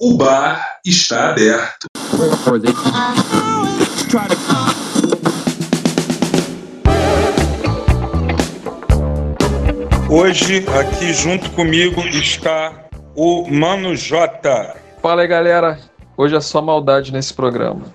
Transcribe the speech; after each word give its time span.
O 0.00 0.16
bar 0.16 0.78
está 0.86 1.30
aberto. 1.30 1.88
Hoje, 10.08 10.64
aqui 10.68 11.12
junto 11.12 11.50
comigo, 11.50 12.00
está 12.02 12.86
o 13.16 13.50
Mano 13.50 13.96
J. 13.96 14.76
Fala 15.02 15.22
aí, 15.22 15.26
galera. 15.26 15.80
Hoje 16.16 16.36
é 16.36 16.40
só 16.40 16.62
maldade 16.62 17.12
nesse 17.12 17.34
programa. 17.34 17.92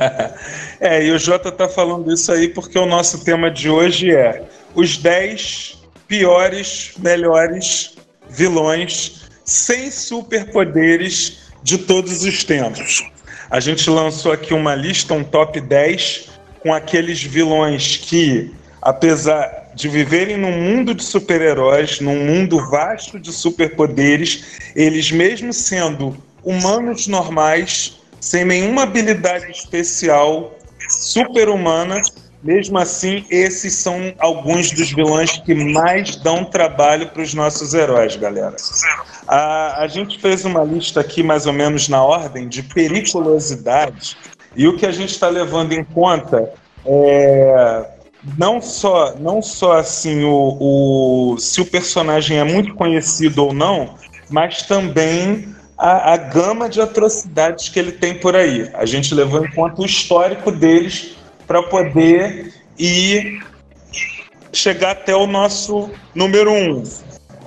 é, 0.80 1.04
e 1.04 1.10
o 1.10 1.18
Jota 1.18 1.52
tá 1.52 1.68
falando 1.68 2.10
isso 2.10 2.32
aí 2.32 2.48
porque 2.48 2.78
o 2.78 2.86
nosso 2.86 3.22
tema 3.22 3.50
de 3.50 3.68
hoje 3.68 4.10
é 4.10 4.42
os 4.74 4.96
10 4.96 5.82
piores, 6.08 6.94
melhores 6.96 7.94
vilões 8.30 9.25
sem 9.46 9.90
superpoderes 9.90 11.38
de 11.62 11.78
todos 11.78 12.24
os 12.24 12.42
tempos. 12.44 13.08
A 13.48 13.60
gente 13.60 13.88
lançou 13.88 14.32
aqui 14.32 14.52
uma 14.52 14.74
lista, 14.74 15.14
um 15.14 15.22
top 15.22 15.60
10, 15.60 16.28
com 16.60 16.74
aqueles 16.74 17.22
vilões 17.22 17.96
que, 17.96 18.52
apesar 18.82 19.70
de 19.74 19.88
viverem 19.88 20.36
num 20.36 20.50
mundo 20.50 20.94
de 20.94 21.04
super-heróis, 21.04 22.00
num 22.00 22.24
mundo 22.24 22.58
vasto 22.68 23.20
de 23.20 23.32
superpoderes, 23.32 24.72
eles, 24.74 25.12
mesmo 25.12 25.52
sendo 25.52 26.16
humanos 26.42 27.06
normais, 27.06 27.98
sem 28.20 28.44
nenhuma 28.44 28.82
habilidade 28.82 29.50
especial, 29.50 30.58
super-humana, 30.88 32.00
mesmo 32.46 32.78
assim, 32.78 33.24
esses 33.28 33.74
são 33.74 34.14
alguns 34.18 34.70
dos 34.70 34.92
vilões 34.92 35.36
que 35.38 35.52
mais 35.52 36.14
dão 36.14 36.44
trabalho 36.44 37.08
para 37.08 37.22
os 37.22 37.34
nossos 37.34 37.74
heróis, 37.74 38.14
galera. 38.14 38.54
A, 39.26 39.82
a 39.82 39.88
gente 39.88 40.20
fez 40.20 40.44
uma 40.44 40.62
lista 40.62 41.00
aqui, 41.00 41.24
mais 41.24 41.46
ou 41.46 41.52
menos 41.52 41.88
na 41.88 42.02
ordem, 42.04 42.48
de 42.48 42.62
periculosidade, 42.62 44.16
e 44.54 44.68
o 44.68 44.76
que 44.76 44.86
a 44.86 44.92
gente 44.92 45.10
está 45.10 45.28
levando 45.28 45.72
em 45.72 45.82
conta 45.82 46.52
é 46.84 47.90
não 48.38 48.60
só, 48.60 49.14
não 49.18 49.42
só 49.42 49.74
assim 49.74 50.24
o, 50.24 50.56
o, 50.58 51.38
se 51.38 51.60
o 51.60 51.66
personagem 51.66 52.38
é 52.38 52.44
muito 52.44 52.74
conhecido 52.74 53.44
ou 53.44 53.52
não, 53.52 53.94
mas 54.30 54.62
também 54.62 55.54
a, 55.76 56.12
a 56.12 56.16
gama 56.16 56.68
de 56.68 56.80
atrocidades 56.80 57.68
que 57.68 57.78
ele 57.78 57.92
tem 57.92 58.14
por 58.14 58.34
aí. 58.34 58.70
A 58.74 58.86
gente 58.86 59.14
levou 59.14 59.44
em 59.44 59.50
conta 59.50 59.82
o 59.82 59.86
histórico 59.86 60.50
deles 60.50 61.15
para 61.46 61.62
poder 61.62 62.52
ir 62.78 63.42
chegar 64.52 64.92
até 64.92 65.14
o 65.14 65.26
nosso 65.26 65.90
número 66.14 66.52
um. 66.52 66.82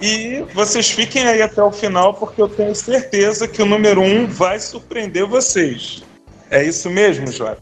E 0.01 0.45
vocês 0.53 0.89
fiquem 0.89 1.23
aí 1.23 1.41
até 1.41 1.61
o 1.61 1.71
final, 1.71 2.13
porque 2.13 2.41
eu 2.41 2.47
tenho 2.47 2.73
certeza 2.73 3.47
que 3.47 3.61
o 3.61 3.65
número 3.65 4.01
um 4.01 4.25
vai 4.25 4.59
surpreender 4.59 5.25
vocês. 5.25 6.03
É 6.49 6.63
isso 6.63 6.89
mesmo, 6.89 7.27
Jota? 7.27 7.61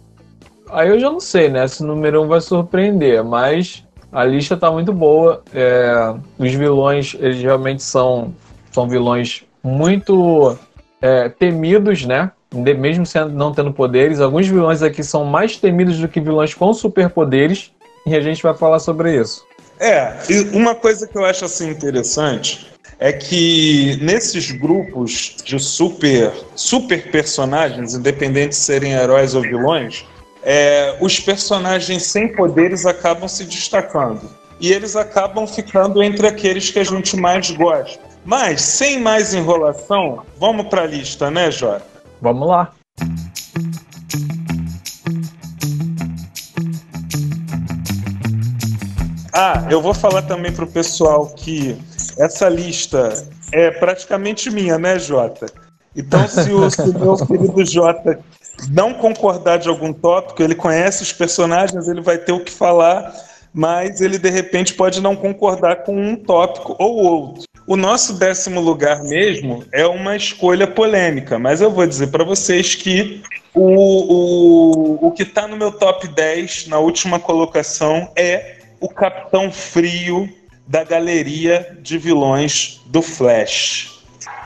Aí 0.70 0.90
eu 0.90 1.00
já 1.00 1.10
não 1.10 1.20
sei, 1.20 1.50
né? 1.50 1.68
Se 1.68 1.82
o 1.82 1.88
número 1.88 2.22
um 2.22 2.28
vai 2.28 2.42
surpreender, 2.42 3.24
mas 3.24 3.84
a 4.12 4.24
lista 4.24 4.56
tá 4.56 4.72
muito 4.72 4.94
boa. 4.94 5.42
É, 5.54 6.14
os 6.38 6.54
vilões, 6.54 7.16
eles 7.20 7.42
realmente 7.42 7.82
são, 7.82 8.36
são 8.72 8.88
vilões 8.88 9.44
muito 9.64 10.58
é, 11.02 11.30
temidos, 11.30 12.06
né? 12.06 12.32
Mesmo 12.54 13.06
sendo, 13.06 13.30
não 13.30 13.52
tendo 13.52 13.74
poderes. 13.74 14.20
Alguns 14.20 14.48
vilões 14.48 14.82
aqui 14.82 15.04
são 15.04 15.26
mais 15.26 15.58
temidos 15.58 16.00
do 16.00 16.08
que 16.08 16.20
vilões 16.20 16.54
com 16.54 16.74
superpoderes. 16.74 17.72
E 18.06 18.16
a 18.16 18.22
gente 18.22 18.42
vai 18.42 18.56
falar 18.56 18.80
sobre 18.80 19.20
isso. 19.20 19.46
É, 19.80 20.14
uma 20.54 20.74
coisa 20.74 21.08
que 21.08 21.18
eu 21.18 21.26
acho 21.26 21.46
assim 21.46 21.70
interessante 21.70 22.68
é 23.00 23.14
que 23.14 23.98
nesses 24.02 24.52
grupos 24.52 25.36
de 25.44 25.60
super, 25.60 26.32
super 26.56 27.12
personagens, 27.12 27.94
independente 27.94 28.50
de 28.50 28.56
serem 28.56 28.94
heróis 28.94 29.36
ou 29.36 29.42
vilões, 29.42 30.06
é, 30.44 30.96
os 31.00 31.20
personagens 31.20 32.04
sem 32.04 32.34
poderes 32.34 32.86
acabam 32.86 33.28
se 33.28 33.44
destacando. 33.44 34.30
E 34.60 34.72
eles 34.72 34.96
acabam 34.96 35.46
ficando 35.46 36.02
entre 36.02 36.26
aqueles 36.26 36.72
que 36.72 36.80
a 36.80 36.84
gente 36.84 37.16
mais 37.16 37.52
gosta. 37.52 38.00
Mas, 38.26 38.62
sem 38.62 39.00
mais 39.00 39.34
enrolação, 39.34 40.24
vamos 40.38 40.68
para 40.68 40.82
a 40.82 40.88
lista, 40.88 41.30
né, 41.30 41.52
Jota? 41.52 41.97
Vamos 42.22 42.48
lá. 42.48 42.74
Ah, 49.34 49.68
eu 49.70 49.82
vou 49.82 49.94
falar 49.94 50.24
também 50.24 50.52
para 50.52 50.66
o 50.66 50.72
pessoal 50.72 51.28
que 51.28 51.78
essa 52.18 52.50
lista 52.50 53.14
é 53.52 53.70
praticamente 53.70 54.50
minha, 54.50 54.80
né, 54.80 54.98
Jota? 54.98 55.46
Então, 55.96 56.28
se 56.28 56.52
o, 56.52 56.70
se 56.70 56.82
o 56.82 57.00
meu 57.00 57.16
querido 57.16 57.66
Jota 57.66 58.20
não 58.70 58.94
concordar 58.96 59.58
de 59.58 59.70
algum 59.70 59.94
tópico, 59.94 60.42
ele 60.42 60.56
conhece 60.56 61.04
os 61.04 61.14
personagens, 61.14 61.88
ele 61.88 62.02
vai 62.02 62.18
ter 62.18 62.32
o 62.32 62.44
que 62.44 62.52
falar, 62.52 63.14
mas 63.54 64.02
ele 64.02 64.18
de 64.18 64.30
repente 64.30 64.74
pode 64.74 65.02
não 65.02 65.16
concordar 65.16 65.84
com 65.84 65.96
um 65.96 66.16
tópico 66.16 66.76
ou 66.80 66.96
outro. 66.96 67.47
O 67.68 67.76
nosso 67.76 68.14
décimo 68.14 68.62
lugar 68.62 69.04
mesmo 69.04 69.66
é 69.74 69.86
uma 69.86 70.16
escolha 70.16 70.66
polêmica, 70.66 71.38
mas 71.38 71.60
eu 71.60 71.70
vou 71.70 71.86
dizer 71.86 72.08
para 72.08 72.24
vocês 72.24 72.76
que 72.76 73.22
o, 73.54 75.04
o, 75.04 75.08
o 75.08 75.12
que 75.12 75.24
está 75.24 75.50
no 75.50 75.58
meu 75.58 75.74
top 75.74 76.08
10, 76.08 76.68
na 76.68 76.80
última 76.80 77.20
colocação, 77.20 78.10
é 78.16 78.60
o 78.80 78.88
Capitão 78.88 79.52
Frio 79.52 80.30
da 80.66 80.86
galeria 80.86 81.78
de 81.82 81.98
vilões 81.98 82.80
do 82.86 83.02
Flash. 83.02 84.00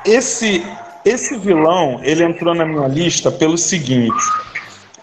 Esse, 0.03 0.65
esse 1.05 1.37
vilão, 1.37 1.99
ele 2.03 2.23
entrou 2.23 2.55
na 2.55 2.65
minha 2.65 2.87
lista 2.87 3.31
pelo 3.31 3.55
seguinte: 3.55 4.23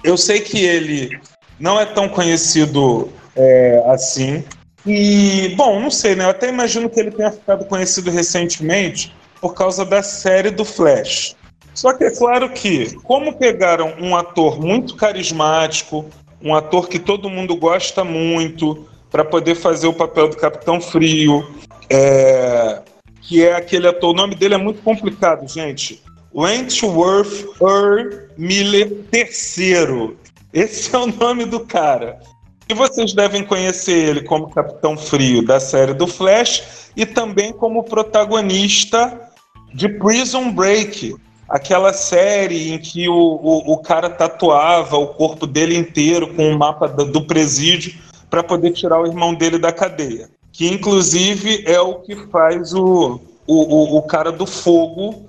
eu 0.03 0.17
sei 0.17 0.41
que 0.41 0.65
ele 0.65 1.21
não 1.61 1.79
é 1.79 1.87
tão 1.87 2.09
conhecido 2.09 3.13
é, 3.37 3.81
assim, 3.87 4.43
e, 4.89 5.55
bom, 5.55 5.79
não 5.79 5.91
sei, 5.91 6.15
né? 6.15 6.25
Eu 6.25 6.31
até 6.31 6.49
imagino 6.49 6.89
que 6.89 6.99
ele 6.99 7.11
tenha 7.11 7.31
ficado 7.31 7.67
conhecido 7.67 8.11
recentemente 8.11 9.15
por 9.39 9.55
causa 9.55 9.85
da 9.85 10.03
série 10.03 10.51
do 10.51 10.65
Flash. 10.65 11.37
Só 11.75 11.93
que 11.93 12.05
é 12.05 12.11
claro 12.11 12.49
que, 12.51 12.95
como 13.03 13.35
pegaram 13.35 13.95
um 14.01 14.17
ator 14.17 14.59
muito 14.59 14.97
carismático, 14.97 16.07
um 16.43 16.55
ator 16.55 16.89
que 16.89 16.99
todo 16.99 17.29
mundo 17.29 17.55
gosta 17.55 18.03
muito, 18.03 18.89
para 19.11 19.25
poder 19.25 19.55
fazer 19.55 19.87
o 19.87 19.93
papel 19.93 20.29
do 20.29 20.37
Capitão 20.37 20.81
Frio, 20.81 21.47
é... 21.91 22.81
que 23.21 23.45
é 23.45 23.55
aquele 23.55 23.89
ator, 23.89 24.11
o 24.11 24.17
nome 24.17 24.35
dele 24.35 24.55
é 24.55 24.59
muito 24.59 24.81
complicado, 24.83 25.47
gente. 25.47 26.03
Wentworth 26.35 27.47
Earl 27.61 28.29
Miller 28.37 28.91
III. 29.13 30.17
Esse 30.53 30.95
é 30.95 30.99
o 30.99 31.07
nome 31.07 31.45
do 31.45 31.61
cara. 31.61 32.19
E 32.69 32.75
vocês 32.75 33.15
devem 33.15 33.45
conhecer 33.45 34.09
ele 34.09 34.23
como 34.23 34.51
Capitão 34.51 34.97
Frio 34.97 35.43
da 35.43 35.59
série 35.59 35.95
do 35.95 36.07
Flash 36.07 36.91
e 36.95 37.07
também 37.07 37.51
como 37.51 37.83
protagonista 37.83 39.31
de 39.73 39.89
Prison 39.89 40.53
Break, 40.53 41.17
aquela 41.49 41.95
série 41.95 42.73
em 42.73 42.79
que 42.79 43.09
o, 43.09 43.15
o, 43.15 43.73
o 43.73 43.79
cara 43.79 44.11
tatuava 44.11 44.99
o 44.99 45.09
corpo 45.09 45.47
dele 45.47 45.77
inteiro 45.77 46.35
com 46.35 46.51
o 46.51 46.53
um 46.53 46.59
mapa 46.59 46.87
do, 46.87 47.23
presídio 47.23 47.95
para 48.29 48.43
poder 48.43 48.73
tirar 48.73 49.01
o 49.01 49.07
irmão 49.07 49.35
dele 49.35 49.59
da 49.59 49.73
cadeia. 49.73 50.29
Que 50.53 50.69
inclusive 50.69 51.65
é 51.67 51.81
o 51.81 52.01
que 52.01 52.17
faz 52.27 52.75
o, 52.75 53.19
o, 53.47 53.97
o 53.97 54.03
cara 54.03 54.31
do 54.31 54.45
fogo 54.45 55.27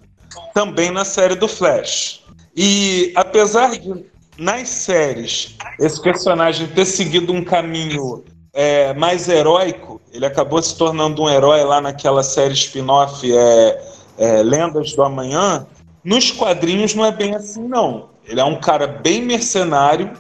também 0.53 0.91
na 0.91 1.05
série 1.05 1.35
do 1.35 1.47
Flash. 1.47 2.22
E 2.55 3.13
apesar 3.16 3.79
de 3.79 4.05
nas 4.39 4.69
séries, 4.69 5.55
esse 5.79 6.01
personagem 6.01 6.67
ter 6.67 6.85
seguido 6.85 7.33
um 7.33 7.44
caminho 7.44 8.23
é, 8.53 8.94
mais 8.94 9.27
heróico, 9.27 10.01
ele 10.11 10.25
acabou 10.25 10.61
se 10.61 10.77
tornando 10.77 11.22
um 11.22 11.29
herói 11.29 11.63
lá 11.63 11.81
naquela 11.81 12.23
série 12.23 12.53
spin-off 12.53 13.29
é, 13.31 13.81
é, 14.17 14.41
Lendas 14.41 14.94
do 14.94 15.03
Amanhã. 15.03 15.67
Nos 16.03 16.31
quadrinhos 16.31 16.95
não 16.95 17.05
é 17.05 17.11
bem 17.11 17.35
assim, 17.35 17.67
não. 17.67 18.09
Ele 18.25 18.40
é 18.40 18.43
um 18.43 18.59
cara 18.59 18.87
bem 18.87 19.22
mercenário, 19.23 20.11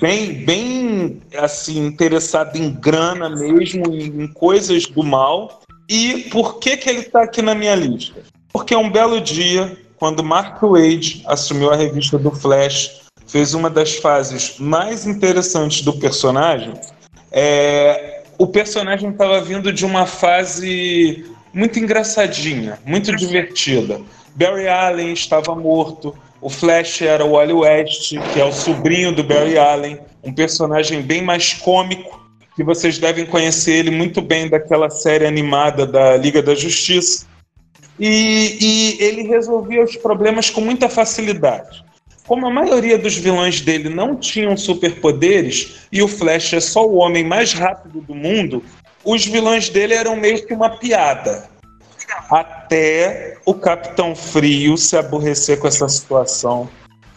bem, 0.00 0.44
bem 0.44 1.22
assim 1.36 1.86
interessado 1.86 2.56
em 2.56 2.70
grana 2.70 3.28
mesmo, 3.30 3.92
em, 3.92 4.22
em 4.22 4.26
coisas 4.28 4.86
do 4.86 5.02
mal. 5.02 5.62
E 5.88 6.28
por 6.30 6.58
que 6.58 6.76
que 6.76 6.88
ele 6.88 7.00
está 7.00 7.22
aqui 7.22 7.42
na 7.42 7.54
minha 7.54 7.74
lista? 7.74 8.22
Porque 8.52 8.76
um 8.76 8.90
belo 8.90 9.20
dia, 9.20 9.76
quando 9.96 10.22
Mark 10.22 10.62
Wade 10.62 11.22
assumiu 11.26 11.70
a 11.70 11.76
revista 11.76 12.18
do 12.18 12.30
Flash 12.30 13.03
fez 13.26 13.54
uma 13.54 13.70
das 13.70 13.96
fases 13.96 14.56
mais 14.58 15.06
interessantes 15.06 15.82
do 15.82 15.92
personagem. 15.94 16.74
É, 17.32 18.22
o 18.38 18.46
personagem 18.46 19.10
estava 19.10 19.40
vindo 19.40 19.72
de 19.72 19.84
uma 19.84 20.06
fase 20.06 21.24
muito 21.52 21.78
engraçadinha, 21.78 22.78
muito 22.84 23.14
divertida. 23.14 24.00
Barry 24.34 24.68
Allen 24.68 25.12
estava 25.12 25.54
morto, 25.54 26.14
o 26.40 26.50
Flash 26.50 27.02
era 27.02 27.24
o 27.24 27.32
Wally 27.32 27.52
West, 27.52 28.14
que 28.32 28.40
é 28.40 28.44
o 28.44 28.52
sobrinho 28.52 29.14
do 29.14 29.22
Barry 29.22 29.56
Allen, 29.56 29.98
um 30.22 30.32
personagem 30.32 31.00
bem 31.00 31.22
mais 31.22 31.54
cômico, 31.54 32.20
que 32.56 32.62
vocês 32.62 32.98
devem 32.98 33.24
conhecer 33.26 33.72
ele 33.72 33.90
muito 33.90 34.20
bem 34.20 34.48
daquela 34.48 34.90
série 34.90 35.26
animada 35.26 35.86
da 35.86 36.16
Liga 36.16 36.42
da 36.42 36.54
Justiça. 36.54 37.26
e, 37.98 38.58
e 38.60 39.02
ele 39.02 39.22
resolvia 39.22 39.82
os 39.82 39.96
problemas 39.96 40.50
com 40.50 40.60
muita 40.60 40.88
facilidade. 40.88 41.84
Como 42.26 42.46
a 42.46 42.50
maioria 42.50 42.96
dos 42.96 43.16
vilões 43.16 43.60
dele 43.60 43.90
não 43.90 44.16
tinham 44.16 44.56
superpoderes 44.56 45.86
e 45.92 46.02
o 46.02 46.08
Flash 46.08 46.54
é 46.54 46.60
só 46.60 46.86
o 46.86 46.94
homem 46.94 47.22
mais 47.22 47.52
rápido 47.52 48.00
do 48.00 48.14
mundo, 48.14 48.64
os 49.04 49.26
vilões 49.26 49.68
dele 49.68 49.92
eram 49.92 50.16
meio 50.16 50.44
que 50.46 50.54
uma 50.54 50.70
piada. 50.70 51.46
Até 52.30 53.36
o 53.44 53.52
Capitão 53.52 54.14
Frio 54.16 54.78
se 54.78 54.96
aborrecer 54.96 55.58
com 55.58 55.68
essa 55.68 55.86
situação, 55.86 56.68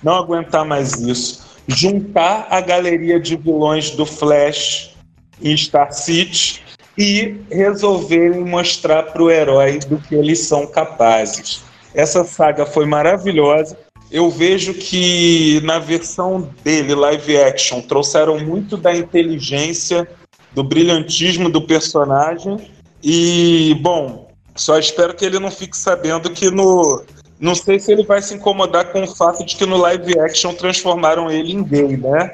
não 0.03 0.15
aguentar 0.15 0.65
mais 0.65 0.95
isso, 0.95 1.45
juntar 1.67 2.47
a 2.49 2.59
galeria 2.59 3.17
de 3.17 3.37
vilões 3.37 3.91
do 3.91 4.05
Flash 4.05 4.93
em 5.41 5.55
Star 5.55 5.93
City 5.93 6.61
e 6.97 7.37
resolverem 7.49 8.43
mostrar 8.43 9.03
para 9.03 9.23
o 9.23 9.31
herói 9.31 9.79
do 9.79 9.97
que 9.99 10.15
eles 10.15 10.39
são 10.39 10.67
capazes. 10.67 11.63
Essa 11.93 12.25
saga 12.25 12.65
foi 12.65 12.85
maravilhosa 12.85 13.77
eu 14.11 14.29
vejo 14.29 14.73
que 14.73 15.61
na 15.63 15.79
versão 15.79 16.49
dele, 16.63 16.95
live 16.95 17.37
action, 17.37 17.81
trouxeram 17.81 18.39
muito 18.39 18.77
da 18.77 18.95
inteligência, 18.95 20.07
do 20.53 20.63
brilhantismo 20.63 21.49
do 21.49 21.61
personagem. 21.61 22.71
E, 23.03 23.77
bom, 23.81 24.31
só 24.55 24.79
espero 24.79 25.13
que 25.13 25.25
ele 25.25 25.39
não 25.39 25.51
fique 25.51 25.77
sabendo 25.77 26.29
que 26.29 26.49
no. 26.49 27.03
Não 27.39 27.53
sei 27.53 27.79
se 27.79 27.91
ele 27.91 28.03
vai 28.03 28.21
se 28.21 28.33
incomodar 28.33 28.91
com 28.91 29.03
o 29.03 29.15
fato 29.15 29.45
de 29.45 29.55
que 29.55 29.65
no 29.65 29.77
live 29.77 30.19
action 30.19 30.53
transformaram 30.55 31.29
ele 31.29 31.53
em 31.53 31.63
gay, 31.63 31.95
né? 31.95 32.31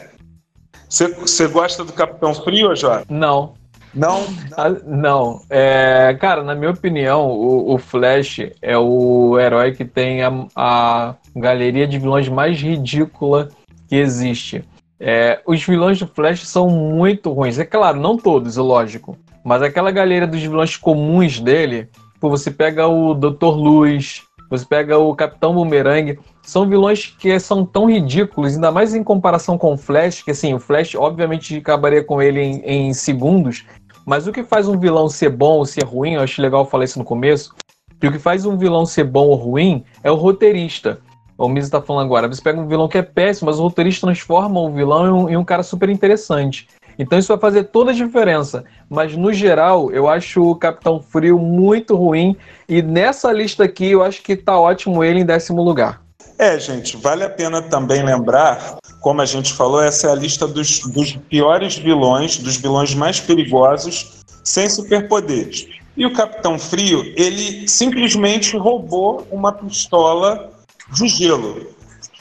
Você 0.88 1.48
gosta 1.48 1.84
do 1.84 1.92
Capitão 1.92 2.34
Frio, 2.34 2.74
Jota? 2.76 3.06
Não. 3.10 3.56
Não? 3.94 4.26
Ah, 4.58 4.70
não. 4.86 5.42
É, 5.50 6.18
cara, 6.20 6.44
na 6.44 6.56
minha 6.56 6.72
opinião, 6.72 7.30
o, 7.30 7.74
o, 7.74 7.78
Flash 7.78 8.40
é 8.62 8.78
o 8.78 9.38
herói 9.40 9.74
que 9.74 9.86
tem 9.86 10.24
a, 10.24 10.46
a 10.56 11.16
galeria 11.36 11.88
de 11.88 12.00
vilões 12.00 12.28
mais 12.28 12.60
ridícula 12.60 13.50
que 13.88 13.96
existe. 13.96 14.64
É, 15.00 15.42
os 15.46 15.64
vilões 15.64 16.00
do 16.00 16.08
Flash 16.08 16.48
são 16.48 16.70
muito 16.70 17.32
ruins. 17.32 17.60
É 17.60 17.66
claro, 17.66 18.00
não 18.00 18.18
todos, 18.18 18.58
lógico. 18.58 19.18
Mas 19.44 19.62
aquela 19.62 19.92
galeria 19.92 20.28
dos 20.28 20.42
vilões 20.42 20.78
comuns 20.78 21.40
dele, 21.40 21.90
pô, 22.20 22.30
você 22.30 22.50
pega 22.50 22.88
o 22.88 23.14
Dr. 23.14 23.46
Luz, 23.46 24.24
você 24.50 24.66
pega 24.66 24.98
o 24.98 25.16
Capitão 25.16 25.54
Boomerang, 25.54 26.20
são 26.44 26.68
vilões 26.68 27.08
que 27.08 27.40
são 27.40 27.66
tão 27.66 27.90
ridículos, 27.90 28.54
ainda 28.54 28.72
mais 28.72 28.94
em 28.94 29.04
comparação 29.04 29.58
com 29.58 29.74
o 29.74 29.78
Flash, 29.78 30.22
que 30.22 30.32
assim, 30.32 30.54
o 30.54 30.60
Flash 30.60 30.94
obviamente 30.96 31.58
acabaria 31.58 32.04
com 32.04 32.22
ele 32.22 32.40
em, 32.40 32.62
em 32.64 32.94
segundos, 32.94 33.66
mas 34.06 34.28
o 34.28 34.32
que 34.32 34.44
faz 34.44 34.68
um 34.68 34.78
vilão 34.78 35.08
ser 35.08 35.30
bom 35.30 35.58
ou 35.58 35.66
ser 35.66 35.84
ruim, 35.84 36.14
eu 36.14 36.22
acho 36.22 36.42
legal 36.42 36.66
falar 36.66 36.86
isso 36.86 37.00
no 37.00 37.06
começo, 37.06 37.54
que 38.00 38.08
o 38.08 38.12
que 38.12 38.20
faz 38.20 38.46
um 38.46 38.58
vilão 38.58 38.86
ser 38.86 39.06
bom 39.06 39.28
ou 39.28 39.36
ruim 39.36 39.84
é 40.04 40.12
o 40.12 40.16
roteirista. 40.16 41.00
O 41.38 41.48
Miz 41.50 41.66
está 41.66 41.82
falando 41.82 42.06
agora, 42.06 42.28
você 42.28 42.42
pega 42.42 42.60
um 42.60 42.68
vilão 42.68 42.88
que 42.88 42.98
é 42.98 43.02
péssimo, 43.02 43.50
mas 43.50 43.60
o 43.60 43.64
roteirista 43.64 44.06
transforma 44.06 44.60
o 44.60 44.72
vilão 44.72 45.08
em 45.08 45.12
um, 45.12 45.30
em 45.30 45.38
um 45.38 45.44
cara 45.44 45.64
super 45.64 45.90
interessante. 45.90 46.68
Então 46.98 47.18
isso 47.18 47.30
vai 47.30 47.40
fazer 47.40 47.66
toda 47.66 47.92
a 47.92 47.94
diferença. 47.94 48.64
Mas 48.90 49.16
no 49.16 49.34
geral, 49.34 49.92
eu 49.92 50.08
acho 50.08 50.44
o 50.44 50.56
Capitão 50.56 51.02
Frio 51.02 51.40
muito 51.40 51.96
ruim. 51.96 52.36
E 52.68 52.82
nessa 52.82 53.32
lista 53.32 53.64
aqui, 53.64 53.92
eu 53.92 54.04
acho 54.04 54.22
que 54.22 54.36
tá 54.36 54.60
ótimo 54.60 55.04
ele 55.04 55.22
em 55.22 55.26
décimo 55.26 55.64
lugar. 55.64 56.02
É, 56.38 56.60
gente, 56.60 56.98
vale 56.98 57.24
a 57.24 57.30
pena 57.30 57.62
também 57.62 58.04
lembrar, 58.04 58.78
como 59.04 59.22
a 59.22 59.26
gente 59.26 59.54
falou, 59.54 59.84
essa 59.84 60.08
é 60.08 60.12
a 60.12 60.16
lista 60.16 60.48
dos, 60.48 60.80
dos 60.80 61.12
piores 61.12 61.76
vilões, 61.76 62.38
dos 62.38 62.56
vilões 62.56 62.96
mais 62.96 63.20
perigosos, 63.20 64.24
sem 64.46 64.70
superpoderes. 64.70 65.68
E 65.98 66.06
o 66.06 66.14
Capitão 66.14 66.58
Frio, 66.58 67.04
ele 67.18 67.68
simplesmente 67.68 68.56
roubou 68.56 69.28
uma 69.30 69.52
pistola 69.52 70.54
de 70.94 71.10
gelo. 71.10 71.68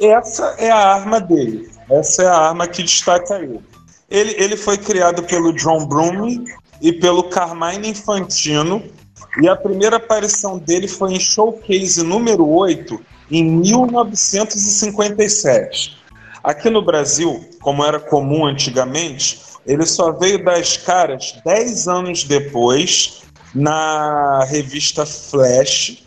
Essa 0.00 0.56
é 0.58 0.72
a 0.72 0.94
arma 0.94 1.20
dele. 1.20 1.70
Essa 1.88 2.24
é 2.24 2.26
a 2.26 2.36
arma 2.36 2.66
que 2.66 2.82
destaca 2.82 3.38
ele. 3.38 3.60
Ele, 4.10 4.34
ele 4.36 4.56
foi 4.56 4.76
criado 4.76 5.22
pelo 5.22 5.52
John 5.52 5.86
Broome 5.86 6.44
e 6.80 6.92
pelo 6.92 7.22
Carmine 7.22 7.90
Infantino. 7.90 8.82
E 9.40 9.48
a 9.48 9.54
primeira 9.54 9.98
aparição 9.98 10.58
dele 10.58 10.88
foi 10.88 11.14
em 11.14 11.20
Showcase 11.20 12.02
número 12.02 12.44
8, 12.48 13.00
em 13.30 13.44
1957. 13.44 16.01
Aqui 16.42 16.68
no 16.68 16.82
Brasil, 16.82 17.48
como 17.60 17.84
era 17.84 18.00
comum 18.00 18.46
antigamente, 18.46 19.40
ele 19.64 19.86
só 19.86 20.10
veio 20.12 20.44
das 20.44 20.76
caras 20.76 21.36
10 21.44 21.88
anos 21.88 22.24
depois, 22.24 23.22
na 23.54 24.44
revista 24.44 25.06
Flash, 25.06 26.02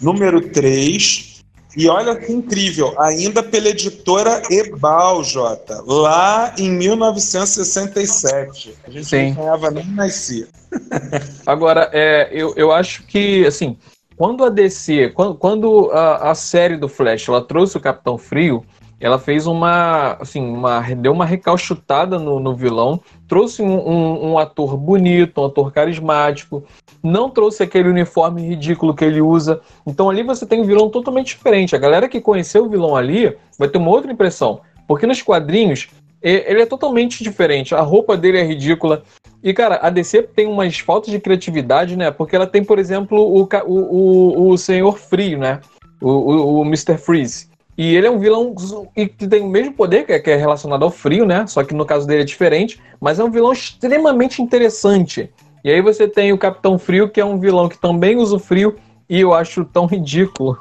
número 0.00 0.50
3, 0.50 1.36
e 1.76 1.88
olha 1.88 2.16
que 2.16 2.32
incrível, 2.32 2.94
ainda 2.98 3.40
pela 3.42 3.68
editora 3.68 4.42
Ebal, 4.50 5.22
Jota, 5.22 5.84
lá 5.86 6.54
em 6.58 6.70
1967. 6.70 8.74
A 8.86 8.90
gente 8.90 9.06
Sim. 9.06 9.28
não 9.28 9.34
ganhava 9.34 9.70
nem 9.70 9.86
nascer. 9.88 10.48
Agora, 11.46 11.90
é, 11.92 12.30
eu, 12.32 12.54
eu 12.56 12.72
acho 12.72 13.02
que, 13.04 13.46
assim, 13.46 13.76
quando 14.16 14.42
a 14.42 14.48
DC, 14.48 15.10
quando, 15.10 15.34
quando 15.34 15.90
a, 15.92 16.30
a, 16.30 16.34
série 16.34 16.78
do 16.78 16.88
Flash 16.88 17.28
ela 17.28 17.42
trouxe 17.42 17.76
o 17.76 17.80
Capitão 17.80 18.16
Frio, 18.16 18.64
ela 18.98 19.18
fez 19.18 19.46
uma, 19.46 20.14
assim, 20.14 20.40
uma, 20.40 20.80
deu 20.80 21.12
uma 21.12 21.26
recalchutada 21.26 22.18
no, 22.18 22.40
no 22.40 22.54
vilão, 22.54 23.00
trouxe 23.28 23.62
um, 23.62 23.76
um, 23.76 24.32
um, 24.32 24.38
ator 24.38 24.76
bonito, 24.76 25.40
um 25.40 25.46
ator 25.46 25.70
carismático, 25.70 26.64
não 27.02 27.28
trouxe 27.28 27.62
aquele 27.62 27.88
uniforme 27.88 28.42
ridículo 28.42 28.94
que 28.94 29.04
ele 29.04 29.20
usa. 29.20 29.60
Então 29.86 30.08
ali 30.08 30.22
você 30.22 30.46
tem 30.46 30.62
um 30.62 30.64
vilão 30.64 30.88
totalmente 30.88 31.36
diferente. 31.36 31.76
A 31.76 31.78
galera 31.78 32.08
que 32.08 32.20
conheceu 32.20 32.64
o 32.64 32.68
vilão 32.70 32.96
ali 32.96 33.36
vai 33.58 33.68
ter 33.68 33.78
uma 33.78 33.90
outra 33.90 34.10
impressão, 34.10 34.60
porque 34.88 35.06
nos 35.06 35.20
quadrinhos 35.20 35.88
ele 36.22 36.62
é 36.62 36.66
totalmente 36.66 37.22
diferente. 37.22 37.74
A 37.74 37.82
roupa 37.82 38.16
dele 38.16 38.38
é 38.38 38.42
ridícula. 38.42 39.02
E, 39.42 39.52
cara, 39.52 39.78
a 39.80 39.90
DC 39.90 40.22
tem 40.22 40.46
umas 40.46 40.78
faltas 40.78 41.10
de 41.10 41.20
criatividade, 41.20 41.96
né? 41.96 42.10
Porque 42.10 42.34
ela 42.34 42.46
tem, 42.46 42.64
por 42.64 42.80
exemplo, 42.80 43.18
o, 43.18 43.42
o, 43.42 43.68
o, 43.68 44.50
o 44.50 44.58
Senhor 44.58 44.98
Frio, 44.98 45.38
né? 45.38 45.60
O, 46.00 46.10
o, 46.10 46.60
o 46.60 46.64
Mr. 46.64 46.98
Freeze. 46.98 47.48
E 47.76 47.94
ele 47.94 48.06
é 48.06 48.10
um 48.10 48.18
vilão 48.18 48.54
que 48.94 49.06
tem 49.06 49.42
o 49.42 49.48
mesmo 49.48 49.74
poder, 49.74 50.04
que 50.04 50.30
é 50.30 50.36
relacionado 50.36 50.82
ao 50.82 50.90
frio, 50.90 51.26
né? 51.26 51.46
Só 51.46 51.62
que 51.62 51.74
no 51.74 51.84
caso 51.84 52.06
dele 52.06 52.22
é 52.22 52.24
diferente, 52.24 52.80
mas 53.00 53.18
é 53.18 53.24
um 53.24 53.30
vilão 53.30 53.52
extremamente 53.52 54.40
interessante. 54.40 55.30
E 55.62 55.70
aí 55.70 55.82
você 55.82 56.08
tem 56.08 56.32
o 56.32 56.38
Capitão 56.38 56.78
Frio, 56.78 57.08
que 57.10 57.20
é 57.20 57.24
um 57.24 57.38
vilão 57.38 57.68
que 57.68 57.76
também 57.76 58.16
usa 58.16 58.36
o 58.36 58.38
frio, 58.38 58.76
e 59.08 59.20
eu 59.20 59.34
acho 59.34 59.64
tão 59.64 59.86
ridículo. 59.86 60.58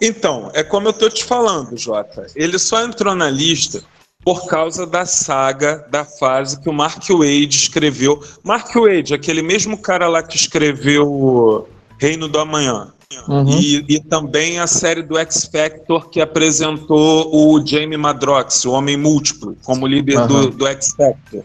Então, 0.00 0.50
é 0.54 0.64
como 0.64 0.88
eu 0.88 0.92
tô 0.92 1.10
te 1.10 1.24
falando, 1.24 1.76
Jota. 1.76 2.26
Ele 2.34 2.58
só 2.58 2.82
entrou 2.82 3.14
na 3.14 3.28
lista 3.28 3.82
por 4.24 4.46
causa 4.46 4.86
da 4.86 5.04
saga, 5.04 5.86
da 5.90 6.04
fase 6.04 6.60
que 6.60 6.68
o 6.68 6.72
Mark 6.72 7.02
Wade 7.10 7.56
escreveu. 7.56 8.22
Mark 8.42 8.74
Wade, 8.74 9.12
aquele 9.12 9.42
mesmo 9.42 9.76
cara 9.76 10.08
lá 10.08 10.22
que 10.22 10.36
escreveu 10.36 11.68
Reino 11.98 12.26
do 12.26 12.38
Amanhã. 12.38 12.92
Uhum. 13.28 13.58
E, 13.58 13.84
e, 13.88 14.00
também 14.00 14.58
a 14.58 14.66
série 14.66 15.02
do 15.02 15.16
X 15.18 15.48
Factor 15.50 16.08
que 16.10 16.20
apresentou 16.20 17.34
o 17.34 17.64
Jamie 17.64 17.96
Madrox, 17.96 18.64
o 18.64 18.72
Homem 18.72 18.96
Múltiplo, 18.96 19.56
como 19.62 19.86
líder 19.86 20.18
uhum. 20.18 20.26
do, 20.26 20.50
do, 20.50 20.66
X 20.66 20.94
Factor. 20.96 21.42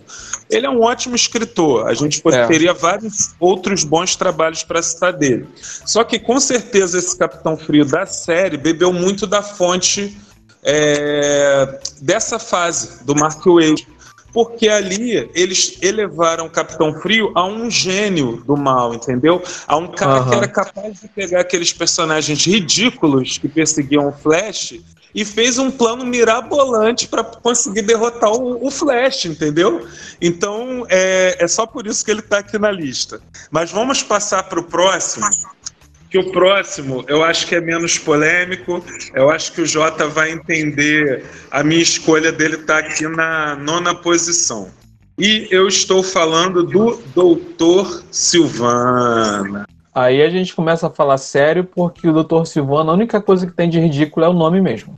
Ele 0.49 0.65
é 0.65 0.69
um 0.69 0.81
ótimo 0.81 1.15
escritor. 1.15 1.87
A 1.87 1.93
gente 1.93 2.21
é. 2.27 2.47
teria 2.47 2.73
vários 2.73 3.35
outros 3.39 3.83
bons 3.83 4.15
trabalhos 4.15 4.63
para 4.63 4.81
citar 4.81 5.13
dele. 5.13 5.47
Só 5.85 6.03
que 6.03 6.19
com 6.19 6.39
certeza 6.39 6.97
esse 6.97 7.17
Capitão 7.17 7.55
Frio 7.55 7.85
da 7.85 8.05
série 8.05 8.57
bebeu 8.57 8.91
muito 8.91 9.27
da 9.27 9.41
fonte 9.41 10.17
é, 10.63 11.79
dessa 12.01 12.37
fase 12.37 13.03
do 13.05 13.15
Mark 13.15 13.45
Wade 13.45 13.87
porque 14.33 14.67
ali 14.67 15.29
eles 15.33 15.77
elevaram 15.81 16.45
o 16.45 16.49
Capitão 16.49 16.93
Frio 17.01 17.31
a 17.35 17.45
um 17.45 17.69
gênio 17.69 18.43
do 18.45 18.55
mal, 18.55 18.93
entendeu? 18.93 19.41
A 19.67 19.77
um 19.77 19.87
cara 19.87 20.21
uhum. 20.21 20.29
que 20.29 20.35
era 20.35 20.47
capaz 20.47 21.01
de 21.01 21.07
pegar 21.07 21.41
aqueles 21.41 21.73
personagens 21.73 22.45
ridículos 22.45 23.37
que 23.37 23.47
perseguiam 23.47 24.07
o 24.07 24.11
Flash 24.11 24.79
e 25.13 25.25
fez 25.25 25.57
um 25.57 25.71
plano 25.71 26.05
mirabolante 26.05 27.07
para 27.07 27.23
conseguir 27.23 27.81
derrotar 27.81 28.31
o, 28.31 28.65
o, 28.65 28.69
Flash, 28.69 29.25
entendeu? 29.25 29.87
Então 30.21 30.85
é, 30.89 31.43
é 31.43 31.47
só 31.47 31.65
por 31.65 31.87
isso 31.87 32.05
que 32.05 32.11
ele 32.11 32.19
está 32.19 32.39
aqui 32.39 32.57
na 32.59 32.71
lista. 32.71 33.19
Mas 33.49 33.71
vamos 33.71 34.03
passar 34.03 34.43
para 34.43 34.59
o 34.59 34.63
próximo 34.63 35.25
que 36.09 36.17
o 36.17 36.31
próximo 36.31 37.05
eu 37.07 37.23
acho 37.23 37.45
que 37.45 37.55
é 37.55 37.61
menos 37.61 37.97
polêmico. 37.97 38.83
Eu 39.13 39.29
acho 39.29 39.53
que 39.53 39.61
o 39.61 39.65
Jota 39.65 40.07
vai 40.07 40.31
entender 40.31 41.23
a 41.51 41.63
minha 41.63 41.81
escolha 41.81 42.31
dele 42.31 42.55
estar 42.55 42.81
tá 42.81 42.87
aqui 42.87 43.07
na 43.07 43.55
nona 43.55 43.93
posição. 43.93 44.69
E 45.17 45.47
eu 45.51 45.67
estou 45.67 46.01
falando 46.01 46.63
do 46.63 47.01
Doutor 47.13 48.03
Silvana. 48.09 49.65
Aí 49.93 50.21
a 50.21 50.29
gente 50.29 50.55
começa 50.55 50.87
a 50.87 50.89
falar 50.89 51.17
sério, 51.17 51.65
porque 51.65 52.07
o 52.07 52.13
Doutor 52.13 52.47
Silvana, 52.47 52.91
a 52.91 52.95
única 52.95 53.21
coisa 53.21 53.45
que 53.45 53.51
tem 53.51 53.69
de 53.69 53.79
ridículo 53.79 54.25
é 54.25 54.29
o 54.29 54.33
nome 54.33 54.61
mesmo. 54.61 54.97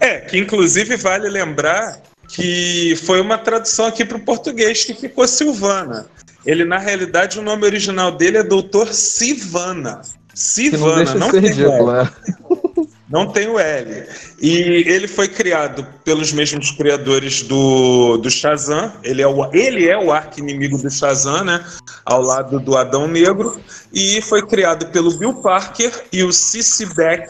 É, 0.00 0.20
que 0.20 0.38
inclusive 0.38 0.96
vale 0.96 1.28
lembrar 1.28 2.00
que 2.28 2.96
foi 3.04 3.20
uma 3.20 3.38
tradução 3.38 3.86
aqui 3.86 4.04
para 4.04 4.16
o 4.16 4.20
português 4.20 4.84
que 4.84 4.94
ficou 4.94 5.28
Silvana. 5.28 6.06
Ele, 6.44 6.64
na 6.64 6.78
realidade, 6.78 7.38
o 7.38 7.42
nome 7.42 7.64
original 7.64 8.10
dele 8.10 8.38
é 8.38 8.42
Doutor 8.42 8.92
Silvana. 8.92 10.02
Sivana, 10.36 11.14
não, 11.14 11.20
não 11.20 11.30
tem 11.30 11.40
ridículo, 11.40 11.90
L. 11.90 12.04
Né? 12.04 12.10
Não 13.08 13.28
tem 13.28 13.48
o 13.48 13.56
L. 13.56 14.04
E 14.42 14.84
ele 14.84 15.06
foi 15.06 15.28
criado 15.28 15.86
pelos 16.04 16.32
mesmos 16.32 16.72
criadores 16.72 17.42
do, 17.42 18.16
do 18.16 18.28
Shazam. 18.28 18.92
Ele 19.04 19.22
é 19.22 19.28
o, 19.28 19.48
ele 19.54 19.88
é 19.88 19.96
o 19.96 20.12
arqui-inimigo 20.12 20.76
do 20.76 20.90
Shazam, 20.90 21.44
né? 21.44 21.64
Ao 22.04 22.20
lado 22.20 22.58
do 22.58 22.76
Adão 22.76 23.06
Negro. 23.06 23.60
E 23.92 24.20
foi 24.22 24.44
criado 24.44 24.86
pelo 24.86 25.16
Bill 25.16 25.34
Parker 25.34 25.92
e 26.12 26.24
o 26.24 26.32
Cici 26.32 26.84
Beck, 26.96 27.28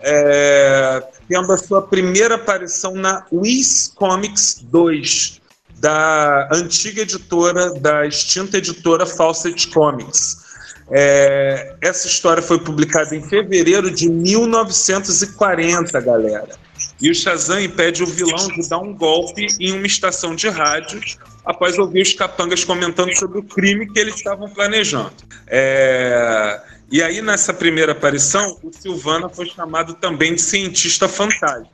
é, 0.00 1.02
tendo 1.28 1.52
a 1.52 1.58
sua 1.58 1.82
primeira 1.82 2.36
aparição 2.36 2.94
na 2.94 3.26
Wiz 3.32 3.92
Comics 3.96 4.60
2, 4.62 5.40
da 5.80 6.48
antiga 6.52 7.02
editora, 7.02 7.74
da 7.74 8.06
extinta 8.06 8.58
editora 8.58 9.04
Fawcett 9.04 9.66
Comics. 9.66 10.41
É, 10.94 11.74
essa 11.80 12.06
história 12.06 12.42
foi 12.42 12.58
publicada 12.60 13.16
em 13.16 13.22
fevereiro 13.26 13.90
de 13.90 14.10
1940, 14.10 15.98
galera. 16.02 16.50
E 17.00 17.10
o 17.10 17.14
Shazam 17.14 17.60
impede 17.60 18.02
o 18.02 18.06
vilão 18.06 18.48
de 18.48 18.68
dar 18.68 18.78
um 18.78 18.92
golpe 18.94 19.46
em 19.58 19.72
uma 19.72 19.86
estação 19.86 20.36
de 20.36 20.50
rádio 20.50 21.00
após 21.46 21.78
ouvir 21.78 22.02
os 22.02 22.12
capangas 22.12 22.62
comentando 22.62 23.16
sobre 23.16 23.38
o 23.38 23.42
crime 23.42 23.90
que 23.90 23.98
eles 23.98 24.16
estavam 24.16 24.50
planejando. 24.50 25.14
É, 25.46 26.60
e 26.90 27.02
aí, 27.02 27.22
nessa 27.22 27.54
primeira 27.54 27.92
aparição, 27.92 28.58
o 28.62 28.70
Silvana 28.70 29.30
foi 29.30 29.46
chamado 29.46 29.94
também 29.94 30.34
de 30.34 30.42
cientista 30.42 31.08
fantasma. 31.08 31.70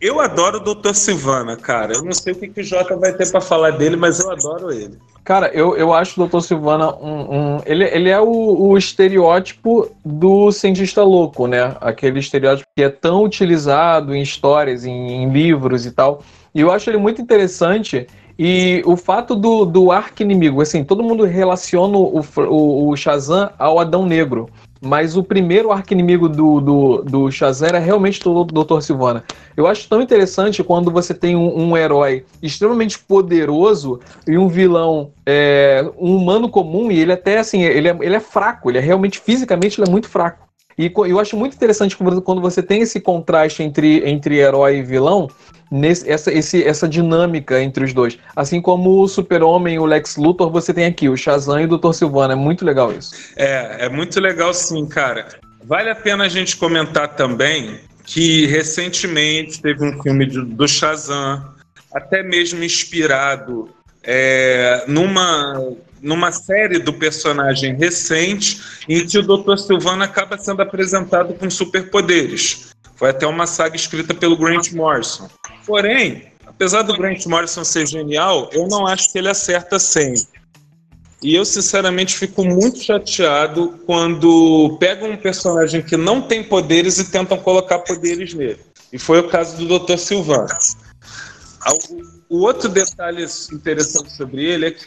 Eu 0.00 0.18
adoro 0.18 0.58
o 0.58 0.74
Dr. 0.74 0.94
Silvana, 0.94 1.56
cara. 1.56 1.92
Eu 1.92 2.02
não 2.02 2.12
sei 2.12 2.32
o 2.32 2.36
que, 2.36 2.48
que 2.48 2.60
o 2.62 2.64
Jota 2.64 2.96
vai 2.96 3.12
ter 3.12 3.30
para 3.30 3.40
falar 3.40 3.72
dele, 3.72 3.96
mas 3.96 4.18
eu 4.18 4.30
adoro 4.30 4.72
ele. 4.72 4.96
Cara, 5.22 5.48
eu, 5.48 5.76
eu 5.76 5.92
acho 5.92 6.22
o 6.22 6.26
Dr. 6.26 6.40
Silvana 6.40 6.94
um. 6.94 7.56
um 7.56 7.62
ele, 7.66 7.84
ele 7.84 8.08
é 8.08 8.18
o, 8.18 8.26
o, 8.26 8.78
estereótipo 8.78 9.90
do 10.02 10.50
cientista 10.50 11.02
louco, 11.02 11.46
né? 11.46 11.76
Aquele 11.82 12.18
estereótipo 12.18 12.66
que 12.74 12.82
é 12.82 12.88
tão 12.88 13.22
utilizado 13.22 14.14
em 14.14 14.22
histórias, 14.22 14.86
em, 14.86 15.22
em 15.22 15.30
livros 15.30 15.84
e 15.84 15.90
tal. 15.90 16.22
E 16.54 16.60
eu 16.62 16.72
acho 16.72 16.88
ele 16.88 16.96
muito 16.96 17.20
interessante. 17.20 18.06
E 18.38 18.82
o 18.86 18.96
fato 18.96 19.36
do, 19.36 19.66
do 19.66 19.92
arco-inimigo, 19.92 20.62
assim, 20.62 20.82
todo 20.82 21.02
mundo 21.02 21.24
relaciona 21.24 21.98
o, 21.98 22.24
o, 22.38 22.88
o 22.88 22.96
Shazam 22.96 23.50
ao 23.58 23.78
Adão 23.78 24.06
Negro. 24.06 24.48
Mas 24.80 25.16
o 25.16 25.22
primeiro 25.22 25.70
arco-inimigo 25.70 26.28
do, 26.28 26.60
do, 26.60 27.02
do 27.02 27.30
Shazam 27.30 27.68
era 27.68 27.78
realmente 27.78 28.26
o 28.26 28.44
Dr. 28.44 28.80
Silvana. 28.80 29.22
Eu 29.56 29.66
acho 29.66 29.88
tão 29.88 30.00
interessante 30.00 30.64
quando 30.64 30.90
você 30.90 31.12
tem 31.12 31.36
um, 31.36 31.70
um 31.70 31.76
herói 31.76 32.24
extremamente 32.42 32.98
poderoso 32.98 34.00
e 34.26 34.38
um 34.38 34.48
vilão, 34.48 35.12
é, 35.26 35.84
um 35.98 36.16
humano 36.16 36.48
comum, 36.48 36.90
e 36.90 36.98
ele 36.98 37.12
até 37.12 37.38
assim, 37.38 37.62
ele 37.62 37.88
é, 37.88 37.98
ele 38.00 38.16
é 38.16 38.20
fraco, 38.20 38.70
ele 38.70 38.78
é 38.78 38.80
realmente, 38.80 39.20
fisicamente, 39.20 39.78
ele 39.78 39.88
é 39.88 39.90
muito 39.90 40.08
fraco. 40.08 40.49
E 40.80 40.90
eu 41.10 41.20
acho 41.20 41.36
muito 41.36 41.54
interessante 41.54 41.94
quando 41.94 42.40
você 42.40 42.62
tem 42.62 42.80
esse 42.80 42.98
contraste 43.00 43.62
entre, 43.62 44.08
entre 44.08 44.38
herói 44.38 44.78
e 44.78 44.82
vilão, 44.82 45.28
nesse, 45.70 46.10
essa, 46.10 46.32
esse, 46.32 46.64
essa 46.64 46.88
dinâmica 46.88 47.62
entre 47.62 47.84
os 47.84 47.92
dois. 47.92 48.18
Assim 48.34 48.62
como 48.62 49.02
o 49.02 49.06
Super-Homem 49.06 49.74
e 49.74 49.78
o 49.78 49.84
Lex 49.84 50.16
Luthor, 50.16 50.50
você 50.50 50.72
tem 50.72 50.86
aqui 50.86 51.06
o 51.10 51.18
Shazam 51.18 51.60
e 51.60 51.66
o 51.66 51.76
Dr. 51.76 51.92
Silvana. 51.92 52.32
É 52.32 52.36
muito 52.36 52.64
legal 52.64 52.90
isso. 52.90 53.12
É, 53.36 53.84
é 53.84 53.88
muito 53.90 54.18
legal 54.18 54.54
sim, 54.54 54.86
cara. 54.86 55.28
Vale 55.64 55.90
a 55.90 55.94
pena 55.94 56.24
a 56.24 56.28
gente 56.28 56.56
comentar 56.56 57.14
também 57.14 57.78
que 58.06 58.46
recentemente 58.46 59.60
teve 59.60 59.84
um 59.84 60.02
filme 60.02 60.24
do 60.24 60.66
Shazam, 60.66 61.44
até 61.92 62.22
mesmo 62.22 62.64
inspirado 62.64 63.68
é, 64.02 64.82
numa, 64.88 65.62
numa 66.02 66.32
série 66.32 66.78
do 66.78 66.92
personagem 66.92 67.76
recente, 67.76 68.60
em 68.88 69.06
que 69.06 69.18
o 69.18 69.22
Dr. 69.22 69.56
Silvana 69.56 70.04
acaba 70.04 70.38
sendo 70.38 70.62
apresentado 70.62 71.34
com 71.34 71.50
superpoderes. 71.50 72.70
Foi 72.96 73.10
até 73.10 73.26
uma 73.26 73.46
saga 73.46 73.76
escrita 73.76 74.12
pelo 74.14 74.36
Grant 74.36 74.72
Morrison. 74.72 75.28
Porém, 75.66 76.32
apesar 76.46 76.82
do 76.82 76.96
Grant 76.96 77.24
Morrison 77.26 77.64
ser 77.64 77.86
genial, 77.86 78.50
eu 78.52 78.68
não 78.68 78.86
acho 78.86 79.10
que 79.12 79.18
ele 79.18 79.28
acerta 79.28 79.78
sempre. 79.78 80.40
E 81.22 81.34
eu, 81.34 81.44
sinceramente, 81.44 82.16
fico 82.16 82.44
muito 82.44 82.78
chateado 82.78 83.78
quando 83.84 84.76
pegam 84.80 85.10
um 85.10 85.16
personagem 85.18 85.82
que 85.82 85.96
não 85.96 86.22
tem 86.22 86.42
poderes 86.42 86.98
e 86.98 87.10
tentam 87.10 87.36
colocar 87.36 87.80
poderes 87.80 88.32
nele. 88.32 88.60
E 88.90 88.98
foi 88.98 89.20
o 89.20 89.28
caso 89.28 89.56
do 89.56 89.78
Dr. 89.78 89.98
Silvano. 89.98 90.48
O 92.28 92.40
outro 92.40 92.68
detalhe 92.68 93.26
interessante 93.52 94.16
sobre 94.16 94.44
ele 94.44 94.66
é 94.66 94.70
que, 94.70 94.86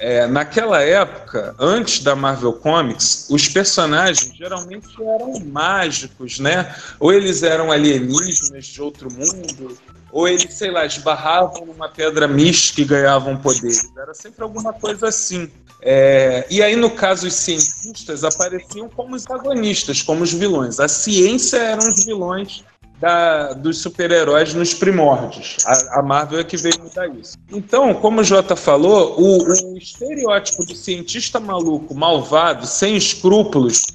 é, 0.00 0.26
naquela 0.26 0.80
época, 0.80 1.54
antes 1.58 2.02
da 2.02 2.16
Marvel 2.16 2.54
Comics, 2.54 3.26
os 3.30 3.46
personagens 3.48 4.34
geralmente 4.34 4.88
eram 4.98 5.38
mágicos, 5.40 6.38
né? 6.38 6.74
Ou 6.98 7.12
eles 7.12 7.42
eram 7.42 7.70
alienígenas 7.70 8.64
de 8.64 8.80
outro 8.80 9.12
mundo, 9.12 9.76
ou 10.10 10.26
eles, 10.26 10.54
sei 10.54 10.70
lá, 10.70 10.86
esbarravam 10.86 11.66
numa 11.66 11.88
pedra 11.88 12.26
mística 12.26 12.80
e 12.80 12.84
ganhavam 12.84 13.36
poderes. 13.36 13.90
Era 13.94 14.14
sempre 14.14 14.42
alguma 14.42 14.72
coisa 14.72 15.08
assim. 15.08 15.50
É, 15.82 16.46
e 16.50 16.62
aí, 16.62 16.74
no 16.76 16.90
caso, 16.90 17.26
os 17.26 17.34
cientistas 17.34 18.24
apareciam 18.24 18.88
como 18.88 19.14
os 19.14 19.30
agonistas, 19.30 20.02
como 20.02 20.22
os 20.22 20.32
vilões. 20.32 20.80
A 20.80 20.88
ciência 20.88 21.58
eram 21.58 21.86
os 21.86 22.06
vilões 22.06 22.64
da, 23.00 23.54
dos 23.54 23.78
super-heróis 23.78 24.52
nos 24.52 24.74
primórdios. 24.74 25.56
A, 25.64 26.00
a, 26.00 26.02
Marvel 26.02 26.40
é 26.40 26.44
que 26.44 26.56
veio 26.56 26.78
mudar 26.82 27.08
isso. 27.08 27.36
Então, 27.50 27.94
como 27.94 28.20
o 28.20 28.24
Jota 28.24 28.54
falou, 28.54 29.18
o, 29.18 29.72
o 29.72 29.78
estereótipo 29.78 30.66
do 30.66 30.74
cientista 30.74 31.40
maluco, 31.40 31.94
malvado, 31.94 32.66
sem 32.66 32.96
escrúpulos, 32.96 33.86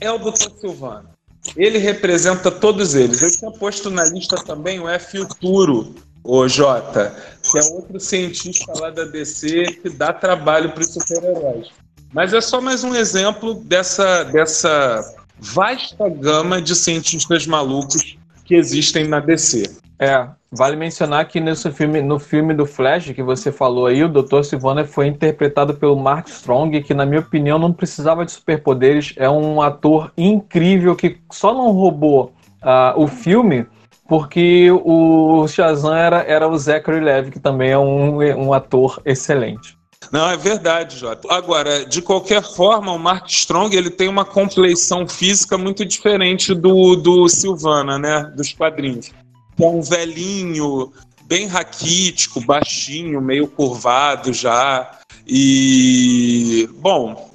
é 0.00 0.10
o 0.10 0.18
Dr. 0.18 0.50
Silvano. 0.60 1.08
Ele 1.56 1.78
representa 1.78 2.50
todos 2.50 2.94
eles. 2.94 3.22
Eu 3.22 3.30
tinha 3.30 3.50
posto 3.52 3.90
na 3.90 4.04
lista 4.04 4.36
também 4.36 4.78
o 4.78 4.88
F. 4.88 5.18
Futuro, 5.18 5.94
o 6.22 6.46
Jota, 6.46 7.16
que 7.42 7.58
é 7.58 7.62
outro 7.72 7.98
cientista 7.98 8.72
lá 8.78 8.90
da 8.90 9.04
DC 9.04 9.64
que 9.82 9.88
dá 9.88 10.12
trabalho 10.12 10.70
para 10.72 10.82
os 10.82 10.92
super-heróis. 10.92 11.68
Mas 12.12 12.34
é 12.34 12.40
só 12.40 12.60
mais 12.60 12.84
um 12.84 12.94
exemplo 12.94 13.54
dessa, 13.54 14.24
dessa 14.24 15.16
vasta 15.38 16.08
gama 16.10 16.60
de 16.60 16.76
cientistas 16.76 17.46
malucos 17.46 18.18
que 18.44 18.54
existem 18.54 19.06
na 19.06 19.20
DC. 19.20 19.62
É, 19.98 20.26
vale 20.50 20.76
mencionar 20.76 21.26
que 21.28 21.40
nesse 21.40 21.70
filme, 21.70 22.02
no 22.02 22.18
filme 22.18 22.52
do 22.54 22.66
Flash 22.66 23.12
que 23.12 23.22
você 23.22 23.52
falou 23.52 23.86
aí, 23.86 24.02
o 24.02 24.08
Dr. 24.08 24.42
Sivana 24.42 24.84
foi 24.84 25.06
interpretado 25.06 25.74
pelo 25.74 25.96
Mark 25.96 26.28
Strong, 26.28 26.82
que 26.82 26.92
na 26.92 27.06
minha 27.06 27.20
opinião 27.20 27.58
não 27.58 27.72
precisava 27.72 28.24
de 28.24 28.32
superpoderes, 28.32 29.14
é 29.16 29.30
um 29.30 29.62
ator 29.62 30.12
incrível 30.16 30.96
que 30.96 31.18
só 31.30 31.54
não 31.54 31.70
roubou 31.70 32.32
uh, 32.62 33.00
o 33.00 33.06
filme 33.06 33.66
porque 34.08 34.70
o 34.70 35.46
Shazam 35.48 35.94
era, 35.94 36.22
era 36.24 36.46
o 36.46 36.58
Zachary 36.58 37.00
Levi, 37.00 37.30
que 37.30 37.40
também 37.40 37.70
é 37.70 37.78
um, 37.78 38.18
um 38.18 38.52
ator 38.52 39.00
excelente. 39.06 39.78
Não, 40.10 40.28
é 40.28 40.36
verdade, 40.36 40.98
Jota. 40.98 41.32
Agora, 41.32 41.86
de 41.86 42.02
qualquer 42.02 42.42
forma, 42.42 42.92
o 42.92 42.98
Mark 42.98 43.28
Strong 43.28 43.74
ele 43.76 43.90
tem 43.90 44.08
uma 44.08 44.24
compleição 44.24 45.06
física 45.06 45.56
muito 45.56 45.84
diferente 45.84 46.54
do, 46.54 46.96
do 46.96 47.28
Silvana, 47.28 47.98
né? 47.98 48.24
Dos 48.36 48.52
quadrinhos. 48.52 49.10
É 49.58 49.64
um 49.64 49.80
velhinho, 49.80 50.92
bem 51.24 51.46
raquítico, 51.46 52.40
baixinho, 52.40 53.20
meio 53.20 53.46
curvado 53.46 54.32
já. 54.32 54.98
E, 55.26 56.68
bom, 56.74 57.32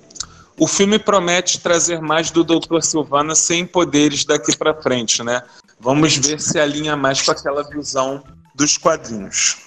o 0.59 0.67
filme 0.67 1.00
promete 1.00 1.59
trazer 1.59 2.01
mais 2.01 2.31
do 2.31 2.43
Dr. 2.43 2.81
Silvana 2.81 3.33
sem 3.36 3.65
poderes 3.65 4.25
daqui 4.25 4.55
para 4.57 4.74
frente, 4.74 5.24
né? 5.24 5.41
Vamos 5.79 6.17
ver 6.17 6.39
se 6.39 6.59
alinha 6.59 6.95
mais 6.95 7.21
com 7.21 7.31
aquela 7.31 7.63
visão 7.63 8.24
dos 8.55 8.77
quadrinhos. 8.77 9.57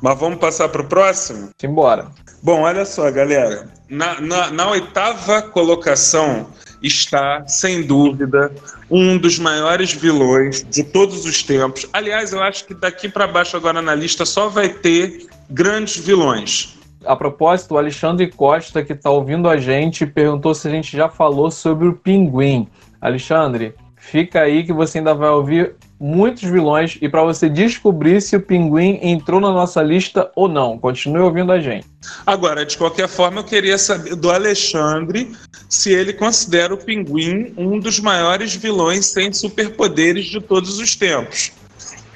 Mas 0.00 0.18
vamos 0.18 0.38
passar 0.38 0.68
para 0.68 0.82
o 0.82 0.86
próximo? 0.86 1.50
Simbora. 1.58 2.06
Bom, 2.42 2.62
olha 2.62 2.84
só, 2.84 3.10
galera. 3.10 3.68
Na, 3.88 4.20
na, 4.20 4.50
na, 4.50 4.70
oitava 4.70 5.42
colocação 5.42 6.46
está, 6.82 7.46
sem 7.46 7.82
dúvida, 7.82 8.52
um 8.90 9.16
dos 9.16 9.38
maiores 9.38 9.92
vilões 9.92 10.64
de 10.68 10.84
todos 10.84 11.24
os 11.24 11.42
tempos. 11.42 11.88
Aliás, 11.92 12.32
eu 12.32 12.42
acho 12.42 12.66
que 12.66 12.74
daqui 12.74 13.08
para 13.08 13.26
baixo 13.26 13.56
agora 13.56 13.80
na 13.80 13.94
lista 13.94 14.24
só 14.24 14.48
vai 14.48 14.68
ter 14.68 15.26
grandes 15.48 15.96
vilões. 15.96 16.76
A 17.04 17.14
propósito, 17.14 17.74
o 17.74 17.78
Alexandre 17.78 18.30
Costa, 18.30 18.84
que 18.84 18.92
está 18.92 19.10
ouvindo 19.10 19.48
a 19.48 19.56
gente, 19.56 20.04
perguntou 20.04 20.54
se 20.54 20.68
a 20.68 20.70
gente 20.70 20.96
já 20.96 21.08
falou 21.08 21.50
sobre 21.50 21.88
o 21.88 21.94
Pinguim. 21.94 22.68
Alexandre, 23.00 23.74
fica 23.96 24.40
aí 24.40 24.64
que 24.64 24.72
você 24.72 24.98
ainda 24.98 25.14
vai 25.14 25.30
ouvir 25.30 25.74
muitos 25.98 26.42
vilões 26.42 26.98
e 27.00 27.08
para 27.08 27.24
você 27.24 27.48
descobrir 27.48 28.20
se 28.20 28.36
o 28.36 28.40
Pinguim 28.40 28.98
entrou 29.02 29.40
na 29.40 29.50
nossa 29.50 29.82
lista 29.82 30.30
ou 30.36 30.48
não. 30.48 30.78
Continue 30.78 31.22
ouvindo 31.22 31.52
a 31.52 31.60
gente. 31.60 31.86
Agora, 32.24 32.64
de 32.64 32.76
qualquer 32.76 33.08
forma, 33.08 33.40
eu 33.40 33.44
queria 33.44 33.78
saber 33.78 34.14
do 34.14 34.30
Alexandre 34.30 35.32
se 35.68 35.92
ele 35.92 36.12
considera 36.12 36.74
o 36.74 36.78
Pinguim 36.78 37.52
um 37.56 37.78
dos 37.78 37.98
maiores 37.98 38.54
vilões 38.54 39.06
sem 39.06 39.32
superpoderes 39.32 40.26
de 40.26 40.40
todos 40.40 40.78
os 40.78 40.94
tempos. 40.94 41.52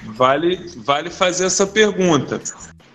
Vale, 0.04 0.70
vale 0.78 1.10
fazer 1.10 1.46
essa 1.46 1.66
pergunta. 1.66 2.40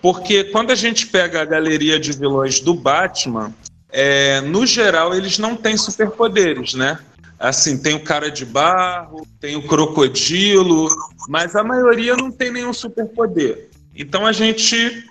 Porque 0.00 0.44
quando 0.44 0.70
a 0.70 0.74
gente 0.74 1.06
pega 1.06 1.42
a 1.42 1.44
galeria 1.44 1.98
de 1.98 2.12
vilões 2.12 2.60
do 2.60 2.74
Batman, 2.74 3.52
é, 3.90 4.40
no 4.40 4.66
geral, 4.66 5.14
eles 5.14 5.38
não 5.38 5.56
têm 5.56 5.76
superpoderes, 5.76 6.74
né? 6.74 6.98
Assim, 7.38 7.76
tem 7.78 7.94
o 7.94 8.02
cara 8.02 8.30
de 8.30 8.44
barro, 8.44 9.26
tem 9.40 9.56
o 9.56 9.66
crocodilo, 9.66 10.88
mas 11.28 11.54
a 11.54 11.62
maioria 11.62 12.16
não 12.16 12.30
tem 12.30 12.50
nenhum 12.50 12.72
superpoder. 12.72 13.68
Então 13.94 14.26
a 14.26 14.32
gente, 14.32 15.04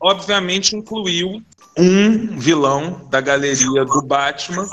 obviamente, 0.00 0.74
incluiu 0.74 1.42
um 1.76 2.38
vilão 2.38 3.06
da 3.10 3.20
galeria 3.20 3.84
do 3.84 4.02
Batman, 4.02 4.68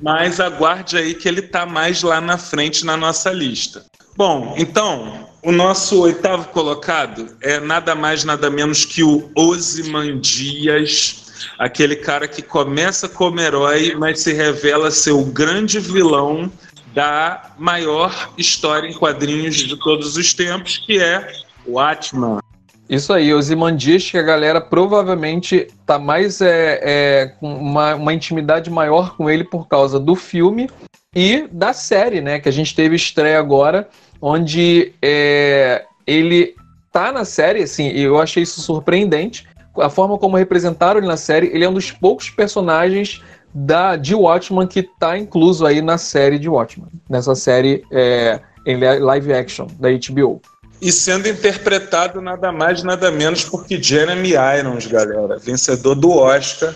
mas 0.00 0.40
aguarde 0.40 0.96
aí 0.96 1.14
que 1.14 1.28
ele 1.28 1.40
está 1.40 1.64
mais 1.64 2.02
lá 2.02 2.20
na 2.20 2.36
frente 2.36 2.84
na 2.84 2.96
nossa 2.96 3.30
lista. 3.30 3.84
Bom, 4.16 4.54
então, 4.58 5.28
o 5.42 5.50
nosso 5.50 6.00
oitavo 6.00 6.48
colocado 6.48 7.36
é 7.40 7.58
nada 7.58 7.94
mais, 7.94 8.24
nada 8.24 8.50
menos 8.50 8.84
que 8.84 9.02
o 9.02 9.30
Ozymandias, 9.34 11.21
aquele 11.58 11.96
cara 11.96 12.28
que 12.28 12.42
começa 12.42 13.08
como 13.08 13.40
herói, 13.40 13.94
mas 13.98 14.20
se 14.20 14.32
revela 14.32 14.90
ser 14.90 15.12
o 15.12 15.24
grande 15.24 15.78
vilão 15.78 16.50
da 16.94 17.52
maior 17.58 18.32
história 18.36 18.88
em 18.88 18.92
quadrinhos 18.92 19.56
de 19.56 19.76
todos 19.78 20.16
os 20.16 20.34
tempos, 20.34 20.78
que 20.78 20.98
é 20.98 21.32
o 21.66 21.78
Atman. 21.78 22.40
Isso 22.88 23.12
aí, 23.12 23.32
Ozymandias, 23.32 24.10
que 24.10 24.18
a 24.18 24.22
galera 24.22 24.60
provavelmente 24.60 25.68
tá 25.86 25.98
mais 25.98 26.40
é, 26.42 26.80
é, 26.82 27.26
com 27.40 27.54
uma, 27.54 27.94
uma 27.94 28.12
intimidade 28.12 28.68
maior 28.68 29.16
com 29.16 29.30
ele 29.30 29.44
por 29.44 29.66
causa 29.66 29.98
do 29.98 30.14
filme 30.14 30.68
e 31.14 31.48
da 31.50 31.72
série, 31.72 32.20
né? 32.20 32.38
Que 32.38 32.48
a 32.48 32.52
gente 32.52 32.74
teve 32.74 32.96
estreia 32.96 33.38
agora, 33.38 33.88
onde 34.20 34.92
é, 35.00 35.84
ele 36.06 36.54
tá 36.92 37.10
na 37.10 37.24
série, 37.24 37.62
assim, 37.62 37.88
e 37.88 38.02
eu 38.02 38.20
achei 38.20 38.42
isso 38.42 38.60
surpreendente. 38.60 39.48
A 39.78 39.88
forma 39.88 40.18
como 40.18 40.36
representaram 40.36 40.98
ele 40.98 41.06
na 41.06 41.16
série, 41.16 41.48
ele 41.48 41.64
é 41.64 41.68
um 41.68 41.74
dos 41.74 41.90
poucos 41.90 42.30
personagens 42.30 43.22
da 43.54 43.96
de 43.96 44.14
Watchmen 44.14 44.66
que 44.66 44.82
tá 44.82 45.18
incluso 45.18 45.66
aí 45.66 45.82
na 45.82 45.98
série 45.98 46.38
de 46.38 46.48
Watchmen, 46.48 46.88
nessa 47.08 47.34
série 47.34 47.84
é, 47.90 48.40
em 48.66 48.78
live 48.78 49.32
action 49.32 49.66
da 49.78 49.88
HBO. 49.90 50.40
E 50.80 50.90
sendo 50.90 51.28
interpretado 51.28 52.20
nada 52.20 52.50
mais 52.50 52.82
nada 52.82 53.10
menos 53.10 53.44
por 53.44 53.64
que 53.64 53.80
Jeremy 53.80 54.32
Irons, 54.58 54.86
galera, 54.86 55.38
vencedor 55.38 55.94
do 55.94 56.10
Oscar, 56.10 56.74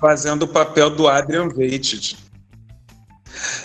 fazendo 0.00 0.44
o 0.44 0.48
papel 0.48 0.90
do 0.90 1.06
Adrian 1.06 1.48
Veidt. 1.48 2.16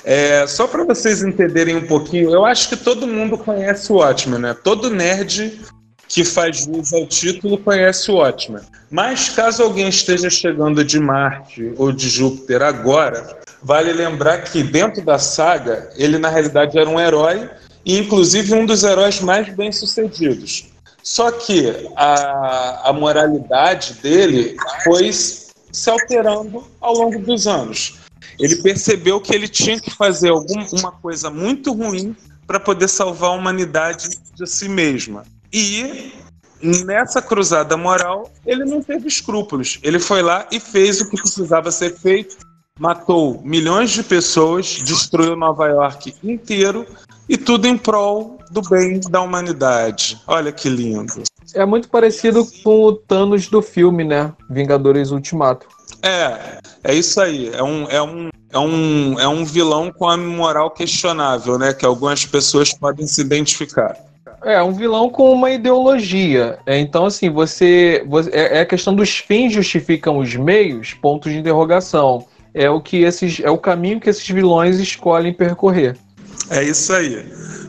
É, 0.03 0.45
só 0.47 0.67
para 0.67 0.83
vocês 0.83 1.23
entenderem 1.23 1.75
um 1.75 1.85
pouquinho, 1.85 2.31
eu 2.31 2.45
acho 2.45 2.69
que 2.69 2.77
todo 2.77 3.07
mundo 3.07 3.37
conhece 3.37 3.91
o 3.91 3.97
Watchmen, 3.97 4.39
né? 4.39 4.53
Todo 4.53 4.89
nerd 4.89 5.59
que 6.07 6.23
faz 6.23 6.65
jus 6.65 6.93
ao 6.93 7.05
título 7.05 7.57
conhece 7.57 8.09
o 8.11 8.15
Watchmen. 8.15 8.61
Mas 8.89 9.29
caso 9.29 9.63
alguém 9.63 9.89
esteja 9.89 10.29
chegando 10.29 10.83
de 10.83 10.99
Marte 10.99 11.73
ou 11.77 11.91
de 11.91 12.09
Júpiter 12.09 12.61
agora, 12.61 13.37
vale 13.61 13.91
lembrar 13.91 14.43
que 14.43 14.63
dentro 14.63 15.03
da 15.03 15.19
saga 15.19 15.89
ele 15.95 16.17
na 16.17 16.29
realidade 16.29 16.77
era 16.77 16.89
um 16.89 16.99
herói 16.99 17.49
e 17.85 17.97
inclusive 17.97 18.53
um 18.53 18.65
dos 18.65 18.83
heróis 18.83 19.19
mais 19.19 19.53
bem-sucedidos. 19.53 20.67
Só 21.03 21.31
que 21.31 21.89
a, 21.95 22.89
a 22.89 22.93
moralidade 22.93 23.93
dele 23.95 24.55
foi 24.83 25.11
se 25.11 25.89
alterando 25.89 26.65
ao 26.81 26.93
longo 26.93 27.19
dos 27.19 27.47
anos 27.47 27.97
ele 28.39 28.55
percebeu 28.57 29.19
que 29.19 29.33
ele 29.33 29.47
tinha 29.47 29.79
que 29.79 29.89
fazer 29.89 30.29
alguma 30.29 30.91
coisa 30.91 31.29
muito 31.29 31.73
ruim 31.73 32.15
para 32.45 32.59
poder 32.59 32.87
salvar 32.87 33.31
a 33.31 33.33
humanidade 33.33 34.09
de 34.35 34.47
si 34.47 34.69
mesma. 34.69 35.23
E 35.51 36.13
nessa 36.61 37.21
cruzada 37.21 37.77
moral, 37.77 38.31
ele 38.45 38.65
não 38.65 38.81
teve 38.81 39.07
escrúpulos. 39.07 39.79
Ele 39.83 39.99
foi 39.99 40.21
lá 40.21 40.47
e 40.51 40.59
fez 40.59 41.01
o 41.01 41.09
que 41.09 41.17
precisava 41.17 41.71
ser 41.71 41.95
feito, 41.97 42.37
matou 42.79 43.41
milhões 43.43 43.91
de 43.91 44.03
pessoas, 44.03 44.65
destruiu 44.83 45.35
Nova 45.35 45.67
York 45.67 46.13
inteiro 46.23 46.85
e 47.27 47.37
tudo 47.37 47.67
em 47.67 47.77
prol 47.77 48.39
do 48.51 48.61
bem 48.61 48.99
da 49.09 49.21
humanidade. 49.21 50.21
Olha 50.27 50.51
que 50.51 50.69
lindo. 50.69 51.23
É 51.53 51.65
muito 51.65 51.89
parecido 51.89 52.45
com 52.63 52.83
o 52.83 52.93
Thanos 52.93 53.47
do 53.47 53.61
filme, 53.61 54.03
né? 54.03 54.33
Vingadores 54.49 55.11
Ultimato. 55.11 55.67
É, 56.01 56.59
é 56.83 56.93
isso 56.93 57.19
aí. 57.21 57.49
É 57.53 57.63
um, 57.63 57.83
é 57.89 58.01
um, 58.01 58.29
é 58.51 58.59
um, 58.59 59.19
é 59.19 59.27
um 59.27 59.45
vilão 59.45 59.91
com 59.91 60.07
a 60.07 60.17
moral 60.17 60.71
questionável, 60.71 61.57
né? 61.57 61.73
Que 61.73 61.85
algumas 61.85 62.25
pessoas 62.25 62.73
podem 62.73 63.07
se 63.07 63.21
identificar. 63.21 63.95
É, 64.47 64.63
um 64.63 64.71
vilão 64.71 65.09
com 65.09 65.29
uma 65.29 65.51
ideologia. 65.51 66.57
É, 66.65 66.79
então, 66.79 67.05
assim, 67.05 67.29
você, 67.29 68.01
você. 68.07 68.29
É, 68.29 68.59
é 68.59 68.61
a 68.61 68.65
questão 68.65 68.95
dos 68.95 69.17
fins 69.17 69.51
justificam 69.51 70.19
os 70.19 70.33
meios, 70.37 70.93
pontos 70.93 71.33
de 71.33 71.37
interrogação. 71.37 72.25
É 72.53 72.69
o 72.69 72.79
que 72.79 73.03
esses. 73.03 73.41
É 73.41 73.49
o 73.49 73.57
caminho 73.57 73.99
que 73.99 74.09
esses 74.09 74.25
vilões 74.25 74.79
escolhem 74.79 75.33
percorrer. 75.33 75.97
É 76.49 76.63
isso 76.63 76.93
aí. 76.93 77.25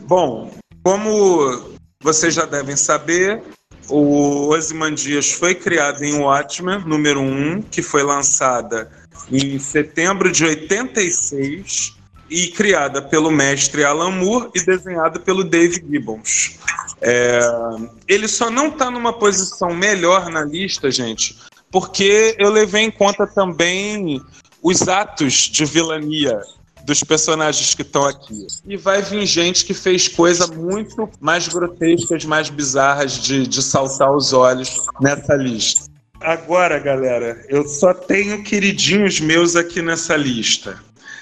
Bom, 0.07 0.51
como 0.81 1.75
vocês 2.01 2.33
já 2.33 2.45
devem 2.45 2.77
saber, 2.77 3.43
o 3.89 4.47
Ozymandias 4.47 5.33
foi 5.33 5.53
criado 5.55 6.01
em 6.05 6.13
Watchmen, 6.13 6.79
número 6.85 7.19
1, 7.19 7.63
que 7.63 7.81
foi 7.81 8.03
lançada 8.03 8.89
em 9.29 9.59
setembro 9.59 10.31
de 10.31 10.45
86 10.45 11.98
e 12.29 12.47
criada 12.47 13.01
pelo 13.01 13.31
mestre 13.31 13.83
Alan 13.83 14.11
Moore 14.11 14.49
e 14.55 14.61
desenhada 14.61 15.19
pelo 15.19 15.43
Dave 15.43 15.83
Gibbons. 15.89 16.57
É, 17.01 17.39
ele 18.07 18.27
só 18.27 18.49
não 18.49 18.67
está 18.67 18.91
numa 18.91 19.13
posição 19.13 19.73
melhor 19.73 20.29
na 20.29 20.43
lista, 20.43 20.91
gente, 20.91 21.37
porque 21.71 22.35
eu 22.37 22.49
levei 22.49 22.83
em 22.83 22.91
conta 22.91 23.25
também 23.25 24.21
os 24.61 24.87
atos 24.87 25.33
de 25.33 25.65
vilania 25.65 26.39
dos 26.83 27.03
personagens 27.03 27.73
que 27.73 27.81
estão 27.81 28.05
aqui. 28.05 28.47
E 28.65 28.75
vai 28.75 29.01
vir 29.01 29.25
gente 29.25 29.65
que 29.65 29.73
fez 29.73 30.07
coisas 30.07 30.49
muito 30.49 31.09
mais 31.19 31.47
grotescas, 31.47 32.25
mais 32.25 32.49
bizarras 32.49 33.13
de, 33.13 33.47
de 33.47 33.61
saltar 33.61 34.11
os 34.11 34.33
olhos 34.33 34.77
nessa 34.99 35.35
lista. 35.35 35.89
Agora, 36.21 36.79
galera, 36.79 37.45
eu 37.47 37.65
só 37.65 37.93
tenho 37.93 38.43
queridinhos 38.43 39.21
meus 39.21 39.55
aqui 39.55 39.81
nessa 39.81 40.17
lista. 40.17 40.77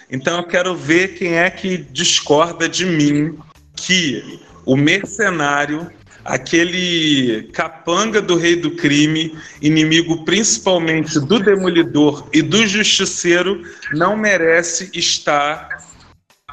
Então 0.10 0.38
eu 0.38 0.44
quero 0.44 0.76
ver 0.76 1.18
quem 1.18 1.38
é 1.38 1.50
que 1.50 1.78
discorda 1.78 2.68
de 2.70 2.86
mim 2.86 3.38
que 3.76 4.40
o 4.66 4.76
mercenário 4.76 5.92
aquele 6.28 7.44
capanga 7.54 8.22
do 8.22 8.36
rei 8.36 8.58
do 8.58 8.72
crime, 8.72 9.34
inimigo 9.62 10.26
principalmente 10.26 11.20
do 11.22 11.40
demolidor 11.40 12.28
e 12.34 12.42
do 12.42 12.68
justiceiro, 12.68 13.64
não 13.94 14.18
merece 14.18 14.92
estar 14.94 15.70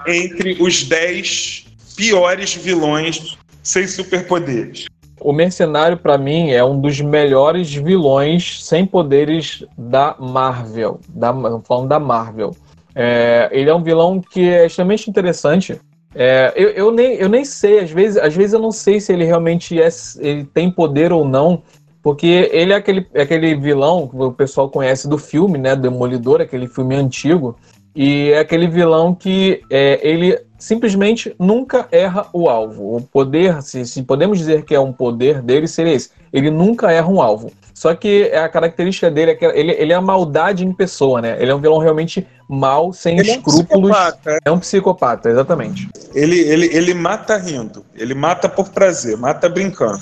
entre 0.06 0.62
os 0.62 0.84
dez 0.84 1.66
piores 1.96 2.54
vilões 2.54 3.36
sem 3.64 3.88
superpoderes. 3.88 4.86
O 5.20 5.32
Mercenário, 5.32 5.96
para 5.96 6.18
mim, 6.18 6.50
é 6.50 6.62
um 6.62 6.80
dos 6.80 7.00
melhores 7.00 7.72
vilões 7.72 8.62
sem 8.62 8.86
poderes 8.86 9.64
da 9.76 10.14
Marvel. 10.20 11.00
Da, 11.08 11.32
falando 11.66 11.88
da 11.88 11.98
Marvel. 11.98 12.54
É, 12.94 13.48
ele 13.52 13.68
é 13.68 13.74
um 13.74 13.82
vilão 13.82 14.20
que 14.20 14.48
é 14.48 14.66
extremamente 14.66 15.10
interessante 15.10 15.80
é, 16.14 16.52
eu, 16.54 16.68
eu, 16.70 16.90
nem, 16.92 17.14
eu 17.14 17.28
nem 17.28 17.44
sei, 17.44 17.80
às 17.80 17.90
vezes, 17.90 18.16
às 18.16 18.34
vezes 18.34 18.52
eu 18.52 18.60
não 18.60 18.70
sei 18.70 19.00
se 19.00 19.12
ele 19.12 19.24
realmente 19.24 19.80
é, 19.80 19.88
ele 20.18 20.44
tem 20.44 20.70
poder 20.70 21.12
ou 21.12 21.24
não, 21.24 21.62
porque 22.00 22.48
ele 22.52 22.72
é 22.72 22.76
aquele, 22.76 23.06
é 23.12 23.22
aquele 23.22 23.54
vilão 23.56 24.06
que 24.06 24.16
o 24.16 24.32
pessoal 24.32 24.70
conhece 24.70 25.08
do 25.08 25.18
filme, 25.18 25.58
né? 25.58 25.74
Demolidor, 25.74 26.40
aquele 26.40 26.68
filme 26.68 26.94
antigo, 26.94 27.56
e 27.96 28.30
é 28.30 28.38
aquele 28.38 28.68
vilão 28.68 29.14
que 29.14 29.62
é, 29.68 29.98
ele 30.06 30.38
simplesmente 30.56 31.34
nunca 31.38 31.88
erra 31.90 32.28
o 32.32 32.48
alvo. 32.48 32.96
O 32.96 33.00
poder, 33.00 33.60
se, 33.62 33.84
se 33.84 34.02
podemos 34.02 34.38
dizer 34.38 34.64
que 34.64 34.74
é 34.74 34.80
um 34.80 34.92
poder 34.92 35.42
dele, 35.42 35.66
seria 35.66 35.94
esse. 35.94 36.10
Ele 36.32 36.50
nunca 36.50 36.92
erra 36.92 37.08
um 37.08 37.20
alvo. 37.20 37.50
Só 37.74 37.92
que 37.92 38.30
a 38.32 38.48
característica 38.48 39.10
dele 39.10 39.32
é 39.32 39.34
que 39.34 39.44
ele, 39.44 39.72
ele 39.72 39.92
é 39.92 39.96
a 39.96 40.00
maldade 40.00 40.64
em 40.64 40.72
pessoa, 40.72 41.20
né? 41.20 41.36
Ele 41.40 41.50
é 41.50 41.54
um 41.54 41.60
vilão 41.60 41.78
realmente 41.78 42.24
mal, 42.48 42.92
sem 42.92 43.18
ele 43.18 43.32
escrúpulos. 43.32 43.68
É 43.68 43.76
um, 43.76 43.82
psicopata. 43.90 44.38
é 44.44 44.50
um 44.52 44.58
psicopata, 44.60 45.28
exatamente. 45.28 45.88
Ele, 46.14 46.38
ele, 46.38 46.66
ele 46.72 46.94
mata 46.94 47.36
rindo, 47.36 47.84
ele 47.96 48.14
mata 48.14 48.48
por 48.48 48.70
prazer, 48.70 49.16
mata 49.16 49.48
brincando. 49.48 50.00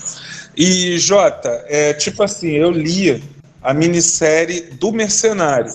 E, 0.54 0.98
Jota, 0.98 1.64
é, 1.66 1.94
tipo 1.94 2.22
assim, 2.22 2.50
eu 2.50 2.70
li 2.70 3.22
a 3.62 3.72
minissérie 3.72 4.72
do 4.72 4.92
Mercenário, 4.92 5.72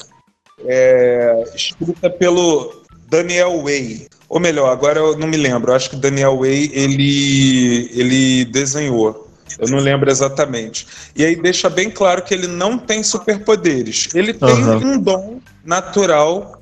é, 0.66 1.46
escrita 1.56 2.12
pelo 2.12 2.84
Daniel 3.10 3.64
Way. 3.64 4.08
Ou 4.30 4.40
melhor, 4.40 4.70
agora 4.70 5.00
eu 5.00 5.18
não 5.18 5.28
me 5.28 5.38
lembro, 5.38 5.74
acho 5.74 5.90
que 5.90 5.96
Daniel 5.96 6.38
Way 6.38 6.70
ele, 6.74 7.90
ele 7.94 8.46
desenhou. 8.46 9.27
Eu 9.60 9.68
não 9.70 9.80
lembro 9.80 10.10
exatamente. 10.10 10.88
E 11.16 11.26
aí 11.26 11.36
deixa 11.36 11.70
bem 11.70 11.90
claro 11.90 12.22
que 12.22 12.34
ele 12.34 12.48
não 12.48 12.78
tem 12.78 13.04
superpoderes. 13.04 14.10
Ele 14.14 14.34
tem 14.34 14.64
uhum. 14.64 14.94
um 14.94 15.00
dom 15.00 15.42
natural 15.64 16.62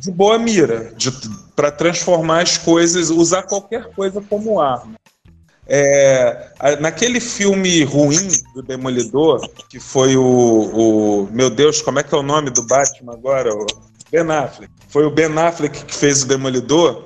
de 0.00 0.10
boa 0.10 0.38
mira, 0.38 0.92
para 1.54 1.70
transformar 1.70 2.42
as 2.42 2.58
coisas, 2.58 3.10
usar 3.10 3.42
qualquer 3.42 3.84
coisa 3.94 4.20
como 4.20 4.60
arma. 4.60 4.94
É, 5.66 6.50
naquele 6.80 7.20
filme 7.20 7.84
ruim 7.84 8.28
do 8.54 8.62
Demolidor, 8.62 9.48
que 9.68 9.78
foi 9.78 10.16
o, 10.16 10.22
o, 10.24 11.28
Meu 11.32 11.48
Deus, 11.48 11.80
como 11.80 12.00
é 12.00 12.02
que 12.02 12.14
é 12.14 12.18
o 12.18 12.22
nome 12.22 12.50
do 12.50 12.66
Batman 12.66 13.12
agora? 13.12 13.54
O 13.54 13.66
Ben 14.10 14.28
Affleck. 14.30 14.72
Foi 14.88 15.04
o 15.04 15.10
Ben 15.10 15.38
Affleck 15.38 15.84
que 15.84 15.94
fez 15.94 16.22
o 16.22 16.26
Demolidor. 16.26 17.02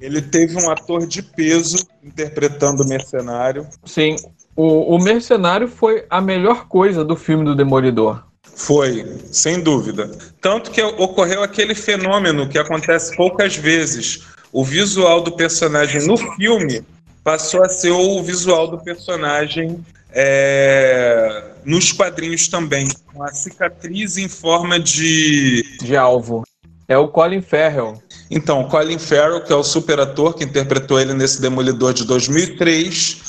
Ele 0.00 0.22
teve 0.22 0.56
um 0.56 0.70
ator 0.70 1.06
de 1.06 1.22
peso 1.22 1.86
interpretando 2.02 2.82
o 2.82 2.88
mercenário. 2.88 3.68
Sim, 3.84 4.16
o, 4.56 4.94
o 4.94 4.98
mercenário 5.02 5.68
foi 5.68 6.04
a 6.10 6.20
melhor 6.20 6.66
coisa 6.66 7.04
do 7.04 7.16
filme 7.16 7.44
do 7.44 7.54
Demolidor. 7.54 8.22
Foi, 8.42 9.06
sem 9.30 9.60
dúvida. 9.60 10.10
Tanto 10.40 10.70
que 10.70 10.82
ocorreu 10.82 11.42
aquele 11.42 11.74
fenômeno 11.74 12.48
que 12.48 12.58
acontece 12.58 13.16
poucas 13.16 13.56
vezes. 13.56 14.26
O 14.52 14.64
visual 14.64 15.22
do 15.22 15.32
personagem 15.32 16.06
no 16.06 16.16
filme 16.16 16.82
passou 17.22 17.62
a 17.62 17.68
ser 17.68 17.90
o 17.90 18.22
visual 18.22 18.68
do 18.68 18.78
personagem 18.78 19.82
é, 20.12 21.44
nos 21.64 21.92
quadrinhos 21.92 22.48
também. 22.48 22.88
Uma 23.14 23.32
cicatriz 23.32 24.16
em 24.18 24.28
forma 24.28 24.78
de. 24.78 25.64
De 25.80 25.96
alvo. 25.96 26.44
É 26.88 26.98
o 26.98 27.08
Colin 27.08 27.40
Farrell. 27.40 28.02
Então, 28.30 28.62
o 28.62 28.68
Colin 28.68 28.98
Farrell, 28.98 29.42
que 29.42 29.52
é 29.52 29.56
o 29.56 29.62
super 29.62 30.00
ator 30.00 30.34
que 30.34 30.44
interpretou 30.44 31.00
ele 31.00 31.14
nesse 31.14 31.40
Demolidor 31.40 31.94
de 31.94 32.04
2003. 32.04 33.22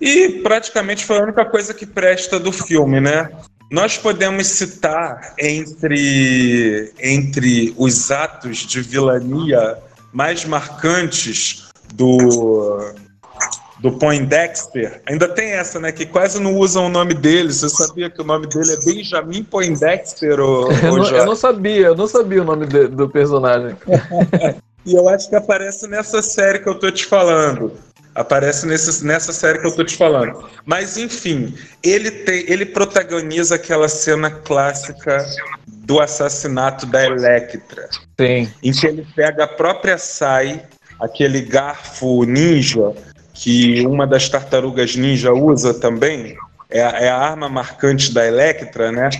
E 0.00 0.40
praticamente 0.42 1.04
foi 1.04 1.18
a 1.18 1.22
única 1.22 1.44
coisa 1.44 1.72
que 1.72 1.86
presta 1.86 2.38
do 2.38 2.52
filme, 2.52 3.00
né? 3.00 3.30
Nós 3.70 3.98
podemos 3.98 4.46
citar 4.46 5.34
entre, 5.38 6.92
entre 7.00 7.74
os 7.76 8.10
atos 8.10 8.58
de 8.58 8.80
vilania 8.80 9.78
mais 10.12 10.44
marcantes 10.44 11.66
do, 11.94 12.92
do 13.80 13.92
Poindexter. 13.92 15.02
Ainda 15.06 15.28
tem 15.28 15.50
essa, 15.50 15.80
né? 15.80 15.90
Que 15.90 16.06
quase 16.06 16.40
não 16.40 16.54
usam 16.54 16.86
o 16.86 16.88
nome 16.88 17.14
dele. 17.14 17.52
Você 17.52 17.68
sabia 17.68 18.08
que 18.08 18.20
o 18.20 18.24
nome 18.24 18.46
dele 18.46 18.72
é 18.72 18.84
Benjamin 18.84 19.42
Poindexter? 19.42 20.38
Ou, 20.40 20.70
eu, 20.82 20.96
não, 20.96 21.08
eu, 21.10 21.26
não, 21.26 21.36
sabia, 21.36 21.86
eu 21.86 21.96
não 21.96 22.06
sabia 22.06 22.42
o 22.42 22.44
nome 22.44 22.66
de, 22.66 22.86
do 22.88 23.08
personagem. 23.08 23.76
e 24.86 24.94
eu 24.94 25.08
acho 25.08 25.28
que 25.28 25.36
aparece 25.36 25.88
nessa 25.88 26.22
série 26.22 26.60
que 26.60 26.68
eu 26.68 26.78
tô 26.78 26.90
te 26.90 27.04
falando. 27.04 27.72
Aparece 28.16 28.66
nesse, 28.66 29.04
nessa 29.04 29.30
série 29.30 29.58
que 29.58 29.66
eu 29.66 29.76
tô 29.76 29.84
te 29.84 29.94
falando. 29.94 30.48
Mas, 30.64 30.96
enfim, 30.96 31.54
ele, 31.82 32.10
tem, 32.10 32.50
ele 32.50 32.64
protagoniza 32.64 33.56
aquela 33.56 33.88
cena 33.88 34.30
clássica 34.30 35.24
do 35.66 36.00
assassinato 36.00 36.86
da 36.86 37.04
Electra. 37.04 37.88
Sim. 38.18 38.50
Em 38.62 38.72
que 38.72 38.86
ele 38.86 39.06
pega 39.14 39.44
a 39.44 39.48
própria 39.48 39.98
Sai, 39.98 40.62
aquele 40.98 41.42
garfo 41.42 42.24
ninja, 42.24 42.94
que 43.34 43.86
uma 43.86 44.06
das 44.06 44.30
tartarugas 44.30 44.96
ninja 44.96 45.34
usa 45.34 45.74
também, 45.74 46.38
é, 46.70 46.80
é 46.80 47.08
a 47.10 47.18
arma 47.18 47.50
marcante 47.50 48.14
da 48.14 48.26
Electra, 48.26 48.90
né? 48.90 49.10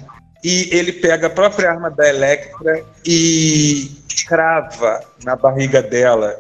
E 0.43 0.71
ele 0.73 0.93
pega 0.93 1.27
a 1.27 1.31
própria 1.31 1.71
arma 1.71 1.91
da 1.91 2.09
Electra 2.09 2.83
e 3.05 3.91
crava 4.25 5.01
na 5.25 5.37
barriga 5.37 5.83
dela 5.83 6.37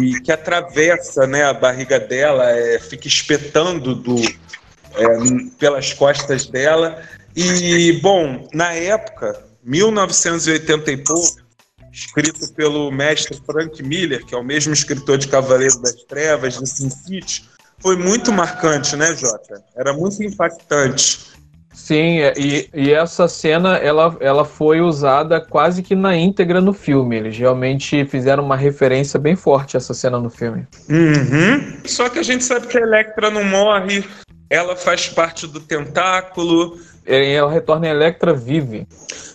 e 0.00 0.20
que 0.20 0.32
atravessa 0.32 1.26
né, 1.26 1.44
a 1.44 1.52
barriga 1.52 1.98
dela, 1.98 2.50
é, 2.50 2.78
fica 2.78 3.08
espetando 3.08 3.94
do, 3.94 4.16
é, 4.20 5.06
pelas 5.58 5.92
costas 5.92 6.46
dela. 6.46 7.02
E, 7.36 7.92
bom, 8.00 8.48
na 8.52 8.72
época, 8.72 9.42
1980 9.64 10.90
e 10.92 10.96
pouco, 10.98 11.42
escrito 11.92 12.52
pelo 12.54 12.90
mestre 12.90 13.40
Frank 13.46 13.82
Miller, 13.82 14.24
que 14.24 14.34
é 14.34 14.38
o 14.38 14.44
mesmo 14.44 14.72
escritor 14.72 15.18
de 15.18 15.28
Cavaleiro 15.28 15.80
das 15.80 15.94
Trevas, 16.04 16.58
de 16.58 16.68
Sin 16.68 16.90
City, 16.90 17.44
foi 17.78 17.96
muito 17.96 18.32
marcante, 18.32 18.96
né, 18.96 19.14
Jota? 19.14 19.62
Era 19.76 19.92
muito 19.92 20.22
impactante. 20.22 21.33
Sim, 21.74 22.20
é, 22.20 22.32
e, 22.38 22.70
e 22.72 22.92
essa 22.92 23.26
cena 23.26 23.76
ela, 23.76 24.16
ela 24.20 24.44
foi 24.44 24.80
usada 24.80 25.40
quase 25.40 25.82
que 25.82 25.96
na 25.96 26.16
íntegra 26.16 26.60
no 26.60 26.72
filme. 26.72 27.16
Eles 27.16 27.36
realmente 27.36 28.04
fizeram 28.06 28.44
uma 28.44 28.56
referência 28.56 29.18
bem 29.18 29.34
forte 29.34 29.76
a 29.76 29.78
essa 29.78 29.92
cena 29.92 30.18
no 30.20 30.30
filme. 30.30 30.66
Uhum. 30.88 31.76
Só 31.84 32.08
que 32.08 32.20
a 32.20 32.22
gente 32.22 32.44
sabe 32.44 32.68
que 32.68 32.78
a 32.78 32.80
Electra 32.80 33.28
não 33.28 33.44
morre, 33.44 34.04
ela 34.48 34.76
faz 34.76 35.08
parte 35.08 35.48
do 35.48 35.58
tentáculo. 35.58 36.78
Ela 37.04 37.50
retorna 37.50 37.88
a 37.88 37.90
Electra 37.90 38.32
vive. 38.32 38.86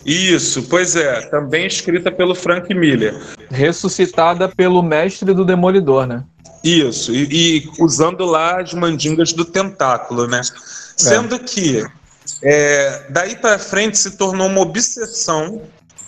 Isso, 0.04 0.62
pois 0.62 0.96
é, 0.96 1.20
também 1.28 1.66
escrita 1.66 2.10
pelo 2.10 2.34
Frank 2.34 2.72
Miller. 2.74 3.14
Ressuscitada 3.50 4.48
pelo 4.48 4.82
mestre 4.82 5.34
do 5.34 5.44
Demolidor, 5.44 6.06
né? 6.06 6.24
Isso, 6.64 7.14
e, 7.14 7.28
e 7.30 7.70
usando 7.78 8.24
lá 8.24 8.60
as 8.60 8.72
mandingas 8.72 9.32
do 9.32 9.44
tentáculo, 9.44 10.26
né? 10.26 10.40
É. 10.40 10.42
Sendo 10.96 11.38
que 11.38 11.86
é, 12.42 13.06
daí 13.10 13.36
para 13.36 13.58
frente 13.58 13.98
se 13.98 14.12
tornou 14.12 14.46
uma 14.46 14.60
obsessão 14.60 15.62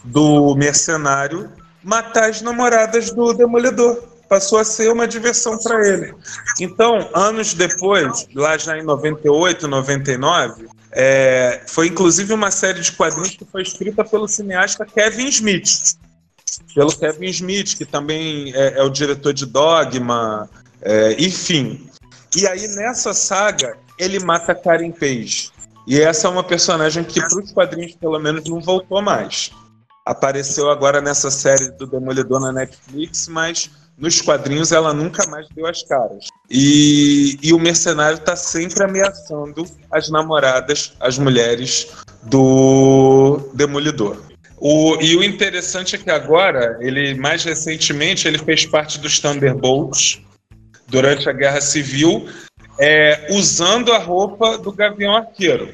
do 0.04 0.54
mercenário 0.56 1.50
matar 1.82 2.30
as 2.30 2.40
namoradas 2.40 3.10
do 3.10 3.32
Demolidor. 3.32 4.02
Passou 4.28 4.58
a 4.58 4.64
ser 4.64 4.90
uma 4.90 5.06
diversão 5.06 5.58
para 5.58 5.86
ele. 5.86 6.14
Então, 6.58 7.10
anos 7.14 7.52
depois, 7.52 8.26
lá 8.34 8.56
já 8.56 8.78
em 8.78 8.82
98, 8.82 9.68
99, 9.68 10.66
é, 10.92 11.62
foi 11.66 11.88
inclusive 11.88 12.32
uma 12.32 12.50
série 12.50 12.80
de 12.80 12.92
quadrinhos 12.92 13.36
que 13.36 13.44
foi 13.44 13.62
escrita 13.62 14.04
pelo 14.04 14.26
cineasta 14.26 14.86
Kevin 14.86 15.28
Smith. 15.28 15.96
Pelo 16.74 16.96
Kevin 16.96 17.28
Smith, 17.28 17.76
que 17.76 17.84
também 17.84 18.54
é, 18.54 18.78
é 18.78 18.82
o 18.82 18.88
diretor 18.88 19.34
de 19.34 19.44
Dogma, 19.44 20.48
é, 20.80 21.12
enfim. 21.18 21.86
E 22.34 22.46
aí 22.46 22.68
nessa 22.68 23.12
saga 23.12 23.76
ele 23.98 24.18
mata 24.18 24.54
Karen 24.54 24.92
Page. 24.92 25.50
E 25.86 26.00
essa 26.00 26.28
é 26.28 26.30
uma 26.30 26.44
personagem 26.44 27.02
que 27.04 27.20
para 27.20 27.42
os 27.42 27.52
quadrinhos 27.52 27.94
pelo 27.96 28.18
menos 28.18 28.44
não 28.44 28.60
voltou 28.60 29.02
mais. 29.02 29.50
Apareceu 30.04 30.70
agora 30.70 31.00
nessa 31.00 31.30
série 31.30 31.70
do 31.72 31.86
Demolidor 31.86 32.40
na 32.40 32.52
Netflix, 32.52 33.28
mas 33.28 33.70
nos 33.96 34.20
quadrinhos 34.20 34.72
ela 34.72 34.92
nunca 34.92 35.26
mais 35.28 35.46
deu 35.54 35.66
as 35.66 35.82
caras. 35.82 36.26
E, 36.50 37.38
e 37.42 37.52
o 37.52 37.58
mercenário 37.58 38.16
está 38.16 38.34
sempre 38.34 38.82
ameaçando 38.82 39.64
as 39.90 40.08
namoradas, 40.08 40.94
as 40.98 41.18
mulheres 41.18 41.88
do 42.24 43.50
Demolidor. 43.54 44.16
O, 44.58 44.96
e 45.00 45.16
o 45.16 45.24
interessante 45.24 45.96
é 45.96 45.98
que 45.98 46.10
agora, 46.10 46.78
ele 46.80 47.14
mais 47.14 47.44
recentemente, 47.44 48.28
ele 48.28 48.38
fez 48.38 48.64
parte 48.64 48.98
dos 48.98 49.18
Thunderbolts 49.18 50.20
durante 50.86 51.28
a 51.28 51.32
Guerra 51.32 51.60
Civil, 51.60 52.28
é, 52.78 53.28
usando 53.30 53.92
a 53.92 53.98
roupa 53.98 54.58
do 54.58 54.72
Gavião 54.72 55.14
Arqueiro, 55.14 55.68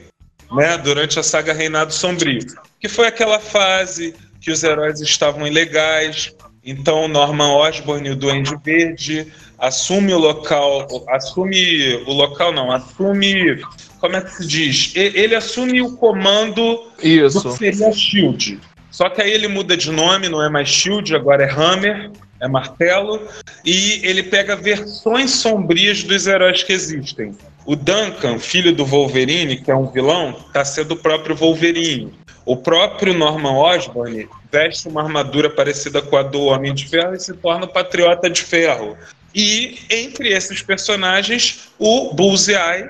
né, 0.53 0.79
durante 0.79 1.19
a 1.19 1.23
saga 1.23 1.53
Reinado 1.53 1.93
Sombrio, 1.93 2.41
que 2.81 2.89
foi 2.89 3.07
aquela 3.07 3.39
fase 3.39 4.15
que 4.41 4.51
os 4.51 4.63
heróis 4.63 5.01
estavam 5.01 5.47
ilegais, 5.47 6.35
então 6.65 7.09
Norman 7.09 7.53
Osborn, 7.53 8.11
o 8.11 8.17
Duende 8.17 8.57
Verde, 8.63 9.33
assume 9.59 10.13
o 10.13 10.19
local, 10.19 10.87
assume 11.09 11.95
o 12.07 12.13
local 12.13 12.53
não, 12.53 12.71
assume, 12.71 13.63
como 14.01 14.17
é 14.17 14.21
que 14.21 14.31
se 14.31 14.47
diz? 14.47 14.93
Ele 14.95 15.35
assume 15.35 15.83
o 15.83 15.97
comando 15.97 16.87
Isso. 17.03 17.43
do 17.43 17.51
que 17.51 17.73
seria 17.73 17.93
Shield. 17.93 18.61
Só 18.91 19.09
que 19.09 19.21
aí 19.23 19.31
ele 19.31 19.49
muda 19.49 19.77
de 19.77 19.91
nome, 19.91 20.29
não 20.29 20.43
é 20.43 20.49
mais 20.49 20.69
Shield, 20.69 21.15
agora 21.15 21.45
é 21.45 21.51
Hammer, 21.51 22.11
é 22.41 22.49
martelo, 22.49 23.21
e 23.65 24.01
ele 24.03 24.23
pega 24.23 24.57
versões 24.57 25.31
sombrias 25.33 26.03
dos 26.03 26.27
heróis 26.27 26.63
que 26.63 26.73
existem. 26.73 27.37
O 27.67 27.77
Duncan, 27.77 28.39
filho 28.39 28.75
do 28.75 28.85
Wolverine, 28.85 29.61
que 29.61 29.71
é 29.71 29.77
um 29.77 29.91
vilão, 29.91 30.37
está 30.47 30.65
sendo 30.65 30.93
o 30.93 30.97
próprio 30.97 31.37
Wolverine. 31.37 32.13
O 32.47 32.57
próprio 32.57 33.13
Norman 33.13 33.59
Osborn 33.59 34.27
veste 34.51 34.89
uma 34.89 35.03
armadura 35.03 35.51
parecida 35.51 36.01
com 36.01 36.17
a 36.17 36.23
do 36.23 36.45
Homem 36.45 36.73
de 36.73 36.89
Ferro 36.89 37.15
e 37.15 37.21
se 37.21 37.35
torna 37.35 37.67
o 37.67 37.69
Patriota 37.69 38.31
de 38.31 38.43
Ferro. 38.43 38.97
E 39.35 39.79
entre 39.91 40.31
esses 40.31 40.63
personagens, 40.63 41.69
o 41.79 42.15
Bullseye, 42.15 42.89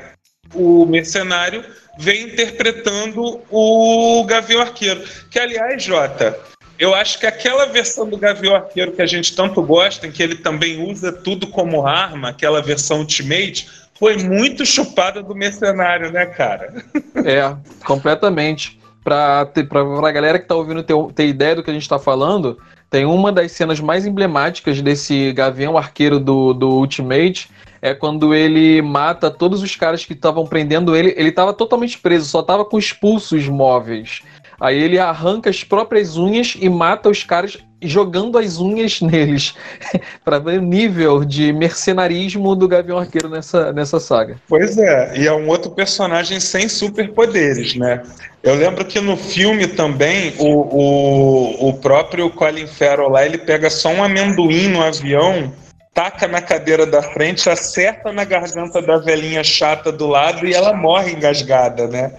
o 0.55 0.87
mercenário, 0.87 1.65
vem 1.99 2.29
interpretando 2.29 3.41
o 3.51 4.25
Gavião 4.25 4.61
Arqueiro. 4.61 5.03
Que, 5.29 5.41
aliás, 5.41 5.83
Jota, 5.83 6.39
eu 6.79 6.95
acho 6.95 7.19
que 7.19 7.27
aquela 7.27 7.67
versão 7.67 8.09
do 8.09 8.17
Gavião 8.17 8.55
Arqueiro 8.55 8.93
que 8.93 9.03
a 9.03 9.07
gente 9.07 9.35
tanto 9.35 9.61
gosta, 9.63 10.07
em 10.07 10.13
que 10.13 10.23
ele 10.23 10.37
também 10.37 10.89
usa 10.89 11.13
tudo 11.13 11.47
como 11.49 11.87
arma, 11.87 12.29
aquela 12.29 12.63
versão 12.63 13.01
Ultimate, 13.01 13.69
foi 13.99 14.17
muito 14.19 14.65
chupada 14.65 15.23
do 15.23 15.35
mercenário, 15.35 16.13
né, 16.13 16.27
cara? 16.27 16.85
É, 17.25 17.55
completamente. 17.85 18.79
Pra, 19.03 19.47
ter, 19.47 19.65
pra, 19.65 19.85
pra 19.85 20.13
galera 20.13 20.39
que 20.39 20.47
tá 20.47 20.55
ouvindo 20.55 20.83
ter, 20.83 20.95
ter 21.15 21.27
ideia 21.27 21.57
do 21.57 21.63
que 21.63 21.71
a 21.71 21.75
gente 21.75 21.89
tá 21.89 21.99
falando, 21.99 22.59
tem 22.91 23.05
uma 23.05 23.33
das 23.33 23.53
cenas 23.53 23.81
mais 23.81 24.07
emblemáticas 24.07 24.81
desse 24.83 25.33
Gavião 25.33 25.77
Arqueiro 25.77 26.21
do, 26.21 26.53
do 26.53 26.69
Ultimate, 26.69 27.49
é 27.81 27.95
quando 27.95 28.35
ele 28.35 28.83
mata 28.83 29.31
todos 29.31 29.63
os 29.63 29.75
caras 29.77 30.05
que 30.05 30.13
estavam 30.13 30.47
prendendo 30.47 30.97
ele. 30.97 31.15
Ele 31.17 31.29
estava 31.31 31.53
totalmente 31.53 31.99
preso, 31.99 32.27
só 32.27 32.41
estava 32.41 32.65
com 32.65 32.77
os 32.77 32.93
pulsos 32.93 33.49
móveis. 33.49 34.23
Aí 34.61 34.77
ele 34.77 34.99
arranca 34.99 35.49
as 35.49 35.63
próprias 35.63 36.17
unhas 36.17 36.57
e 36.59 36.69
mata 36.69 37.09
os 37.09 37.23
caras 37.23 37.59
jogando 37.81 38.39
as 38.39 38.59
unhas 38.59 39.01
neles. 39.01 39.55
para 40.25 40.39
ver 40.39 40.59
o 40.59 40.63
nível 40.63 41.25
de 41.25 41.53
mercenarismo 41.53 42.57
do 42.57 42.67
Gavião 42.67 42.99
Arqueiro 42.99 43.29
nessa, 43.29 43.73
nessa 43.73 44.01
saga. 44.01 44.37
Pois 44.49 44.77
é, 44.77 45.17
e 45.17 45.27
é 45.27 45.33
um 45.33 45.49
outro 45.49 45.71
personagem 45.71 46.41
sem 46.41 46.69
superpoderes, 46.69 47.77
né? 47.77 48.03
Eu 48.43 48.55
lembro 48.55 48.85
que 48.85 49.01
no 49.01 49.17
filme 49.17 49.67
também 49.67 50.35
o, 50.39 50.47
o, 50.47 51.69
o 51.69 51.75
próprio 51.75 52.31
Colin 52.31 52.67
Farrell 52.67 53.09
lá, 53.09 53.25
ele 53.25 53.39
pega 53.39 53.71
só 53.71 53.91
um 53.91 54.03
amendoim 54.03 54.69
no 54.69 54.83
avião 54.83 55.53
taca 55.99 56.29
na 56.29 56.41
cadeira 56.41 56.87
da 56.87 57.03
frente, 57.03 57.51
acerta 57.51 58.13
na 58.13 58.23
garganta 58.23 58.81
da 58.81 58.99
velhinha 58.99 59.43
chata 59.43 59.91
do 59.91 60.07
lado 60.07 60.47
e 60.47 60.55
ela 60.55 60.73
morre 60.73 61.11
engasgada, 61.11 61.89
né? 61.89 62.13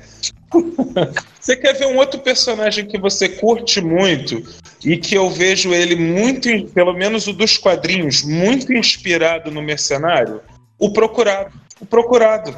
você 1.49 1.55
quer 1.55 1.73
ver 1.73 1.87
um 1.87 1.97
outro 1.97 2.19
personagem 2.19 2.85
que 2.85 2.99
você 2.99 3.27
curte 3.27 3.81
muito 3.81 4.43
e 4.85 4.95
que 4.97 5.15
eu 5.15 5.31
vejo 5.31 5.73
ele 5.73 5.95
muito, 5.95 6.67
pelo 6.67 6.93
menos 6.93 7.25
o 7.25 7.33
dos 7.33 7.57
quadrinhos, 7.57 8.21
muito 8.21 8.71
inspirado 8.71 9.49
no 9.49 9.59
Mercenário? 9.59 10.41
O 10.77 10.93
Procurado. 10.93 11.51
O 11.81 11.87
Procurado. 11.87 12.55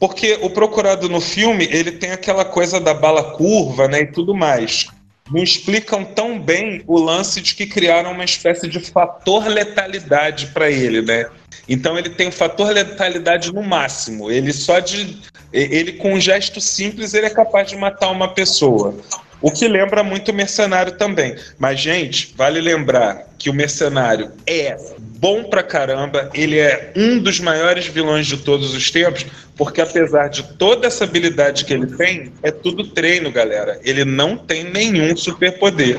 Porque 0.00 0.36
o 0.42 0.50
Procurado 0.50 1.08
no 1.08 1.20
filme, 1.20 1.68
ele 1.70 1.92
tem 1.92 2.10
aquela 2.10 2.44
coisa 2.44 2.80
da 2.80 2.92
bala 2.92 3.36
curva, 3.36 3.86
né, 3.86 4.00
e 4.00 4.06
tudo 4.10 4.34
mais 4.34 4.88
não 5.30 5.42
explicam 5.42 6.04
tão 6.04 6.38
bem 6.38 6.84
o 6.86 6.98
lance 6.98 7.40
de 7.40 7.54
que 7.56 7.66
criaram 7.66 8.12
uma 8.12 8.24
espécie 8.24 8.68
de 8.68 8.78
fator 8.78 9.48
letalidade 9.48 10.46
para 10.48 10.70
ele, 10.70 11.02
né? 11.02 11.26
Então 11.68 11.98
ele 11.98 12.10
tem 12.10 12.28
o 12.28 12.32
fator 12.32 12.70
letalidade 12.70 13.52
no 13.52 13.62
máximo. 13.62 14.30
Ele 14.30 14.52
só 14.52 14.78
de 14.78 15.18
ele 15.52 15.92
com 15.92 16.14
um 16.14 16.20
gesto 16.20 16.60
simples 16.60 17.14
ele 17.14 17.26
é 17.26 17.30
capaz 17.30 17.68
de 17.68 17.76
matar 17.76 18.10
uma 18.10 18.28
pessoa. 18.28 18.94
O 19.40 19.50
que 19.50 19.68
lembra 19.68 20.02
muito 20.02 20.30
o 20.30 20.34
Mercenário 20.34 20.92
também. 20.92 21.36
Mas, 21.58 21.78
gente, 21.78 22.34
vale 22.36 22.60
lembrar 22.60 23.28
que 23.38 23.50
o 23.50 23.54
Mercenário 23.54 24.32
é 24.46 24.76
bom 24.98 25.44
pra 25.44 25.62
caramba, 25.62 26.30
ele 26.34 26.58
é 26.58 26.92
um 26.96 27.18
dos 27.18 27.38
maiores 27.40 27.86
vilões 27.86 28.26
de 28.26 28.38
todos 28.38 28.74
os 28.74 28.90
tempos, 28.90 29.26
porque 29.56 29.80
apesar 29.80 30.28
de 30.28 30.42
toda 30.54 30.86
essa 30.86 31.04
habilidade 31.04 31.64
que 31.64 31.72
ele 31.72 31.86
tem, 31.96 32.32
é 32.42 32.50
tudo 32.50 32.88
treino, 32.88 33.30
galera. 33.30 33.78
Ele 33.82 34.04
não 34.04 34.36
tem 34.36 34.64
nenhum 34.64 35.16
superpoder. 35.16 35.98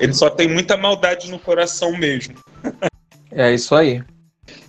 Ele 0.00 0.12
só 0.12 0.30
tem 0.30 0.48
muita 0.48 0.76
maldade 0.76 1.30
no 1.30 1.38
coração 1.38 1.96
mesmo. 1.96 2.34
É 3.30 3.52
isso 3.52 3.74
aí. 3.74 4.02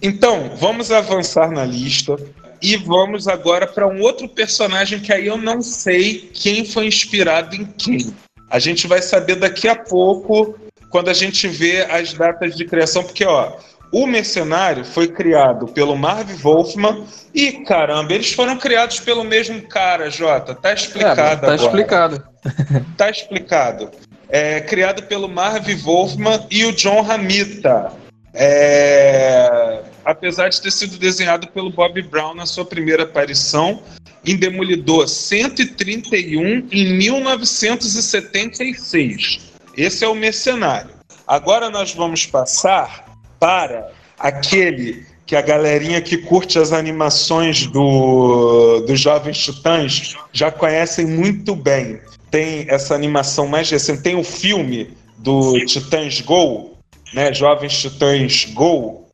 Então, 0.02 0.52
vamos 0.56 0.92
avançar 0.92 1.52
na 1.52 1.66
lista. 1.66 2.16
E 2.62 2.76
vamos 2.76 3.28
agora 3.28 3.66
para 3.66 3.88
um 3.88 4.02
outro 4.02 4.28
personagem 4.28 5.00
que 5.00 5.14
aí 5.14 5.28
eu 5.28 5.38
não 5.38 5.62
sei 5.62 6.30
quem 6.34 6.66
foi 6.66 6.88
inspirado 6.88 7.56
em 7.56 7.66
quem. 7.66 8.14
A 8.50 8.60
gente 8.60 8.86
vai 8.86 9.02
saber 9.02 9.36
daqui 9.36 9.68
a 9.68 9.76
pouco, 9.76 10.60
quando 10.90 11.10
a 11.10 11.14
gente 11.14 11.48
vê 11.48 11.84
as 11.84 12.14
datas 12.14 12.56
de 12.56 12.66
criação, 12.66 13.04
porque 13.04 13.24
ó, 13.24 13.54
o 13.92 14.06
Mercenário 14.06 14.84
foi 14.84 15.08
criado 15.08 15.68
pelo 15.68 15.96
Marv 15.96 16.30
Wolfman 16.42 17.06
e 17.34 17.64
caramba, 17.64 18.14
eles 18.14 18.34
foram 18.34 18.58
criados 18.58 19.00
pelo 19.00 19.24
mesmo 19.24 19.62
cara, 19.62 20.10
Jota. 20.10 20.54
Tá 20.54 20.74
explicado 20.74 21.22
é, 21.22 21.26
tá 21.26 21.34
agora. 21.34 21.56
explicado. 21.56 22.24
tá 22.98 23.10
explicado. 23.10 23.92
É, 24.28 24.62
criado 24.62 25.04
pelo 25.04 25.28
Marv 25.28 25.68
Wolfman 25.82 26.46
e 26.52 26.66
o 26.66 26.72
John 26.72 27.02
Ramita. 27.02 27.92
É, 28.34 29.84
apesar 30.06 30.48
de 30.50 30.62
ter 30.62 30.72
sido 30.72 30.98
desenhado 30.98 31.48
pelo 31.48 31.70
Bob 31.70 32.02
Brown 32.04 32.36
na 32.36 32.46
sua 32.46 32.66
primeira 32.66 33.04
aparição 33.04 33.82
em 34.26 34.36
Demolidor 34.36 35.08
131 35.08 36.68
em 36.72 36.98
1976. 36.98 39.40
Esse 39.76 40.04
é 40.04 40.08
o 40.08 40.16
Mercenário. 40.16 40.90
Agora 41.28 41.70
nós 41.70 41.94
vamos 41.94 42.26
passar 42.26 43.06
para 43.40 43.92
aquele 44.18 45.06
que 45.26 45.36
a 45.36 45.42
galerinha 45.42 46.02
que 46.02 46.18
curte 46.18 46.58
as 46.58 46.72
animações 46.74 47.68
do, 47.68 48.80
dos 48.80 49.00
Jovens 49.00 49.38
Titãs 49.38 50.16
já 50.34 50.52
conhecem 50.52 51.06
muito 51.06 51.56
bem. 51.56 52.02
Tem 52.32 52.66
essa 52.68 52.96
animação 52.96 53.48
mais 53.48 53.70
recente, 53.70 54.02
tem 54.02 54.16
o 54.16 54.24
filme 54.24 54.90
do 55.20 55.64
Titãs 55.66 56.22
Go, 56.22 56.69
né, 57.14 57.34
Jovens 57.34 57.80
Titãs 57.80 58.46
Go, 58.46 59.08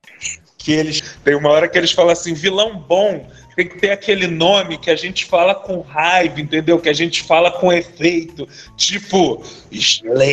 que 0.57 0.71
eles 0.71 1.01
tem 1.23 1.35
uma 1.35 1.49
hora 1.49 1.67
que 1.67 1.77
eles 1.77 1.91
falam 1.91 2.11
assim, 2.11 2.33
vilão 2.33 2.77
bom 2.77 3.27
tem 3.55 3.67
que 3.69 3.79
ter 3.79 3.91
aquele 3.91 4.27
nome 4.27 4.77
que 4.77 4.89
a 4.91 4.95
gente 4.95 5.25
fala 5.25 5.55
com 5.55 5.79
raiva, 5.79 6.41
entendeu? 6.41 6.77
Que 6.77 6.89
a 6.89 6.93
gente 6.93 7.23
fala 7.23 7.49
com 7.49 7.71
efeito, 7.71 8.47
tipo 8.75 9.41
Slade. 9.71 10.25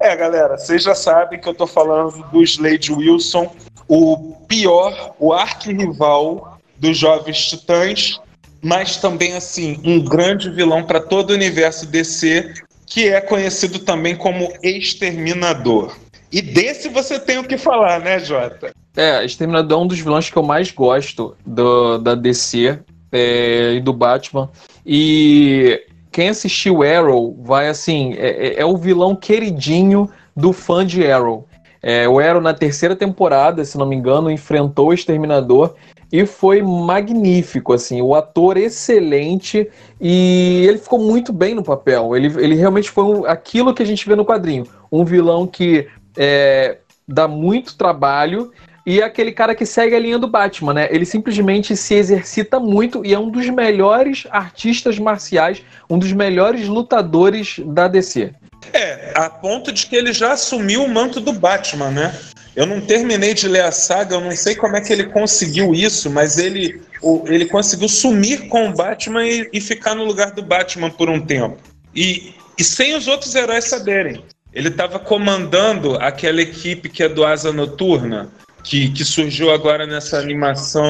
É, 0.00 0.16
galera, 0.16 0.56
vocês 0.56 0.82
já 0.82 0.94
sabem 0.94 1.38
que 1.38 1.46
eu 1.46 1.52
tô 1.52 1.66
falando 1.66 2.24
do 2.30 2.42
Slade 2.42 2.90
Wilson, 2.90 3.54
o 3.86 4.34
pior, 4.48 5.14
o 5.18 5.34
arquirrival 5.34 6.58
dos 6.78 6.96
Jovens 6.96 7.50
Titãs, 7.50 8.18
mas 8.62 8.96
também 8.96 9.34
assim 9.34 9.80
um 9.84 10.02
grande 10.02 10.50
vilão 10.50 10.82
para 10.82 11.00
todo 11.00 11.30
o 11.30 11.34
universo 11.34 11.86
DC 11.86 12.54
que 12.86 13.08
é 13.08 13.20
conhecido 13.20 13.78
também 13.78 14.16
como 14.16 14.52
Exterminador. 14.62 15.96
E 16.32 16.42
desse 16.42 16.88
você 16.88 17.18
tem 17.18 17.38
o 17.38 17.44
que 17.44 17.56
falar, 17.56 18.00
né, 18.00 18.18
Jota? 18.18 18.72
É, 18.96 19.24
Exterminador 19.24 19.78
é 19.78 19.82
um 19.82 19.86
dos 19.86 19.98
vilões 19.98 20.28
que 20.28 20.36
eu 20.36 20.42
mais 20.42 20.70
gosto 20.70 21.36
do, 21.46 21.98
da 21.98 22.14
DC 22.14 22.80
é, 23.12 23.74
e 23.74 23.80
do 23.80 23.92
Batman. 23.92 24.50
E 24.84 25.80
quem 26.10 26.28
assistiu 26.28 26.82
Arrow 26.82 27.36
vai 27.42 27.68
assim, 27.68 28.14
é, 28.14 28.48
é, 28.48 28.60
é 28.60 28.66
o 28.66 28.76
vilão 28.76 29.14
queridinho 29.14 30.10
do 30.36 30.52
fã 30.52 30.84
de 30.84 31.06
Arrow. 31.06 31.46
É, 31.82 32.08
o 32.08 32.18
Arrow 32.18 32.40
na 32.40 32.52
terceira 32.52 32.94
temporada, 32.94 33.64
se 33.64 33.78
não 33.78 33.86
me 33.86 33.96
engano, 33.96 34.30
enfrentou 34.30 34.88
o 34.88 34.92
Exterminador 34.92 35.74
e 36.12 36.26
foi 36.26 36.60
magnífico, 36.60 37.72
assim, 37.72 38.02
o 38.02 38.14
ator 38.14 38.56
excelente 38.56 39.68
e 40.00 40.64
ele 40.66 40.78
ficou 40.78 40.98
muito 40.98 41.32
bem 41.32 41.54
no 41.54 41.62
papel. 41.62 42.16
Ele, 42.16 42.26
ele 42.42 42.54
realmente 42.54 42.90
foi 42.90 43.04
um, 43.04 43.24
aquilo 43.24 43.72
que 43.72 43.82
a 43.82 43.86
gente 43.86 44.08
vê 44.08 44.16
no 44.16 44.24
quadrinho, 44.24 44.66
um 44.90 45.04
vilão 45.04 45.46
que 45.46 45.86
é, 46.16 46.78
dá 47.06 47.28
muito 47.28 47.76
trabalho 47.76 48.50
e 48.84 49.00
é 49.00 49.04
aquele 49.04 49.30
cara 49.30 49.54
que 49.54 49.66
segue 49.66 49.94
a 49.94 49.98
linha 49.98 50.18
do 50.18 50.26
Batman, 50.26 50.74
né? 50.74 50.88
Ele 50.90 51.04
simplesmente 51.04 51.76
se 51.76 51.94
exercita 51.94 52.58
muito 52.58 53.04
e 53.04 53.14
é 53.14 53.18
um 53.18 53.30
dos 53.30 53.48
melhores 53.48 54.26
artistas 54.30 54.98
marciais, 54.98 55.62
um 55.88 55.98
dos 55.98 56.12
melhores 56.12 56.66
lutadores 56.66 57.60
da 57.64 57.86
DC. 57.86 58.32
É, 58.72 59.12
a 59.14 59.30
ponto 59.30 59.72
de 59.72 59.86
que 59.86 59.96
ele 59.96 60.12
já 60.12 60.32
assumiu 60.32 60.84
o 60.84 60.88
manto 60.88 61.20
do 61.20 61.32
Batman, 61.32 61.90
né? 61.90 62.14
Eu 62.54 62.66
não 62.66 62.80
terminei 62.80 63.32
de 63.32 63.46
ler 63.48 63.62
a 63.62 63.72
saga, 63.72 64.16
eu 64.16 64.20
não 64.20 64.32
sei 64.32 64.54
como 64.54 64.76
é 64.76 64.80
que 64.80 64.92
ele 64.92 65.04
conseguiu 65.04 65.74
isso, 65.74 66.10
mas 66.10 66.36
ele, 66.36 66.80
ele 67.26 67.46
conseguiu 67.46 67.88
sumir 67.88 68.48
com 68.48 68.68
o 68.68 68.74
Batman 68.74 69.26
e, 69.26 69.48
e 69.52 69.60
ficar 69.60 69.94
no 69.94 70.04
lugar 70.04 70.32
do 70.32 70.42
Batman 70.42 70.90
por 70.90 71.08
um 71.08 71.20
tempo. 71.20 71.58
E, 71.94 72.34
e 72.58 72.64
sem 72.64 72.96
os 72.96 73.06
outros 73.06 73.34
heróis 73.34 73.64
saberem. 73.64 74.24
Ele 74.52 74.68
estava 74.68 74.98
comandando 74.98 75.94
aquela 75.96 76.42
equipe 76.42 76.88
que 76.88 77.04
é 77.04 77.08
do 77.08 77.24
Asa 77.24 77.52
Noturna, 77.52 78.28
que, 78.64 78.90
que 78.90 79.04
surgiu 79.04 79.52
agora 79.52 79.86
nessa 79.86 80.18
animação 80.18 80.84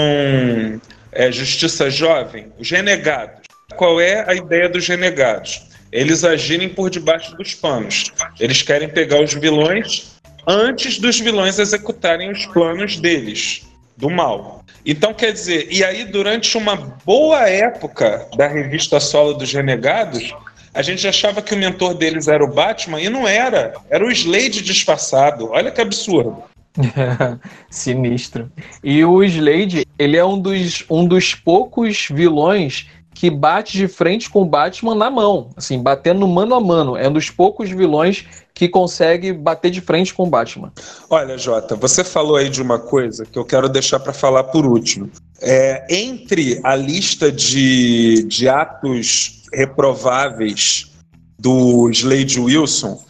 é, 1.12 1.30
Justiça 1.30 1.90
Jovem, 1.90 2.50
os 2.58 2.70
Renegados. 2.70 3.40
Qual 3.76 4.00
é 4.00 4.28
a 4.28 4.34
ideia 4.34 4.68
dos 4.68 4.88
Renegados? 4.88 5.68
Eles 5.92 6.24
agirem 6.24 6.68
por 6.68 6.88
debaixo 6.88 7.36
dos 7.36 7.54
panos. 7.54 8.12
Eles 8.38 8.62
querem 8.62 8.88
pegar 8.88 9.20
os 9.20 9.34
vilões 9.34 10.19
antes 10.46 10.98
dos 10.98 11.18
vilões 11.20 11.58
executarem 11.58 12.30
os 12.30 12.46
planos 12.46 12.96
deles, 12.96 13.66
do 13.96 14.10
mal. 14.10 14.64
Então, 14.84 15.12
quer 15.12 15.32
dizer, 15.32 15.68
e 15.70 15.84
aí 15.84 16.04
durante 16.04 16.56
uma 16.56 16.76
boa 17.04 17.48
época 17.48 18.26
da 18.36 18.46
revista 18.46 18.98
solo 18.98 19.34
dos 19.34 19.52
Renegados, 19.52 20.34
a 20.72 20.82
gente 20.82 21.06
achava 21.06 21.42
que 21.42 21.54
o 21.54 21.58
mentor 21.58 21.94
deles 21.94 22.28
era 22.28 22.42
o 22.42 22.52
Batman 22.52 23.00
e 23.00 23.08
não 23.08 23.26
era, 23.26 23.74
era 23.90 24.04
o 24.04 24.10
Slade 24.10 24.62
disfarçado. 24.62 25.50
Olha 25.50 25.70
que 25.70 25.80
absurdo. 25.80 26.42
Sinistro. 27.68 28.50
E 28.82 29.04
o 29.04 29.22
Slade, 29.24 29.86
ele 29.98 30.16
é 30.16 30.24
um 30.24 30.40
dos, 30.40 30.84
um 30.88 31.04
dos 31.04 31.34
poucos 31.34 32.06
vilões 32.10 32.86
que 33.12 33.28
bate 33.28 33.76
de 33.76 33.88
frente 33.88 34.30
com 34.30 34.40
o 34.42 34.46
Batman 34.46 34.94
na 34.94 35.10
mão, 35.10 35.50
assim, 35.56 35.82
batendo 35.82 36.26
mano 36.26 36.54
a 36.54 36.60
mano. 36.60 36.96
É 36.96 37.08
um 37.08 37.12
dos 37.12 37.28
poucos 37.28 37.68
vilões 37.68 38.24
que 38.60 38.68
consegue 38.68 39.32
bater 39.32 39.70
de 39.70 39.80
frente 39.80 40.12
com 40.12 40.24
o 40.24 40.26
Batman. 40.26 40.70
Olha, 41.08 41.38
Jota, 41.38 41.74
você 41.74 42.04
falou 42.04 42.36
aí 42.36 42.50
de 42.50 42.60
uma 42.60 42.78
coisa 42.78 43.24
que 43.24 43.38
eu 43.38 43.44
quero 43.44 43.70
deixar 43.70 43.98
para 43.98 44.12
falar 44.12 44.44
por 44.44 44.66
último. 44.66 45.10
É, 45.40 45.86
entre 45.88 46.60
a 46.62 46.76
lista 46.76 47.32
de, 47.32 48.22
de 48.24 48.50
atos 48.50 49.44
reprováveis 49.50 50.90
do 51.38 51.88
Slade 51.88 52.38
Wilson, 52.38 53.02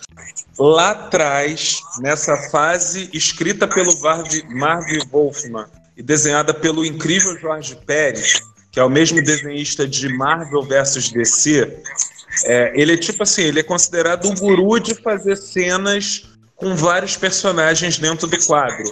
lá 0.56 0.92
atrás, 0.92 1.80
nessa 1.98 2.36
fase 2.52 3.10
escrita 3.12 3.66
pelo 3.66 4.00
Marv, 4.00 4.30
Marv 4.50 4.86
Wolfman 5.10 5.66
e 5.96 6.02
desenhada 6.02 6.54
pelo 6.54 6.84
incrível 6.84 7.36
Jorge 7.40 7.76
Pérez, 7.84 8.40
que 8.70 8.78
é 8.78 8.84
o 8.84 8.88
mesmo 8.88 9.20
desenhista 9.20 9.84
de 9.84 10.08
Marvel 10.16 10.62
vs 10.62 11.10
DC. 11.10 11.82
É, 12.44 12.72
ele 12.74 12.94
é 12.94 12.96
tipo 12.96 13.22
assim, 13.22 13.42
ele 13.42 13.60
é 13.60 13.62
considerado 13.62 14.26
o 14.26 14.34
guru 14.34 14.78
de 14.78 14.94
fazer 14.94 15.36
cenas 15.36 16.28
com 16.56 16.74
vários 16.74 17.16
personagens 17.16 17.98
dentro 17.98 18.26
do 18.26 18.46
quadro. 18.46 18.90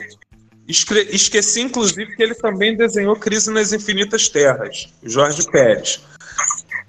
Esque 0.67 0.99
esqueci, 1.11 1.61
inclusive, 1.61 2.15
que 2.15 2.23
ele 2.23 2.35
também 2.35 2.77
desenhou 2.77 3.17
Crise 3.17 3.51
nas 3.51 3.73
Infinitas 3.73 4.29
Terras, 4.29 4.93
Jorge 5.03 5.51
Pérez. 5.51 6.01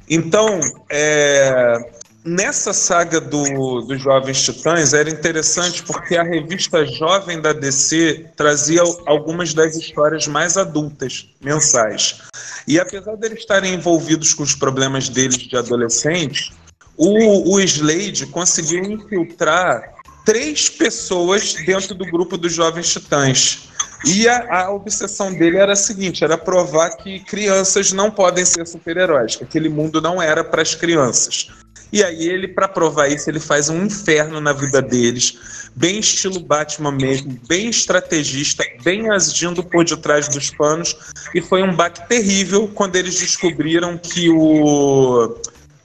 Então, 0.10 0.60
é, 0.90 1.78
nessa 2.24 2.74
saga 2.74 3.20
do, 3.20 3.82
dos 3.82 4.02
Jovens 4.02 4.42
Titãs 4.42 4.94
era 4.94 5.10
interessante 5.10 5.84
porque 5.84 6.16
a 6.16 6.24
revista 6.24 6.86
Jovem 6.86 7.42
da 7.42 7.54
DC 7.54 8.32
trazia 8.36 8.82
algumas 9.06 9.54
das 9.54 9.76
histórias 9.76 10.28
mais 10.28 10.58
adultas, 10.58 11.28
mensais. 11.42 12.22
E 12.68 12.80
apesar 12.80 13.16
deles 13.16 13.40
estarem 13.40 13.74
envolvidos 13.74 14.34
com 14.34 14.44
os 14.44 14.56
problemas 14.56 15.10
deles 15.10 15.38
de 15.38 15.56
adolescentes, 15.56 16.52
o, 16.98 17.56
o 17.56 17.60
Slade 17.62 18.26
conseguiu 18.28 18.84
infiltrar 18.84 19.96
três 20.26 20.70
pessoas 20.70 21.54
dentro 21.66 21.96
do 21.96 22.06
grupo 22.06 22.38
dos 22.38 22.54
Jovens 22.54 22.90
Titãs. 22.90 23.70
E 24.06 24.28
a, 24.28 24.66
a, 24.66 24.72
obsessão 24.72 25.34
dele 25.34 25.58
era 25.58 25.74
a 25.74 25.76
seguinte: 25.76 26.24
era 26.24 26.38
provar 26.38 26.92
que 26.92 27.20
crianças 27.22 27.92
não 27.92 28.12
podem 28.12 28.46
ser 28.46 28.66
super-heróis, 28.66 29.36
que 29.36 29.44
aquele 29.44 29.70
mundo 29.70 30.02
não 30.02 30.22
era 30.22 30.44
para 30.44 30.62
as 30.62 30.76
crianças. 30.76 31.50
E 31.92 32.04
aí 32.04 32.28
ele, 32.28 32.48
para 32.48 32.68
provar 32.68 33.08
isso, 33.08 33.30
ele 33.30 33.40
faz 33.40 33.70
um 33.70 33.84
inferno 33.86 34.40
na 34.40 34.54
vida 34.54 34.82
deles, 34.82 35.70
bem 35.76 36.00
estilo 36.00 36.40
Batman 36.40 36.92
mesmo, 36.92 37.40
bem 37.48 37.70
estrategista, 37.70 38.64
bem 38.84 39.10
agindo 39.10 39.64
por 39.64 39.84
detrás 39.84 40.28
dos 40.28 40.52
panos. 40.52 40.96
E 41.34 41.42
foi 41.42 41.64
um 41.64 41.76
baque 41.76 42.08
terrível 42.08 42.68
quando 42.68 42.96
eles 42.96 43.20
descobriram 43.20 43.98
que 43.98 44.30
o 44.30 45.36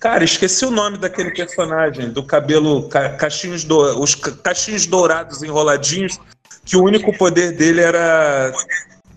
Cara, 0.05 0.23
esqueci 0.23 0.67
o 0.67 0.71
nome 0.71 0.99
daquele 0.99 1.31
personagem, 1.31 2.11
do 2.11 2.23
cabelo, 2.23 2.91
cachinhos 2.91 3.65
do, 3.65 3.99
os 3.99 4.15
cachinhos 4.15 4.85
dourados 4.85 5.43
enroladinhos, 5.43 6.21
que 6.63 6.77
o 6.77 6.85
único 6.85 7.17
poder 7.17 7.53
dele 7.53 7.81
era 7.81 8.53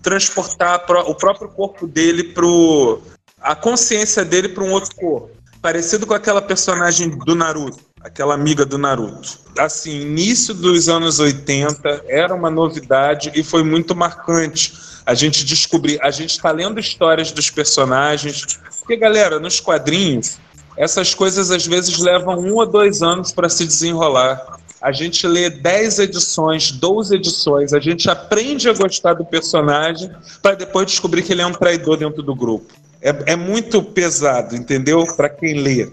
transportar 0.02 0.86
o 0.90 1.14
próprio 1.14 1.50
corpo 1.50 1.86
dele 1.86 2.24
pro 2.24 3.02
a 3.42 3.54
consciência 3.54 4.24
dele 4.24 4.48
para 4.48 4.64
um 4.64 4.72
outro 4.72 4.96
corpo, 4.96 5.30
parecido 5.68 6.08
com 6.08 6.14
aquela 6.14 6.42
personagem 6.42 7.10
do 7.10 7.36
Naruto, 7.36 7.80
aquela 8.00 8.34
amiga 8.34 8.66
do 8.66 8.78
Naruto. 8.78 9.38
Assim, 9.60 10.00
início 10.00 10.54
dos 10.54 10.88
anos 10.88 11.20
80 11.20 12.06
era 12.08 12.34
uma 12.34 12.50
novidade 12.50 13.34
e 13.36 13.44
foi 13.44 13.64
muito 13.64 13.94
marcante. 13.94 14.74
A 15.06 15.14
gente 15.14 15.44
descobrir, 15.44 16.00
a 16.02 16.10
gente 16.10 16.30
está 16.30 16.52
lendo 16.52 16.80
histórias 16.80 17.34
dos 17.34 17.50
personagens, 17.50 18.58
porque 18.80 18.96
galera, 18.96 19.42
nos 19.42 19.60
quadrinhos 19.60 20.38
essas 20.78 21.14
coisas 21.14 21.52
às 21.52 21.68
vezes 21.68 21.98
levam 22.00 22.40
um 22.40 22.54
ou 22.54 22.66
dois 22.66 23.02
anos 23.02 23.34
para 23.34 23.50
se 23.50 23.66
desenrolar. 23.66 24.60
A 24.82 24.94
gente 24.94 25.28
lê 25.28 25.50
10 25.50 26.00
edições, 26.00 26.72
12 26.72 27.14
edições, 27.14 27.74
a 27.74 27.80
gente 27.82 28.10
aprende 28.10 28.70
a 28.70 28.74
gostar 28.74 29.16
do 29.16 29.26
personagem 29.26 30.10
para 30.42 30.56
depois 30.56 30.88
descobrir 30.88 31.24
que 31.24 31.34
ele 31.34 31.42
é 31.42 31.46
um 31.46 31.52
traidor 31.52 31.98
dentro 31.98 32.24
do 32.24 32.34
grupo. 32.34 32.74
É, 33.02 33.34
é 33.34 33.36
muito 33.36 33.82
pesado, 33.84 34.56
entendeu? 34.56 35.06
Para 35.16 35.30
quem 35.30 35.54
lê. 35.56 35.90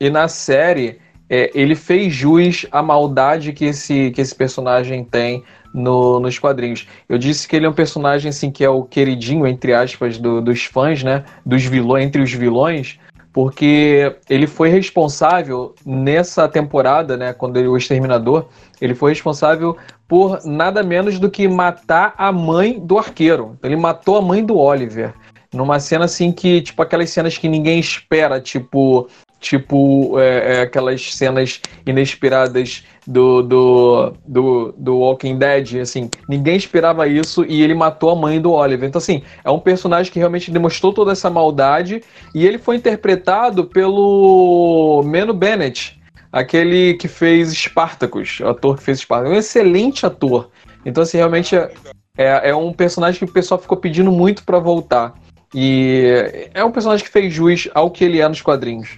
E 0.00 0.10
na 0.10 0.28
série, 0.28 0.98
é, 1.28 1.50
ele 1.54 1.74
fez 1.74 2.12
jus 2.12 2.66
à 2.72 2.82
maldade 2.82 3.52
que 3.52 3.66
esse, 3.66 4.10
que 4.10 4.20
esse 4.20 4.34
personagem 4.34 5.04
tem 5.04 5.44
no, 5.72 6.18
nos 6.18 6.38
quadrinhos. 6.38 6.88
Eu 7.08 7.18
disse 7.18 7.46
que 7.46 7.54
ele 7.54 7.66
é 7.66 7.68
um 7.68 7.74
personagem 7.74 8.30
assim 8.30 8.50
que 8.50 8.64
é 8.64 8.70
o 8.70 8.82
queridinho, 8.82 9.46
entre 9.46 9.72
aspas, 9.72 10.18
do, 10.18 10.40
dos 10.40 10.64
fãs, 10.64 11.02
né? 11.02 11.24
Dos 11.46 11.64
vilões, 11.64 12.06
entre 12.06 12.22
os 12.22 12.32
vilões 12.32 12.98
porque 13.32 14.16
ele 14.28 14.46
foi 14.46 14.68
responsável 14.68 15.74
nessa 15.86 16.48
temporada, 16.48 17.16
né, 17.16 17.32
quando 17.32 17.56
ele 17.56 17.68
o 17.68 17.76
exterminador, 17.76 18.46
ele 18.80 18.94
foi 18.94 19.12
responsável 19.12 19.76
por 20.08 20.44
nada 20.44 20.82
menos 20.82 21.20
do 21.20 21.30
que 21.30 21.46
matar 21.46 22.14
a 22.18 22.32
mãe 22.32 22.80
do 22.80 22.98
arqueiro. 22.98 23.56
Ele 23.62 23.76
matou 23.76 24.16
a 24.16 24.22
mãe 24.22 24.44
do 24.44 24.58
Oliver. 24.58 25.14
Numa 25.52 25.80
cena 25.80 26.04
assim 26.04 26.30
que, 26.30 26.62
tipo, 26.62 26.80
aquelas 26.80 27.10
cenas 27.10 27.36
que 27.36 27.48
ninguém 27.48 27.80
espera, 27.80 28.40
tipo, 28.40 29.08
tipo 29.40 30.18
é, 30.20 30.58
é, 30.58 30.60
aquelas 30.62 31.14
cenas 31.14 31.60
inesperadas 31.84 32.84
do, 33.06 33.42
do, 33.42 34.12
do, 34.24 34.74
do 34.76 34.98
Walking 34.98 35.38
Dead, 35.38 35.80
assim, 35.80 36.08
ninguém 36.28 36.56
esperava 36.56 37.08
isso 37.08 37.44
e 37.44 37.62
ele 37.62 37.74
matou 37.74 38.10
a 38.10 38.14
mãe 38.14 38.40
do 38.40 38.52
Oliver. 38.52 38.88
Então, 38.88 39.00
assim, 39.00 39.22
é 39.42 39.50
um 39.50 39.58
personagem 39.58 40.12
que 40.12 40.18
realmente 40.18 40.52
demonstrou 40.52 40.92
toda 40.92 41.12
essa 41.12 41.28
maldade 41.28 42.02
e 42.34 42.46
ele 42.46 42.58
foi 42.58 42.76
interpretado 42.76 43.64
pelo 43.64 45.02
Meno 45.04 45.34
Bennett, 45.34 45.98
aquele 46.30 46.94
que 46.94 47.08
fez 47.08 47.52
Spartacus, 47.52 48.38
o 48.40 48.48
ator 48.48 48.76
que 48.76 48.84
fez 48.84 49.00
Spartacus, 49.00 49.34
um 49.34 49.38
excelente 49.38 50.06
ator. 50.06 50.50
Então, 50.84 51.02
assim, 51.02 51.16
realmente 51.16 51.56
é, 51.56 51.72
é, 52.16 52.50
é 52.50 52.54
um 52.54 52.72
personagem 52.72 53.18
que 53.18 53.24
o 53.24 53.34
pessoal 53.34 53.60
ficou 53.60 53.76
pedindo 53.76 54.12
muito 54.12 54.44
para 54.44 54.58
voltar. 54.58 55.14
E 55.54 56.50
é 56.54 56.64
um 56.64 56.70
personagem 56.70 57.04
que 57.04 57.10
fez 57.10 57.32
jus 57.32 57.68
ao 57.74 57.90
que 57.90 58.04
ele 58.04 58.20
é 58.20 58.28
nos 58.28 58.40
quadrinhos. 58.40 58.88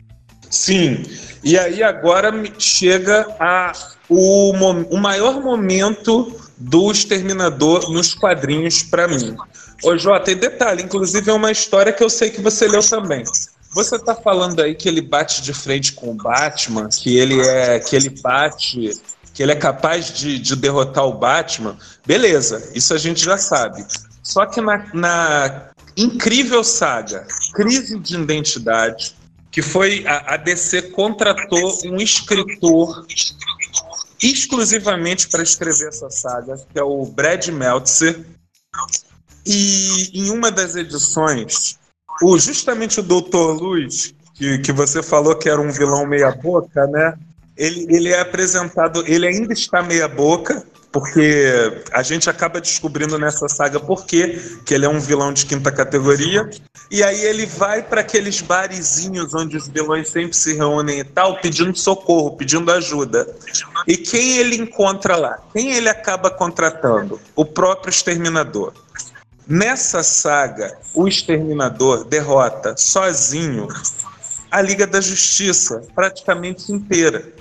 Sim. 0.51 1.03
E 1.43 1.59
aí 1.59 1.83
agora 1.83 2.31
chega 2.59 3.27
a, 3.41 3.73
o, 4.09 4.53
o 4.53 4.99
maior 4.99 5.41
momento 5.41 6.39
do 6.59 6.93
Exterminador 6.93 7.91
nos 7.91 8.15
quadrinhos 8.15 8.83
para 8.83 9.09
mim. 9.09 9.35
Ô 9.83 9.97
Jota, 9.97 10.31
e 10.31 10.35
detalhe, 10.35 10.83
inclusive 10.83 11.29
é 11.29 11.33
uma 11.33 11.51
história 11.51 11.93
que 11.93 12.05
eu 12.05 12.11
sei 12.11 12.31
que 12.31 12.41
você 12.41 12.69
leu 12.69 12.83
também. 12.83 13.25
Você 13.75 13.99
tá 13.99 14.15
falando 14.15 14.61
aí 14.61 14.75
que 14.75 14.87
ele 14.87 15.01
bate 15.01 15.41
de 15.43 15.55
frente 15.55 15.93
com 15.93 16.11
o 16.11 16.15
Batman, 16.15 16.89
que 16.89 17.17
ele 17.17 17.41
é 17.41 17.81
que 17.81 17.97
ele 17.97 18.11
bate, 18.11 18.91
que 19.33 19.43
ele 19.43 19.53
é 19.53 19.57
capaz 19.57 20.13
de, 20.13 20.39
de 20.39 20.55
derrotar 20.55 21.07
o 21.07 21.15
Batman. 21.15 21.77
Beleza, 22.07 22.71
isso 22.75 22.93
a 22.93 22.99
gente 22.99 23.25
já 23.25 23.39
sabe. 23.39 23.85
Só 24.23 24.47
que 24.47 24.61
na, 24.61 24.87
na 24.93 25.72
incrível 25.97 26.63
saga 26.65 27.27
Crise 27.53 27.99
de 27.99 28.17
Identidade, 28.17 29.15
que 29.51 29.61
foi 29.61 30.07
a, 30.07 30.35
a 30.35 30.37
DC 30.37 30.91
contratou 30.91 31.79
um 31.85 31.97
escritor 31.97 33.07
exclusivamente 34.23 35.29
para 35.29 35.43
escrever 35.43 35.89
essa 35.89 36.09
saga, 36.09 36.57
que 36.73 36.79
é 36.79 36.83
o 36.83 37.05
Brad 37.05 37.49
Meltzer. 37.49 38.25
E 39.45 40.11
em 40.15 40.31
uma 40.31 40.51
das 40.51 40.77
edições, 40.77 41.79
o, 42.23 42.39
justamente 42.39 43.01
o 43.01 43.03
Doutor 43.03 43.61
Luz, 43.61 44.15
que, 44.35 44.59
que 44.59 44.73
você 44.73 45.03
falou 45.03 45.37
que 45.37 45.49
era 45.49 45.61
um 45.61 45.71
vilão 45.71 46.07
meia-boca, 46.07 46.87
né? 46.87 47.15
Ele, 47.57 47.87
ele 47.95 48.09
é 48.09 48.21
apresentado, 48.21 49.05
ele 49.07 49.27
ainda 49.27 49.53
está 49.53 49.83
meia-boca, 49.83 50.65
porque 50.93 51.83
a 51.91 52.03
gente 52.03 52.29
acaba 52.29 52.61
descobrindo 52.61 53.19
nessa 53.19 53.49
saga 53.49 53.81
por 53.81 54.05
que 54.05 54.39
ele 54.71 54.85
é 54.85 54.89
um 54.89 55.01
vilão 55.01 55.33
de 55.33 55.47
quinta 55.47 55.73
categoria. 55.73 56.49
E 56.91 57.03
aí 57.03 57.25
ele 57.25 57.47
vai 57.47 57.83
para 57.83 58.03
aqueles 58.03 58.43
barizinhos 58.43 59.33
onde 59.33 59.57
os 59.57 59.67
vilões 59.67 60.11
sempre 60.11 60.37
se 60.37 60.55
reúnem 60.55 61.01
e 61.01 61.05
tal, 61.05 61.41
pedindo 61.41 61.77
socorro, 61.77 62.37
pedindo 62.37 62.71
ajuda. 62.71 63.27
E 63.89 63.97
quem 63.97 64.37
ele 64.37 64.57
encontra 64.57 65.17
lá? 65.17 65.39
Quem 65.55 65.73
ele 65.73 65.89
acaba 65.89 66.31
contratando? 66.31 67.19
O 67.35 67.47
próprio 67.47 67.91
exterminador. 67.91 68.75
Nessa 69.49 70.03
saga, 70.03 70.77
o 70.95 71.09
exterminador 71.09 72.05
derrota 72.05 72.75
sozinho 72.77 73.67
a 74.53 74.61
Liga 74.61 74.87
da 74.87 75.01
Justiça, 75.01 75.83
praticamente 75.95 76.71
inteira. 76.71 77.33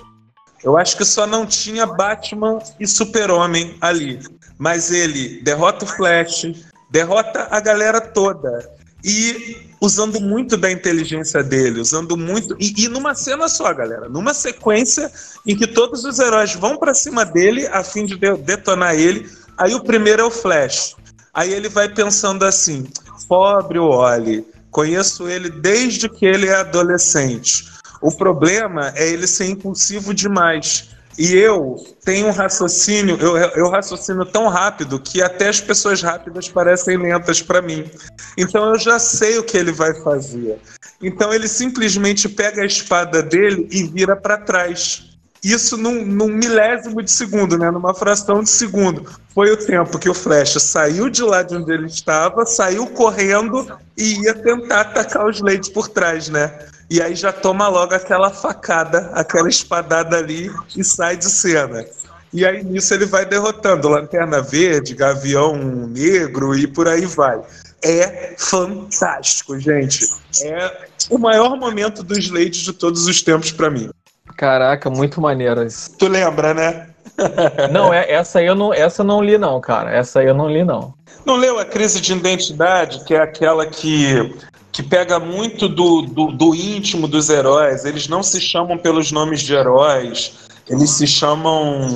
Eu 0.62 0.76
acho 0.76 0.96
que 0.96 1.04
só 1.04 1.26
não 1.26 1.44
tinha 1.44 1.86
Batman 1.86 2.58
e 2.78 2.86
Super-Homem 2.86 3.76
ali. 3.80 4.20
Mas 4.58 4.90
ele 4.92 5.40
derrota 5.42 5.84
o 5.84 5.88
Flash, 5.88 6.46
derrota 6.90 7.48
a 7.50 7.58
galera 7.60 8.00
toda. 8.00 8.70
E 9.04 9.66
usando 9.80 10.20
muito 10.20 10.56
da 10.56 10.70
inteligência 10.70 11.42
dele, 11.42 11.80
usando 11.80 12.16
muito. 12.16 12.56
E, 12.60 12.84
e 12.84 12.88
numa 12.88 13.14
cena 13.14 13.48
só, 13.48 13.74
galera. 13.74 14.08
Numa 14.08 14.32
sequência 14.32 15.10
em 15.44 15.56
que 15.56 15.66
todos 15.66 16.04
os 16.04 16.20
heróis 16.20 16.54
vão 16.54 16.76
para 16.76 16.94
cima 16.94 17.24
dele 17.24 17.66
a 17.66 17.82
fim 17.82 18.06
de 18.06 18.16
detonar 18.16 18.94
ele. 18.94 19.28
Aí 19.58 19.74
o 19.74 19.82
primeiro 19.82 20.22
é 20.22 20.24
o 20.24 20.30
Flash. 20.30 20.94
Aí 21.34 21.52
ele 21.52 21.68
vai 21.68 21.88
pensando 21.88 22.44
assim: 22.44 22.86
pobre 23.28 23.80
Wally, 23.80 24.46
conheço 24.70 25.28
ele 25.28 25.50
desde 25.50 26.08
que 26.08 26.24
ele 26.24 26.46
é 26.46 26.54
adolescente. 26.54 27.71
O 28.02 28.10
problema 28.10 28.92
é 28.96 29.08
ele 29.08 29.28
ser 29.28 29.46
impulsivo 29.46 30.12
demais. 30.12 30.90
E 31.18 31.34
eu 31.34 31.76
tenho 32.04 32.28
um 32.28 32.30
raciocínio, 32.30 33.18
eu, 33.20 33.36
eu 33.36 33.68
raciocino 33.68 34.24
tão 34.24 34.48
rápido 34.48 34.98
que 34.98 35.22
até 35.22 35.48
as 35.48 35.60
pessoas 35.60 36.02
rápidas 36.02 36.48
parecem 36.48 36.96
lentas 36.96 37.42
para 37.42 37.60
mim. 37.60 37.88
Então 38.36 38.70
eu 38.70 38.78
já 38.78 38.98
sei 38.98 39.38
o 39.38 39.42
que 39.42 39.56
ele 39.56 39.72
vai 39.72 39.94
fazer. 40.02 40.58
Então 41.02 41.32
ele 41.32 41.46
simplesmente 41.46 42.28
pega 42.28 42.62
a 42.62 42.66
espada 42.66 43.22
dele 43.22 43.68
e 43.70 43.84
vira 43.84 44.16
para 44.16 44.38
trás. 44.38 45.10
isso 45.44 45.76
num, 45.76 46.04
num, 46.06 46.28
milésimo 46.28 47.02
de 47.02 47.10
segundo, 47.10 47.58
né? 47.58 47.70
numa 47.70 47.92
fração 47.94 48.42
de 48.42 48.48
segundo. 48.48 49.04
Foi 49.34 49.50
o 49.50 49.56
tempo 49.56 49.98
que 49.98 50.08
o 50.08 50.14
Flash 50.14 50.54
saiu 50.62 51.10
de 51.10 51.22
lá 51.22 51.42
de 51.42 51.56
onde 51.56 51.70
ele 51.72 51.86
estava, 51.86 52.46
saiu 52.46 52.86
correndo 52.86 53.66
e 53.98 54.22
ia 54.22 54.34
tentar 54.34 54.80
atacar 54.80 55.28
os 55.28 55.40
Blades 55.40 55.68
por 55.68 55.88
trás, 55.88 56.28
né? 56.30 56.71
E 56.90 57.00
aí 57.00 57.14
já 57.14 57.32
toma 57.32 57.68
logo 57.68 57.94
aquela 57.94 58.30
facada, 58.30 59.10
aquela 59.14 59.48
espadada 59.48 60.18
ali 60.18 60.50
e 60.76 60.84
sai 60.84 61.16
de 61.16 61.26
cena. 61.26 61.84
E 62.32 62.46
aí 62.46 62.64
nisso 62.64 62.94
ele 62.94 63.06
vai 63.06 63.26
derrotando 63.26 63.88
Lanterna 63.88 64.40
Verde, 64.40 64.94
Gavião 64.94 65.56
Negro 65.56 66.56
e 66.56 66.66
por 66.66 66.88
aí 66.88 67.04
vai. 67.04 67.40
É 67.82 68.34
fantástico, 68.38 69.58
gente. 69.58 70.08
É 70.42 70.88
o 71.10 71.18
maior 71.18 71.56
momento 71.56 72.02
do 72.02 72.16
Slade 72.18 72.62
de 72.62 72.72
todos 72.72 73.06
os 73.06 73.22
tempos 73.22 73.52
para 73.52 73.70
mim. 73.70 73.90
Caraca, 74.36 74.88
muito 74.88 75.20
maneiro 75.20 75.62
isso. 75.64 75.90
Tu 75.98 76.08
lembra, 76.08 76.54
né? 76.54 76.88
não, 77.70 77.92
é, 77.92 78.10
essa 78.10 78.38
aí 78.38 78.46
eu 78.46 78.54
não, 78.54 78.72
essa 78.72 79.02
eu 79.02 79.06
não 79.06 79.20
li 79.22 79.36
não, 79.36 79.60
cara. 79.60 79.90
Essa 79.90 80.20
aí 80.20 80.26
eu 80.26 80.34
não 80.34 80.48
li 80.48 80.64
não. 80.64 80.94
Não 81.26 81.36
leu 81.36 81.58
a 81.58 81.64
crise 81.64 82.00
de 82.00 82.12
identidade, 82.12 83.04
que 83.04 83.14
é 83.14 83.20
aquela 83.20 83.66
que 83.66 84.34
que 84.72 84.82
pega 84.82 85.20
muito 85.20 85.68
do, 85.68 86.02
do, 86.02 86.32
do, 86.32 86.54
íntimo 86.54 87.06
dos 87.06 87.28
heróis. 87.28 87.84
Eles 87.84 88.08
não 88.08 88.22
se 88.22 88.40
chamam 88.40 88.78
pelos 88.78 89.12
nomes 89.12 89.42
de 89.42 89.52
heróis, 89.52 90.32
eles 90.68 90.90
se 90.90 91.06
chamam 91.06 91.94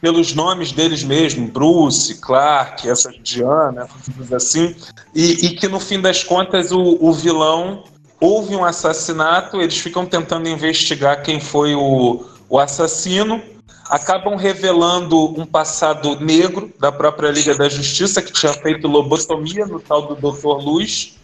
pelos 0.00 0.34
nomes 0.34 0.72
deles 0.72 1.02
mesmos, 1.02 1.50
Bruce, 1.50 2.16
Clark, 2.20 2.88
essa 2.88 3.10
Diana, 3.22 3.88
assim, 4.34 4.74
e, 5.14 5.46
e 5.46 5.50
que 5.50 5.68
no 5.68 5.80
fim 5.80 6.00
das 6.00 6.22
contas 6.22 6.70
o, 6.70 6.98
o 7.00 7.12
vilão 7.12 7.84
houve 8.20 8.54
um 8.54 8.64
assassinato, 8.64 9.60
eles 9.60 9.78
ficam 9.78 10.04
tentando 10.04 10.48
investigar 10.48 11.22
quem 11.22 11.40
foi 11.40 11.74
o, 11.74 12.24
o 12.48 12.58
assassino, 12.58 13.40
acabam 13.88 14.36
revelando 14.36 15.40
um 15.40 15.46
passado 15.46 16.18
negro 16.20 16.72
da 16.78 16.90
própria 16.90 17.30
Liga 17.30 17.54
da 17.54 17.68
Justiça, 17.68 18.20
que 18.20 18.32
tinha 18.32 18.52
feito 18.52 18.88
lobotomia 18.88 19.66
no 19.66 19.80
tal 19.80 20.14
do 20.14 20.14
Dr. 20.14 20.62
Luz, 20.62 21.15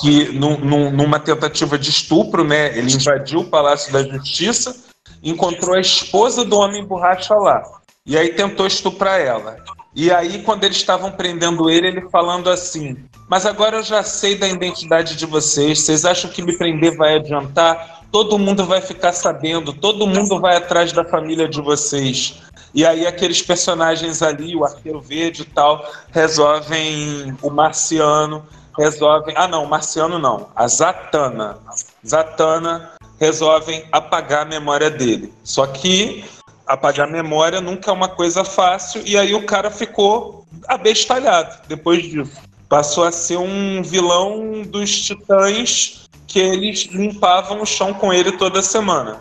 que 0.00 0.32
num, 0.32 0.58
num, 0.58 0.90
numa 0.90 1.18
tentativa 1.18 1.78
de 1.78 1.90
estupro, 1.90 2.44
né, 2.44 2.76
ele 2.76 2.92
invadiu 2.92 3.40
o 3.40 3.44
Palácio 3.44 3.92
da 3.92 4.02
Justiça, 4.02 4.74
encontrou 5.22 5.74
a 5.74 5.80
esposa 5.80 6.44
do 6.44 6.58
Homem 6.58 6.84
Borracha 6.84 7.34
lá, 7.34 7.62
e 8.06 8.16
aí 8.16 8.34
tentou 8.34 8.66
estuprar 8.66 9.20
ela. 9.20 9.56
E 9.96 10.10
aí, 10.10 10.42
quando 10.42 10.64
eles 10.64 10.76
estavam 10.76 11.12
prendendo 11.12 11.70
ele, 11.70 11.86
ele 11.86 12.08
falando 12.10 12.50
assim: 12.50 12.96
Mas 13.28 13.46
agora 13.46 13.76
eu 13.76 13.82
já 13.82 14.02
sei 14.02 14.36
da 14.36 14.48
identidade 14.48 15.14
de 15.14 15.24
vocês, 15.24 15.80
vocês 15.80 16.04
acham 16.04 16.30
que 16.30 16.42
me 16.42 16.58
prender 16.58 16.96
vai 16.96 17.16
adiantar? 17.16 18.02
Todo 18.10 18.38
mundo 18.38 18.64
vai 18.64 18.80
ficar 18.80 19.12
sabendo, 19.12 19.72
todo 19.72 20.06
mundo 20.06 20.40
vai 20.40 20.56
atrás 20.56 20.92
da 20.92 21.04
família 21.04 21.48
de 21.48 21.60
vocês. 21.60 22.42
E 22.74 22.84
aí, 22.84 23.06
aqueles 23.06 23.40
personagens 23.40 24.20
ali, 24.20 24.56
o 24.56 24.64
Arqueiro 24.64 25.00
Verde 25.00 25.42
e 25.42 25.46
tal, 25.46 25.88
resolvem. 26.10 27.36
O 27.40 27.48
Marciano 27.48 28.44
resolvem. 28.78 29.34
Ah, 29.36 29.48
não, 29.48 29.64
o 29.64 29.68
Marciano 29.68 30.18
não. 30.18 30.48
A 30.54 30.66
Zatana. 30.66 31.58
Zatana 32.06 32.92
resolvem 33.20 33.84
apagar 33.92 34.42
a 34.42 34.44
memória 34.44 34.90
dele. 34.90 35.32
Só 35.42 35.66
que 35.66 36.24
apagar 36.66 37.08
a 37.08 37.10
memória 37.10 37.60
nunca 37.60 37.90
é 37.90 37.94
uma 37.94 38.08
coisa 38.08 38.44
fácil, 38.44 39.02
e 39.04 39.16
aí 39.16 39.34
o 39.34 39.44
cara 39.44 39.70
ficou 39.70 40.46
abestalhado 40.66 41.56
depois 41.68 42.02
disso. 42.02 42.32
Passou 42.68 43.04
a 43.04 43.12
ser 43.12 43.36
um 43.36 43.82
vilão 43.82 44.62
dos 44.62 44.90
titãs 45.02 46.08
que 46.26 46.40
eles 46.40 46.86
limpavam 46.86 47.62
o 47.62 47.66
chão 47.66 47.92
com 47.94 48.12
ele 48.12 48.32
toda 48.32 48.62
semana. 48.62 49.20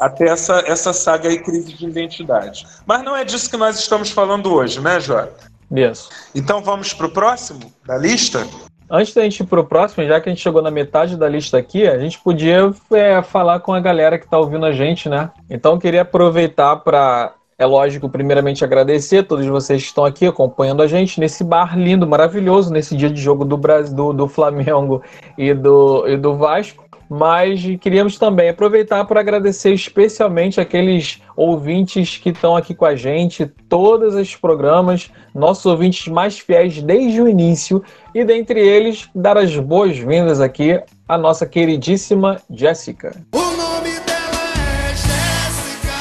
Até 0.00 0.28
essa, 0.28 0.62
essa 0.66 0.92
saga 0.92 1.28
aí, 1.28 1.38
crise 1.38 1.72
de 1.72 1.86
identidade. 1.86 2.66
Mas 2.86 3.02
não 3.02 3.16
é 3.16 3.24
disso 3.24 3.48
que 3.48 3.56
nós 3.56 3.78
estamos 3.78 4.10
falando 4.10 4.52
hoje, 4.52 4.80
né, 4.80 5.00
Jota? 5.00 5.50
Isso. 5.74 6.10
Então 6.34 6.62
vamos 6.62 6.92
para 6.92 7.06
o 7.06 7.10
próximo 7.10 7.72
da 7.86 7.96
lista? 7.96 8.46
Antes 8.94 9.14
da 9.14 9.22
gente 9.22 9.40
ir 9.40 9.46
pro 9.46 9.64
próximo, 9.64 10.06
já 10.06 10.20
que 10.20 10.28
a 10.28 10.32
gente 10.32 10.42
chegou 10.42 10.60
na 10.60 10.70
metade 10.70 11.16
da 11.16 11.26
lista 11.26 11.56
aqui, 11.56 11.88
a 11.88 11.98
gente 11.98 12.18
podia 12.18 12.70
é, 12.92 13.22
falar 13.22 13.60
com 13.60 13.72
a 13.72 13.80
galera 13.80 14.18
que 14.18 14.26
está 14.26 14.38
ouvindo 14.38 14.66
a 14.66 14.72
gente, 14.72 15.08
né? 15.08 15.30
Então 15.48 15.78
queria 15.78 16.02
aproveitar 16.02 16.76
para, 16.76 17.32
é 17.58 17.64
lógico, 17.64 18.06
primeiramente 18.10 18.62
agradecer 18.62 19.20
a 19.20 19.22
todos 19.22 19.46
vocês 19.46 19.80
que 19.80 19.88
estão 19.88 20.04
aqui 20.04 20.26
acompanhando 20.26 20.82
a 20.82 20.86
gente 20.86 21.18
nesse 21.18 21.42
bar 21.42 21.74
lindo, 21.74 22.06
maravilhoso, 22.06 22.70
nesse 22.70 22.94
dia 22.94 23.08
de 23.08 23.18
jogo 23.18 23.46
do 23.46 23.56
Brasil, 23.56 23.96
do, 23.96 24.12
do 24.12 24.28
Flamengo 24.28 25.02
e 25.38 25.54
do, 25.54 26.06
e 26.06 26.18
do 26.18 26.36
Vasco 26.36 26.91
mas 27.14 27.60
queríamos 27.78 28.16
também 28.16 28.48
aproveitar 28.48 29.04
para 29.04 29.20
agradecer 29.20 29.74
especialmente 29.74 30.58
aqueles 30.58 31.20
ouvintes 31.36 32.16
que 32.16 32.30
estão 32.30 32.56
aqui 32.56 32.74
com 32.74 32.86
a 32.86 32.96
gente, 32.96 33.44
todos 33.68 34.14
esses 34.14 34.34
programas, 34.34 35.10
nossos 35.34 35.66
ouvintes 35.66 36.08
mais 36.08 36.38
fiéis 36.38 36.82
desde 36.82 37.20
o 37.20 37.28
início, 37.28 37.84
e 38.14 38.24
dentre 38.24 38.58
eles, 38.58 39.10
dar 39.14 39.36
as 39.36 39.54
boas-vindas 39.58 40.40
aqui 40.40 40.80
à 41.06 41.18
nossa 41.18 41.44
queridíssima 41.44 42.40
Jéssica. 42.48 43.14
O 43.34 43.38
nome 43.38 43.90
dela 44.06 44.42
é 44.80 44.96
Jéssica, 44.96 45.92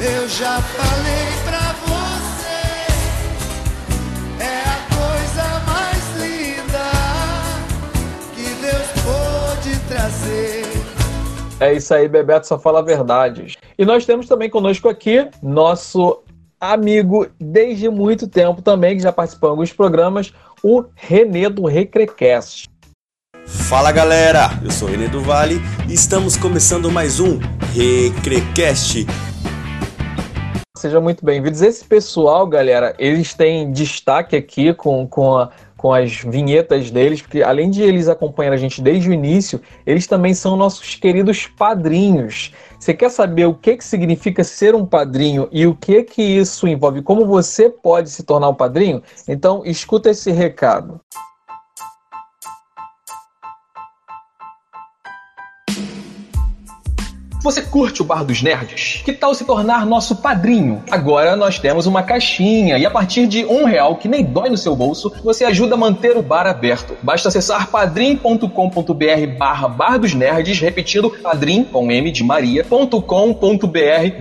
eu 0.00 0.28
já 0.28 0.60
falei. 0.60 1.31
É 11.62 11.72
isso 11.72 11.94
aí, 11.94 12.08
Bebeto 12.08 12.48
só 12.48 12.58
fala 12.58 12.82
verdades. 12.82 13.56
E 13.78 13.84
nós 13.84 14.04
temos 14.04 14.26
também 14.26 14.50
conosco 14.50 14.88
aqui 14.88 15.28
nosso 15.40 16.20
amigo 16.60 17.28
desde 17.38 17.88
muito 17.88 18.26
tempo 18.26 18.60
também, 18.60 18.96
que 18.96 19.02
já 19.04 19.12
participou 19.12 19.50
de 19.50 19.52
alguns 19.52 19.72
programas, 19.72 20.32
o 20.60 20.84
Renê 20.96 21.48
do 21.48 21.64
Recrecast. 21.64 22.68
Fala 23.46 23.92
galera, 23.92 24.50
eu 24.64 24.72
sou 24.72 24.88
o 24.88 24.90
Renê 24.90 25.06
do 25.06 25.20
Vale 25.20 25.60
e 25.88 25.94
estamos 25.94 26.36
começando 26.36 26.90
mais 26.90 27.20
um 27.20 27.38
Recrecast. 27.72 29.06
Sejam 30.76 31.00
muito 31.00 31.24
bem-vindos. 31.24 31.62
Esse 31.62 31.84
pessoal, 31.84 32.44
galera, 32.44 32.92
eles 32.98 33.34
têm 33.34 33.70
destaque 33.70 34.34
aqui 34.34 34.74
com, 34.74 35.06
com 35.06 35.36
a 35.36 35.48
com 35.82 35.92
as 35.92 36.18
vinhetas 36.18 36.92
deles, 36.92 37.20
porque 37.20 37.42
além 37.42 37.68
de 37.68 37.82
eles 37.82 38.06
acompanhar 38.08 38.52
a 38.52 38.56
gente 38.56 38.80
desde 38.80 39.10
o 39.10 39.12
início, 39.12 39.60
eles 39.84 40.06
também 40.06 40.32
são 40.32 40.56
nossos 40.56 40.94
queridos 40.94 41.48
padrinhos. 41.48 42.52
Você 42.78 42.94
quer 42.94 43.10
saber 43.10 43.46
o 43.46 43.54
que, 43.54 43.76
que 43.76 43.84
significa 43.84 44.44
ser 44.44 44.76
um 44.76 44.86
padrinho 44.86 45.48
e 45.50 45.66
o 45.66 45.74
que 45.74 46.04
que 46.04 46.22
isso 46.22 46.68
envolve? 46.68 47.02
Como 47.02 47.26
você 47.26 47.68
pode 47.68 48.10
se 48.10 48.22
tornar 48.22 48.48
um 48.48 48.54
padrinho? 48.54 49.02
Então, 49.26 49.62
escuta 49.66 50.10
esse 50.10 50.30
recado. 50.30 51.00
Você 57.42 57.60
curte 57.60 58.00
o 58.00 58.04
Bar 58.04 58.24
dos 58.24 58.40
Nerds? 58.40 59.02
Que 59.04 59.12
tal 59.12 59.34
se 59.34 59.44
tornar 59.44 59.84
nosso 59.84 60.14
padrinho? 60.14 60.80
Agora 60.88 61.34
nós 61.34 61.58
temos 61.58 61.86
uma 61.86 62.00
caixinha 62.00 62.78
e 62.78 62.86
a 62.86 62.90
partir 62.90 63.26
de 63.26 63.44
um 63.44 63.64
real, 63.64 63.96
que 63.96 64.06
nem 64.06 64.24
dói 64.24 64.48
no 64.48 64.56
seu 64.56 64.76
bolso, 64.76 65.12
você 65.24 65.44
ajuda 65.44 65.74
a 65.74 65.76
manter 65.76 66.16
o 66.16 66.22
bar 66.22 66.46
aberto. 66.46 66.96
Basta 67.02 67.28
acessar 67.28 67.66
padrim.com.br 67.66 68.46
barra 69.36 69.66
Bar 69.66 69.98
dos 69.98 70.14
Nerds, 70.14 70.60
repetindo 70.60 71.10
padrim 71.10 71.64
com 71.64 71.90
M 71.90 72.12
de 72.12 72.22
Maria.com.br 72.22 73.00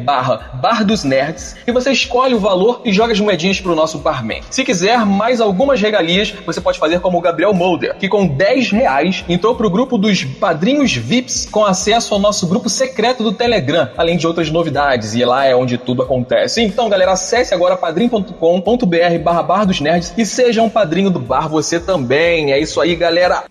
barra 0.03 0.59
Bar 0.59 0.84
dos 0.84 1.03
Nerds 1.03 1.57
e 1.67 1.72
você 1.72 1.91
escolhe 1.91 2.34
o 2.34 2.39
valor 2.39 2.82
e 2.84 2.91
joga 2.91 3.13
as 3.13 3.19
moedinhas 3.19 3.61
pro 3.61 3.76
nosso 3.76 3.99
barman. 3.99 4.41
Se 4.49 4.63
quiser 4.63 5.05
mais 5.05 5.39
algumas 5.39 5.80
regalias, 5.80 6.34
você 6.43 6.59
pode 6.59 6.80
fazer 6.80 6.99
como 7.01 7.19
o 7.19 7.22
Gabriel 7.22 7.53
Molder, 7.53 7.95
que 7.99 8.09
com 8.09 8.26
10 8.26 8.72
reais 8.72 9.24
entrou 9.30 9.53
pro 9.53 9.69
grupo 9.69 9.95
dos 9.95 10.24
padrinhos 10.24 10.95
VIPs 10.95 11.47
com 11.51 11.63
acesso 11.63 12.15
ao 12.15 12.19
nosso 12.19 12.47
grupo 12.47 12.67
secreto 12.67 13.11
direto 13.12 13.24
do 13.24 13.34
Telegram, 13.34 13.89
além 13.97 14.18
de 14.18 14.26
outras 14.26 14.49
novidades, 14.49 15.14
e 15.14 15.24
lá 15.26 15.45
é 15.45 15.55
onde 15.55 15.78
tudo 15.78 16.01
acontece. 16.01 16.62
Então, 16.62 16.89
galera, 16.89 17.12
acesse 17.12 17.53
agora 17.53 17.76
padrim.com.br 17.76 19.20
barra 19.24 19.43
bar 19.43 19.66
dos 19.66 19.82
nerds 19.82 20.14
e 20.18 20.26
seja 20.26 20.62
um 20.62 20.70
padrinho 20.70 21.09
do 21.09 21.20
bar 21.20 21.49
você 21.49 21.80
também. 21.80 22.53
É 22.53 22.59
isso 22.59 22.80
aí, 22.80 22.95
galera! 22.95 23.43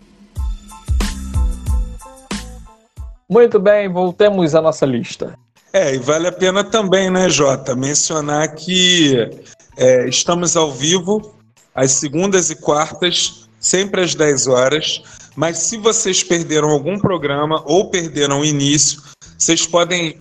Muito 3.28 3.60
bem, 3.60 3.88
voltemos 3.88 4.54
à 4.54 4.62
nossa 4.62 4.86
lista. 4.86 5.34
É, 5.72 5.94
e 5.94 5.98
vale 5.98 6.26
a 6.26 6.32
pena 6.32 6.64
também, 6.64 7.10
né, 7.10 7.28
Jota, 7.28 7.76
mencionar 7.76 8.54
que 8.54 9.30
é, 9.76 10.08
estamos 10.08 10.56
ao 10.56 10.72
vivo 10.72 11.34
às 11.72 11.92
segundas 11.92 12.50
e 12.50 12.56
quartas, 12.56 13.48
sempre 13.60 14.00
às 14.00 14.14
10 14.14 14.48
horas. 14.48 15.02
Mas 15.36 15.58
se 15.58 15.76
vocês 15.76 16.24
perderam 16.24 16.70
algum 16.70 16.98
programa 16.98 17.62
ou 17.64 17.88
perderam 17.88 18.40
o 18.40 18.44
início, 18.44 19.00
vocês 19.40 19.66
podem, 19.66 20.18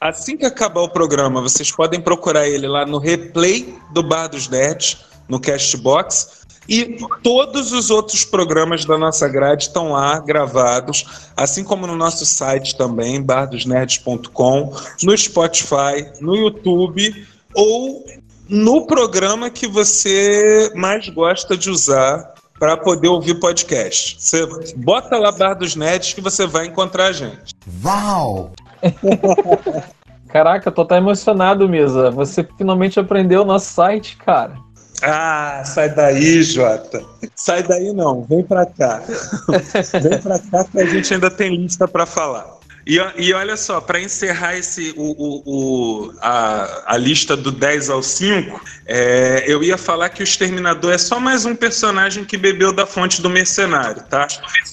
assim 0.00 0.36
que 0.36 0.46
acabar 0.46 0.82
o 0.82 0.88
programa, 0.88 1.42
vocês 1.42 1.72
podem 1.72 2.00
procurar 2.00 2.48
ele 2.48 2.68
lá 2.68 2.86
no 2.86 2.98
replay 2.98 3.76
do 3.92 4.00
Bar 4.00 4.28
dos 4.28 4.48
Nerds, 4.48 4.98
no 5.28 5.40
Castbox. 5.40 6.38
E 6.68 6.98
todos 7.24 7.72
os 7.72 7.90
outros 7.90 8.24
programas 8.24 8.84
da 8.84 8.96
nossa 8.96 9.26
grade 9.28 9.64
estão 9.64 9.90
lá 9.90 10.20
gravados, 10.20 11.04
assim 11.36 11.64
como 11.64 11.84
no 11.84 11.96
nosso 11.96 12.24
site 12.24 12.76
também, 12.76 13.20
bardosnerds.com, 13.20 14.72
no 15.02 15.18
Spotify, 15.18 16.06
no 16.20 16.36
YouTube 16.36 17.26
ou 17.52 18.04
no 18.48 18.86
programa 18.86 19.50
que 19.50 19.66
você 19.66 20.70
mais 20.76 21.08
gosta 21.08 21.56
de 21.56 21.70
usar 21.70 22.34
para 22.60 22.76
poder 22.76 23.08
ouvir 23.08 23.40
podcast. 23.40 24.16
Você 24.20 24.46
bota 24.76 25.16
lá 25.16 25.32
Bar 25.32 25.54
dos 25.54 25.74
Nerds 25.74 26.12
que 26.12 26.20
você 26.20 26.46
vai 26.46 26.66
encontrar 26.66 27.06
a 27.06 27.12
gente. 27.12 27.54
Uau! 27.82 28.52
Caraca, 30.28 30.70
tô 30.70 30.82
até 30.82 30.98
emocionado, 30.98 31.66
Misa. 31.66 32.10
Você 32.10 32.46
finalmente 32.58 33.00
aprendeu 33.00 33.42
o 33.42 33.44
nosso 33.46 33.72
site, 33.72 34.16
cara. 34.18 34.54
Ah, 35.02 35.62
sai 35.64 35.88
daí, 35.88 36.42
Jota. 36.42 37.02
Sai 37.34 37.62
daí 37.62 37.94
não, 37.94 38.22
vem 38.24 38.44
pra 38.44 38.66
cá. 38.66 39.02
vem 40.02 40.18
pra 40.20 40.38
cá 40.38 40.64
que 40.64 40.78
a 40.78 40.84
gente 40.84 41.14
ainda 41.14 41.30
tem 41.30 41.56
lista 41.56 41.88
para 41.88 42.04
falar. 42.04 42.59
E, 42.90 42.98
e, 43.18 43.32
olha 43.32 43.56
só, 43.56 43.80
para 43.80 44.00
encerrar 44.00 44.56
esse, 44.56 44.92
o, 44.96 45.12
o, 45.12 45.42
o, 45.46 46.14
a, 46.20 46.94
a, 46.94 46.96
lista 46.96 47.36
do 47.36 47.52
10 47.52 47.88
ao 47.88 48.02
5, 48.02 48.60
é, 48.84 49.44
eu 49.46 49.62
ia 49.62 49.78
falar 49.78 50.08
que 50.08 50.20
o 50.20 50.24
Exterminador 50.24 50.92
é 50.92 50.98
só 50.98 51.20
mais 51.20 51.44
um 51.44 51.54
personagem 51.54 52.24
que 52.24 52.36
bebeu 52.36 52.72
da 52.72 52.84
fonte 52.84 53.22
do 53.22 53.30
mercenário, 53.30 54.02
tá? 54.10 54.26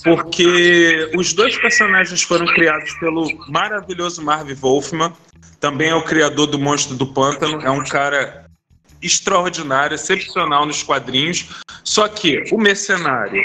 Porque 0.03 1.11
os 1.15 1.32
dois 1.32 1.55
personagens 1.59 2.24
foram 2.24 2.47
criados 2.47 2.91
pelo 2.93 3.28
maravilhoso 3.49 4.24
Marv 4.24 4.49
Wolfman, 4.51 5.13
também 5.59 5.89
é 5.89 5.95
o 5.95 6.01
criador 6.01 6.47
do 6.47 6.57
Monstro 6.57 6.95
do 6.95 7.05
Pântano, 7.13 7.61
é 7.61 7.70
um 7.70 7.84
cara 7.84 8.47
extraordinário, 8.99 9.93
excepcional 9.93 10.65
nos 10.65 10.82
quadrinhos. 10.82 11.49
Só 11.84 12.07
que 12.07 12.43
o 12.51 12.57
Mercenário 12.57 13.43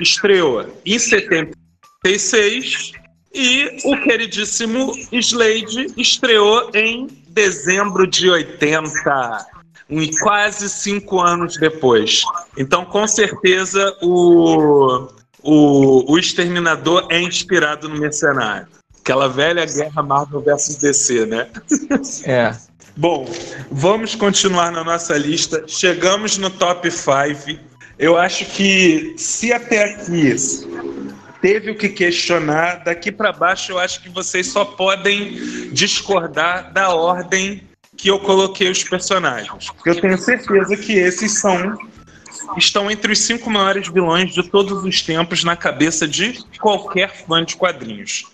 estreou 0.00 0.74
em 0.86 0.98
76 0.98 2.92
e 3.36 3.78
o 3.84 4.00
queridíssimo 4.00 4.94
Slade 5.12 5.92
estreou 5.96 6.70
em 6.74 7.06
dezembro 7.28 8.06
de 8.06 8.30
80, 8.30 9.46
um, 9.90 10.10
quase 10.22 10.70
cinco 10.70 11.20
anos 11.20 11.58
depois. 11.58 12.22
Então, 12.56 12.86
com 12.86 13.06
certeza, 13.06 13.94
o, 14.00 15.06
o, 15.42 16.12
o 16.12 16.18
Exterminador 16.18 17.06
é 17.10 17.20
inspirado 17.20 17.90
no 17.90 18.00
Mercenário. 18.00 18.68
Aquela 19.00 19.28
velha 19.28 19.66
guerra 19.66 20.02
Marvel 20.02 20.40
versus 20.40 20.76
DC, 20.76 21.26
né? 21.26 21.48
É. 22.24 22.56
Bom, 22.96 23.28
vamos 23.70 24.14
continuar 24.14 24.72
na 24.72 24.82
nossa 24.82 25.18
lista. 25.18 25.62
Chegamos 25.66 26.38
no 26.38 26.48
top 26.48 26.90
5. 26.90 27.60
Eu 27.98 28.16
acho 28.16 28.46
que 28.46 29.14
se 29.18 29.52
até 29.52 29.84
aqui 29.84 30.34
teve 31.40 31.70
o 31.70 31.74
que 31.74 31.88
questionar, 31.88 32.84
daqui 32.84 33.10
para 33.12 33.32
baixo 33.32 33.72
eu 33.72 33.78
acho 33.78 34.02
que 34.02 34.08
vocês 34.08 34.46
só 34.48 34.64
podem 34.64 35.70
discordar 35.72 36.72
da 36.72 36.94
ordem 36.94 37.62
que 37.96 38.08
eu 38.08 38.18
coloquei 38.20 38.70
os 38.70 38.84
personagens. 38.84 39.68
Eu 39.84 40.00
tenho 40.00 40.18
certeza 40.18 40.76
que 40.76 40.92
esses 40.92 41.38
são 41.38 41.78
estão 42.56 42.90
entre 42.90 43.12
os 43.12 43.18
cinco 43.18 43.50
maiores 43.50 43.88
vilões 43.88 44.32
de 44.32 44.42
todos 44.42 44.84
os 44.84 45.02
tempos 45.02 45.42
na 45.42 45.56
cabeça 45.56 46.06
de 46.06 46.38
qualquer 46.60 47.10
fã 47.26 47.44
de 47.44 47.56
quadrinhos. 47.56 48.26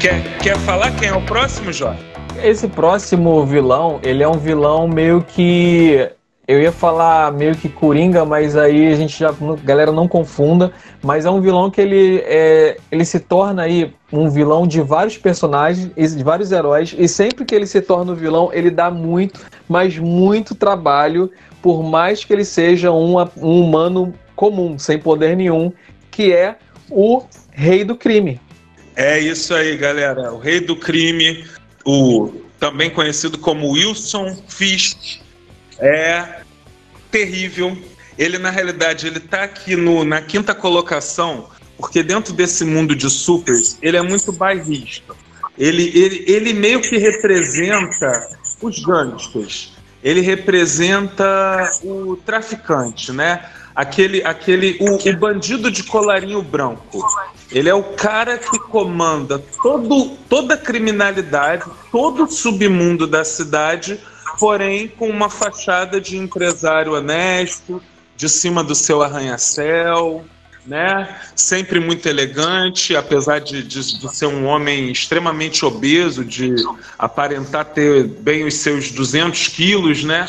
Quer, 0.00 0.38
quer 0.38 0.58
falar 0.60 0.90
quem 0.98 1.08
é 1.08 1.14
o 1.14 1.24
próximo, 1.24 1.72
Jorge? 1.72 2.11
Esse 2.42 2.68
próximo 2.68 3.44
vilão, 3.44 4.00
ele 4.02 4.22
é 4.22 4.28
um 4.28 4.38
vilão 4.38 4.88
meio 4.88 5.22
que. 5.22 6.08
Eu 6.46 6.60
ia 6.60 6.72
falar 6.72 7.32
meio 7.32 7.54
que 7.54 7.68
coringa, 7.68 8.24
mas 8.24 8.56
aí 8.56 8.92
a 8.92 8.96
gente 8.96 9.18
já. 9.18 9.34
Galera 9.64 9.92
não 9.92 10.08
confunda. 10.08 10.72
Mas 11.02 11.24
é 11.24 11.30
um 11.30 11.40
vilão 11.40 11.70
que 11.70 11.80
ele, 11.80 12.22
é, 12.24 12.76
ele 12.90 13.04
se 13.04 13.20
torna 13.20 13.62
aí 13.62 13.92
um 14.12 14.28
vilão 14.28 14.66
de 14.66 14.80
vários 14.80 15.16
personagens, 15.16 15.90
de 15.96 16.24
vários 16.24 16.52
heróis. 16.52 16.94
E 16.98 17.08
sempre 17.08 17.44
que 17.44 17.54
ele 17.54 17.66
se 17.66 17.80
torna 17.80 18.12
um 18.12 18.16
vilão, 18.16 18.50
ele 18.52 18.70
dá 18.70 18.90
muito, 18.90 19.40
mas 19.68 19.98
muito 19.98 20.54
trabalho. 20.54 21.30
Por 21.60 21.82
mais 21.82 22.24
que 22.24 22.32
ele 22.32 22.44
seja 22.44 22.90
um, 22.90 23.18
um 23.36 23.62
humano 23.62 24.12
comum, 24.34 24.78
sem 24.78 24.98
poder 24.98 25.36
nenhum, 25.36 25.72
que 26.10 26.32
é 26.32 26.56
o 26.90 27.22
Rei 27.52 27.84
do 27.84 27.94
Crime. 27.94 28.40
É 28.94 29.18
isso 29.18 29.54
aí, 29.54 29.76
galera. 29.76 30.32
O 30.32 30.38
rei 30.38 30.60
do 30.60 30.76
crime, 30.76 31.44
o 31.84 32.32
também 32.58 32.90
conhecido 32.90 33.38
como 33.38 33.72
Wilson 33.72 34.36
Fisk, 34.48 35.20
é 35.78 36.42
terrível. 37.10 37.76
Ele 38.16 38.38
na 38.38 38.50
realidade 38.50 39.06
ele 39.06 39.18
está 39.18 39.44
aqui 39.44 39.74
no, 39.74 40.04
na 40.04 40.20
quinta 40.20 40.54
colocação 40.54 41.48
porque 41.76 42.02
dentro 42.02 42.32
desse 42.32 42.64
mundo 42.64 42.94
de 42.94 43.10
supers 43.10 43.76
ele 43.82 43.96
é 43.96 44.02
muito 44.02 44.32
bairrista. 44.32 45.14
Ele, 45.58 45.90
ele, 45.94 46.24
ele 46.28 46.52
meio 46.52 46.80
que 46.80 46.96
representa 46.96 48.28
os 48.60 48.78
gangsters. 48.78 49.72
Ele 50.02 50.20
representa 50.20 51.70
o 51.82 52.16
traficante, 52.16 53.12
né? 53.12 53.44
aquele, 53.74 54.22
aquele 54.24 54.78
o, 54.80 55.08
o, 55.08 55.16
bandido 55.16 55.70
de 55.70 55.82
colarinho 55.82 56.42
branco. 56.42 57.04
Ele 57.52 57.68
é 57.68 57.74
o 57.74 57.82
cara 57.82 58.38
que 58.38 58.58
comanda 58.58 59.38
todo, 59.62 60.16
toda 60.28 60.54
a 60.54 60.58
criminalidade, 60.58 61.64
todo 61.90 62.24
o 62.24 62.30
submundo 62.30 63.06
da 63.06 63.24
cidade, 63.24 64.00
porém 64.38 64.88
com 64.88 65.08
uma 65.08 65.28
fachada 65.28 66.00
de 66.00 66.16
empresário 66.16 66.94
honesto, 66.94 67.82
de 68.16 68.28
cima 68.28 68.64
do 68.64 68.74
seu 68.74 69.02
arranha-céu, 69.02 70.24
né? 70.66 71.20
Sempre 71.34 71.80
muito 71.80 72.08
elegante, 72.08 72.96
apesar 72.96 73.40
de, 73.40 73.62
de, 73.62 73.98
de, 73.98 74.16
ser 74.16 74.26
um 74.26 74.46
homem 74.46 74.90
extremamente 74.90 75.64
obeso, 75.64 76.24
de 76.24 76.54
aparentar 76.98 77.66
ter 77.66 78.04
bem 78.04 78.44
os 78.44 78.54
seus 78.54 78.90
200 78.90 79.48
quilos, 79.48 80.04
né? 80.04 80.26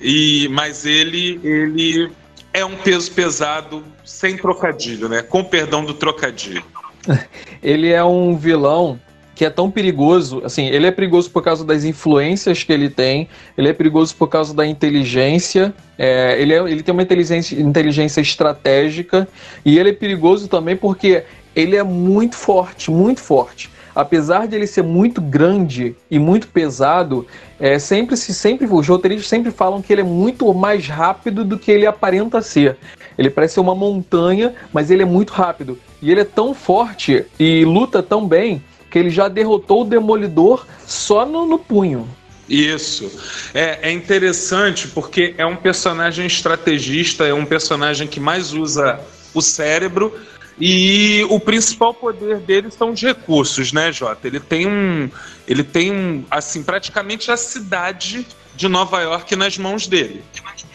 E, 0.00 0.48
mas 0.48 0.86
ele, 0.86 1.40
ele 1.42 2.10
é 2.54 2.64
um 2.64 2.76
peso 2.76 3.10
pesado 3.10 3.82
sem 4.04 4.36
trocadilho, 4.36 5.08
né? 5.08 5.22
Com 5.22 5.42
perdão 5.42 5.84
do 5.84 5.92
trocadilho. 5.92 6.64
ele 7.60 7.90
é 7.90 8.02
um 8.02 8.36
vilão 8.36 8.98
que 9.34 9.44
é 9.44 9.50
tão 9.50 9.68
perigoso, 9.68 10.40
assim, 10.44 10.66
ele 10.66 10.86
é 10.86 10.92
perigoso 10.92 11.28
por 11.28 11.42
causa 11.42 11.64
das 11.64 11.82
influências 11.82 12.62
que 12.62 12.72
ele 12.72 12.88
tem, 12.88 13.28
ele 13.58 13.68
é 13.68 13.72
perigoso 13.72 14.14
por 14.14 14.28
causa 14.28 14.54
da 14.54 14.64
inteligência, 14.64 15.74
é, 15.98 16.40
ele, 16.40 16.54
é, 16.54 16.58
ele 16.58 16.84
tem 16.84 16.92
uma 16.92 17.02
inteligência, 17.02 17.60
inteligência 17.60 18.20
estratégica, 18.20 19.26
e 19.64 19.76
ele 19.76 19.90
é 19.90 19.92
perigoso 19.92 20.46
também 20.46 20.76
porque 20.76 21.24
ele 21.56 21.74
é 21.74 21.82
muito 21.82 22.36
forte, 22.36 22.92
muito 22.92 23.20
forte 23.20 23.73
apesar 23.94 24.48
de 24.48 24.56
ele 24.56 24.66
ser 24.66 24.82
muito 24.82 25.20
grande 25.20 25.94
e 26.10 26.18
muito 26.18 26.48
pesado, 26.48 27.26
é, 27.60 27.78
sempre 27.78 28.16
se 28.16 28.34
sempre 28.34 28.66
os 28.66 28.88
roteiristas 28.88 29.28
sempre 29.28 29.50
falam 29.50 29.80
que 29.80 29.92
ele 29.92 30.00
é 30.02 30.04
muito 30.04 30.52
mais 30.52 30.88
rápido 30.88 31.44
do 31.44 31.58
que 31.58 31.70
ele 31.70 31.86
aparenta 31.86 32.42
ser. 32.42 32.76
Ele 33.16 33.30
parece 33.30 33.60
uma 33.60 33.74
montanha, 33.74 34.54
mas 34.72 34.90
ele 34.90 35.02
é 35.02 35.06
muito 35.06 35.32
rápido. 35.32 35.78
E 36.02 36.10
ele 36.10 36.20
é 36.20 36.24
tão 36.24 36.52
forte 36.52 37.24
e 37.38 37.64
luta 37.64 38.02
tão 38.02 38.26
bem 38.26 38.62
que 38.90 38.98
ele 38.98 39.10
já 39.10 39.28
derrotou 39.28 39.82
o 39.82 39.84
Demolidor 39.84 40.66
só 40.86 41.24
no, 41.24 41.46
no 41.46 41.58
punho. 41.58 42.08
Isso. 42.48 43.10
É, 43.54 43.88
é, 43.88 43.92
interessante 43.92 44.88
porque 44.88 45.34
é 45.38 45.46
um 45.46 45.56
personagem 45.56 46.26
estrategista, 46.26 47.24
é 47.24 47.32
um 47.32 47.46
personagem 47.46 48.06
que 48.06 48.20
mais 48.20 48.52
usa 48.52 49.00
o 49.32 49.40
cérebro 49.40 50.14
e 50.58 51.26
o 51.30 51.40
principal 51.40 51.92
poder 51.92 52.38
dele 52.38 52.70
são 52.70 52.90
os 52.90 53.02
recursos, 53.02 53.72
né, 53.72 53.92
Jota? 53.92 54.26
Ele 54.26 54.38
tem 54.38 54.66
um. 54.66 55.10
Ele 55.48 55.64
tem 55.64 55.92
um. 55.92 56.24
Assim, 56.30 56.62
praticamente 56.62 57.30
a 57.30 57.36
cidade 57.36 58.26
de 58.54 58.68
Nova 58.68 59.00
York 59.00 59.34
nas 59.34 59.58
mãos 59.58 59.86
dele. 59.86 60.22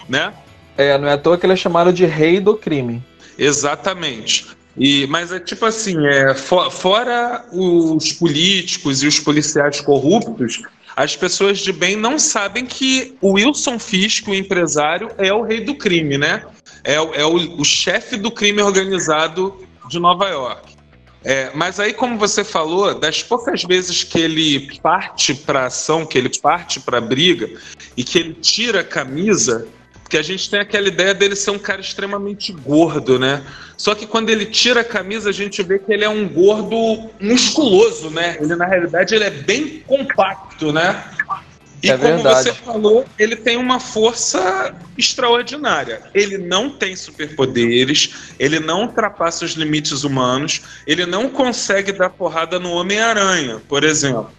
Né? 0.07 0.33
É, 0.77 0.97
não 0.97 1.07
é 1.07 1.13
à 1.13 1.17
toa 1.17 1.37
que 1.37 1.45
ele 1.45 1.53
é 1.53 1.57
chamado 1.57 1.93
de 1.93 2.05
rei 2.05 2.39
do 2.39 2.55
crime. 2.55 3.03
Exatamente. 3.37 4.47
E, 4.77 5.07
mas 5.07 5.31
é 5.31 5.39
tipo 5.39 5.65
assim, 5.65 6.05
é, 6.07 6.33
for, 6.33 6.71
fora 6.71 7.45
os 7.51 8.11
políticos 8.13 9.01
e 9.03 9.07
os 9.07 9.19
policiais 9.19 9.81
corruptos, 9.81 10.61
as 10.95 11.15
pessoas 11.15 11.59
de 11.59 11.71
bem 11.71 11.95
não 11.95 12.19
sabem 12.19 12.65
que 12.65 13.15
o 13.21 13.33
Wilson 13.33 13.79
Fisk, 13.79 14.27
o 14.27 14.33
empresário, 14.33 15.09
é 15.17 15.33
o 15.33 15.41
rei 15.41 15.61
do 15.61 15.75
crime, 15.75 16.17
né? 16.17 16.43
É, 16.83 16.95
é 16.95 17.25
o, 17.25 17.59
o 17.59 17.65
chefe 17.65 18.17
do 18.17 18.31
crime 18.31 18.61
organizado 18.61 19.67
de 19.89 19.99
Nova 19.99 20.29
York. 20.29 20.77
É, 21.23 21.51
mas 21.53 21.79
aí, 21.79 21.91
como 21.91 22.17
você 22.17 22.45
falou, 22.45 22.97
das 22.97 23.21
poucas 23.21 23.63
vezes 23.63 24.03
que 24.03 24.19
ele 24.19 24.79
parte 24.81 25.33
para 25.33 25.65
ação, 25.65 26.05
que 26.05 26.17
ele 26.17 26.29
parte 26.39 26.79
para 26.79 27.01
briga 27.01 27.49
e 27.97 28.03
que 28.03 28.17
ele 28.17 28.33
tira 28.35 28.79
a 28.79 28.83
camisa, 28.83 29.67
Porque 30.09 30.17
a 30.17 30.23
gente 30.23 30.49
tem 30.49 30.59
aquela 30.59 30.87
ideia 30.87 31.13
dele 31.13 31.35
ser 31.35 31.51
um 31.51 31.59
cara 31.59 31.79
extremamente 31.79 32.51
gordo, 32.51 33.19
né? 33.19 33.43
Só 33.77 33.93
que 33.93 34.07
quando 34.07 34.31
ele 34.31 34.47
tira 34.47 34.81
a 34.81 34.83
camisa, 34.83 35.29
a 35.29 35.31
gente 35.31 35.61
vê 35.61 35.77
que 35.77 35.93
ele 35.93 36.03
é 36.03 36.09
um 36.09 36.27
gordo 36.27 37.11
musculoso, 37.21 38.09
né? 38.09 38.35
Ele, 38.41 38.55
na 38.55 38.65
realidade, 38.65 39.13
ele 39.13 39.25
é 39.25 39.29
bem 39.29 39.83
compacto, 39.85 40.73
né? 40.73 41.03
E 41.81 41.89
É 41.89 41.97
como 41.97 42.15
verdade. 42.15 42.43
você 42.49 42.53
falou, 42.53 43.05
ele 43.17 43.35
tem 43.35 43.57
uma 43.57 43.79
força 43.79 44.75
extraordinária. 44.97 46.01
Ele 46.13 46.37
não 46.37 46.69
tem 46.69 46.95
superpoderes, 46.95 48.13
ele 48.37 48.59
não 48.59 48.81
ultrapassa 48.81 49.45
os 49.45 49.51
limites 49.53 50.03
humanos, 50.03 50.61
ele 50.85 51.05
não 51.05 51.29
consegue 51.29 51.91
dar 51.91 52.09
porrada 52.09 52.59
no 52.59 52.71
Homem-Aranha, 52.71 53.61
por 53.67 53.83
exemplo. 53.83 54.29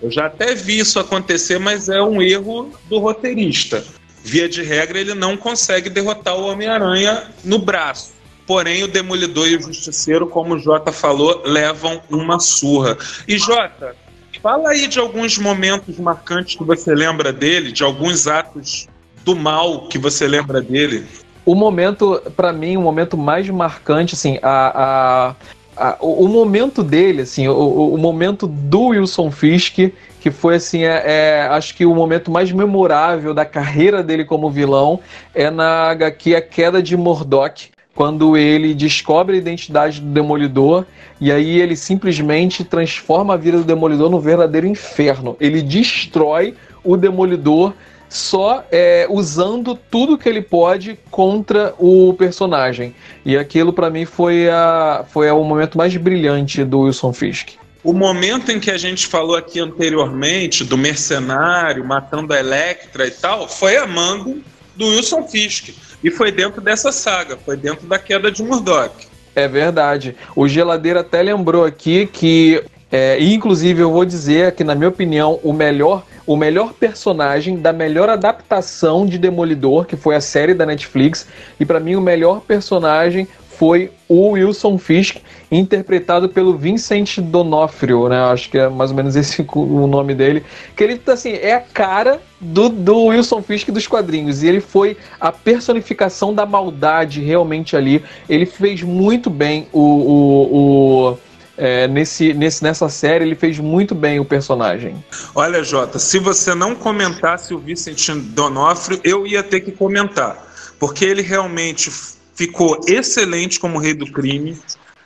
Eu 0.00 0.10
já 0.10 0.26
até 0.26 0.54
vi 0.54 0.78
isso 0.78 0.98
acontecer, 0.98 1.58
mas 1.58 1.88
é 1.88 2.00
um 2.00 2.22
erro 2.22 2.72
do 2.88 2.98
roteirista. 2.98 3.84
Via 4.22 4.48
de 4.48 4.62
regra, 4.62 4.98
ele 4.98 5.14
não 5.14 5.36
consegue 5.36 5.90
derrotar 5.90 6.36
o 6.36 6.46
Homem-Aranha 6.46 7.24
no 7.44 7.58
braço. 7.58 8.12
Porém, 8.46 8.82
o 8.82 8.88
Demolidor 8.88 9.46
e 9.46 9.56
o 9.56 9.60
Justiceiro, 9.62 10.26
como 10.26 10.54
o 10.54 10.58
Jota 10.58 10.90
falou, 10.90 11.42
levam 11.44 12.00
uma 12.08 12.40
surra. 12.40 12.96
E 13.26 13.36
Jota, 13.36 13.94
fala 14.42 14.70
aí 14.70 14.86
de 14.86 14.98
alguns 14.98 15.38
momentos 15.38 15.98
marcantes 15.98 16.56
que 16.56 16.64
você 16.64 16.94
lembra 16.94 17.32
dele, 17.32 17.72
de 17.72 17.82
alguns 17.82 18.26
atos 18.26 18.88
do 19.24 19.34
mal 19.36 19.88
que 19.88 19.98
você 19.98 20.26
lembra 20.26 20.60
dele. 20.60 21.04
O 21.44 21.54
momento, 21.54 22.20
pra 22.36 22.52
mim, 22.52 22.76
o 22.76 22.80
momento 22.82 23.16
mais 23.16 23.48
marcante, 23.48 24.14
assim, 24.14 24.38
a, 24.42 25.34
a- 25.76 25.90
a- 25.90 25.96
o, 26.00 26.24
o 26.24 26.28
momento 26.28 26.82
dele, 26.82 27.22
assim, 27.22 27.48
o, 27.48 27.54
o- 27.94 27.98
momento 27.98 28.46
do 28.46 28.88
Wilson 28.88 29.30
Fisk, 29.30 29.78
que 30.20 30.30
foi, 30.30 30.56
assim, 30.56 30.82
é, 30.84 31.02
é, 31.06 31.48
acho 31.50 31.74
que 31.74 31.86
o 31.86 31.94
momento 31.94 32.30
mais 32.30 32.52
memorável 32.52 33.32
da 33.32 33.44
carreira 33.44 34.02
dele 34.02 34.24
como 34.24 34.50
vilão, 34.50 35.00
é 35.34 35.50
na 35.50 35.90
HQ 35.90 36.34
A 36.36 36.42
Queda 36.42 36.82
de 36.82 36.96
Mordok, 36.96 37.70
quando 37.98 38.36
ele 38.36 38.74
descobre 38.74 39.34
a 39.34 39.38
identidade 39.40 40.00
do 40.00 40.06
Demolidor 40.06 40.86
e 41.20 41.32
aí 41.32 41.60
ele 41.60 41.74
simplesmente 41.74 42.62
transforma 42.62 43.34
a 43.34 43.36
vida 43.36 43.58
do 43.58 43.64
Demolidor 43.64 44.08
num 44.08 44.20
verdadeiro 44.20 44.68
inferno. 44.68 45.36
Ele 45.40 45.60
destrói 45.60 46.54
o 46.84 46.96
Demolidor 46.96 47.72
só 48.08 48.64
é, 48.70 49.04
usando 49.10 49.76
tudo 49.90 50.16
que 50.16 50.28
ele 50.28 50.40
pode 50.40 50.96
contra 51.10 51.74
o 51.76 52.14
personagem. 52.14 52.94
E 53.26 53.36
aquilo 53.36 53.72
pra 53.72 53.90
mim 53.90 54.04
foi, 54.04 54.48
a, 54.48 55.04
foi 55.10 55.28
o 55.32 55.42
momento 55.42 55.76
mais 55.76 55.96
brilhante 55.96 56.62
do 56.62 56.82
Wilson 56.82 57.12
Fisk. 57.12 57.54
O 57.82 57.92
momento 57.92 58.52
em 58.52 58.60
que 58.60 58.70
a 58.70 58.78
gente 58.78 59.08
falou 59.08 59.34
aqui 59.34 59.58
anteriormente 59.58 60.62
do 60.62 60.78
mercenário 60.78 61.84
matando 61.84 62.32
a 62.32 62.38
Electra 62.38 63.08
e 63.08 63.10
tal, 63.10 63.48
foi 63.48 63.76
a 63.76 63.88
mando 63.88 64.40
do 64.76 64.86
Wilson 64.86 65.26
Fisk. 65.26 65.70
E 66.02 66.10
foi 66.10 66.30
dentro 66.30 66.60
dessa 66.60 66.92
saga, 66.92 67.36
foi 67.36 67.56
dentro 67.56 67.86
da 67.86 67.98
queda 67.98 68.30
de 68.30 68.42
Murdoch. 68.42 69.08
É 69.34 69.46
verdade. 69.46 70.16
O 70.34 70.48
Geladeira 70.48 71.00
até 71.00 71.22
lembrou 71.22 71.64
aqui 71.64 72.06
que, 72.06 72.62
é, 72.90 73.22
inclusive 73.22 73.80
eu 73.80 73.90
vou 73.90 74.04
dizer 74.04 74.52
que, 74.52 74.64
na 74.64 74.74
minha 74.74 74.88
opinião, 74.88 75.38
o 75.42 75.52
melhor, 75.52 76.04
o 76.26 76.36
melhor 76.36 76.72
personagem 76.72 77.56
da 77.56 77.72
melhor 77.72 78.08
adaptação 78.08 79.06
de 79.06 79.18
Demolidor, 79.18 79.84
que 79.86 79.96
foi 79.96 80.16
a 80.16 80.20
série 80.20 80.54
da 80.54 80.66
Netflix, 80.66 81.26
e 81.58 81.64
pra 81.64 81.80
mim 81.80 81.94
o 81.94 82.00
melhor 82.00 82.40
personagem 82.40 83.28
foi 83.58 83.90
o 84.08 84.30
Wilson 84.30 84.78
Fisk, 84.78 85.16
interpretado 85.50 86.28
pelo 86.28 86.56
Vincent 86.56 87.18
D'Onofrio, 87.18 88.08
né? 88.08 88.20
Acho 88.24 88.50
que 88.50 88.58
é 88.58 88.68
mais 88.68 88.90
ou 88.90 88.96
menos 88.96 89.16
esse 89.16 89.44
o 89.54 89.86
nome 89.86 90.14
dele. 90.14 90.44
Que 90.76 90.84
ele, 90.84 91.00
assim, 91.06 91.32
é 91.32 91.54
a 91.54 91.60
cara 91.60 92.20
do, 92.40 92.68
do 92.68 93.06
Wilson 93.06 93.42
Fisk 93.42 93.68
dos 93.70 93.86
quadrinhos. 93.86 94.42
E 94.42 94.48
ele 94.48 94.60
foi 94.60 94.96
a 95.20 95.32
personificação 95.32 96.34
da 96.34 96.44
maldade 96.44 97.22
realmente 97.22 97.76
ali. 97.76 98.04
Ele 98.28 98.46
fez 98.46 98.82
muito 98.82 99.30
bem 99.30 99.66
o. 99.72 99.80
o, 99.80 101.10
o 101.12 101.18
é, 101.60 101.88
nesse, 101.88 102.32
nesse, 102.34 102.62
nessa 102.62 102.88
série, 102.88 103.24
ele 103.24 103.34
fez 103.34 103.58
muito 103.58 103.92
bem 103.92 104.20
o 104.20 104.24
personagem. 104.24 105.04
Olha, 105.34 105.64
Jota, 105.64 105.98
se 105.98 106.16
você 106.20 106.54
não 106.54 106.72
comentasse 106.72 107.52
o 107.52 107.58
Vincent 107.58 108.10
D'Onofrio, 108.26 109.00
eu 109.02 109.26
ia 109.26 109.42
ter 109.42 109.62
que 109.62 109.72
comentar. 109.72 110.46
Porque 110.78 111.04
ele 111.04 111.20
realmente 111.20 111.90
ficou 112.38 112.78
excelente 112.86 113.58
como 113.58 113.80
rei 113.80 113.92
do 113.92 114.06
crime. 114.06 114.56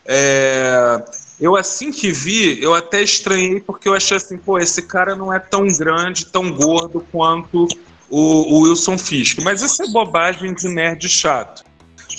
É, 0.06 1.02
eu 1.40 1.56
assim 1.56 1.90
que 1.90 2.12
vi, 2.12 2.62
eu 2.62 2.74
até 2.74 3.02
estranhei 3.02 3.60
porque 3.60 3.88
eu 3.88 3.94
achei 3.94 4.16
assim, 4.16 4.36
pô, 4.36 4.58
esse 4.58 4.82
cara 4.82 5.16
não 5.16 5.32
é 5.32 5.38
tão 5.38 5.66
grande, 5.66 6.26
tão 6.26 6.52
gordo 6.52 7.04
quanto 7.10 7.66
o, 8.08 8.56
o 8.56 8.60
Wilson 8.60 8.98
Fisk. 8.98 9.38
Mas 9.42 9.62
isso 9.62 9.82
é 9.82 9.88
bobagem 9.88 10.54
de 10.54 10.68
nerd 10.68 11.08
chato. 11.08 11.64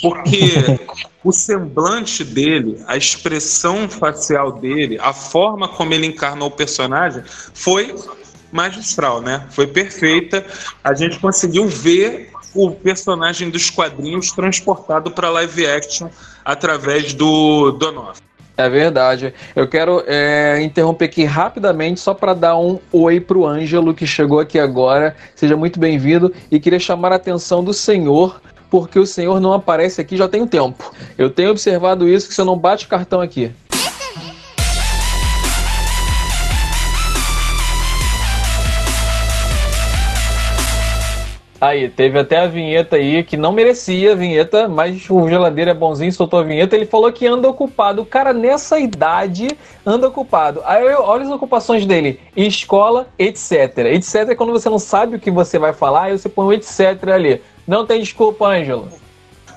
Porque 0.01 0.79
o 1.23 1.31
semblante 1.31 2.23
dele, 2.23 2.83
a 2.87 2.97
expressão 2.97 3.87
facial 3.87 4.51
dele, 4.51 4.97
a 4.99 5.13
forma 5.13 5.67
como 5.67 5.93
ele 5.93 6.07
encarnou 6.07 6.49
o 6.49 6.51
personagem 6.51 7.23
foi 7.53 7.95
magistral, 8.51 9.21
né? 9.21 9.47
Foi 9.51 9.67
perfeita. 9.67 10.45
A 10.83 10.93
gente 10.93 11.19
conseguiu 11.19 11.67
ver 11.67 12.31
o 12.53 12.71
personagem 12.71 13.49
dos 13.49 13.69
quadrinhos 13.69 14.31
transportado 14.31 15.11
para 15.11 15.29
live 15.29 15.65
action 15.65 16.09
através 16.43 17.13
do 17.13 17.71
Donofrio. 17.71 18.23
É 18.55 18.69
verdade. 18.69 19.33
Eu 19.55 19.67
quero 19.67 20.03
é, 20.05 20.61
interromper 20.61 21.05
aqui 21.05 21.23
rapidamente 21.23 21.99
só 21.99 22.13
para 22.13 22.33
dar 22.33 22.55
um 22.55 22.79
oi 22.91 23.19
pro 23.19 23.47
Ângelo 23.47 23.93
que 23.93 24.05
chegou 24.05 24.39
aqui 24.39 24.59
agora. 24.59 25.15
Seja 25.35 25.57
muito 25.57 25.79
bem-vindo 25.79 26.31
e 26.51 26.59
queria 26.59 26.79
chamar 26.79 27.11
a 27.11 27.15
atenção 27.15 27.63
do 27.63 27.73
senhor 27.73 28.39
porque 28.69 28.97
o 28.97 29.05
senhor 29.05 29.39
não 29.39 29.53
aparece 29.53 30.01
aqui 30.01 30.17
já 30.17 30.27
tem 30.27 30.41
um 30.41 30.47
tempo. 30.47 30.91
Eu 31.15 31.29
tenho 31.29 31.51
observado 31.51 32.09
isso 32.09 32.27
que 32.27 32.33
você 32.33 32.43
não 32.43 32.57
bate 32.57 32.87
cartão 32.87 33.21
aqui. 33.21 33.51
Aí, 41.63 41.87
teve 41.87 42.19
até 42.19 42.39
a 42.39 42.45
vinheta 42.47 42.97
aí 42.97 43.23
que 43.23 43.37
não 43.37 43.53
merecia 43.53 44.11
a 44.11 44.15
vinheta, 44.15 44.67
mas 44.67 45.09
o 45.09 45.29
geladeiro 45.29 45.71
é 45.71 45.73
bonzinho, 45.73 46.11
soltou 46.11 46.41
a 46.41 46.43
vinheta. 46.43 46.75
Ele 46.75 46.85
falou 46.85 47.09
que 47.09 47.25
anda 47.25 47.47
ocupado. 47.47 48.01
O 48.01 48.05
cara, 48.05 48.33
nessa 48.33 48.77
idade, 48.79 49.47
anda 49.85 50.09
ocupado. 50.09 50.61
Aí, 50.65 50.85
eu- 50.85 51.01
olha 51.03 51.23
as 51.23 51.29
ocupações 51.31 51.85
dele: 51.85 52.19
escola, 52.35 53.07
etc. 53.17 53.77
Etc 53.93 54.15
é 54.27 54.35
quando 54.35 54.51
você 54.51 54.69
não 54.69 54.77
sabe 54.77 55.15
o 55.15 55.19
que 55.21 55.31
você 55.31 55.57
vai 55.57 55.71
falar, 55.71 56.03
aí 56.07 56.17
você 56.17 56.27
põe 56.27 56.45
o 56.47 56.51
etc 56.51 57.01
ali. 57.13 57.41
Não 57.65 57.85
tem 57.85 58.01
desculpa, 58.01 58.45
Ângelo. 58.45 58.89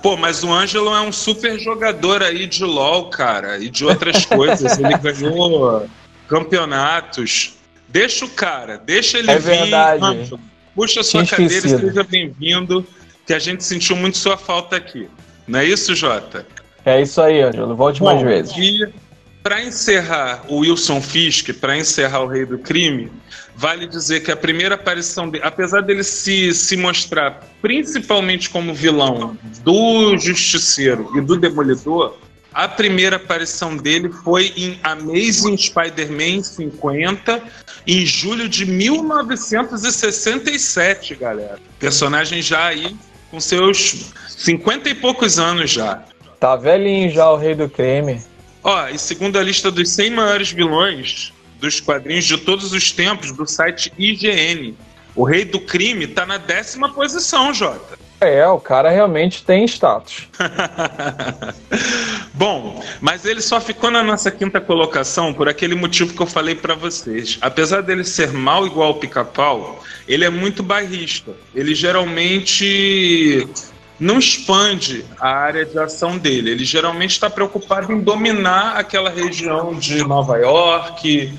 Pô, 0.01 0.17
mas 0.17 0.45
o 0.45 0.53
Ângelo 0.53 0.95
é 0.95 1.01
um 1.01 1.11
super 1.11 1.59
jogador 1.59 2.23
aí 2.23 2.47
de 2.47 2.63
LoL, 2.65 3.11
cara, 3.11 3.59
e 3.59 3.69
de 3.69 3.85
outras 3.85 4.25
coisas. 4.27 4.79
Ele 4.79 4.97
ganhou 4.97 5.85
campeonatos. 6.29 7.55
Deixa 7.89 8.25
o 8.25 8.29
cara, 8.29 8.79
deixa 8.79 9.19
ele 9.19 9.31
É 9.33 9.39
vir. 9.39 9.59
verdade. 9.59 10.05
Ângelo, 10.05 10.41
puxa 10.77 11.03
sua 11.03 11.25
Tinha 11.25 11.39
cadeira 11.39 11.67
e 11.67 11.71
seja 11.71 12.05
bem-vindo, 12.05 12.87
que 13.27 13.33
a 13.33 13.39
gente 13.39 13.65
sentiu 13.65 13.97
muito 13.97 14.19
sua 14.19 14.37
falta 14.37 14.77
aqui. 14.77 15.09
Não 15.49 15.59
é 15.59 15.65
isso, 15.65 15.95
Jota? 15.95 16.47
É 16.85 17.01
isso 17.01 17.21
aí, 17.21 17.41
Ângelo. 17.41 17.75
Volte 17.75 18.03
mais 18.03 18.19
Bom, 18.19 18.27
vezes. 18.27 18.55
E 18.57 18.87
para 19.43 19.63
encerrar 19.65 20.45
o 20.49 20.59
Wilson 20.59 21.01
Fisk, 21.01 21.53
para 21.55 21.77
encerrar 21.77 22.21
o 22.21 22.27
Rei 22.27 22.45
do 22.45 22.59
Crime, 22.59 23.11
vale 23.57 23.87
dizer 23.87 24.21
que 24.21 24.31
a 24.31 24.37
primeira 24.37 24.75
aparição 24.75 25.31
dele, 25.31 25.45
apesar 25.45 25.81
dele 25.81 26.05
se, 26.05 26.53
se 26.53 26.77
mostrar 26.77 27.41
principalmente 27.63 28.51
como 28.51 28.75
vilão 28.75 29.37
do 29.65 30.19
Justiceiro 30.19 31.11
e 31.17 31.21
do 31.21 31.37
Demolidor, 31.37 32.17
a 32.57 32.67
primeira 32.67 33.15
aparição 33.17 33.77
dele 33.77 34.11
foi 34.25 34.51
em 34.57 34.81
Amazing 34.83 35.59
Spider-Man 35.59 36.43
50, 36.43 37.43
em 37.87 38.07
julho 38.07 38.49
de 38.49 38.65
1967, 38.65 41.17
galera. 41.17 41.59
Personagem 41.79 42.41
já 42.41 42.69
aí 42.69 42.97
com 43.31 43.39
seus 43.41 44.07
50 44.31 44.89
e 44.89 44.95
poucos 44.95 45.39
anos 45.39 45.71
já. 45.71 46.03
Tá 46.41 46.57
velhinho 46.57 47.11
já 47.11 47.31
o 47.31 47.37
rei 47.37 47.55
do 47.55 47.69
creme. 47.69 48.23
Ó, 48.65 48.89
e 48.89 48.99
segundo 48.99 49.39
a 49.39 49.43
lista 49.43 49.71
dos 49.71 49.91
100 49.91 50.13
maiores 50.13 50.51
vilões 50.51 51.35
dos 51.61 51.79
quadrinhos 51.79 52.25
de 52.25 52.39
todos 52.39 52.73
os 52.73 52.91
tempos 52.91 53.33
do 53.33 53.47
site 53.47 53.93
IGN, 53.99 54.75
o 55.15 55.25
Rei 55.25 55.45
do 55.45 55.61
Crime 55.61 56.07
tá 56.07 56.25
na 56.25 56.39
décima 56.39 56.89
posição, 56.89 57.53
Jota. 57.53 57.99
É, 58.21 58.47
o 58.47 58.59
cara 58.59 58.91
realmente 58.91 59.45
tem 59.45 59.65
status. 59.65 60.29
Bom, 62.33 62.83
mas 63.01 63.25
ele 63.25 63.43
só 63.43 63.61
ficou 63.61 63.91
na 63.91 64.03
nossa 64.03 64.31
quinta 64.31 64.61
colocação 64.61 65.35
por 65.35 65.49
aquele 65.49 65.75
motivo 65.75 66.15
que 66.15 66.23
eu 66.23 66.27
falei 66.27 66.55
pra 66.55 66.75
vocês. 66.75 67.37
Apesar 67.41 67.83
dele 67.83 68.05
ser 68.05 68.33
mal 68.33 68.67
igual 68.67 68.93
o 68.93 68.95
pica-pau, 68.95 69.83
ele 70.09 70.25
é 70.25 70.31
muito 70.31 70.63
bairrista. 70.63 71.33
Ele 71.55 71.75
geralmente 71.75 73.47
não 73.99 74.19
expande 74.19 75.05
a 75.19 75.29
área 75.29 75.65
de 75.65 75.79
ação 75.79 76.17
dele. 76.17 76.51
Ele 76.51 76.65
geralmente 76.65 77.13
está 77.13 77.29
preocupado 77.29 77.93
em 77.93 78.01
dominar 78.01 78.77
aquela 78.77 79.11
região 79.11 79.75
de 79.75 80.03
Nova 80.05 80.39
York, 80.39 81.33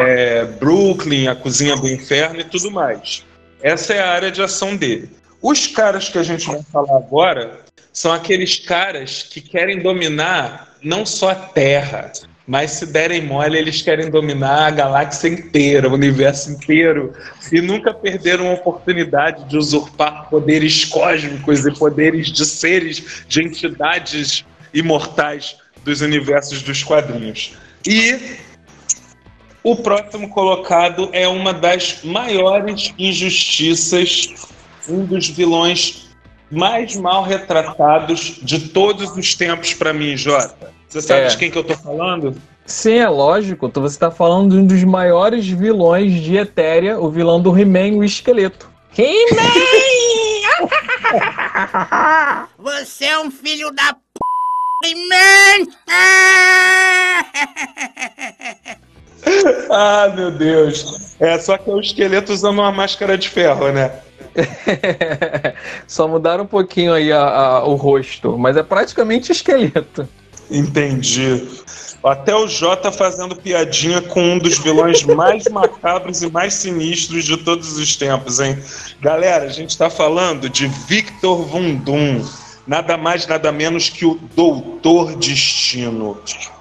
é, 0.00 0.44
Brooklyn, 0.44 1.28
a 1.28 1.34
cozinha 1.34 1.76
do 1.76 1.88
inferno 1.88 2.40
e 2.40 2.44
tudo 2.44 2.70
mais. 2.70 3.24
Essa 3.62 3.94
é 3.94 4.02
a 4.02 4.12
área 4.12 4.30
de 4.30 4.42
ação 4.42 4.76
dele. 4.76 5.10
Os 5.44 5.66
caras 5.66 6.08
que 6.08 6.16
a 6.16 6.22
gente 6.22 6.46
vai 6.46 6.62
falar 6.72 6.96
agora 6.96 7.60
são 7.92 8.10
aqueles 8.14 8.58
caras 8.60 9.24
que 9.24 9.42
querem 9.42 9.82
dominar 9.82 10.74
não 10.82 11.04
só 11.04 11.32
a 11.32 11.34
Terra, 11.34 12.10
mas 12.46 12.70
se 12.70 12.86
derem 12.86 13.20
mole, 13.20 13.58
eles 13.58 13.82
querem 13.82 14.08
dominar 14.08 14.68
a 14.68 14.70
galáxia 14.70 15.28
inteira, 15.28 15.86
o 15.86 15.92
universo 15.92 16.50
inteiro, 16.50 17.12
e 17.52 17.60
nunca 17.60 17.92
perderam 17.92 18.48
a 18.48 18.54
oportunidade 18.54 19.44
de 19.44 19.58
usurpar 19.58 20.30
poderes 20.30 20.86
cósmicos 20.86 21.66
e 21.66 21.78
poderes 21.78 22.32
de 22.32 22.46
seres, 22.46 23.26
de 23.28 23.42
entidades 23.42 24.46
imortais 24.72 25.58
dos 25.84 26.00
universos 26.00 26.62
dos 26.62 26.82
quadrinhos. 26.82 27.52
E 27.86 28.38
o 29.62 29.76
próximo 29.76 30.30
colocado 30.30 31.10
é 31.12 31.28
uma 31.28 31.52
das 31.52 32.02
maiores 32.02 32.94
injustiças, 32.98 34.53
um 34.88 35.04
dos 35.04 35.28
vilões 35.28 36.08
mais 36.50 36.94
mal 36.96 37.22
retratados 37.22 38.38
de 38.42 38.68
todos 38.68 39.10
os 39.16 39.34
tempos 39.34 39.72
para 39.74 39.92
mim, 39.92 40.16
Jota. 40.16 40.72
Você 40.88 41.00
sabe 41.02 41.22
É. 41.22 41.26
de 41.26 41.36
quem 41.36 41.50
que 41.50 41.58
eu 41.58 41.64
tô 41.64 41.74
falando? 41.76 42.34
Sim, 42.66 42.98
é 42.98 43.08
lógico. 43.08 43.66
Então 43.66 43.82
você 43.82 43.98
tá 43.98 44.10
falando 44.10 44.52
de 44.52 44.58
um 44.58 44.66
dos 44.66 44.82
maiores 44.84 45.46
vilões 45.46 46.12
de 46.22 46.36
Etéria, 46.36 46.98
o 46.98 47.10
vilão 47.10 47.40
do 47.40 47.56
He-Man, 47.58 47.98
o 47.98 48.04
esqueleto. 48.04 48.70
He-Man! 48.96 49.42
Você 52.58 53.04
é 53.06 53.18
um 53.18 53.30
filho 53.30 53.70
da 53.72 53.92
p. 53.92 54.94
Man! 55.08 55.66
Ah, 59.70 60.12
meu 60.14 60.30
Deus. 60.30 61.16
É, 61.20 61.38
só 61.38 61.56
que 61.58 61.70
é 61.70 61.72
o 61.72 61.80
esqueleto 61.80 62.32
usando 62.32 62.58
uma 62.58 62.70
máscara 62.72 63.16
de 63.18 63.28
ferro, 63.28 63.72
né? 63.72 63.90
Só 65.86 66.06
mudaram 66.08 66.44
um 66.44 66.46
pouquinho 66.46 66.92
aí 66.92 67.12
a- 67.12 67.20
a- 67.22 67.64
o 67.64 67.74
rosto, 67.74 68.36
mas 68.38 68.56
é 68.56 68.62
praticamente 68.62 69.32
esqueleto. 69.32 70.08
Entendi. 70.50 71.46
Até 72.04 72.36
o 72.36 72.46
Jota 72.46 72.92
fazendo 72.92 73.34
piadinha 73.34 74.02
com 74.02 74.20
um 74.22 74.38
dos 74.38 74.58
vilões 74.58 75.02
mais 75.04 75.44
macabros 75.48 76.22
e 76.22 76.30
mais 76.30 76.52
sinistros 76.52 77.24
de 77.24 77.38
todos 77.38 77.78
os 77.78 77.96
tempos, 77.96 78.40
hein? 78.40 78.58
Galera, 79.00 79.46
a 79.46 79.48
gente 79.48 79.76
tá 79.76 79.88
falando 79.88 80.50
de 80.50 80.66
Victor 80.66 81.42
Vundum. 81.46 82.22
Nada 82.66 82.96
mais, 82.98 83.26
nada 83.26 83.50
menos 83.50 83.88
que 83.88 84.04
o 84.04 84.18
Doutor 84.36 85.16
Destino. 85.16 86.18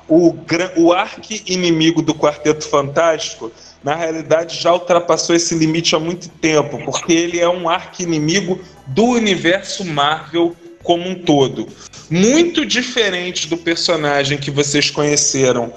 O, 0.08 0.34
o 0.78 0.94
arqui-inimigo 0.94 2.02
do 2.02 2.14
Quarteto 2.14 2.68
Fantástico, 2.70 3.52
na 3.84 3.96
realidade, 3.96 4.62
já 4.62 4.72
ultrapassou 4.72 5.36
esse 5.36 5.54
limite 5.56 5.96
há 5.96 6.00
muito 6.00 6.30
tempo, 6.30 6.80
porque 6.86 7.12
ele 7.12 7.40
é 7.40 7.50
um 7.50 7.68
arqui-inimigo 7.68 8.60
do 8.88 9.04
universo 9.06 9.84
Marvel 9.84 10.56
como 10.82 11.08
um 11.08 11.16
todo. 11.16 11.68
Muito 12.10 12.66
diferente 12.66 13.48
do 13.48 13.58
personagem 13.58 14.38
que 14.38 14.52
vocês 14.52 14.90
conheceram 14.90 15.74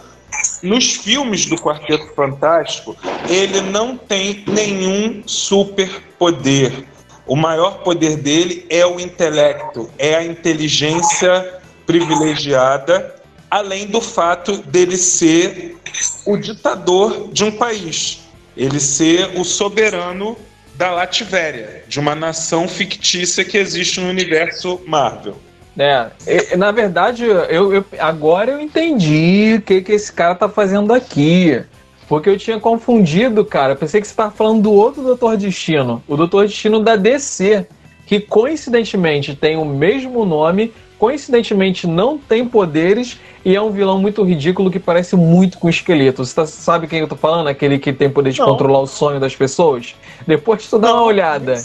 nos 0.62 0.94
filmes 0.94 1.46
do 1.46 1.56
Quarteto 1.56 2.14
Fantástico, 2.14 2.96
ele 3.28 3.60
não 3.60 3.96
tem 3.96 4.44
nenhum 4.46 5.22
superpoder. 5.26 6.84
O 7.26 7.36
maior 7.36 7.82
poder 7.82 8.16
dele 8.16 8.66
é 8.70 8.86
o 8.86 9.00
intelecto, 9.00 9.90
é 9.98 10.14
a 10.14 10.24
inteligência 10.24 11.60
privilegiada, 11.86 13.14
além 13.50 13.86
do 13.86 14.00
fato 14.00 14.56
dele 14.58 14.96
ser 14.96 15.76
o 16.24 16.36
ditador 16.36 17.28
de 17.32 17.44
um 17.44 17.52
país, 17.52 18.20
ele 18.56 18.80
ser 18.80 19.38
o 19.38 19.44
soberano 19.44 20.36
da 20.74 20.90
Lativéria, 20.90 21.84
de 21.88 21.98
uma 21.98 22.14
nação 22.14 22.68
fictícia 22.68 23.44
que 23.44 23.56
existe 23.56 24.00
no 24.00 24.08
universo 24.08 24.80
Marvel. 24.86 25.36
É, 25.78 26.56
na 26.56 26.70
verdade, 26.70 27.24
eu, 27.24 27.72
eu- 27.74 27.84
agora 27.98 28.52
eu 28.52 28.60
entendi 28.60 29.56
o 29.58 29.62
que, 29.62 29.82
que 29.82 29.92
esse 29.92 30.12
cara 30.12 30.34
tá 30.34 30.48
fazendo 30.48 30.92
aqui. 30.92 31.62
Porque 32.08 32.30
eu 32.30 32.38
tinha 32.38 32.58
confundido, 32.60 33.44
cara. 33.44 33.74
Pensei 33.74 34.00
que 34.00 34.06
você 34.06 34.14
tava 34.14 34.30
falando 34.30 34.62
do 34.62 34.72
outro 34.72 35.02
Doutor 35.02 35.36
Destino. 35.36 36.02
O 36.06 36.16
Doutor 36.16 36.46
Destino 36.46 36.80
da 36.80 36.94
DC. 36.96 37.66
Que 38.06 38.20
coincidentemente 38.20 39.34
tem 39.34 39.56
o 39.56 39.64
mesmo 39.64 40.24
nome, 40.24 40.72
coincidentemente 40.98 41.86
não 41.86 42.18
tem 42.18 42.46
poderes 42.46 43.18
e 43.44 43.54
é 43.54 43.60
um 43.60 43.70
vilão 43.70 43.98
muito 44.00 44.22
ridículo 44.22 44.70
que 44.70 44.78
parece 44.78 45.14
muito 45.16 45.58
com 45.58 45.66
o 45.66 45.70
esqueleto. 45.70 46.24
Você 46.24 46.34
tá- 46.34 46.46
sabe 46.46 46.86
quem 46.86 47.00
eu 47.00 47.08
tô 47.08 47.16
falando? 47.16 47.48
Aquele 47.48 47.78
que 47.78 47.92
tem 47.92 48.10
poder 48.10 48.32
de 48.32 48.40
Não. 48.40 48.46
controlar 48.46 48.80
o 48.80 48.86
sonho 48.86 49.20
das 49.20 49.36
pessoas? 49.36 49.94
Depois 50.26 50.66
tu 50.68 50.78
dá 50.78 50.92
uma 50.94 51.04
olhada. 51.04 51.56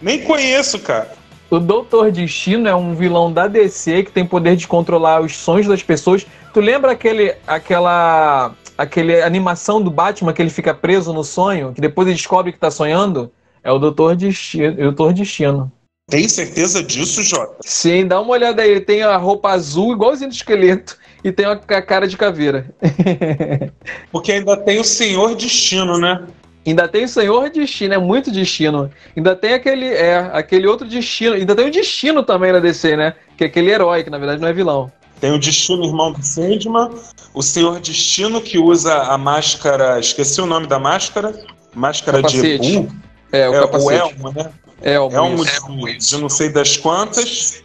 Nem 0.00 0.22
conheço, 0.22 0.78
cara. 0.78 1.12
O 1.50 1.58
Doutor 1.58 2.12
Destino 2.12 2.68
é 2.68 2.74
um 2.74 2.94
vilão 2.94 3.32
da 3.32 3.48
DC 3.48 4.04
que 4.04 4.12
tem 4.12 4.24
poder 4.24 4.54
de 4.56 4.68
controlar 4.68 5.20
os 5.20 5.36
sonhos 5.36 5.66
das 5.66 5.82
pessoas. 5.82 6.24
Tu 6.54 6.60
lembra 6.60 6.92
aquele, 6.92 7.34
aquela, 7.46 8.52
aquele 8.78 9.20
animação 9.20 9.82
do 9.82 9.90
Batman 9.90 10.32
que 10.32 10.40
ele 10.40 10.48
fica 10.50 10.72
preso 10.72 11.12
no 11.12 11.24
sonho, 11.24 11.72
que 11.74 11.80
depois 11.80 12.06
ele 12.06 12.16
descobre 12.16 12.52
que 12.52 12.58
tá 12.58 12.70
sonhando? 12.70 13.30
É 13.64 13.70
o 13.72 13.78
Doutor 13.78 14.14
Destino. 14.16 14.74
Doutor 14.74 15.12
Destino. 15.12 15.70
Tem 16.10 16.28
certeza 16.28 16.82
disso, 16.82 17.22
Jota? 17.22 17.56
Sim, 17.60 18.06
dá 18.06 18.20
uma 18.20 18.32
olhada 18.32 18.62
aí. 18.62 18.70
Ele 18.72 18.80
tem 18.80 19.02
a 19.02 19.16
roupa 19.16 19.50
azul, 19.50 19.92
igualzinho 19.92 20.28
do 20.28 20.34
esqueleto, 20.34 20.96
e 21.22 21.30
tem 21.30 21.46
a 21.46 21.56
ca- 21.56 21.80
cara 21.80 22.06
de 22.08 22.16
caveira. 22.16 22.66
Porque 24.10 24.32
ainda 24.32 24.56
tem 24.56 24.80
o 24.80 24.84
Senhor 24.84 25.34
Destino, 25.34 25.98
né? 25.98 26.22
Ainda 26.66 26.86
tem 26.86 27.04
o 27.04 27.08
Senhor 27.08 27.48
Destino, 27.48 27.94
é 27.94 27.98
muito 27.98 28.30
destino. 28.30 28.90
Ainda 29.16 29.34
tem 29.34 29.54
aquele, 29.54 29.86
é, 29.86 30.18
aquele 30.32 30.66
outro 30.66 30.86
destino. 30.86 31.34
Ainda 31.34 31.54
tem 31.56 31.66
o 31.66 31.70
destino 31.70 32.22
também 32.22 32.52
na 32.52 32.58
DC, 32.58 32.96
né? 32.96 33.14
Que 33.36 33.44
é 33.44 33.46
aquele 33.46 33.70
herói, 33.70 34.04
que 34.04 34.10
na 34.10 34.18
verdade 34.18 34.42
não 34.42 34.48
é 34.48 34.52
vilão. 34.52 34.92
Tem 35.20 35.32
o 35.32 35.38
Destino, 35.38 35.84
irmão 35.84 36.12
do 36.12 36.22
Sandman. 36.22 36.90
O 37.34 37.42
Senhor 37.42 37.78
Destino, 37.80 38.40
que 38.40 38.58
usa 38.58 38.94
a 38.94 39.18
máscara. 39.18 40.00
Esqueci 40.00 40.40
o 40.40 40.46
nome 40.46 40.66
da 40.66 40.78
máscara. 40.78 41.34
Máscara 41.74 42.18
Capacete. 42.22 42.58
de 42.58 42.76
Ebu. 42.76 42.92
É, 43.30 43.48
o 43.48 43.54
é, 43.54 43.60
capacete. 43.60 43.86
o 43.86 43.90
Elmo, 43.92 44.32
né? 44.32 44.50
Elmo, 44.82 45.14
Elmo 45.14 45.44
de, 45.86 45.96
de 45.98 46.18
não 46.18 46.28
sei 46.28 46.48
das 46.48 46.76
quantas. 46.76 47.62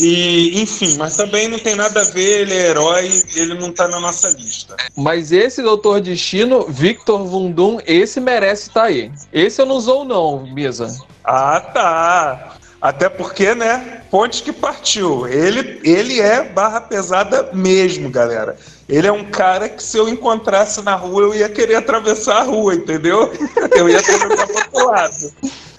E, 0.00 0.60
enfim, 0.60 0.96
mas 0.96 1.16
também 1.16 1.48
não 1.48 1.58
tem 1.58 1.74
nada 1.74 2.00
a 2.00 2.04
ver, 2.04 2.40
ele 2.42 2.54
é 2.54 2.68
herói, 2.68 3.22
ele 3.34 3.54
não 3.54 3.72
tá 3.72 3.88
na 3.88 3.98
nossa 4.00 4.28
lista. 4.30 4.76
Mas 4.96 5.32
esse 5.32 5.62
Doutor 5.62 6.00
Destino, 6.00 6.66
Victor 6.68 7.24
Vundum, 7.24 7.78
esse 7.86 8.20
merece 8.20 8.68
estar 8.68 8.84
aí. 8.84 9.10
Esse 9.32 9.60
eu 9.60 9.66
não 9.66 9.76
usou 9.76 10.04
não, 10.04 10.46
Misa. 10.52 10.88
Ah, 11.24 11.60
tá. 11.60 12.56
Até 12.80 13.08
porque, 13.08 13.54
né? 13.54 14.02
Ponte 14.10 14.42
que 14.42 14.52
partiu. 14.52 15.26
Ele, 15.26 15.80
ele 15.82 16.20
é 16.20 16.44
barra 16.44 16.80
pesada 16.80 17.50
mesmo, 17.52 18.10
galera. 18.10 18.56
Ele 18.88 19.06
é 19.06 19.12
um 19.12 19.24
cara 19.24 19.68
que 19.68 19.82
se 19.82 19.98
eu 19.98 20.08
encontrasse 20.08 20.80
na 20.82 20.94
rua, 20.94 21.22
eu 21.22 21.34
ia 21.34 21.48
querer 21.48 21.76
atravessar 21.76 22.42
a 22.42 22.44
rua, 22.44 22.74
entendeu? 22.74 23.32
Eu 23.74 23.88
ia 23.88 23.98
atravessar 23.98 24.46
pro 24.46 24.56
outro 24.56 24.86
lado. 24.86 25.32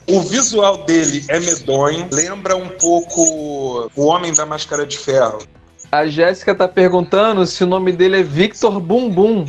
O 0.10 0.22
visual 0.22 0.86
dele 0.86 1.26
é 1.28 1.38
medonho, 1.40 2.08
lembra 2.12 2.56
um 2.56 2.70
pouco 2.70 3.92
o 3.96 4.06
Homem 4.06 4.34
da 4.34 4.46
Máscara 4.46 4.86
de 4.86 4.98
Ferro. 4.98 5.40
A 5.92 6.08
Jéssica 6.08 6.56
tá 6.56 6.68
perguntando 6.68 7.46
se 7.46 7.64
o 7.64 7.68
nome 7.68 7.92
dele 7.92 8.22
é 8.22 8.24
Victor 8.24 8.80
Bumbum. 8.80 9.46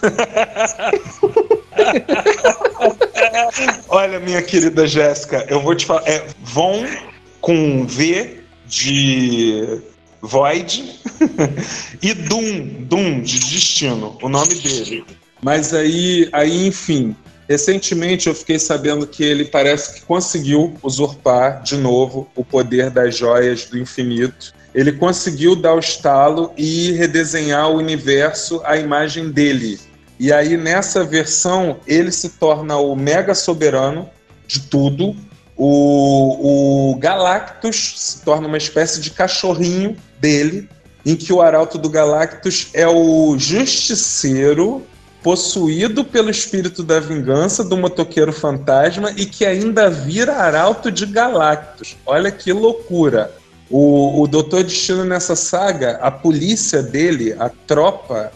Olha, 3.88 4.20
minha 4.20 4.42
querida 4.42 4.86
Jéssica, 4.86 5.44
eu 5.48 5.60
vou 5.60 5.74
te 5.74 5.84
falar. 5.84 6.08
É 6.08 6.24
Von 6.42 6.86
com 7.40 7.84
V 7.86 8.40
de 8.66 9.80
Void 10.22 11.00
e 12.02 12.14
Doom, 12.14 12.84
Doom 12.84 13.20
de 13.20 13.40
Destino, 13.40 14.16
o 14.22 14.28
nome 14.28 14.54
dele. 14.54 15.04
Mas 15.42 15.74
aí, 15.74 16.28
aí, 16.32 16.66
enfim, 16.66 17.14
recentemente 17.48 18.28
eu 18.28 18.34
fiquei 18.34 18.58
sabendo 18.58 19.06
que 19.06 19.24
ele 19.24 19.46
parece 19.46 19.94
que 19.94 20.00
conseguiu 20.02 20.74
usurpar 20.82 21.62
de 21.62 21.76
novo 21.76 22.28
o 22.36 22.44
poder 22.44 22.90
das 22.90 23.16
joias 23.16 23.64
do 23.64 23.78
infinito. 23.78 24.52
Ele 24.74 24.92
conseguiu 24.92 25.56
dar 25.56 25.74
o 25.74 25.78
estalo 25.78 26.52
e 26.56 26.92
redesenhar 26.92 27.70
o 27.70 27.76
universo 27.76 28.60
à 28.64 28.76
imagem 28.76 29.30
dele. 29.30 29.80
E 30.20 30.32
aí, 30.32 30.56
nessa 30.56 31.04
versão, 31.04 31.78
ele 31.86 32.12
se 32.12 32.30
torna 32.30 32.76
o 32.76 32.94
mega 32.94 33.34
soberano 33.34 34.10
de 34.46 34.60
tudo. 34.60 35.16
O, 35.56 36.90
o 36.92 36.96
Galactus 36.96 37.94
se 37.96 38.20
torna 38.22 38.46
uma 38.46 38.58
espécie 38.58 39.00
de 39.00 39.10
cachorrinho 39.10 39.96
dele, 40.20 40.68
em 41.06 41.16
que 41.16 41.32
o 41.32 41.40
arauto 41.40 41.78
do 41.78 41.88
Galactus 41.88 42.68
é 42.74 42.86
o 42.86 43.38
justiceiro 43.38 44.84
possuído 45.22 46.04
pelo 46.04 46.30
espírito 46.30 46.82
da 46.82 47.00
vingança 47.00 47.64
do 47.64 47.76
motoqueiro 47.76 48.32
fantasma 48.32 49.12
e 49.16 49.26
que 49.26 49.44
ainda 49.44 49.90
vira 49.90 50.36
arauto 50.36 50.90
de 50.90 51.06
Galactus. 51.06 51.96
Olha 52.06 52.30
que 52.30 52.52
loucura! 52.52 53.32
O, 53.70 54.22
o 54.22 54.26
Doutor 54.26 54.64
Destino 54.64 55.04
nessa 55.04 55.36
saga, 55.36 55.98
a 56.00 56.10
polícia 56.10 56.82
dele, 56.82 57.34
a 57.38 57.50
tropa 57.50 58.32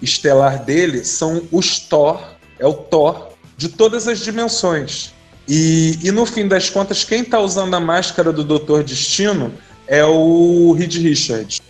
estelar 0.00 0.62
dele, 0.62 1.04
são 1.04 1.42
os 1.50 1.80
Thor, 1.80 2.22
é 2.58 2.66
o 2.66 2.74
Thor 2.74 3.30
de 3.56 3.68
todas 3.68 4.06
as 4.06 4.20
dimensões. 4.20 5.12
E, 5.48 5.98
e 6.02 6.10
no 6.10 6.26
fim 6.26 6.46
das 6.46 6.70
contas, 6.70 7.04
quem 7.04 7.22
está 7.22 7.40
usando 7.40 7.74
a 7.74 7.80
máscara 7.80 8.32
do 8.32 8.44
Doutor 8.44 8.84
Destino 8.84 9.52
é 9.86 10.04
o 10.04 10.72
Reed 10.72 10.94
Richards. 10.96 11.60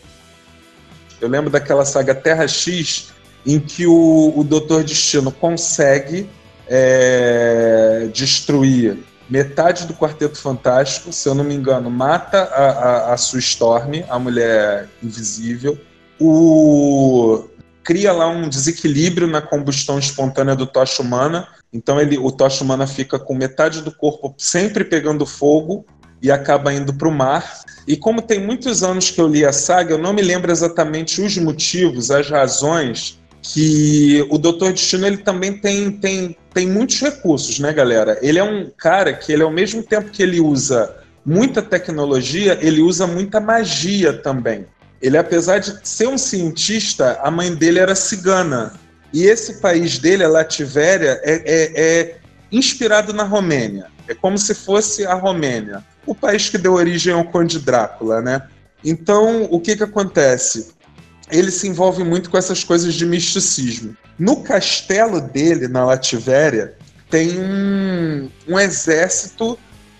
Eu 1.20 1.28
lembro 1.28 1.50
daquela 1.50 1.84
saga 1.84 2.14
Terra 2.14 2.46
X, 2.46 3.08
em 3.46 3.60
que 3.60 3.86
o, 3.86 4.32
o 4.36 4.42
Doutor 4.42 4.82
Destino 4.82 5.30
consegue 5.30 6.28
é, 6.66 8.08
destruir 8.12 8.98
metade 9.30 9.86
do 9.86 9.94
Quarteto 9.94 10.38
Fantástico, 10.38 11.12
se 11.12 11.28
eu 11.28 11.34
não 11.34 11.44
me 11.44 11.54
engano, 11.54 11.90
mata 11.90 12.42
a, 12.42 12.70
a, 12.70 13.14
a 13.14 13.16
Sue 13.16 13.40
Storm, 13.40 14.04
a 14.08 14.18
mulher 14.18 14.88
invisível. 15.02 15.78
O 16.20 17.44
cria 17.82 18.12
lá 18.12 18.26
um 18.26 18.48
desequilíbrio 18.48 19.28
na 19.28 19.40
combustão 19.40 19.96
espontânea 19.96 20.56
do 20.56 20.66
tocha 20.66 21.02
humana. 21.02 21.46
Então 21.72 22.00
ele, 22.00 22.18
o 22.18 22.32
tocha 22.32 22.64
humana 22.64 22.84
fica 22.84 23.16
com 23.16 23.34
metade 23.34 23.80
do 23.80 23.92
corpo 23.92 24.34
sempre 24.38 24.84
pegando 24.84 25.24
fogo 25.24 25.86
e 26.20 26.30
acaba 26.30 26.72
indo 26.72 26.92
para 26.94 27.08
o 27.08 27.12
mar. 27.12 27.60
E 27.86 27.96
como 27.96 28.22
tem 28.22 28.44
muitos 28.44 28.82
anos 28.82 29.10
que 29.10 29.20
eu 29.20 29.28
li 29.28 29.44
a 29.44 29.52
saga, 29.52 29.94
eu 29.94 29.98
não 29.98 30.12
me 30.12 30.22
lembro 30.22 30.50
exatamente 30.50 31.22
os 31.22 31.36
motivos, 31.38 32.10
as 32.10 32.28
razões 32.28 33.20
que 33.52 34.26
o 34.28 34.38
Doutor 34.38 34.72
Destino 34.72 35.06
ele 35.06 35.18
também 35.18 35.56
tem, 35.58 35.90
tem, 35.92 36.36
tem 36.52 36.66
muitos 36.66 37.00
recursos, 37.00 37.58
né, 37.58 37.72
galera? 37.72 38.18
Ele 38.20 38.38
é 38.38 38.44
um 38.44 38.70
cara 38.76 39.12
que 39.12 39.32
ele 39.32 39.42
ao 39.42 39.50
mesmo 39.50 39.82
tempo 39.82 40.10
que 40.10 40.22
ele 40.22 40.40
usa 40.40 40.96
muita 41.24 41.62
tecnologia, 41.62 42.58
ele 42.60 42.80
usa 42.80 43.06
muita 43.06 43.38
magia 43.40 44.12
também. 44.12 44.66
Ele, 45.00 45.16
apesar 45.16 45.58
de 45.58 45.78
ser 45.86 46.08
um 46.08 46.18
cientista, 46.18 47.20
a 47.22 47.30
mãe 47.30 47.54
dele 47.54 47.78
era 47.78 47.94
cigana. 47.94 48.72
E 49.12 49.24
esse 49.24 49.60
país 49.60 49.98
dele, 49.98 50.24
a 50.24 50.28
Lativéria, 50.28 51.20
é, 51.22 51.34
é, 51.34 51.72
é 51.76 52.16
inspirado 52.50 53.12
na 53.12 53.22
Romênia. 53.22 53.86
É 54.08 54.14
como 54.14 54.38
se 54.38 54.54
fosse 54.54 55.04
a 55.06 55.14
Romênia, 55.14 55.84
o 56.06 56.14
país 56.14 56.48
que 56.48 56.58
deu 56.58 56.74
origem 56.74 57.12
ao 57.12 57.24
Conde 57.24 57.58
Drácula, 57.58 58.20
né? 58.20 58.42
Então, 58.84 59.48
o 59.50 59.60
que 59.60 59.76
que 59.76 59.82
acontece? 59.82 60.75
Ele 61.30 61.50
se 61.50 61.66
envolve 61.68 62.04
muito 62.04 62.30
com 62.30 62.38
essas 62.38 62.62
coisas 62.62 62.94
de 62.94 63.04
misticismo. 63.04 63.96
No 64.18 64.42
castelo 64.42 65.20
dele, 65.20 65.68
na 65.68 65.84
Lativéria, 65.84 66.74
tem 67.10 67.38
um, 67.38 68.30
um 68.48 68.58
exército 68.58 69.58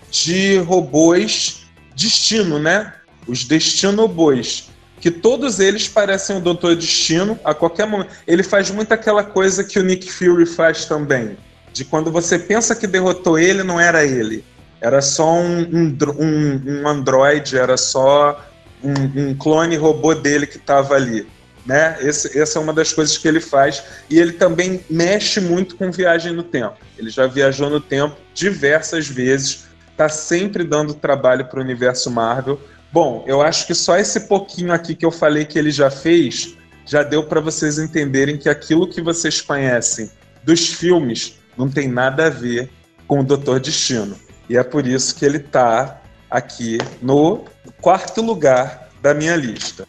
de 0.09 0.57
robôs 0.59 1.67
destino, 1.95 2.59
né? 2.59 2.93
Os 3.27 3.43
destinobois 3.43 4.69
que 4.99 5.11
todos 5.11 5.59
eles 5.59 5.87
parecem 5.87 6.37
o 6.37 6.41
Doutor 6.41 6.75
Destino 6.75 7.39
a 7.43 7.53
qualquer 7.53 7.87
momento. 7.87 8.11
Ele 8.25 8.43
faz 8.43 8.71
muito 8.71 8.91
aquela 8.91 9.23
coisa 9.23 9.63
que 9.63 9.79
o 9.79 9.83
Nick 9.83 10.11
Fury 10.11 10.45
faz 10.45 10.85
também, 10.85 11.37
de 11.71 11.85
quando 11.85 12.11
você 12.11 12.39
pensa 12.39 12.75
que 12.75 12.87
derrotou 12.87 13.37
ele, 13.37 13.63
não 13.63 13.79
era 13.79 14.03
ele. 14.05 14.43
Era 14.81 15.01
só 15.01 15.33
um, 15.33 15.61
um, 15.61 15.97
um, 16.19 16.81
um 16.81 16.87
androide, 16.87 17.57
era 17.57 17.77
só 17.77 18.43
um, 18.83 19.29
um 19.29 19.35
clone 19.35 19.75
robô 19.75 20.13
dele 20.13 20.47
que 20.47 20.57
estava 20.57 20.95
ali. 20.95 21.27
Né? 21.65 21.97
Esse, 21.99 22.37
essa 22.39 22.59
é 22.59 22.61
uma 22.61 22.73
das 22.73 22.93
coisas 22.93 23.17
que 23.17 23.27
ele 23.27 23.41
faz. 23.41 23.83
E 24.09 24.19
ele 24.19 24.33
também 24.33 24.83
mexe 24.89 25.39
muito 25.39 25.75
com 25.75 25.91
viagem 25.91 26.33
no 26.33 26.43
tempo. 26.43 26.77
Ele 26.97 27.09
já 27.09 27.27
viajou 27.27 27.69
no 27.69 27.81
tempo 27.81 28.15
diversas 28.33 29.07
vezes, 29.07 29.67
está 29.91 30.07
sempre 30.07 30.63
dando 30.63 30.93
trabalho 30.93 31.45
para 31.45 31.59
o 31.59 31.63
universo 31.63 32.09
Marvel 32.09 32.59
Bom, 32.91 33.23
eu 33.27 33.41
acho 33.41 33.67
que 33.67 33.75
só 33.75 33.97
esse 33.97 34.21
pouquinho 34.21 34.71
aqui 34.71 34.95
que 34.95 35.05
eu 35.05 35.11
falei 35.11 35.45
que 35.45 35.59
ele 35.59 35.71
já 35.71 35.91
fez 35.91 36.55
já 36.85 37.03
deu 37.03 37.23
para 37.23 37.41
vocês 37.41 37.77
entenderem 37.77 38.37
que 38.37 38.47
aquilo 38.47 38.87
que 38.87 39.01
vocês 39.01 39.41
conhecem 39.41 40.09
dos 40.43 40.69
filmes 40.69 41.37
não 41.57 41.69
tem 41.69 41.87
nada 41.89 42.27
a 42.27 42.29
ver 42.29 42.71
com 43.05 43.19
o 43.19 43.23
Doutor 43.23 43.59
Destino. 43.59 44.15
E 44.49 44.55
é 44.55 44.63
por 44.63 44.87
isso 44.87 45.13
que 45.13 45.25
ele 45.25 45.37
está 45.37 46.01
aqui 46.29 46.77
no 47.01 47.43
quarto 47.81 48.21
lugar 48.21 48.89
da 49.01 49.13
minha 49.13 49.35
lista. 49.35 49.87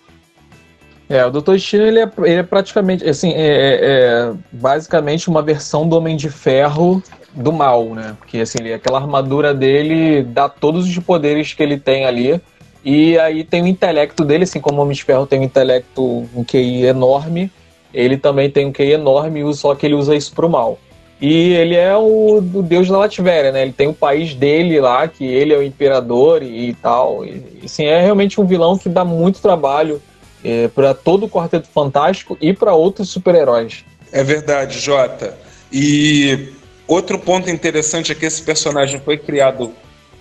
É, 1.09 1.25
o 1.25 1.31
Doutor 1.31 1.55
Destino 1.55 1.85
ele 1.85 2.01
é, 2.01 2.11
ele 2.19 2.41
é 2.41 2.43
praticamente, 2.43 3.09
assim, 3.09 3.33
é, 3.33 3.47
é, 3.47 3.79
é, 3.83 4.33
basicamente 4.53 5.29
uma 5.29 5.41
versão 5.41 5.89
do 5.89 5.97
Homem 5.97 6.17
de 6.17 6.29
Ferro 6.29 7.03
do 7.33 7.51
mal, 7.51 7.95
né? 7.95 8.15
Porque 8.19 8.39
assim, 8.39 8.59
ele, 8.61 8.75
aquela 8.75 8.99
armadura 8.99 9.55
dele 9.55 10.23
dá 10.23 10.49
todos 10.49 10.87
os 10.87 10.99
poderes 10.99 11.55
que 11.55 11.63
ele 11.63 11.79
tem 11.79 12.05
ali 12.05 12.41
e 12.85 13.19
aí 13.19 13.43
tem 13.43 13.63
o 13.63 13.67
intelecto 13.67 14.25
dele, 14.25 14.45
assim 14.45 14.61
como 14.61 14.79
o 14.79 14.83
Homem 14.83 14.95
de 14.95 15.03
Ferro 15.03 15.27
tem 15.27 15.41
um 15.41 15.45
intelecto, 15.45 16.29
um 16.35 16.45
QI 16.45 16.85
enorme, 16.85 17.51
ele 17.93 18.19
também 18.19 18.51
tem 18.51 18.67
um 18.67 18.73
QI 18.73 18.93
enorme, 18.93 19.55
só 19.55 19.75
que 19.75 19.87
ele 19.87 19.95
usa 19.95 20.15
isso 20.15 20.35
pro 20.35 20.49
mal. 20.49 20.79
E 21.21 21.53
ele 21.55 21.75
é 21.75 21.97
o, 21.97 22.39
o 22.39 22.63
deus 22.63 22.89
da 22.89 22.99
Latvéria, 22.99 23.51
né? 23.51 23.63
Ele 23.63 23.73
tem 23.73 23.89
o 23.89 23.95
país 23.95 24.35
dele 24.35 24.81
lá, 24.81 25.09
que 25.09 25.25
ele 25.25 25.53
é 25.53 25.59
o 25.59 25.63
imperador 25.63 26.43
e, 26.43 26.69
e 26.69 26.75
tal. 26.75 27.25
E, 27.25 27.43
assim, 27.65 27.85
é 27.85 28.01
realmente 28.01 28.41
um 28.41 28.47
vilão 28.47 28.79
que 28.79 28.89
dá 28.89 29.05
muito 29.05 29.41
trabalho 29.41 30.01
é, 30.45 30.69
para 30.69 30.95
todo 30.95 31.27
o 31.27 31.29
Quarteto 31.29 31.69
Fantástico 31.69 32.39
e 32.41 32.53
para 32.53 32.73
outros 32.73 33.09
super-heróis. 33.09 33.85
É 34.13 34.23
verdade, 34.23 34.79
Jota. 34.79 35.37
E 35.73 36.53
outro 36.87 37.19
ponto 37.19 37.51
interessante 37.51 38.13
é 38.13 38.15
que 38.15 38.25
esse 38.25 38.43
personagem 38.43 39.01
foi 39.01 39.19
criado 39.19 39.73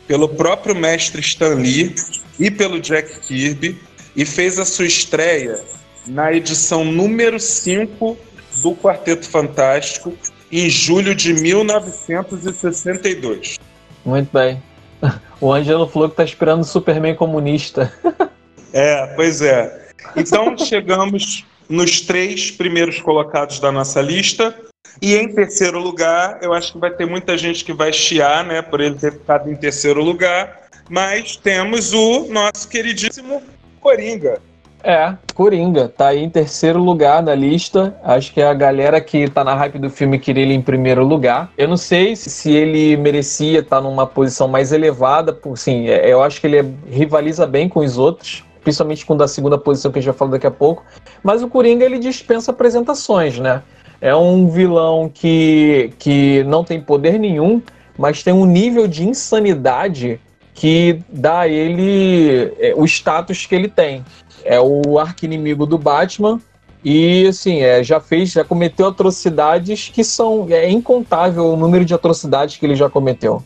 pelo 0.08 0.28
próprio 0.28 0.76
mestre 0.76 1.22
Stan 1.22 1.56
Lee 1.56 1.94
e 2.40 2.50
pelo 2.50 2.80
Jack 2.80 3.20
Kirby 3.20 3.78
e 4.16 4.26
fez 4.26 4.58
a 4.58 4.66
sua 4.66 4.86
estreia 4.86 5.60
na 6.08 6.34
edição 6.34 6.84
número 6.84 7.40
5 7.40 8.18
do 8.58 8.74
Quarteto 8.74 9.28
Fantástico 9.28 10.14
em 10.52 10.70
julho 10.70 11.16
de 11.16 11.34
1962. 11.34 13.58
Muito 14.06 14.30
bem. 14.32 14.62
O 15.40 15.54
Ângelo 15.54 15.88
falou 15.88 16.10
que 16.10 16.14
está 16.14 16.24
esperando 16.24 16.62
o 16.62 16.66
Superman 16.66 17.14
comunista. 17.16 17.94
É, 18.74 19.08
pois 19.16 19.42
é. 19.42 19.92
Então 20.16 20.58
chegamos 20.58 21.46
nos 21.70 22.02
três 22.02 22.52
primeiros 22.52 23.00
colocados 23.00 23.62
da 23.62 23.72
nossa 23.72 24.02
lista. 24.02 24.54
E 25.02 25.16
em 25.16 25.34
terceiro 25.34 25.80
lugar, 25.80 26.40
eu 26.42 26.52
acho 26.54 26.74
que 26.74 26.78
vai 26.78 26.92
ter 26.92 27.06
muita 27.06 27.38
gente 27.38 27.64
que 27.64 27.72
vai 27.72 27.94
chiar, 27.94 28.44
né, 28.46 28.62
por 28.62 28.82
ele 28.82 28.96
ter 28.96 29.14
ficado 29.14 29.50
em 29.50 29.56
terceiro 29.56 30.04
lugar. 30.04 30.68
Mas 30.90 31.38
temos 31.38 31.94
o 31.94 32.28
nosso 32.28 32.68
queridíssimo 32.70 33.42
Coringa. 33.80 34.42
É, 34.88 35.18
Coringa, 35.34 35.90
tá 35.90 36.08
aí 36.08 36.24
em 36.24 36.30
terceiro 36.30 36.80
lugar 36.80 37.22
na 37.22 37.36
lista. 37.36 37.94
Acho 38.02 38.34
que 38.34 38.40
é 38.40 38.48
a 38.48 38.54
galera 38.54 39.02
que 39.02 39.30
tá 39.30 39.44
na 39.44 39.54
hype 39.54 39.78
do 39.80 39.90
filme 39.90 40.18
queria 40.18 40.44
ele 40.44 40.54
em 40.54 40.62
primeiro 40.62 41.04
lugar. 41.04 41.52
Eu 41.58 41.68
não 41.68 41.76
sei 41.76 42.16
se 42.16 42.54
ele 42.54 42.96
merecia 42.96 43.60
estar 43.60 43.76
tá 43.76 43.82
numa 43.82 44.08
posição 44.08 44.48
mais 44.48 44.72
elevada, 44.72 45.34
por 45.34 45.58
sim, 45.58 45.90
é, 45.90 46.10
eu 46.10 46.24
acho 46.24 46.40
que 46.40 46.48
ele 46.48 46.74
rivaliza 46.90 47.46
bem 47.46 47.68
com 47.68 47.82
os 47.82 47.98
outros, 47.98 48.46
principalmente 48.64 49.06
com 49.06 49.18
da 49.18 49.28
segunda 49.28 49.58
posição 49.58 49.92
que 49.92 50.00
a 50.00 50.02
gente 50.02 50.10
vai 50.10 50.18
falar 50.18 50.32
daqui 50.32 50.48
a 50.48 50.52
pouco. 50.52 50.86
Mas 51.22 51.44
o 51.44 51.50
Coringa 51.50 51.84
ele 51.84 52.00
dispensa 52.00 52.52
apresentações, 52.52 53.38
né? 53.38 53.64
É 54.00 54.16
um 54.16 54.48
vilão 54.48 55.12
que, 55.14 55.92
que 56.00 56.46
não 56.46 56.64
tem 56.64 56.80
poder 56.80 57.20
nenhum, 57.20 57.62
mas 57.98 58.24
tem 58.24 58.34
um 58.34 58.46
nível 58.46 58.88
de 58.88 59.06
insanidade 59.06 60.18
que 60.58 61.00
dá 61.08 61.42
a 61.42 61.48
ele 61.48 62.52
é, 62.60 62.74
o 62.76 62.84
status 62.84 63.46
que 63.46 63.54
ele 63.54 63.68
tem. 63.68 64.04
É 64.48 64.60
o 64.60 64.98
arqui-inimigo 64.98 65.66
do 65.66 65.78
Batman 65.78 66.40
e 66.84 67.28
assim, 67.28 67.62
é, 67.62 67.84
já 67.84 68.00
fez, 68.00 68.32
já 68.32 68.46
cometeu 68.46 68.88
atrocidades 68.88 69.92
que 69.94 70.04
são 70.04 70.48
é 70.50 70.70
incontável 70.70 71.46
o 71.48 71.58
número 71.58 71.84
de 71.84 71.94
atrocidades 71.94 72.56
que 72.56 72.66
ele 72.66 72.76
já 72.76 72.90
cometeu. 72.90 73.44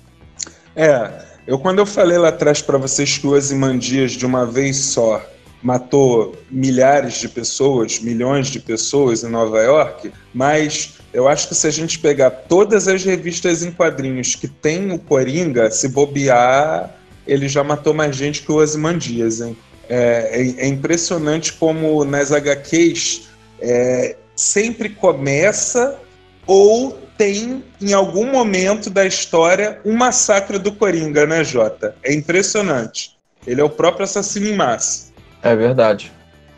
É, 0.76 1.12
eu 1.47 1.58
quando 1.58 1.80
eu 1.80 1.86
falei 1.86 2.18
lá 2.18 2.30
atrás 2.30 2.62
para 2.62 2.78
vocês 2.78 3.18
que 3.18 3.26
o 3.26 3.32
Ozymandias 3.32 4.12
de 4.12 4.26
uma 4.26 4.45
vez 4.45 4.78
só 4.78 5.22
matou 5.62 6.36
milhares 6.49 7.16
de 7.16 7.28
pessoas, 7.28 7.99
milhões 7.99 8.47
de 8.47 8.60
pessoas 8.60 9.24
em 9.24 9.30
Nova 9.30 9.60
York, 9.60 10.12
mas 10.34 10.99
eu 11.14 11.28
acho 11.28 11.47
que 11.47 11.56
se 11.56 11.68
a 11.68 11.72
gente 11.72 11.99
pegar 11.99 12.32
todas 12.32 12.88
as 12.88 13.04
revistas 13.04 13.64
em 13.64 13.72
quadrinhos 13.72 14.36
que 14.36 14.47
tem 14.47 14.91
o 14.91 14.99
Coringa, 14.99 15.70
se 15.70 15.89
bobear, 15.89 16.95
ele 17.28 17.47
já 17.47 17.64
matou 17.64 17.93
mais 17.93 18.16
gente 18.16 18.41
que 18.41 18.52
o 18.52 18.56
Ozymandias, 18.56 19.41
hein? 19.41 19.56
É, 19.93 20.29
é, 20.31 20.65
é 20.65 20.67
impressionante 20.67 21.51
como 21.51 22.05
nas 22.05 22.31
HQs 22.31 23.27
é, 23.59 24.15
sempre 24.33 24.87
começa 24.87 25.99
ou 26.47 26.97
tem 27.17 27.61
em 27.81 27.91
algum 27.91 28.31
momento 28.31 28.89
da 28.89 29.05
história 29.05 29.81
um 29.83 29.93
massacre 29.93 30.57
do 30.57 30.71
Coringa, 30.71 31.25
né, 31.25 31.43
Jota? 31.43 31.93
É 32.03 32.13
impressionante. 32.13 33.17
Ele 33.45 33.59
é 33.59 33.63
o 33.65 33.69
próprio 33.69 34.05
assassino 34.05 34.47
em 34.47 34.55
massa. 34.55 35.11
É 35.43 35.53
verdade. 35.53 36.09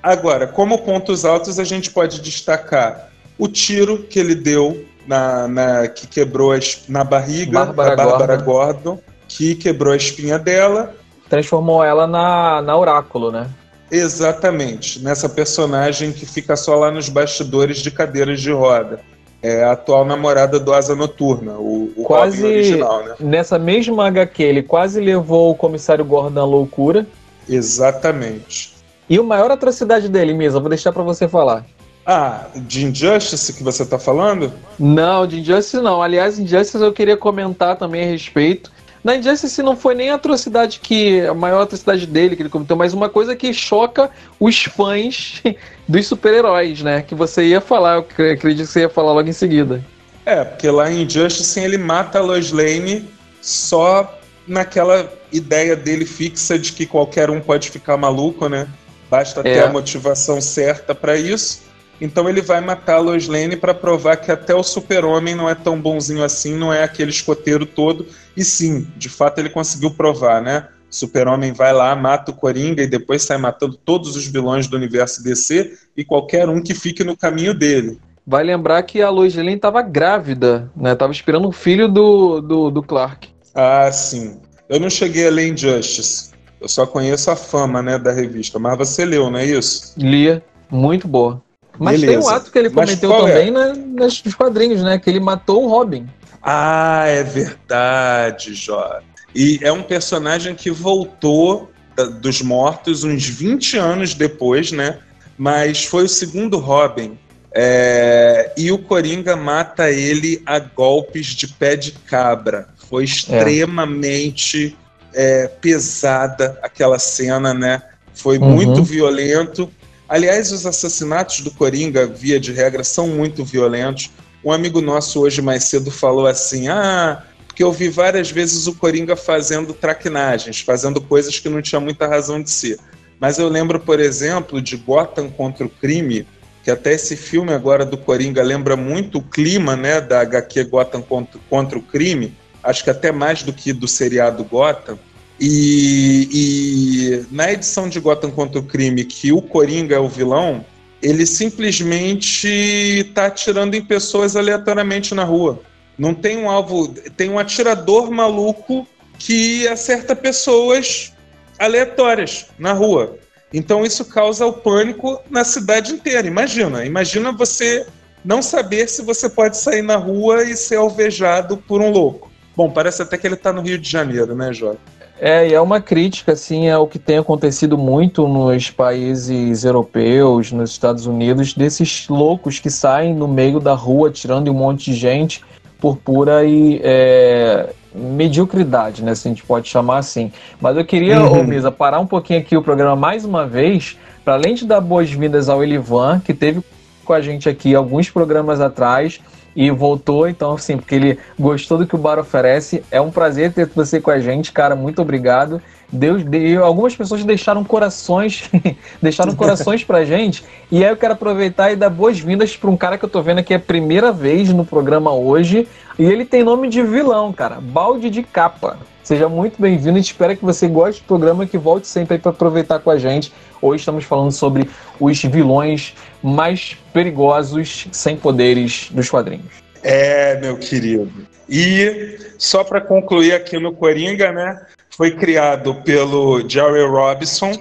Agora, 0.03 0.45
como 0.45 0.77
pontos 0.77 1.25
altos, 1.25 1.57
a 1.57 1.63
gente 1.63 1.89
pode 1.89 2.21
destacar 2.21 3.09
o 3.35 3.47
tiro 3.47 4.03
que 4.03 4.19
ele 4.19 4.35
deu 4.35 4.85
na, 5.07 5.47
na 5.47 5.87
que 5.87 6.05
quebrou 6.05 6.53
a, 6.53 6.59
na 6.87 7.03
barriga 7.03 7.65
Bárbara 7.65 7.95
da 7.95 8.05
Bárbara 8.05 8.35
Gordon. 8.37 8.81
Gordon, 8.91 9.01
que 9.27 9.55
quebrou 9.55 9.91
a 9.91 9.97
espinha 9.97 10.37
dela. 10.37 10.95
Transformou 11.37 11.83
ela 11.83 12.05
na, 12.05 12.61
na 12.61 12.77
Oráculo, 12.77 13.31
né? 13.31 13.47
Exatamente, 13.89 14.99
nessa 15.03 15.27
personagem 15.27 16.11
que 16.11 16.27
fica 16.27 16.55
só 16.55 16.75
lá 16.75 16.91
nos 16.91 17.09
bastidores 17.09 17.79
de 17.79 17.89
cadeiras 17.89 18.39
de 18.39 18.51
roda. 18.51 18.99
é 19.41 19.63
a 19.63 19.71
atual 19.71 20.05
namorada 20.05 20.59
do 20.59 20.71
Asa 20.71 20.95
Noturna, 20.95 21.53
o, 21.53 21.91
o 21.97 22.03
Quase- 22.03 22.37
Robin 22.37 22.53
original, 22.53 23.03
né? 23.03 23.15
Nessa 23.19 23.57
mesma 23.57 24.05
HQ, 24.09 24.43
ele 24.43 24.61
quase 24.61 25.01
levou 25.01 25.49
o 25.49 25.55
comissário 25.55 26.05
Gordon 26.05 26.39
à 26.39 26.45
loucura. 26.45 27.07
Exatamente. 27.49 28.75
E 29.09 29.17
a 29.17 29.23
maior 29.23 29.49
atrocidade 29.49 30.07
dele, 30.07 30.35
Misa, 30.35 30.59
vou 30.59 30.69
deixar 30.69 30.93
pra 30.93 31.01
você 31.01 31.27
falar. 31.27 31.65
Ah, 32.05 32.45
de 32.55 32.85
Injustice 32.85 33.53
que 33.53 33.63
você 33.63 33.83
tá 33.83 33.97
falando? 33.97 34.53
Não, 34.77 35.25
de 35.25 35.39
Injustice 35.39 35.77
não. 35.81 35.99
Aliás, 35.99 36.37
Injustice 36.37 36.77
eu 36.77 36.93
queria 36.93 37.17
comentar 37.17 37.75
também 37.75 38.03
a 38.03 38.11
respeito. 38.11 38.71
Na 39.03 39.15
Injustice 39.17 39.61
não 39.61 39.75
foi 39.75 39.95
nem 39.95 40.09
a 40.11 40.15
atrocidade 40.15 40.79
que. 40.81 41.21
a 41.21 41.33
maior 41.33 41.63
atrocidade 41.63 42.05
dele 42.07 42.35
que 42.35 42.41
ele 42.43 42.49
cometeu, 42.49 42.75
mas 42.77 42.93
uma 42.93 43.09
coisa 43.09 43.35
que 43.35 43.53
choca 43.53 44.09
os 44.39 44.63
fãs 44.63 45.41
dos 45.87 46.07
super-heróis, 46.07 46.81
né? 46.81 47.01
Que 47.01 47.13
você 47.13 47.43
ia 47.45 47.59
falar, 47.59 47.95
eu 47.95 48.03
cre- 48.03 48.31
acredito 48.31 48.67
que 48.67 48.71
você 48.73 48.79
ia 48.81 48.89
falar 48.89 49.11
logo 49.13 49.27
em 49.27 49.33
seguida. 49.33 49.83
É, 50.25 50.43
porque 50.45 50.69
lá 50.69 50.89
em 50.89 51.03
Injustice 51.03 51.59
ele 51.59 51.77
mata 51.77 52.19
a 52.19 52.21
Lois 52.21 52.51
Lane 52.53 53.09
só 53.41 54.17
naquela 54.47 55.11
ideia 55.33 55.75
dele 55.75 56.05
fixa 56.05 56.57
de 56.57 56.71
que 56.71 56.85
qualquer 56.85 57.29
um 57.29 57.41
pode 57.41 57.69
ficar 57.69 57.97
maluco, 57.97 58.47
né? 58.47 58.67
Basta 59.09 59.43
ter 59.43 59.49
É. 59.57 59.63
a 59.63 59.67
motivação 59.69 60.39
certa 60.39 60.95
pra 60.95 61.17
isso. 61.17 61.61
Então 62.01 62.27
ele 62.27 62.41
vai 62.41 62.59
matar 62.59 62.95
a 62.95 62.99
Lois 62.99 63.27
Lane 63.27 63.55
pra 63.55 63.73
provar 63.73 64.17
que 64.17 64.31
até 64.31 64.53
o 64.53 64.63
super-homem 64.63 65.35
não 65.35 65.49
é 65.49 65.55
tão 65.55 65.79
bonzinho 65.79 66.23
assim, 66.23 66.55
não 66.55 66.73
é 66.73 66.83
aquele 66.83 67.11
escoteiro 67.11 67.65
todo. 67.65 68.05
E 68.35 68.43
sim, 68.43 68.87
de 68.97 69.09
fato 69.09 69.39
ele 69.39 69.49
conseguiu 69.49 69.91
provar, 69.91 70.41
né? 70.41 70.67
Super-homem 70.89 71.53
vai 71.53 71.73
lá, 71.73 71.95
mata 71.95 72.31
o 72.31 72.35
Coringa 72.35 72.83
e 72.83 72.87
depois 72.87 73.23
sai 73.23 73.37
matando 73.37 73.75
todos 73.75 74.15
os 74.15 74.27
vilões 74.27 74.67
do 74.67 74.77
universo 74.77 75.23
DC 75.23 75.73
e 75.97 76.03
qualquer 76.03 76.47
um 76.47 76.61
que 76.61 76.75
fique 76.75 77.03
no 77.03 77.17
caminho 77.17 77.53
dele. 77.53 77.99
Vai 78.25 78.43
lembrar 78.43 78.83
que 78.83 79.01
a 79.01 79.09
Lois 79.09 79.35
Lane 79.35 79.57
tava 79.57 79.81
grávida, 79.81 80.71
né? 80.75 80.95
Tava 80.95 81.11
esperando 81.11 81.47
o 81.47 81.51
filho 81.51 81.87
do, 81.87 82.39
do, 82.41 82.69
do 82.69 82.83
Clark. 82.83 83.29
Ah, 83.55 83.91
sim. 83.91 84.39
Eu 84.69 84.79
não 84.79 84.89
cheguei 84.89 85.27
a 85.27 85.31
ler 85.31 85.51
Injustice. 85.51 86.31
Eu 86.61 86.69
só 86.69 86.85
conheço 86.85 87.29
a 87.29 87.35
fama, 87.35 87.81
né, 87.81 87.99
da 87.99 88.11
revista. 88.11 88.57
Mas 88.57 88.77
você 88.77 89.03
leu, 89.03 89.29
não 89.29 89.39
é 89.39 89.45
isso? 89.45 89.93
Lia, 89.97 90.41
muito 90.71 91.07
boa. 91.07 91.41
Mas 91.79 91.99
Beleza. 92.01 92.19
tem 92.19 92.29
um 92.29 92.35
ato 92.35 92.51
que 92.51 92.59
ele 92.59 92.69
cometeu 92.69 93.11
é? 93.13 93.17
também 93.19 93.51
na, 93.51 93.73
nas 93.73 94.23
nos 94.23 94.35
quadrinhos, 94.35 94.81
né? 94.83 94.99
Que 94.99 95.09
ele 95.09 95.19
matou 95.19 95.63
o 95.65 95.67
Robin. 95.67 96.07
Ah, 96.41 97.05
é 97.07 97.23
verdade, 97.23 98.53
Jó. 98.53 98.99
E 99.35 99.59
é 99.61 99.71
um 99.71 99.81
personagem 99.81 100.53
que 100.55 100.69
voltou 100.69 101.71
da- 101.95 102.05
dos 102.05 102.41
mortos 102.41 103.03
uns 103.03 103.25
20 103.27 103.77
anos 103.77 104.13
depois, 104.13 104.71
né? 104.71 104.99
Mas 105.37 105.85
foi 105.85 106.03
o 106.03 106.09
segundo 106.09 106.57
Robin. 106.59 107.17
É, 107.55 108.51
E 108.57 108.71
o 108.71 108.77
Coringa 108.79 109.35
mata 109.35 109.89
ele 109.89 110.41
a 110.45 110.59
golpes 110.59 111.27
de 111.27 111.47
pé 111.47 111.75
de 111.75 111.91
cabra. 111.91 112.67
Foi 112.89 113.03
extremamente 113.03 114.75
é, 115.15 115.47
pesada 115.47 116.57
aquela 116.63 116.97
cena, 116.97 117.53
né? 117.53 117.81
Foi 118.15 118.37
Uhum. 118.39 118.49
muito 118.51 118.83
violento. 118.83 119.71
Aliás, 120.13 120.51
os 120.51 120.63
assassinatos 120.63 121.39
do 121.39 121.49
Coringa, 121.49 122.05
via 122.05 122.39
de 122.39 122.51
regra, 122.51 122.83
são 122.83 123.07
muito 123.07 123.43
violentos. 123.43 124.11
Um 124.45 124.51
amigo 124.51 124.79
nosso 124.79 125.19
hoje 125.19 125.41
mais 125.41 125.63
cedo 125.63 125.89
falou 125.89 126.27
assim: 126.27 126.67
ah, 126.67 127.23
porque 127.47 127.63
eu 127.63 127.71
vi 127.71 127.89
várias 127.89 128.29
vezes 128.29 128.67
o 128.67 128.75
Coringa 128.75 129.15
fazendo 129.15 129.73
traquinagens, 129.73 130.61
fazendo 130.61 131.01
coisas 131.01 131.39
que 131.39 131.49
não 131.49 131.63
tinha 131.63 131.81
muita 131.81 132.05
razão 132.05 132.39
de 132.39 132.51
ser. 132.51 132.77
Mas 133.19 133.39
eu 133.39 133.49
lembro, 133.49 133.79
por 133.79 133.99
exemplo, 133.99 134.61
de 134.61 134.77
Gotham 134.77 135.31
contra 135.31 135.65
o 135.65 135.69
crime, 135.69 136.27
que 136.63 136.69
até 136.69 136.93
esse 136.93 137.17
filme 137.17 137.51
agora 137.51 137.83
do 137.83 137.97
Coringa 137.97 138.43
lembra 138.43 138.75
muito 138.75 139.17
o 139.17 139.23
clima 139.23 139.75
né, 139.75 139.99
da 139.99 140.21
HQ 140.21 140.65
Gotham 140.65 141.01
contra, 141.01 141.39
contra 141.49 141.79
o 141.79 141.81
crime, 141.81 142.37
acho 142.61 142.83
que 142.83 142.91
até 142.91 143.11
mais 143.11 143.41
do 143.41 143.51
que 143.51 143.73
do 143.73 143.87
seriado 143.87 144.43
Gotham. 144.43 144.99
E, 145.39 146.29
e 146.31 147.25
na 147.31 147.51
edição 147.51 147.89
de 147.89 147.99
Gotham 147.99 148.31
contra 148.31 148.59
o 148.59 148.63
crime, 148.63 149.03
que 149.03 149.31
o 149.31 149.41
Coringa 149.41 149.95
é 149.95 149.99
o 149.99 150.07
vilão, 150.07 150.65
ele 151.01 151.25
simplesmente 151.25 152.47
está 152.47 153.25
atirando 153.25 153.75
em 153.75 153.83
pessoas 153.83 154.35
aleatoriamente 154.35 155.13
na 155.13 155.23
rua. 155.23 155.59
Não 155.97 156.13
tem 156.13 156.37
um 156.37 156.49
alvo, 156.49 156.87
tem 157.17 157.29
um 157.29 157.37
atirador 157.37 158.09
maluco 158.09 158.87
que 159.19 159.67
acerta 159.67 160.15
pessoas 160.15 161.13
aleatórias 161.59 162.47
na 162.57 162.73
rua. 162.73 163.17
Então 163.53 163.85
isso 163.85 164.05
causa 164.05 164.45
o 164.45 164.53
pânico 164.53 165.21
na 165.29 165.43
cidade 165.43 165.93
inteira. 165.93 166.27
Imagina, 166.27 166.85
imagina 166.85 167.31
você 167.31 167.85
não 168.25 168.41
saber 168.41 168.87
se 168.87 169.01
você 169.01 169.29
pode 169.29 169.57
sair 169.57 169.81
na 169.81 169.97
rua 169.97 170.43
e 170.43 170.55
ser 170.55 170.77
alvejado 170.77 171.57
por 171.57 171.81
um 171.81 171.91
louco. 171.91 172.31
Bom, 172.55 172.71
parece 172.71 173.01
até 173.01 173.17
que 173.17 173.27
ele 173.27 173.35
está 173.35 173.51
no 173.51 173.61
Rio 173.61 173.77
de 173.77 173.89
Janeiro, 173.89 174.35
né, 174.35 174.53
Jota? 174.53 174.79
É, 175.25 175.47
e 175.47 175.53
é 175.53 175.61
uma 175.61 175.79
crítica, 175.79 176.33
assim, 176.33 176.69
ao 176.69 176.85
que 176.85 176.99
tem 176.99 177.17
acontecido 177.17 177.77
muito 177.77 178.27
nos 178.27 178.69
países 178.69 179.63
europeus, 179.63 180.51
nos 180.51 180.71
Estados 180.71 181.05
Unidos, 181.05 181.53
desses 181.53 182.09
loucos 182.09 182.59
que 182.59 182.69
saem 182.69 183.15
no 183.15 183.25
meio 183.25 183.57
da 183.61 183.73
rua 183.73 184.11
tirando 184.11 184.51
um 184.51 184.53
monte 184.53 184.91
de 184.91 184.97
gente 184.97 185.41
por 185.79 185.95
pura 185.95 186.43
e 186.43 186.81
é, 186.83 187.69
mediocridade, 187.95 189.01
né? 189.01 189.15
Se 189.15 189.29
a 189.29 189.31
gente 189.31 189.45
pode 189.45 189.69
chamar 189.69 189.99
assim. 189.99 190.29
Mas 190.59 190.75
eu 190.75 190.83
queria, 190.83 191.21
Uhum. 191.23 191.39
ô 191.39 191.43
Misa, 191.45 191.71
parar 191.71 192.01
um 192.01 192.07
pouquinho 192.07 192.41
aqui 192.41 192.57
o 192.57 192.61
programa 192.61 192.97
mais 192.97 193.23
uma 193.23 193.47
vez, 193.47 193.97
para 194.25 194.33
além 194.33 194.55
de 194.55 194.65
dar 194.65 194.81
boas-vindas 194.81 195.47
ao 195.47 195.63
Elivan, 195.63 196.19
que 196.19 196.33
teve 196.33 196.61
com 197.05 197.13
a 197.13 197.21
gente 197.21 197.47
aqui 197.47 197.73
alguns 197.73 198.09
programas 198.09 198.59
atrás 198.59 199.21
e 199.55 199.69
voltou, 199.71 200.27
então, 200.27 200.53
assim, 200.53 200.77
porque 200.77 200.95
ele 200.95 201.19
gostou 201.39 201.77
do 201.77 201.87
que 201.87 201.95
o 201.95 201.97
bar 201.97 202.19
oferece. 202.19 202.83
É 202.89 202.99
um 202.99 203.11
prazer 203.11 203.53
ter 203.53 203.67
você 203.67 203.99
com 204.01 204.11
a 204.11 204.19
gente, 204.19 204.51
cara. 204.51 204.75
Muito 204.75 205.01
obrigado. 205.01 205.61
Deus 205.91 206.23
deu. 206.23 206.63
Algumas 206.63 206.95
pessoas 206.95 207.23
deixaram 207.23 207.63
corações, 207.63 208.49
deixaram 209.01 209.35
corações 209.35 209.83
pra 209.83 210.03
gente. 210.03 210.43
E 210.71 210.83
aí 210.83 210.89
eu 210.89 210.97
quero 210.97 211.13
aproveitar 211.13 211.71
e 211.71 211.75
dar 211.75 211.89
boas-vindas 211.89 212.55
para 212.55 212.69
um 212.69 212.77
cara 212.77 212.97
que 212.97 213.05
eu 213.05 213.09
tô 213.09 213.21
vendo 213.21 213.39
aqui 213.39 213.53
a 213.53 213.59
primeira 213.59 214.11
vez 214.11 214.49
no 214.49 214.65
programa 214.65 215.13
hoje. 215.13 215.67
E 215.97 216.03
ele 216.03 216.25
tem 216.25 216.43
nome 216.43 216.69
de 216.69 216.81
vilão, 216.81 217.31
cara. 217.31 217.59
Balde 217.61 218.09
de 218.09 218.23
capa. 218.23 218.77
Seja 219.03 219.27
muito 219.27 219.61
bem-vindo 219.61 219.97
e 219.97 220.01
espero 220.01 220.35
que 220.35 220.45
você 220.45 220.67
goste 220.67 221.01
do 221.01 221.05
programa 221.05 221.43
e 221.43 221.47
que 221.47 221.57
volte 221.57 221.87
sempre 221.87 222.15
aí 222.15 222.19
para 222.19 222.31
aproveitar 222.31 222.79
com 222.79 222.89
a 222.89 222.97
gente. 222.97 223.33
Hoje 223.61 223.81
estamos 223.81 224.05
falando 224.05 224.31
sobre 224.31 224.69
os 224.97 225.21
vilões 225.21 225.93
mais 226.23 226.77
perigosos 226.93 227.87
sem 227.91 228.15
poderes 228.15 228.87
dos 228.91 229.09
quadrinhos. 229.09 229.61
É, 229.83 230.39
meu 230.39 230.57
querido. 230.57 231.11
E 231.49 232.17
só 232.37 232.63
para 232.63 232.79
concluir 232.79 233.33
aqui 233.33 233.59
no 233.59 233.73
Coringa, 233.73 234.31
né? 234.31 234.61
Foi 234.95 235.11
criado 235.11 235.75
pelo 235.75 236.47
Jerry 236.47 236.85
Robinson, 236.85 237.51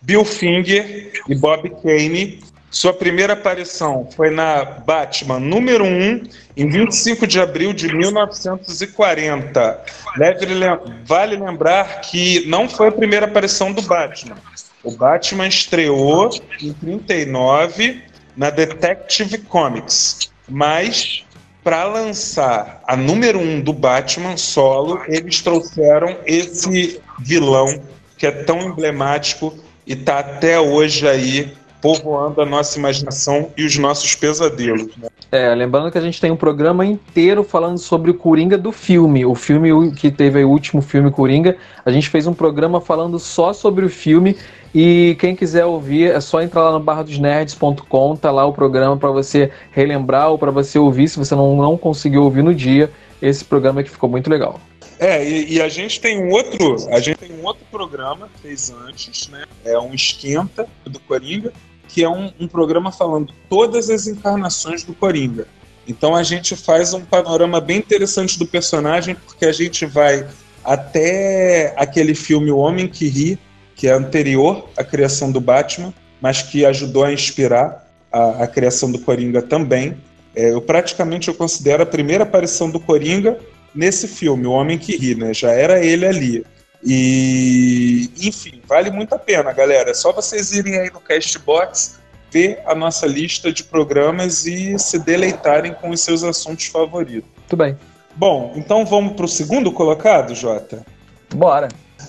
Bill 0.00 0.24
Finger 0.24 1.12
e 1.28 1.34
Bob 1.34 1.68
Kane. 1.82 2.40
Sua 2.70 2.92
primeira 2.92 3.32
aparição 3.32 4.08
foi 4.14 4.30
na 4.30 4.62
Batman 4.64 5.40
número 5.40 5.84
1, 5.84 6.22
em 6.56 6.68
25 6.68 7.26
de 7.26 7.40
abril 7.40 7.72
de 7.72 7.88
1940. 7.94 9.84
Deve 10.16 10.46
lem- 10.46 10.78
vale 11.04 11.36
lembrar 11.36 12.00
que 12.02 12.46
não 12.46 12.68
foi 12.68 12.88
a 12.88 12.92
primeira 12.92 13.26
aparição 13.26 13.72
do 13.72 13.82
Batman. 13.82 14.36
O 14.84 14.90
Batman 14.92 15.46
estreou 15.48 16.30
em 16.60 16.72
39 16.72 18.02
na 18.36 18.50
Detective 18.50 19.38
Comics, 19.38 20.30
mas 20.48 21.24
para 21.68 21.84
lançar 21.84 22.80
a 22.86 22.96
número 22.96 23.38
1 23.38 23.60
do 23.60 23.74
Batman 23.74 24.38
solo, 24.38 25.02
eles 25.06 25.42
trouxeram 25.42 26.16
esse 26.24 26.98
vilão 27.18 27.82
que 28.16 28.26
é 28.26 28.30
tão 28.30 28.58
emblemático 28.62 29.52
e 29.86 29.92
está 29.92 30.20
até 30.20 30.58
hoje 30.58 31.06
aí 31.06 31.52
povoando 31.82 32.40
a 32.40 32.46
nossa 32.46 32.78
imaginação 32.78 33.50
e 33.54 33.66
os 33.66 33.76
nossos 33.76 34.14
pesadelos. 34.14 34.96
né? 34.96 35.10
É, 35.30 35.54
lembrando 35.54 35.92
que 35.92 35.98
a 35.98 36.00
gente 36.00 36.18
tem 36.18 36.30
um 36.30 36.36
programa 36.36 36.86
inteiro 36.86 37.44
falando 37.44 37.76
sobre 37.76 38.10
o 38.10 38.14
Coringa 38.14 38.56
do 38.56 38.72
filme. 38.72 39.26
O 39.26 39.34
filme 39.34 39.92
que 39.92 40.10
teve 40.10 40.42
o 40.42 40.48
último 40.48 40.80
filme 40.80 41.10
Coringa, 41.10 41.54
a 41.84 41.90
gente 41.90 42.08
fez 42.08 42.26
um 42.26 42.32
programa 42.32 42.80
falando 42.80 43.18
só 43.18 43.52
sobre 43.52 43.84
o 43.84 43.90
filme. 43.90 44.38
E 44.74 45.16
quem 45.18 45.34
quiser 45.34 45.64
ouvir, 45.64 46.10
é 46.10 46.20
só 46.20 46.42
entrar 46.42 46.62
lá 46.62 46.72
no 46.72 46.80
barradosnerds.com, 46.80 48.16
tá 48.16 48.30
lá 48.30 48.44
o 48.44 48.52
programa 48.52 48.96
para 48.96 49.10
você 49.10 49.50
relembrar 49.72 50.30
ou 50.30 50.38
para 50.38 50.50
você 50.50 50.78
ouvir, 50.78 51.08
se 51.08 51.18
você 51.18 51.34
não, 51.34 51.56
não 51.56 51.76
conseguiu 51.76 52.22
ouvir 52.22 52.42
no 52.42 52.54
dia, 52.54 52.90
esse 53.20 53.44
programa 53.44 53.82
que 53.82 53.90
ficou 53.90 54.08
muito 54.08 54.28
legal. 54.28 54.60
É, 54.98 55.24
e, 55.26 55.54
e 55.54 55.62
a 55.62 55.68
gente 55.68 56.00
tem 56.00 56.22
um 56.22 56.30
outro, 56.30 56.76
a 56.90 57.00
gente 57.00 57.18
tem 57.18 57.32
um 57.32 57.44
outro 57.44 57.64
programa 57.70 58.28
que 58.34 58.42
fez 58.42 58.70
antes, 58.86 59.28
né? 59.28 59.44
É 59.64 59.78
um 59.78 59.94
esquenta 59.94 60.66
do 60.84 60.98
Coringa, 61.00 61.52
que 61.86 62.02
é 62.02 62.08
um, 62.08 62.32
um 62.38 62.48
programa 62.48 62.90
falando 62.90 63.32
todas 63.48 63.88
as 63.90 64.06
encarnações 64.06 64.82
do 64.82 64.92
Coringa. 64.92 65.46
Então 65.86 66.14
a 66.14 66.22
gente 66.22 66.54
faz 66.54 66.92
um 66.92 67.00
panorama 67.00 67.60
bem 67.60 67.78
interessante 67.78 68.38
do 68.38 68.46
personagem, 68.46 69.14
porque 69.14 69.46
a 69.46 69.52
gente 69.52 69.86
vai 69.86 70.26
até 70.64 71.72
aquele 71.76 72.14
filme 72.14 72.50
O 72.50 72.58
Homem 72.58 72.88
que 72.88 73.08
Ri, 73.08 73.38
que 73.78 73.86
é 73.86 73.92
anterior 73.92 74.68
à 74.76 74.82
criação 74.82 75.30
do 75.30 75.40
Batman, 75.40 75.94
mas 76.20 76.42
que 76.42 76.66
ajudou 76.66 77.04
a 77.04 77.12
inspirar 77.12 77.88
a, 78.12 78.42
a 78.42 78.46
criação 78.48 78.90
do 78.90 78.98
Coringa 78.98 79.40
também. 79.40 79.96
É, 80.34 80.52
eu 80.52 80.60
praticamente 80.60 81.28
eu 81.28 81.34
considero 81.34 81.84
a 81.84 81.86
primeira 81.86 82.24
aparição 82.24 82.68
do 82.68 82.80
Coringa 82.80 83.38
nesse 83.72 84.08
filme, 84.08 84.48
O 84.48 84.50
Homem 84.50 84.76
que 84.76 84.96
Ri, 84.96 85.14
né? 85.14 85.32
Já 85.32 85.52
era 85.52 85.78
ele 85.82 86.04
ali. 86.04 86.44
E, 86.84 88.10
enfim, 88.20 88.60
vale 88.66 88.90
muito 88.90 89.14
a 89.14 89.18
pena, 89.18 89.52
galera. 89.52 89.90
É 89.90 89.94
só 89.94 90.12
vocês 90.12 90.50
irem 90.50 90.76
aí 90.76 90.90
no 90.92 91.00
Castbox, 91.00 92.00
ver 92.32 92.60
a 92.66 92.74
nossa 92.74 93.06
lista 93.06 93.52
de 93.52 93.62
programas 93.62 94.44
e 94.44 94.76
se 94.76 94.98
deleitarem 94.98 95.72
com 95.72 95.90
os 95.90 96.00
seus 96.00 96.24
assuntos 96.24 96.66
favoritos. 96.66 97.30
Muito 97.36 97.56
bem. 97.56 97.76
Bom, 98.16 98.54
então 98.56 98.84
vamos 98.84 99.12
para 99.12 99.24
o 99.24 99.28
segundo 99.28 99.70
colocado, 99.70 100.34
Jota? 100.34 100.84
Bora. 101.32 101.68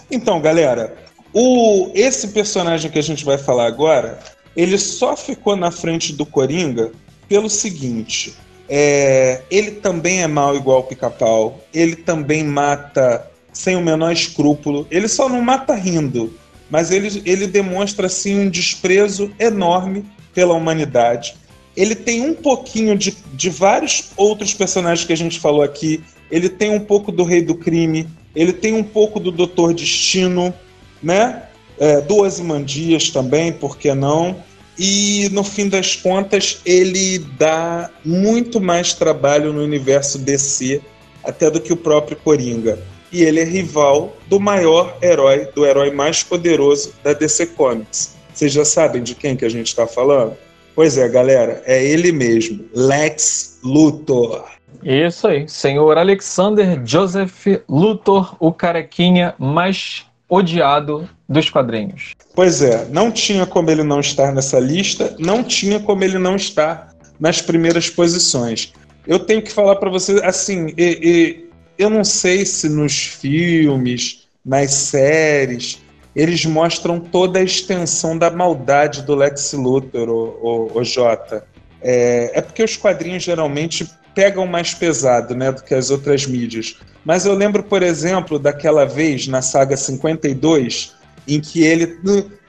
Então, 0.09 0.41
galera, 0.41 1.08
o, 1.33 1.91
esse 1.93 2.29
personagem 2.29 2.89
que 2.89 2.99
a 2.99 3.03
gente 3.03 3.23
vai 3.23 3.37
falar 3.37 3.67
agora, 3.67 4.19
ele 4.55 4.77
só 4.77 5.15
ficou 5.15 5.55
na 5.55 5.71
frente 5.71 6.13
do 6.13 6.25
Coringa 6.25 6.91
pelo 7.27 7.49
seguinte: 7.49 8.33
é, 8.67 9.41
ele 9.49 9.71
também 9.71 10.21
é 10.21 10.27
mal 10.27 10.55
igual 10.55 10.79
o 10.79 10.83
pica-pau, 10.83 11.59
ele 11.73 11.95
também 11.95 12.43
mata 12.43 13.29
sem 13.51 13.75
o 13.75 13.81
menor 13.81 14.11
escrúpulo, 14.11 14.87
ele 14.89 15.07
só 15.07 15.27
não 15.27 15.41
mata 15.41 15.73
rindo, 15.73 16.33
mas 16.69 16.91
ele, 16.91 17.21
ele 17.25 17.47
demonstra 17.47 18.07
assim 18.07 18.39
um 18.39 18.49
desprezo 18.49 19.31
enorme 19.39 20.05
pela 20.33 20.53
humanidade. 20.53 21.35
Ele 21.75 21.95
tem 21.95 22.21
um 22.21 22.33
pouquinho 22.33 22.97
de, 22.97 23.15
de 23.33 23.49
vários 23.49 24.11
outros 24.17 24.53
personagens 24.53 25.05
que 25.05 25.13
a 25.13 25.17
gente 25.17 25.39
falou 25.39 25.61
aqui. 25.61 26.03
Ele 26.29 26.49
tem 26.49 26.71
um 26.71 26.79
pouco 26.79 27.11
do 27.11 27.23
Rei 27.23 27.41
do 27.41 27.55
Crime, 27.55 28.07
ele 28.35 28.53
tem 28.53 28.73
um 28.73 28.83
pouco 28.83 29.19
do 29.19 29.31
Doutor 29.31 29.73
Destino, 29.73 30.53
né? 31.01 31.43
É, 31.79 32.01
do 32.01 32.17
Ozymandias 32.17 33.09
também, 33.09 33.53
por 33.53 33.77
que 33.77 33.93
não? 33.93 34.43
E 34.77 35.29
no 35.31 35.43
fim 35.43 35.67
das 35.67 35.95
contas, 35.95 36.61
ele 36.65 37.19
dá 37.37 37.89
muito 38.03 38.61
mais 38.61 38.93
trabalho 38.93 39.51
no 39.51 39.61
universo 39.63 40.17
DC 40.17 40.81
até 41.23 41.49
do 41.49 41.59
que 41.59 41.73
o 41.73 41.77
próprio 41.77 42.17
Coringa. 42.17 42.79
E 43.11 43.23
ele 43.23 43.39
é 43.39 43.43
rival 43.43 44.15
do 44.27 44.39
maior 44.39 44.97
herói, 45.01 45.49
do 45.53 45.65
herói 45.65 45.91
mais 45.91 46.23
poderoso 46.23 46.93
da 47.03 47.11
DC 47.13 47.47
Comics. 47.47 48.15
Vocês 48.33 48.53
já 48.53 48.63
sabem 48.63 49.03
de 49.03 49.15
quem 49.15 49.35
que 49.35 49.43
a 49.43 49.49
gente 49.49 49.67
está 49.67 49.85
falando? 49.85 50.37
Pois 50.75 50.97
é, 50.97 51.09
galera, 51.09 51.61
é 51.65 51.83
ele 51.83 52.11
mesmo, 52.11 52.63
Lex 52.73 53.59
Luthor. 53.61 54.45
Isso 54.81 55.27
aí, 55.27 55.45
senhor 55.49 55.97
Alexander 55.97 56.79
Joseph 56.85 57.47
Luthor, 57.67 58.37
o 58.39 58.53
carequinha 58.53 59.35
mais 59.37 60.05
odiado 60.29 61.09
dos 61.27 61.49
quadrinhos. 61.49 62.13
Pois 62.35 62.61
é, 62.61 62.85
não 62.91 63.11
tinha 63.11 63.45
como 63.45 63.69
ele 63.71 63.83
não 63.83 63.99
estar 63.99 64.31
nessa 64.31 64.59
lista, 64.59 65.15
não 65.17 65.43
tinha 65.43 65.79
como 65.79 66.03
ele 66.03 66.19
não 66.19 66.35
estar 66.35 66.93
nas 67.19 67.41
primeiras 67.41 67.89
posições. 67.89 68.71
Eu 69.05 69.19
tenho 69.19 69.41
que 69.41 69.51
falar 69.51 69.75
para 69.77 69.89
vocês, 69.89 70.21
assim, 70.21 70.73
e, 70.77 70.99
e, 71.01 71.49
eu 71.77 71.89
não 71.89 72.03
sei 72.03 72.45
se 72.45 72.69
nos 72.69 72.93
filmes, 72.97 74.27
nas 74.45 74.71
séries, 74.71 75.81
eles 76.15 76.45
mostram 76.45 76.99
toda 76.99 77.39
a 77.39 77.43
extensão 77.43 78.17
da 78.17 78.29
maldade 78.29 79.01
do 79.01 79.15
Lex 79.15 79.53
Luthor, 79.53 80.09
o, 80.09 80.69
o, 80.73 80.79
o 80.79 80.83
Jota. 80.83 81.45
É, 81.81 82.31
é 82.35 82.41
porque 82.41 82.63
os 82.63 82.75
quadrinhos 82.75 83.23
geralmente 83.23 83.89
pegam 84.13 84.45
mais 84.45 84.73
pesado 84.73 85.35
né, 85.35 85.51
do 85.51 85.63
que 85.63 85.73
as 85.73 85.89
outras 85.89 86.25
mídias. 86.25 86.75
Mas 87.03 87.25
eu 87.25 87.33
lembro, 87.33 87.63
por 87.63 87.81
exemplo, 87.81 88.37
daquela 88.37 88.85
vez 88.85 89.27
na 89.27 89.41
saga 89.41 89.77
52, 89.77 90.93
em 91.27 91.39
que 91.39 91.63
ele. 91.63 91.99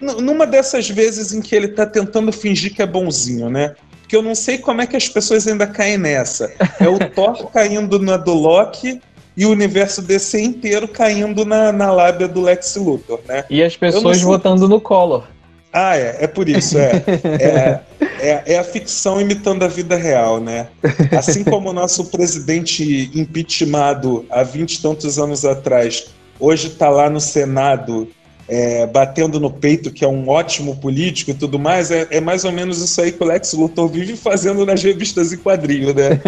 Numa 0.01 0.47
dessas 0.47 0.89
vezes 0.89 1.33
em 1.33 1.41
que 1.41 1.55
ele 1.55 1.67
está 1.67 1.87
tentando 1.87 2.33
fingir 2.33 2.75
que 2.75 2.83
é 2.83 2.87
bonzinho, 2.87 3.49
né? 3.49 3.75
Porque 4.01 4.17
eu 4.17 4.23
não 4.23 4.35
sei 4.35 4.59
como 4.59 4.83
é 4.83 4.87
que 4.87 4.97
as 4.97 5.09
pessoas 5.09 5.47
ainda 5.47 5.67
caem 5.67 5.97
nessa. 5.97 6.53
É 6.81 6.89
o 6.89 6.99
Thor 7.15 7.49
caindo 7.53 7.99
na 7.99 8.17
do 8.17 8.35
Loki 8.35 9.01
e 9.37 9.47
o 9.47 9.51
universo 9.51 10.03
DC 10.03 10.41
inteiro 10.41 10.89
caindo 10.89 11.45
na, 11.45 11.71
na 11.73 11.93
lábia 11.93 12.27
do 12.27 12.41
Lex 12.41 12.75
Luthor, 12.77 13.21
né? 13.29 13.45
E 13.49 13.63
as 13.63 13.77
pessoas 13.77 14.21
votando 14.21 14.69
no 14.69 14.81
Collor. 14.81 15.25
Ah, 15.73 15.97
é, 15.97 16.19
é 16.21 16.27
por 16.27 16.49
isso, 16.49 16.79
é. 16.79 17.03
é. 17.41 17.81
É, 18.21 18.55
é, 18.55 18.59
a 18.59 18.65
ficção 18.65 19.21
imitando 19.21 19.63
a 19.63 19.69
vida 19.69 19.97
real, 19.97 20.41
né? 20.41 20.69
Assim 21.17 21.43
como 21.43 21.71
o 21.71 21.73
nosso 21.73 22.07
presidente 22.07 23.11
impeachmentado 23.15 24.27
há 24.29 24.43
vinte 24.43 24.75
e 24.75 24.83
tantos 24.83 25.19
anos 25.19 25.45
atrás, 25.45 26.09
hoje 26.39 26.69
está 26.69 26.91
lá 26.91 27.09
no 27.09 27.21
Senado 27.21 28.09
é, 28.51 28.85
batendo 28.85 29.39
no 29.39 29.49
peito 29.49 29.93
que 29.93 30.05
é 30.05 30.09
um 30.09 30.29
ótimo 30.29 30.77
político 30.77 31.31
e 31.31 31.35
tudo 31.35 31.57
mais, 31.57 31.93
é, 31.93 32.09
é, 32.11 32.21
mais 32.21 32.45
ou 32.45 32.51
menos 32.51 32.83
isso 32.83 33.01
aí 33.01 33.13
que 33.13 33.23
o 33.23 33.27
Lex 33.27 33.53
Luthor 33.53 33.87
vive 33.87 34.17
fazendo 34.17 34.67
nas 34.67 34.83
revistas 34.83 35.33
em 35.33 35.37
quadrinho, 35.37 35.95
né? 35.95 36.21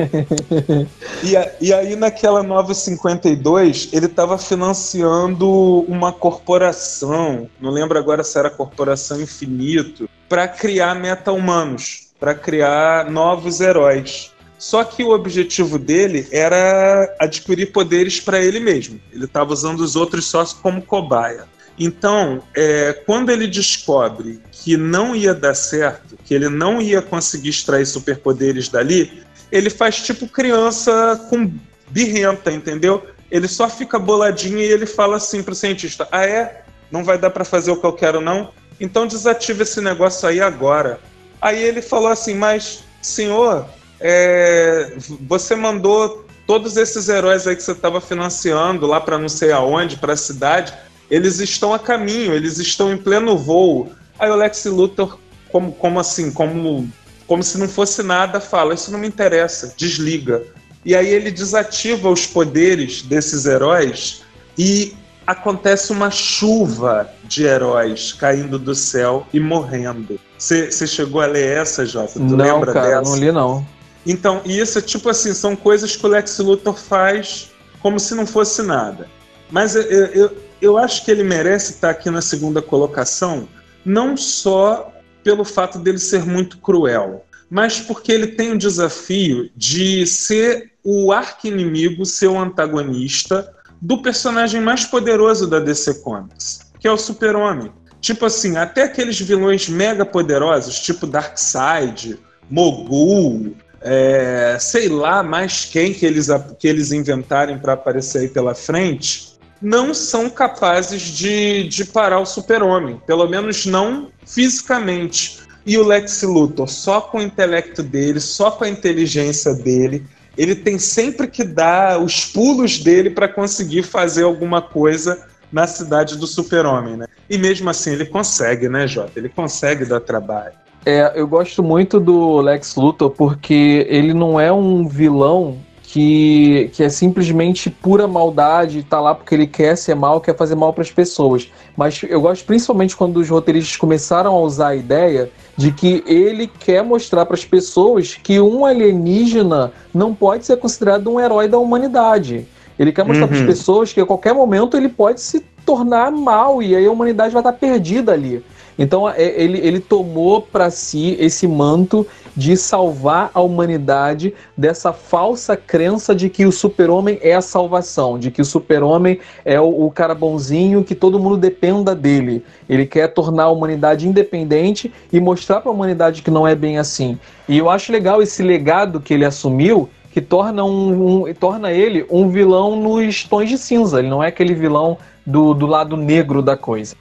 e, 1.24 1.36
a, 1.36 1.50
e 1.60 1.74
aí 1.74 1.96
naquela 1.96 2.44
nova 2.44 2.74
52, 2.74 3.88
ele 3.92 4.06
estava 4.06 4.38
financiando 4.38 5.50
uma 5.88 6.12
corporação, 6.12 7.48
não 7.60 7.70
lembro 7.70 7.98
agora 7.98 8.22
se 8.22 8.38
era 8.38 8.48
Corporação 8.48 9.20
Infinito, 9.20 10.08
para 10.28 10.46
criar 10.46 10.94
meta-humanos, 10.94 12.12
para 12.20 12.36
criar 12.36 13.10
novos 13.10 13.60
heróis. 13.60 14.30
Só 14.56 14.84
que 14.84 15.02
o 15.02 15.10
objetivo 15.10 15.76
dele 15.76 16.28
era 16.30 17.12
adquirir 17.18 17.72
poderes 17.72 18.20
para 18.20 18.38
ele 18.38 18.60
mesmo. 18.60 19.00
Ele 19.12 19.24
estava 19.24 19.52
usando 19.52 19.80
os 19.80 19.96
outros 19.96 20.26
só 20.26 20.44
como 20.62 20.80
cobaia. 20.80 21.46
Então, 21.78 22.42
é, 22.54 22.92
quando 23.06 23.30
ele 23.30 23.46
descobre 23.46 24.40
que 24.50 24.76
não 24.76 25.16
ia 25.16 25.34
dar 25.34 25.54
certo, 25.54 26.16
que 26.24 26.34
ele 26.34 26.48
não 26.48 26.80
ia 26.80 27.00
conseguir 27.00 27.48
extrair 27.48 27.86
superpoderes 27.86 28.68
dali, 28.68 29.22
ele 29.50 29.70
faz 29.70 30.00
tipo 30.00 30.28
criança 30.28 31.26
com 31.30 31.52
birrenta, 31.88 32.50
entendeu? 32.50 33.06
Ele 33.30 33.48
só 33.48 33.68
fica 33.68 33.98
boladinho 33.98 34.58
e 34.58 34.64
ele 34.64 34.86
fala 34.86 35.16
assim 35.16 35.42
pro 35.42 35.54
cientista: 35.54 36.06
Ah, 36.12 36.26
é? 36.26 36.64
Não 36.90 37.02
vai 37.04 37.16
dar 37.16 37.30
para 37.30 37.44
fazer 37.44 37.70
o 37.70 37.76
que 37.76 37.86
eu 37.86 37.92
quero, 37.92 38.20
não? 38.20 38.50
Então 38.78 39.06
desativa 39.06 39.62
esse 39.62 39.80
negócio 39.80 40.28
aí 40.28 40.40
agora. 40.40 41.00
Aí 41.40 41.62
ele 41.62 41.80
falou 41.80 42.08
assim: 42.08 42.34
Mas, 42.34 42.84
senhor, 43.00 43.66
é, 43.98 44.92
você 45.20 45.56
mandou 45.56 46.26
todos 46.46 46.76
esses 46.76 47.08
heróis 47.08 47.46
aí 47.46 47.56
que 47.56 47.62
você 47.62 47.72
estava 47.72 48.00
financiando 48.00 48.86
lá 48.86 49.00
para 49.00 49.18
não 49.18 49.28
sei 49.28 49.52
aonde, 49.52 49.96
para 49.96 50.12
a 50.12 50.16
cidade 50.16 50.74
eles 51.12 51.40
estão 51.40 51.74
a 51.74 51.78
caminho, 51.78 52.32
eles 52.32 52.58
estão 52.58 52.90
em 52.90 52.96
pleno 52.96 53.36
voo. 53.36 53.92
Aí 54.18 54.30
o 54.30 54.34
Lex 54.34 54.64
Luthor, 54.64 55.18
como, 55.50 55.70
como 55.72 56.00
assim, 56.00 56.32
como, 56.32 56.90
como 57.26 57.42
se 57.42 57.58
não 57.58 57.68
fosse 57.68 58.02
nada, 58.02 58.40
fala: 58.40 58.72
Isso 58.72 58.90
não 58.90 58.98
me 58.98 59.06
interessa, 59.06 59.74
desliga. 59.76 60.42
E 60.82 60.96
aí 60.96 61.08
ele 61.08 61.30
desativa 61.30 62.08
os 62.08 62.26
poderes 62.26 63.02
desses 63.02 63.44
heróis 63.44 64.22
e 64.56 64.96
acontece 65.26 65.92
uma 65.92 66.10
chuva 66.10 67.08
de 67.24 67.44
heróis 67.44 68.14
caindo 68.14 68.58
do 68.58 68.74
céu 68.74 69.26
e 69.34 69.38
morrendo. 69.38 70.18
Você 70.38 70.86
chegou 70.86 71.20
a 71.20 71.26
ler 71.26 71.58
essa, 71.58 71.84
Jota? 71.84 72.14
Tu 72.14 72.20
não, 72.20 72.36
lembra 72.38 72.72
cara, 72.72 73.00
dessa? 73.00 73.10
não 73.10 73.18
li 73.18 73.30
não. 73.30 73.66
Então, 74.06 74.40
isso, 74.46 74.80
tipo 74.80 75.10
assim, 75.10 75.34
são 75.34 75.54
coisas 75.54 75.94
que 75.94 76.04
o 76.04 76.08
Lex 76.08 76.38
Luthor 76.38 76.76
faz 76.76 77.50
como 77.80 78.00
se 78.00 78.14
não 78.14 78.26
fosse 78.26 78.62
nada. 78.62 79.08
Mas 79.50 79.76
eu, 79.76 79.82
eu, 79.82 80.36
eu 80.62 80.78
acho 80.78 81.04
que 81.04 81.10
ele 81.10 81.24
merece 81.24 81.72
estar 81.72 81.90
aqui 81.90 82.08
na 82.08 82.22
segunda 82.22 82.62
colocação, 82.62 83.48
não 83.84 84.16
só 84.16 84.92
pelo 85.24 85.44
fato 85.44 85.78
dele 85.78 85.98
ser 85.98 86.24
muito 86.24 86.58
cruel, 86.58 87.24
mas 87.50 87.80
porque 87.80 88.12
ele 88.12 88.28
tem 88.28 88.52
o 88.52 88.58
desafio 88.58 89.50
de 89.56 90.06
ser 90.06 90.72
o 90.84 91.12
arqui-inimigo, 91.12 92.06
ser 92.06 92.28
o 92.28 92.38
antagonista 92.38 93.52
do 93.80 94.00
personagem 94.00 94.60
mais 94.60 94.84
poderoso 94.84 95.48
da 95.48 95.58
DC 95.58 95.94
Comics, 96.02 96.60
que 96.78 96.86
é 96.86 96.92
o 96.92 96.96
Super-Homem. 96.96 97.72
Tipo 98.00 98.26
assim, 98.26 98.56
até 98.56 98.84
aqueles 98.84 99.20
vilões 99.20 99.68
mega 99.68 100.04
poderosos, 100.04 100.78
tipo 100.78 101.06
Darkseid, 101.06 102.18
Mogul, 102.48 103.56
é, 103.80 104.56
sei 104.60 104.88
lá 104.88 105.22
mais 105.22 105.64
quem 105.64 105.92
que 105.92 106.06
eles, 106.06 106.28
que 106.58 106.68
eles 106.68 106.92
inventarem 106.92 107.58
para 107.58 107.72
aparecer 107.72 108.20
aí 108.20 108.28
pela 108.28 108.54
frente, 108.54 109.31
não 109.62 109.94
são 109.94 110.28
capazes 110.28 111.02
de, 111.02 111.68
de 111.68 111.84
parar 111.84 112.18
o 112.18 112.26
super-homem, 112.26 113.00
pelo 113.06 113.28
menos 113.28 113.64
não 113.64 114.08
fisicamente. 114.26 115.40
E 115.64 115.78
o 115.78 115.86
Lex 115.86 116.22
Luthor, 116.22 116.68
só 116.68 117.00
com 117.00 117.18
o 117.18 117.22
intelecto 117.22 117.82
dele, 117.82 118.18
só 118.18 118.50
com 118.50 118.64
a 118.64 118.68
inteligência 118.68 119.54
dele, 119.54 120.04
ele 120.36 120.56
tem 120.56 120.78
sempre 120.78 121.28
que 121.28 121.44
dar 121.44 122.02
os 122.02 122.24
pulos 122.24 122.78
dele 122.78 123.10
para 123.10 123.28
conseguir 123.28 123.84
fazer 123.84 124.24
alguma 124.24 124.60
coisa 124.60 125.24
na 125.52 125.66
cidade 125.66 126.16
do 126.16 126.26
super-homem, 126.26 126.96
né? 126.96 127.06
E 127.28 127.38
mesmo 127.38 127.68
assim 127.70 127.92
ele 127.92 128.06
consegue, 128.06 128.68
né, 128.68 128.86
Jota? 128.86 129.12
Ele 129.16 129.28
consegue 129.28 129.84
dar 129.84 130.00
trabalho. 130.00 130.54
É, 130.84 131.12
eu 131.14 131.28
gosto 131.28 131.62
muito 131.62 132.00
do 132.00 132.40
Lex 132.40 132.74
Luthor 132.74 133.10
porque 133.10 133.86
ele 133.88 134.12
não 134.12 134.40
é 134.40 134.50
um 134.52 134.88
vilão 134.88 135.58
que, 135.92 136.70
que 136.72 136.82
é 136.82 136.88
simplesmente 136.88 137.68
pura 137.68 138.08
maldade, 138.08 138.82
tá 138.82 138.98
lá 138.98 139.14
porque 139.14 139.34
ele 139.34 139.46
quer 139.46 139.76
ser 139.76 139.94
mal, 139.94 140.22
quer 140.22 140.34
fazer 140.34 140.54
mal 140.54 140.72
para 140.72 140.80
as 140.80 140.90
pessoas. 140.90 141.52
Mas 141.76 142.00
eu 142.08 142.18
gosto 142.22 142.46
principalmente 142.46 142.96
quando 142.96 143.18
os 143.18 143.28
roteiristas 143.28 143.76
começaram 143.76 144.34
a 144.34 144.40
usar 144.40 144.68
a 144.68 144.74
ideia 144.74 145.30
de 145.54 145.70
que 145.70 146.02
ele 146.06 146.46
quer 146.46 146.82
mostrar 146.82 147.26
para 147.26 147.34
as 147.34 147.44
pessoas 147.44 148.14
que 148.14 148.40
um 148.40 148.64
alienígena 148.64 149.70
não 149.92 150.14
pode 150.14 150.46
ser 150.46 150.56
considerado 150.56 151.10
um 151.12 151.20
herói 151.20 151.46
da 151.46 151.58
humanidade. 151.58 152.46
Ele 152.78 152.90
quer 152.90 153.04
mostrar 153.04 153.26
para 153.26 153.36
as 153.36 153.42
Uhum. 153.42 153.46
pessoas 153.48 153.92
que 153.92 154.00
a 154.00 154.06
qualquer 154.06 154.32
momento 154.32 154.78
ele 154.78 154.88
pode 154.88 155.20
se 155.20 155.40
tornar 155.66 156.10
mal 156.10 156.62
e 156.62 156.74
aí 156.74 156.86
a 156.86 156.90
humanidade 156.90 157.34
vai 157.34 157.40
estar 157.40 157.52
perdida 157.52 158.12
ali. 158.12 158.42
Então 158.78 159.08
é, 159.08 159.22
ele, 159.22 159.58
ele 159.58 159.80
tomou 159.80 160.40
para 160.40 160.70
si 160.70 161.16
esse 161.20 161.46
manto 161.46 162.06
de 162.34 162.56
salvar 162.56 163.30
a 163.34 163.40
humanidade 163.40 164.32
dessa 164.56 164.92
falsa 164.92 165.56
crença 165.56 166.14
de 166.14 166.30
que 166.30 166.46
o 166.46 166.52
super-homem 166.52 167.18
é 167.20 167.34
a 167.34 167.42
salvação, 167.42 168.18
de 168.18 168.30
que 168.30 168.40
o 168.40 168.44
super-homem 168.44 169.18
é 169.44 169.60
o, 169.60 169.86
o 169.86 169.90
cara 169.90 170.14
bonzinho, 170.14 170.82
que 170.82 170.94
todo 170.94 171.18
mundo 171.18 171.36
dependa 171.36 171.94
dele. 171.94 172.42
Ele 172.68 172.86
quer 172.86 173.08
tornar 173.08 173.44
a 173.44 173.50
humanidade 173.50 174.08
independente 174.08 174.92
e 175.12 175.20
mostrar 175.20 175.60
para 175.60 175.70
a 175.70 175.74
humanidade 175.74 176.22
que 176.22 176.30
não 176.30 176.48
é 176.48 176.54
bem 176.54 176.78
assim. 176.78 177.18
E 177.48 177.58
eu 177.58 177.68
acho 177.68 177.92
legal 177.92 178.22
esse 178.22 178.42
legado 178.42 179.00
que 179.00 179.12
ele 179.12 179.24
assumiu, 179.26 179.88
que 180.10 180.20
torna, 180.20 180.64
um, 180.64 181.24
um- 181.28 181.34
torna 181.34 181.72
ele 181.72 182.06
um 182.10 182.28
vilão 182.28 182.76
nos 182.76 183.24
tons 183.24 183.48
de 183.48 183.58
cinza. 183.58 183.98
Ele 183.98 184.08
não 184.08 184.22
é 184.22 184.28
aquele 184.28 184.54
vilão 184.54 184.96
do, 185.26 185.52
do 185.54 185.66
lado 185.66 185.96
negro 185.96 186.40
da 186.42 186.56
coisa. 186.56 186.94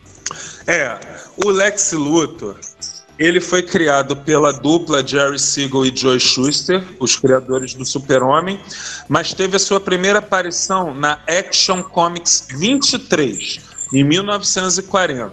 É, 0.67 0.97
o 1.43 1.49
Lex 1.49 1.91
Luthor, 1.93 2.57
ele 3.17 3.39
foi 3.39 3.61
criado 3.61 4.15
pela 4.15 4.51
dupla 4.51 5.05
Jerry 5.05 5.37
Siegel 5.37 5.85
e 5.85 5.95
Joe 5.95 6.19
Shuster, 6.19 6.83
os 6.99 7.15
criadores 7.15 7.73
do 7.75 7.85
Super-Homem, 7.85 8.59
mas 9.07 9.33
teve 9.33 9.55
a 9.55 9.59
sua 9.59 9.79
primeira 9.79 10.19
aparição 10.19 10.93
na 10.93 11.19
Action 11.27 11.83
Comics 11.83 12.47
23, 12.57 13.59
em 13.93 14.03
1940. 14.03 15.31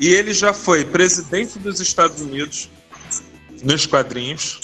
E 0.00 0.08
ele 0.08 0.32
já 0.32 0.52
foi 0.52 0.84
presidente 0.84 1.58
dos 1.58 1.78
Estados 1.78 2.20
Unidos 2.20 2.68
nos 3.62 3.86
quadrinhos. 3.86 4.58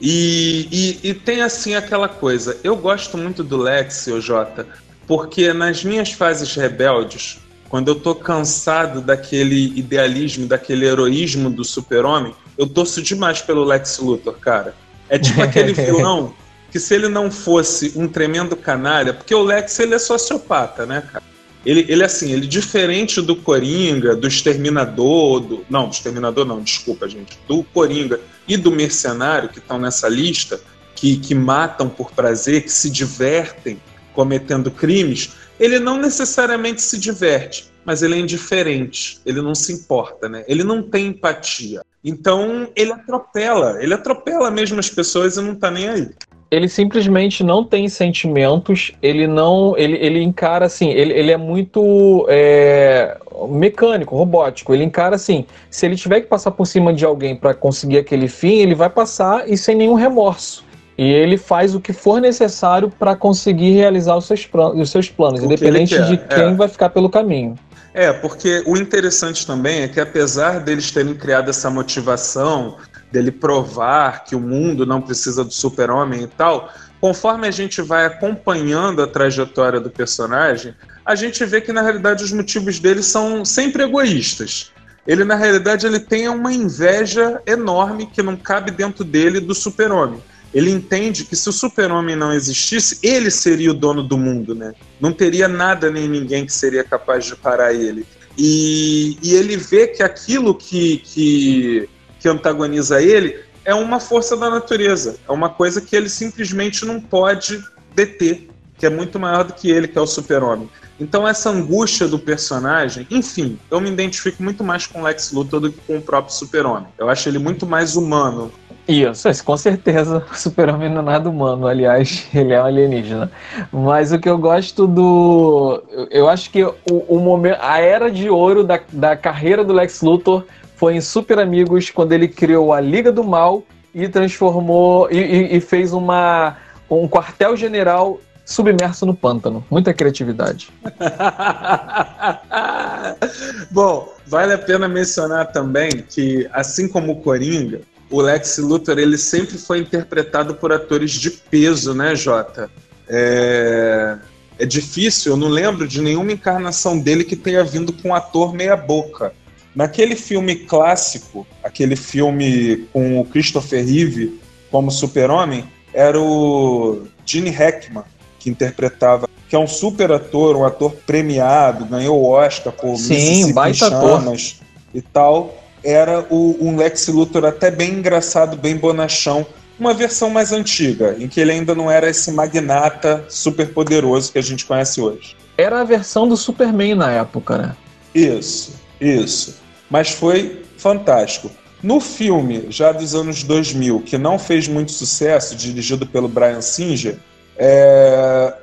E, 0.00 0.68
e, 1.02 1.10
e 1.10 1.14
tem 1.14 1.42
assim 1.42 1.74
aquela 1.74 2.08
coisa, 2.08 2.58
eu 2.62 2.76
gosto 2.76 3.16
muito 3.16 3.42
do 3.42 3.56
Lex, 3.56 4.06
o 4.08 4.20
Jota, 4.20 4.66
porque 5.06 5.52
nas 5.52 5.84
minhas 5.84 6.12
fases 6.12 6.54
rebeldes, 6.54 7.38
quando 7.72 7.88
eu 7.88 7.94
tô 7.94 8.14
cansado 8.14 9.00
daquele 9.00 9.72
idealismo, 9.78 10.46
daquele 10.46 10.84
heroísmo 10.84 11.48
do 11.48 11.64
super-homem, 11.64 12.34
eu 12.58 12.66
torço 12.66 13.00
demais 13.00 13.40
pelo 13.40 13.64
Lex 13.64 13.98
Luthor, 13.98 14.34
cara. 14.34 14.74
É 15.08 15.18
tipo 15.18 15.40
aquele 15.40 15.72
vilão 15.72 16.34
que 16.70 16.78
se 16.78 16.94
ele 16.94 17.08
não 17.08 17.30
fosse 17.30 17.94
um 17.96 18.06
tremendo 18.06 18.54
canalha, 18.56 19.14
porque 19.14 19.34
o 19.34 19.42
Lex 19.42 19.80
ele 19.80 19.94
é 19.94 19.98
sociopata, 19.98 20.84
né, 20.84 21.02
cara? 21.10 21.24
Ele, 21.64 21.86
ele 21.88 22.04
assim, 22.04 22.30
ele 22.30 22.46
diferente 22.46 23.22
do 23.22 23.34
Coringa, 23.34 24.14
do 24.14 24.28
Exterminador, 24.28 25.40
do, 25.40 25.64
não, 25.70 25.88
do 25.88 25.94
Exterminador 25.94 26.44
não, 26.44 26.60
desculpa, 26.60 27.08
gente, 27.08 27.38
do 27.48 27.64
Coringa 27.64 28.20
e 28.46 28.58
do 28.58 28.70
Mercenário 28.70 29.48
que 29.48 29.60
estão 29.60 29.78
nessa 29.78 30.10
lista, 30.10 30.60
que, 30.94 31.16
que 31.16 31.34
matam 31.34 31.88
por 31.88 32.12
prazer, 32.12 32.64
que 32.64 32.70
se 32.70 32.90
divertem 32.90 33.80
cometendo 34.12 34.70
crimes, 34.70 35.30
ele 35.62 35.78
não 35.78 35.96
necessariamente 35.96 36.82
se 36.82 36.98
diverte, 36.98 37.70
mas 37.84 38.02
ele 38.02 38.16
é 38.16 38.18
indiferente, 38.18 39.20
ele 39.24 39.40
não 39.40 39.54
se 39.54 39.72
importa, 39.72 40.28
né? 40.28 40.44
Ele 40.48 40.64
não 40.64 40.82
tem 40.82 41.06
empatia. 41.06 41.82
Então 42.04 42.68
ele 42.74 42.92
atropela, 42.92 43.80
ele 43.80 43.94
atropela 43.94 44.50
mesmo 44.50 44.80
as 44.80 44.90
pessoas 44.90 45.36
e 45.36 45.40
não 45.40 45.54
tá 45.54 45.70
nem 45.70 45.88
aí. 45.88 46.10
ele 46.50 46.68
simplesmente 46.68 47.44
não 47.44 47.64
tem 47.64 47.88
sentimentos, 47.88 48.92
ele 49.00 49.28
não. 49.28 49.74
Ele, 49.78 49.96
ele 49.96 50.20
encara 50.20 50.66
assim, 50.66 50.90
ele, 50.90 51.12
ele 51.12 51.30
é 51.30 51.36
muito 51.36 52.26
é, 52.28 53.16
mecânico, 53.48 54.16
robótico. 54.16 54.74
Ele 54.74 54.82
encara 54.82 55.14
assim: 55.14 55.46
se 55.70 55.86
ele 55.86 55.94
tiver 55.94 56.22
que 56.22 56.26
passar 56.26 56.50
por 56.50 56.66
cima 56.66 56.92
de 56.92 57.04
alguém 57.04 57.36
para 57.36 57.54
conseguir 57.54 57.98
aquele 57.98 58.26
fim, 58.26 58.58
ele 58.58 58.74
vai 58.74 58.90
passar 58.90 59.48
e 59.48 59.56
sem 59.56 59.76
nenhum 59.76 59.94
remorso. 59.94 60.64
E 60.96 61.10
ele 61.10 61.38
faz 61.38 61.74
o 61.74 61.80
que 61.80 61.92
for 61.92 62.20
necessário 62.20 62.90
para 62.90 63.16
conseguir 63.16 63.72
realizar 63.72 64.16
os 64.16 64.26
seus, 64.26 64.48
os 64.74 64.90
seus 64.90 65.08
planos, 65.08 65.40
O 65.40 65.48
que 65.48 65.54
independente 65.54 65.96
quer, 65.96 66.06
de 66.06 66.16
quem 66.16 66.44
é. 66.44 66.54
vai 66.54 66.68
ficar 66.68 66.90
pelo 66.90 67.08
caminho. 67.08 67.58
É, 67.94 68.12
porque 68.12 68.62
o 68.66 68.76
interessante 68.76 69.46
também 69.46 69.82
é 69.82 69.88
que 69.88 70.00
apesar 70.00 70.60
deles 70.60 70.90
terem 70.90 71.14
criado 71.14 71.50
essa 71.50 71.70
motivação, 71.70 72.76
dele 73.10 73.30
provar 73.30 74.24
que 74.24 74.34
o 74.34 74.40
mundo 74.40 74.86
não 74.86 75.00
precisa 75.00 75.44
do 75.44 75.52
super-homem 75.52 76.22
e 76.22 76.26
tal, 76.26 76.70
conforme 77.00 77.46
a 77.46 77.50
gente 77.50 77.82
vai 77.82 78.06
acompanhando 78.06 79.02
a 79.02 79.06
trajetória 79.06 79.78
do 79.78 79.90
personagem, 79.90 80.74
a 81.04 81.14
gente 81.14 81.44
vê 81.44 81.60
que 81.60 81.72
na 81.72 81.82
realidade 81.82 82.24
os 82.24 82.32
motivos 82.32 82.78
dele 82.78 83.02
são 83.02 83.44
sempre 83.44 83.82
egoístas. 83.82 84.72
Ele 85.06 85.24
na 85.24 85.34
realidade 85.34 85.84
ele 85.84 85.98
tem 85.98 86.28
uma 86.28 86.52
inveja 86.52 87.42
enorme 87.44 88.06
que 88.06 88.22
não 88.22 88.36
cabe 88.36 88.70
dentro 88.70 89.04
dele 89.04 89.40
do 89.40 89.54
super-homem. 89.54 90.22
Ele 90.54 90.70
entende 90.70 91.24
que 91.24 91.34
se 91.34 91.48
o 91.48 91.52
super-homem 91.52 92.14
não 92.14 92.32
existisse, 92.32 92.98
ele 93.02 93.30
seria 93.30 93.70
o 93.70 93.74
dono 93.74 94.02
do 94.02 94.18
mundo, 94.18 94.54
né? 94.54 94.74
Não 95.00 95.12
teria 95.12 95.48
nada 95.48 95.90
nem 95.90 96.08
ninguém 96.08 96.44
que 96.44 96.52
seria 96.52 96.84
capaz 96.84 97.24
de 97.24 97.34
parar 97.34 97.72
ele. 97.72 98.06
E, 98.36 99.18
e 99.22 99.34
ele 99.34 99.56
vê 99.56 99.86
que 99.86 100.02
aquilo 100.02 100.54
que, 100.54 100.98
que, 100.98 101.88
que 102.20 102.28
antagoniza 102.28 103.02
ele 103.02 103.40
é 103.64 103.74
uma 103.74 104.00
força 104.00 104.36
da 104.36 104.50
natureza, 104.50 105.16
é 105.28 105.32
uma 105.32 105.48
coisa 105.48 105.80
que 105.80 105.94
ele 105.94 106.08
simplesmente 106.08 106.84
não 106.84 107.00
pode 107.00 107.62
deter, 107.94 108.48
que 108.78 108.86
é 108.86 108.90
muito 108.90 109.18
maior 109.18 109.44
do 109.44 109.52
que 109.52 109.70
ele, 109.70 109.86
que 109.86 109.98
é 109.98 110.00
o 110.00 110.06
super-homem. 110.06 110.68
Então 110.98 111.26
essa 111.26 111.50
angústia 111.50 112.06
do 112.06 112.18
personagem, 112.18 113.06
enfim, 113.10 113.58
eu 113.70 113.80
me 113.80 113.90
identifico 113.90 114.42
muito 114.42 114.62
mais 114.62 114.86
com 114.86 115.02
Lex 115.02 115.32
Luthor 115.32 115.60
do 115.60 115.72
que 115.72 115.80
com 115.86 115.98
o 115.98 116.02
próprio 116.02 116.34
super-homem. 116.34 116.88
Eu 116.98 117.08
acho 117.08 117.28
ele 117.28 117.38
muito 117.38 117.66
mais 117.66 117.96
humano. 117.96 118.52
Isso, 118.86 119.28
isso, 119.28 119.44
com 119.44 119.56
certeza. 119.56 120.24
O 120.30 120.34
super-homem 120.36 120.88
não 120.90 121.00
é 121.02 121.04
nada 121.04 121.30
humano, 121.30 121.66
aliás, 121.68 122.26
ele 122.34 122.52
é 122.52 122.60
um 122.60 122.64
alienígena. 122.66 123.30
Mas 123.72 124.12
o 124.12 124.18
que 124.18 124.28
eu 124.28 124.36
gosto 124.38 124.86
do. 124.86 125.82
eu- 126.10 126.28
acho 126.28 126.50
que 126.50 126.64
o, 126.64 126.74
o 127.08 127.18
momento, 127.20 127.58
a 127.60 127.78
era 127.80 128.10
de 128.10 128.28
ouro 128.28 128.64
da, 128.64 128.80
da 128.92 129.16
carreira 129.16 129.64
do 129.64 129.72
Lex 129.72 130.02
Luthor 130.02 130.44
foi 130.76 130.96
em 130.96 131.00
Super 131.00 131.38
Amigos, 131.38 131.90
quando 131.90 132.12
ele 132.12 132.26
criou 132.26 132.72
a 132.72 132.80
Liga 132.80 133.12
do 133.12 133.22
Mal 133.22 133.62
e 133.94 134.08
transformou. 134.08 135.08
e, 135.10 135.16
e- 135.18 135.56
e 135.56 135.60
fez 135.60 135.92
uma, 135.92 136.56
um 136.90 137.06
quartel-general 137.08 138.18
submerso 138.44 139.06
no 139.06 139.14
pântano. 139.14 139.64
Muita 139.70 139.94
criatividade. 139.94 140.70
Bom, 143.70 144.12
vale 144.26 144.52
a 144.52 144.58
pena 144.58 144.88
mencionar 144.88 145.52
também 145.52 145.88
que, 146.08 146.48
assim 146.52 146.88
como 146.88 147.12
o 147.12 147.16
Coringa, 147.22 147.80
o 148.12 148.20
Lex 148.20 148.58
Luthor 148.58 148.98
ele 148.98 149.16
sempre 149.16 149.56
foi 149.56 149.78
interpretado 149.78 150.54
por 150.54 150.72
atores 150.72 151.10
de 151.12 151.30
peso, 151.30 151.94
né, 151.94 152.14
Jota? 152.14 152.70
É, 153.08 154.18
é 154.58 154.66
difícil, 154.66 155.32
eu 155.32 155.36
não 155.36 155.48
lembro 155.48 155.88
de 155.88 156.00
nenhuma 156.00 156.30
encarnação 156.30 156.98
dele 156.98 157.24
que 157.24 157.34
tenha 157.34 157.64
vindo 157.64 157.92
com 157.92 158.10
um 158.10 158.14
ator 158.14 158.54
meia-boca. 158.54 159.32
Naquele 159.74 160.14
filme 160.14 160.54
clássico, 160.54 161.46
aquele 161.64 161.96
filme 161.96 162.86
com 162.92 163.18
o 163.18 163.24
Christopher 163.24 163.84
Reeve 163.84 164.38
como 164.70 164.90
super-homem, 164.90 165.64
era 165.94 166.20
o 166.20 167.06
Gene 167.24 167.50
Hackman 167.50 168.04
que 168.38 168.50
interpretava, 168.50 169.28
que 169.48 169.56
é 169.56 169.58
um 169.58 169.66
super 169.66 170.12
ator, 170.12 170.56
um 170.56 170.64
ator 170.64 170.92
premiado, 171.06 171.86
ganhou 171.86 172.20
o 172.20 172.30
Oscar 172.30 172.72
por 172.72 172.96
Sim, 172.96 173.14
Mississippi 173.14 173.52
baita 173.52 173.84
em 173.84 173.88
ator. 173.88 174.20
Chamas 174.20 174.60
e 174.92 175.00
tal. 175.00 175.61
Era 175.84 176.24
o, 176.30 176.56
um 176.60 176.76
Lex 176.76 177.08
Luthor 177.08 177.44
até 177.44 177.70
bem 177.70 177.94
engraçado, 177.94 178.56
bem 178.56 178.76
bonachão. 178.76 179.46
Uma 179.78 179.92
versão 179.92 180.30
mais 180.30 180.52
antiga, 180.52 181.16
em 181.18 181.26
que 181.26 181.40
ele 181.40 181.52
ainda 181.52 181.74
não 181.74 181.90
era 181.90 182.08
esse 182.08 182.30
magnata 182.30 183.24
super 183.28 183.72
poderoso 183.72 184.32
que 184.32 184.38
a 184.38 184.42
gente 184.42 184.64
conhece 184.64 185.00
hoje. 185.00 185.36
Era 185.56 185.80
a 185.80 185.84
versão 185.84 186.28
do 186.28 186.36
Superman 186.36 186.94
na 186.94 187.10
época, 187.10 187.58
né? 187.58 187.76
Isso, 188.14 188.74
isso. 189.00 189.56
Mas 189.90 190.10
foi 190.10 190.62
fantástico. 190.76 191.50
No 191.82 191.98
filme, 191.98 192.66
já 192.68 192.92
dos 192.92 193.14
anos 193.14 193.42
2000, 193.42 194.02
que 194.02 194.16
não 194.16 194.38
fez 194.38 194.68
muito 194.68 194.92
sucesso, 194.92 195.56
dirigido 195.56 196.06
pelo 196.06 196.28
Brian 196.28 196.60
Singer, 196.60 197.18
é, 197.56 198.54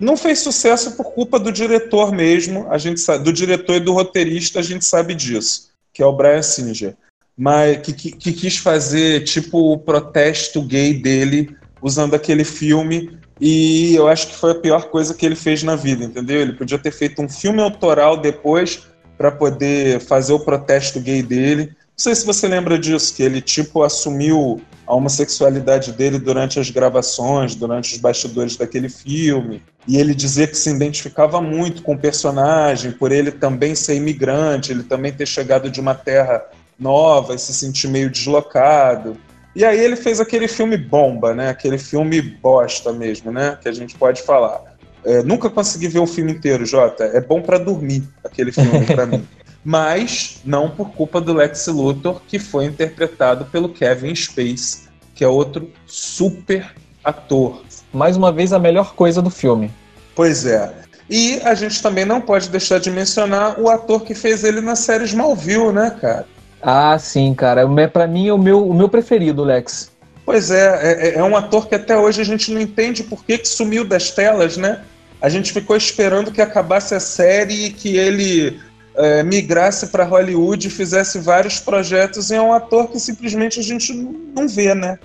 não 0.00 0.16
fez 0.16 0.38
sucesso 0.40 0.96
por 0.96 1.12
culpa 1.12 1.38
do 1.38 1.52
diretor 1.52 2.10
mesmo, 2.10 2.66
a 2.70 2.78
gente 2.78 3.00
sabe, 3.00 3.22
do 3.22 3.32
diretor 3.32 3.76
e 3.76 3.80
do 3.80 3.92
roteirista, 3.92 4.60
a 4.60 4.62
gente 4.62 4.84
sabe 4.84 5.14
disso, 5.14 5.70
que 5.94 6.02
é 6.02 6.06
o 6.06 6.12
Brian 6.12 6.42
Singer. 6.42 6.94
Mas 7.36 7.78
que, 7.78 7.92
que, 7.94 8.12
que 8.12 8.32
quis 8.32 8.58
fazer 8.58 9.24
tipo 9.24 9.72
o 9.72 9.78
protesto 9.78 10.60
gay 10.60 10.92
dele 10.92 11.56
usando 11.80 12.14
aquele 12.14 12.44
filme 12.44 13.18
e 13.40 13.94
eu 13.94 14.06
acho 14.06 14.28
que 14.28 14.36
foi 14.36 14.50
a 14.50 14.60
pior 14.60 14.90
coisa 14.90 15.14
que 15.14 15.24
ele 15.24 15.34
fez 15.34 15.62
na 15.62 15.74
vida, 15.74 16.04
entendeu? 16.04 16.40
Ele 16.40 16.52
podia 16.52 16.78
ter 16.78 16.92
feito 16.92 17.22
um 17.22 17.28
filme 17.28 17.62
autoral 17.62 18.16
depois 18.16 18.86
para 19.16 19.30
poder 19.30 20.00
fazer 20.00 20.32
o 20.32 20.40
protesto 20.40 21.00
gay 21.00 21.22
dele 21.22 21.74
sei 21.96 22.14
se 22.14 22.26
você 22.26 22.48
lembra 22.48 22.78
disso, 22.78 23.14
que 23.14 23.22
ele 23.22 23.40
tipo 23.40 23.82
assumiu 23.82 24.60
a 24.86 24.94
homossexualidade 24.94 25.92
dele 25.92 26.18
durante 26.18 26.58
as 26.58 26.70
gravações, 26.70 27.54
durante 27.54 27.94
os 27.94 28.00
bastidores 28.00 28.56
daquele 28.56 28.88
filme. 28.88 29.62
E 29.86 29.98
ele 29.98 30.14
dizia 30.14 30.46
que 30.46 30.56
se 30.56 30.70
identificava 30.70 31.40
muito 31.40 31.82
com 31.82 31.94
o 31.94 31.98
personagem, 31.98 32.92
por 32.92 33.12
ele 33.12 33.30
também 33.30 33.74
ser 33.74 33.96
imigrante, 33.96 34.72
ele 34.72 34.82
também 34.82 35.12
ter 35.12 35.26
chegado 35.26 35.70
de 35.70 35.80
uma 35.80 35.94
terra 35.94 36.42
nova 36.78 37.34
e 37.34 37.38
se 37.38 37.52
sentir 37.52 37.88
meio 37.88 38.10
deslocado. 38.10 39.16
E 39.54 39.64
aí 39.64 39.78
ele 39.78 39.94
fez 39.94 40.20
aquele 40.20 40.48
filme 40.48 40.76
bomba, 40.76 41.34
né? 41.34 41.48
Aquele 41.48 41.78
filme 41.78 42.20
bosta 42.20 42.92
mesmo, 42.92 43.30
né? 43.30 43.58
Que 43.62 43.68
a 43.68 43.72
gente 43.72 43.94
pode 43.96 44.22
falar. 44.22 44.74
É, 45.04 45.22
nunca 45.22 45.50
consegui 45.50 45.86
ver 45.86 46.00
o 46.00 46.06
filme 46.06 46.32
inteiro, 46.32 46.64
Jota. 46.64 47.04
É 47.04 47.20
bom 47.20 47.40
para 47.40 47.58
dormir 47.58 48.02
aquele 48.24 48.50
filme 48.50 48.86
para 48.86 49.06
mim. 49.06 49.26
Mas 49.64 50.40
não 50.44 50.68
por 50.68 50.90
culpa 50.90 51.20
do 51.20 51.32
Lex 51.32 51.66
Luthor, 51.68 52.20
que 52.26 52.38
foi 52.38 52.64
interpretado 52.64 53.44
pelo 53.46 53.68
Kevin 53.68 54.14
Space, 54.14 54.88
que 55.14 55.22
é 55.22 55.28
outro 55.28 55.70
super 55.86 56.74
ator. 57.02 57.62
Mais 57.94 58.16
uma 58.16 58.32
vez, 58.32 58.52
a 58.52 58.58
melhor 58.58 58.94
coisa 58.94 59.22
do 59.22 59.30
filme. 59.30 59.70
Pois 60.14 60.44
é. 60.44 60.72
E 61.08 61.40
a 61.44 61.54
gente 61.54 61.82
também 61.82 62.04
não 62.04 62.20
pode 62.20 62.48
deixar 62.48 62.80
de 62.80 62.90
mencionar 62.90 63.60
o 63.60 63.68
ator 63.68 64.02
que 64.02 64.14
fez 64.14 64.42
ele 64.42 64.60
na 64.60 64.74
série 64.74 65.04
Smallville, 65.04 65.72
né, 65.72 65.96
cara? 66.00 66.26
Ah, 66.62 66.98
sim, 66.98 67.34
cara. 67.34 67.62
Para 67.88 68.06
mim 68.06 68.28
é 68.28 68.32
o 68.32 68.38
meu, 68.38 68.66
o 68.66 68.72
meu 68.72 68.88
preferido, 68.88 69.44
Lex. 69.44 69.92
Pois 70.24 70.50
é, 70.50 71.14
é, 71.14 71.18
é, 71.18 71.22
um 71.22 71.36
ator 71.36 71.68
que 71.68 71.74
até 71.74 71.96
hoje 71.96 72.22
a 72.22 72.24
gente 72.24 72.50
não 72.50 72.60
entende 72.60 73.02
por 73.02 73.22
que, 73.22 73.36
que 73.36 73.46
sumiu 73.46 73.84
das 73.84 74.10
telas, 74.10 74.56
né? 74.56 74.80
A 75.20 75.28
gente 75.28 75.52
ficou 75.52 75.76
esperando 75.76 76.32
que 76.32 76.40
acabasse 76.40 76.94
a 76.94 77.00
série 77.00 77.66
e 77.66 77.70
que 77.70 77.96
ele 77.96 78.58
é, 78.96 79.22
migrasse 79.22 79.88
para 79.88 80.04
Hollywood 80.04 80.66
e 80.66 80.70
fizesse 80.70 81.18
vários 81.18 81.60
projetos. 81.60 82.30
E 82.30 82.34
é 82.34 82.40
um 82.40 82.54
ator 82.54 82.88
que 82.88 82.98
simplesmente 82.98 83.60
a 83.60 83.62
gente 83.62 83.92
não 83.92 84.48
vê, 84.48 84.74
né? 84.74 84.98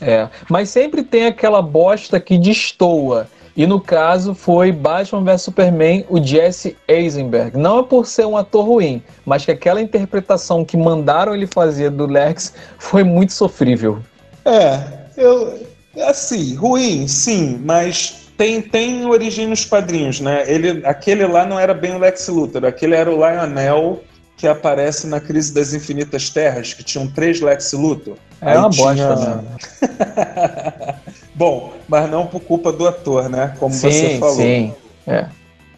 É, 0.00 0.28
mas 0.48 0.68
sempre 0.70 1.02
tem 1.02 1.26
aquela 1.26 1.60
bosta 1.60 2.18
que 2.18 2.38
destoa. 2.38 3.28
E 3.56 3.66
no 3.66 3.80
caso 3.80 4.34
foi 4.34 4.72
Batman 4.72 5.24
vs 5.24 5.42
Superman, 5.42 6.06
o 6.08 6.22
Jesse 6.22 6.76
Eisenberg. 6.88 7.58
Não 7.58 7.80
é 7.80 7.82
por 7.82 8.06
ser 8.06 8.24
um 8.24 8.36
ator 8.36 8.64
ruim, 8.64 9.02
mas 9.26 9.44
que 9.44 9.50
aquela 9.50 9.82
interpretação 9.82 10.64
que 10.64 10.76
mandaram 10.76 11.34
ele 11.34 11.46
fazer 11.46 11.90
do 11.90 12.06
Lex 12.06 12.54
foi 12.78 13.04
muito 13.04 13.32
sofrível. 13.32 13.98
É, 14.44 14.80
eu. 15.16 15.68
Assim, 16.06 16.54
ruim, 16.54 17.08
sim, 17.08 17.60
mas 17.64 18.30
tem, 18.38 18.62
tem 18.62 19.04
origem 19.04 19.48
nos 19.48 19.64
quadrinhos, 19.64 20.20
né? 20.20 20.44
Ele, 20.46 20.80
aquele 20.86 21.26
lá 21.26 21.44
não 21.44 21.58
era 21.58 21.74
bem 21.74 21.96
o 21.96 21.98
Lex 21.98 22.28
Luthor, 22.28 22.64
aquele 22.64 22.94
era 22.94 23.10
o 23.10 23.16
Lionel 23.16 24.02
que 24.40 24.48
aparece 24.48 25.06
na 25.06 25.20
Crise 25.20 25.52
das 25.52 25.74
Infinitas 25.74 26.30
Terras, 26.30 26.72
que 26.72 26.82
tinham 26.82 27.06
três 27.06 27.42
Lex 27.42 27.74
Luthor. 27.74 28.16
É 28.40 28.58
uma 28.58 28.70
tinha... 28.70 28.94
bosta, 28.94 29.34
né? 29.44 30.94
Bom, 31.34 31.74
mas 31.86 32.10
não 32.10 32.26
por 32.26 32.40
culpa 32.40 32.72
do 32.72 32.88
ator, 32.88 33.28
né? 33.28 33.54
Como 33.58 33.74
sim, 33.74 33.90
você 33.90 34.18
falou. 34.18 34.36
Sim, 34.36 34.74
é. 35.06 35.26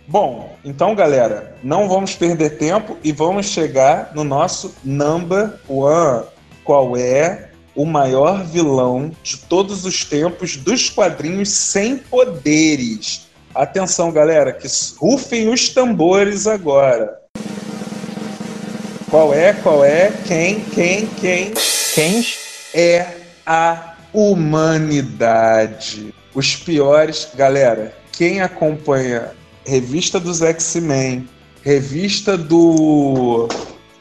Bom, 0.06 0.54
então, 0.64 0.94
galera, 0.94 1.56
não 1.60 1.88
vamos 1.88 2.14
perder 2.14 2.56
tempo 2.56 2.96
e 3.02 3.10
vamos 3.10 3.46
chegar 3.46 4.12
no 4.14 4.22
nosso 4.22 4.72
number 4.84 5.54
one. 5.68 6.24
Qual 6.62 6.96
é 6.96 7.50
o 7.74 7.84
maior 7.84 8.44
vilão 8.44 9.10
de 9.24 9.38
todos 9.38 9.84
os 9.84 10.04
tempos 10.04 10.56
dos 10.56 10.88
quadrinhos 10.88 11.48
sem 11.48 11.98
poderes? 11.98 13.28
Atenção, 13.52 14.12
galera, 14.12 14.52
que 14.52 14.68
rufem 14.98 15.48
os 15.48 15.68
tambores 15.68 16.46
agora. 16.46 17.21
Qual 19.12 19.34
é? 19.34 19.52
Qual 19.52 19.84
é? 19.84 20.10
Quem? 20.26 20.60
Quem? 20.60 21.06
Quem? 21.06 21.52
Quem? 21.94 22.26
É 22.72 23.06
a 23.44 23.96
humanidade. 24.10 26.14
Os 26.34 26.56
piores, 26.56 27.28
galera, 27.34 27.94
quem 28.10 28.40
acompanha 28.40 29.32
revista 29.66 30.18
dos 30.18 30.40
X-Men, 30.40 31.28
revista 31.62 32.38
do 32.38 33.48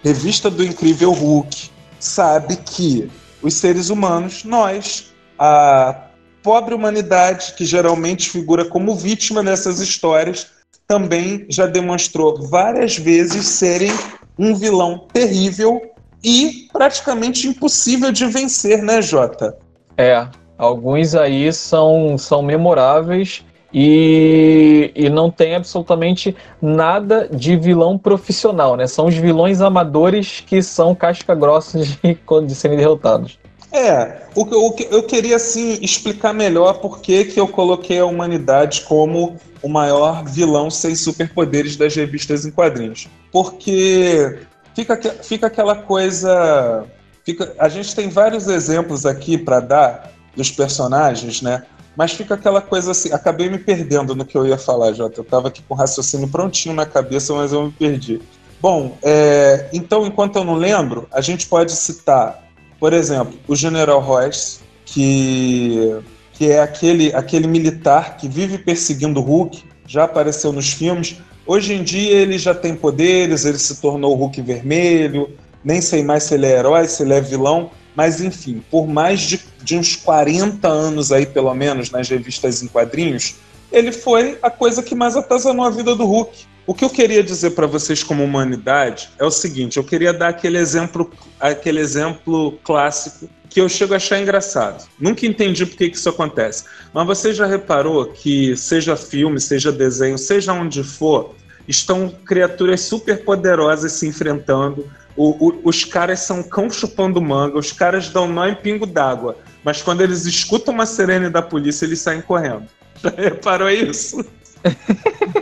revista 0.01 0.49
do 0.49 0.63
Incrível 0.63 1.11
Hulk, 1.11 1.69
sabe 1.99 2.55
que 2.55 3.11
os 3.41 3.55
seres 3.55 3.89
humanos, 3.89 4.45
nós, 4.45 5.11
a 5.37 6.07
pobre 6.41 6.73
humanidade 6.73 7.53
que 7.57 7.65
geralmente 7.65 8.29
figura 8.29 8.63
como 8.63 8.95
vítima 8.95 9.43
nessas 9.43 9.81
histórias, 9.81 10.47
também 10.87 11.45
já 11.49 11.65
demonstrou 11.65 12.47
várias 12.47 12.97
vezes 12.97 13.45
serem 13.45 13.91
um 14.37 14.55
vilão 14.55 15.05
terrível 15.11 15.81
e 16.23 16.67
praticamente 16.71 17.47
impossível 17.47 18.11
de 18.11 18.25
vencer, 18.27 18.81
né, 18.81 19.01
Jota? 19.01 19.57
É, 19.97 20.27
alguns 20.57 21.15
aí 21.15 21.51
são, 21.51 22.17
são 22.17 22.41
memoráveis 22.41 23.43
e, 23.73 24.91
e 24.95 25.09
não 25.09 25.31
tem 25.31 25.55
absolutamente 25.55 26.35
nada 26.61 27.27
de 27.31 27.55
vilão 27.55 27.97
profissional, 27.97 28.75
né? 28.75 28.85
São 28.87 29.07
os 29.07 29.15
vilões 29.15 29.61
amadores 29.61 30.43
que 30.45 30.61
são 30.61 30.93
casca 30.93 31.33
grossa 31.33 31.79
de, 31.79 31.97
de 32.45 32.55
serem 32.55 32.77
derrotados. 32.77 33.39
É, 33.71 34.23
o 34.35 34.45
que 34.45 34.53
eu, 34.53 34.97
eu 34.97 35.03
queria 35.03 35.37
assim 35.37 35.79
explicar 35.81 36.33
melhor 36.33 36.79
por 36.79 36.99
que, 36.99 37.25
que 37.25 37.39
eu 37.39 37.47
coloquei 37.47 37.99
a 37.99 38.05
humanidade 38.05 38.81
como 38.81 39.37
o 39.61 39.69
maior 39.69 40.25
vilão 40.25 40.69
sem 40.69 40.93
superpoderes 40.95 41.77
das 41.77 41.95
revistas 41.95 42.45
em 42.45 42.51
quadrinhos. 42.51 43.07
Porque 43.31 44.39
fica, 44.75 44.97
fica 45.23 45.47
aquela 45.47 45.75
coisa 45.75 46.85
fica, 47.23 47.53
a 47.57 47.69
gente 47.69 47.95
tem 47.95 48.09
vários 48.09 48.47
exemplos 48.47 49.05
aqui 49.05 49.37
para 49.37 49.59
dar 49.59 50.11
dos 50.35 50.51
personagens, 50.51 51.41
né? 51.41 51.63
Mas 51.95 52.13
fica 52.13 52.35
aquela 52.35 52.61
coisa 52.61 52.91
assim, 52.91 53.11
acabei 53.11 53.49
me 53.49 53.57
perdendo 53.57 54.15
no 54.15 54.25
que 54.25 54.37
eu 54.37 54.47
ia 54.47 54.57
falar, 54.57 54.93
Jota. 54.93 55.19
Eu 55.19 55.23
estava 55.23 55.49
aqui 55.49 55.61
com 55.67 55.73
o 55.73 55.77
raciocínio 55.77 56.27
prontinho 56.27 56.73
na 56.73 56.85
cabeça, 56.85 57.33
mas 57.33 57.51
eu 57.51 57.65
me 57.65 57.71
perdi. 57.71 58.21
Bom, 58.61 58.97
é, 59.03 59.69
então, 59.73 60.05
enquanto 60.05 60.37
eu 60.37 60.43
não 60.43 60.55
lembro, 60.55 61.07
a 61.11 61.19
gente 61.19 61.47
pode 61.47 61.73
citar, 61.73 62.41
por 62.81 62.93
exemplo, 62.93 63.35
o 63.47 63.55
General 63.55 63.99
Royce, 64.01 64.57
que, 64.85 65.99
que 66.33 66.49
é 66.49 66.59
aquele, 66.59 67.13
aquele 67.13 67.45
militar 67.45 68.17
que 68.17 68.27
vive 68.27 68.57
perseguindo 68.57 69.19
o 69.19 69.23
Hulk, 69.23 69.63
já 69.85 70.05
apareceu 70.05 70.51
nos 70.51 70.73
filmes. 70.73 71.17
Hoje 71.45 71.75
em 71.75 71.83
dia 71.83 72.11
ele 72.11 72.39
já 72.39 72.55
tem 72.55 72.75
poderes, 72.75 73.45
ele 73.45 73.59
se 73.59 73.79
tornou 73.79 74.13
o 74.13 74.15
Hulk 74.15 74.41
vermelho, 74.41 75.29
nem 75.63 75.79
sei 75.79 76.03
mais 76.03 76.23
se 76.23 76.33
ele 76.33 76.47
é 76.47 76.57
herói, 76.57 76.87
se 76.87 77.03
ele 77.03 77.13
é 77.13 77.21
vilão, 77.21 77.69
mas 77.95 78.19
enfim, 78.19 78.63
por 78.71 78.87
mais 78.87 79.19
de, 79.21 79.39
de 79.63 79.77
uns 79.77 79.95
40 79.95 80.67
anos 80.67 81.11
aí, 81.11 81.27
pelo 81.27 81.53
menos, 81.53 81.91
nas 81.91 82.09
revistas 82.09 82.63
em 82.63 82.67
quadrinhos, 82.67 83.35
ele 83.71 83.91
foi 83.91 84.39
a 84.41 84.49
coisa 84.49 84.81
que 84.81 84.95
mais 84.95 85.15
atazanou 85.15 85.65
a 85.65 85.69
vida 85.69 85.95
do 85.95 86.05
Hulk. 86.07 86.45
O 86.65 86.73
que 86.73 86.85
eu 86.85 86.89
queria 86.89 87.23
dizer 87.23 87.51
para 87.51 87.65
vocês 87.65 88.03
como 88.03 88.23
humanidade 88.23 89.09
é 89.17 89.25
o 89.25 89.31
seguinte, 89.31 89.77
eu 89.77 89.83
queria 89.83 90.13
dar 90.13 90.29
aquele 90.29 90.57
exemplo, 90.57 91.11
aquele 91.39 91.79
exemplo 91.79 92.53
clássico 92.63 93.27
que 93.49 93.59
eu 93.59 93.67
chego 93.67 93.93
a 93.93 93.97
achar 93.97 94.19
engraçado. 94.19 94.87
Nunca 94.97 95.25
entendi 95.25 95.65
por 95.65 95.75
que 95.75 95.85
isso 95.85 96.07
acontece. 96.07 96.63
Mas 96.93 97.05
você 97.05 97.33
já 97.33 97.45
reparou 97.45 98.05
que 98.05 98.55
seja 98.55 98.95
filme, 98.95 99.41
seja 99.41 99.71
desenho, 99.71 100.17
seja 100.17 100.53
onde 100.53 100.83
for, 100.83 101.35
estão 101.67 102.09
criaturas 102.25 102.81
super 102.81 103.23
poderosas 103.25 103.91
se 103.93 104.07
enfrentando, 104.07 104.89
o, 105.17 105.49
o, 105.49 105.61
os 105.65 105.83
caras 105.83 106.21
são 106.21 106.41
cão 106.41 106.69
chupando 106.69 107.21
manga, 107.21 107.57
os 107.57 107.71
caras 107.71 108.09
dão 108.09 108.27
nó 108.27 108.47
em 108.47 108.55
pingo 108.55 108.85
d'água. 108.85 109.37
Mas 109.63 109.81
quando 109.81 110.01
eles 110.01 110.25
escutam 110.25 110.73
uma 110.73 110.85
sirene 110.85 111.29
da 111.29 111.41
polícia, 111.41 111.85
eles 111.85 111.99
saem 111.99 112.21
correndo. 112.21 112.65
Já 113.03 113.09
reparou 113.09 113.69
isso? 113.69 114.23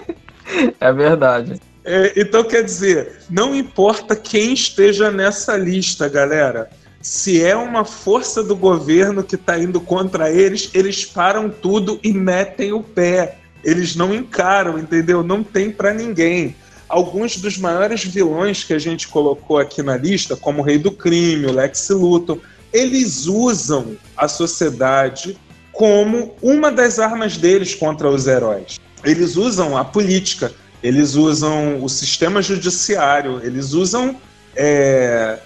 é 0.79 0.93
verdade. 0.93 1.61
É, 1.83 2.13
então, 2.15 2.43
quer 2.43 2.63
dizer, 2.63 3.19
não 3.29 3.55
importa 3.55 4.15
quem 4.15 4.53
esteja 4.53 5.09
nessa 5.11 5.57
lista, 5.57 6.07
galera. 6.07 6.69
Se 7.01 7.41
é 7.41 7.55
uma 7.55 7.85
força 7.85 8.43
do 8.43 8.55
governo 8.55 9.23
que 9.23 9.35
está 9.35 9.57
indo 9.57 9.79
contra 9.79 10.29
eles, 10.31 10.69
eles 10.73 11.05
param 11.05 11.49
tudo 11.49 11.99
e 12.03 12.11
metem 12.11 12.73
o 12.73 12.83
pé. 12.83 13.37
Eles 13.63 13.95
não 13.95 14.13
encaram, 14.13 14.77
entendeu? 14.77 15.23
Não 15.23 15.43
tem 15.43 15.71
para 15.71 15.93
ninguém 15.93 16.55
alguns 16.89 17.37
dos 17.37 17.57
maiores 17.57 18.03
vilões 18.03 18.63
que 18.63 18.73
a 18.73 18.79
gente 18.79 19.07
colocou 19.07 19.59
aqui 19.59 19.83
na 19.83 19.95
lista, 19.95 20.35
como 20.35 20.61
o 20.61 20.65
Rei 20.65 20.79
do 20.79 20.91
Crime, 20.91 21.45
o 21.45 21.53
Lex 21.53 21.89
Luthor, 21.89 22.39
eles 22.73 23.27
usam 23.27 23.95
a 24.17 24.27
sociedade 24.27 25.37
como 25.71 26.35
uma 26.41 26.71
das 26.71 26.99
armas 26.99 27.37
deles 27.37 27.75
contra 27.75 28.09
os 28.09 28.27
heróis. 28.27 28.79
Eles 29.03 29.35
usam 29.35 29.77
a 29.77 29.85
política, 29.85 30.51
eles 30.81 31.15
usam 31.15 31.83
o 31.83 31.89
sistema 31.89 32.41
judiciário, 32.41 33.41
eles 33.43 33.73
usam 33.73 34.15
é, 34.55 35.39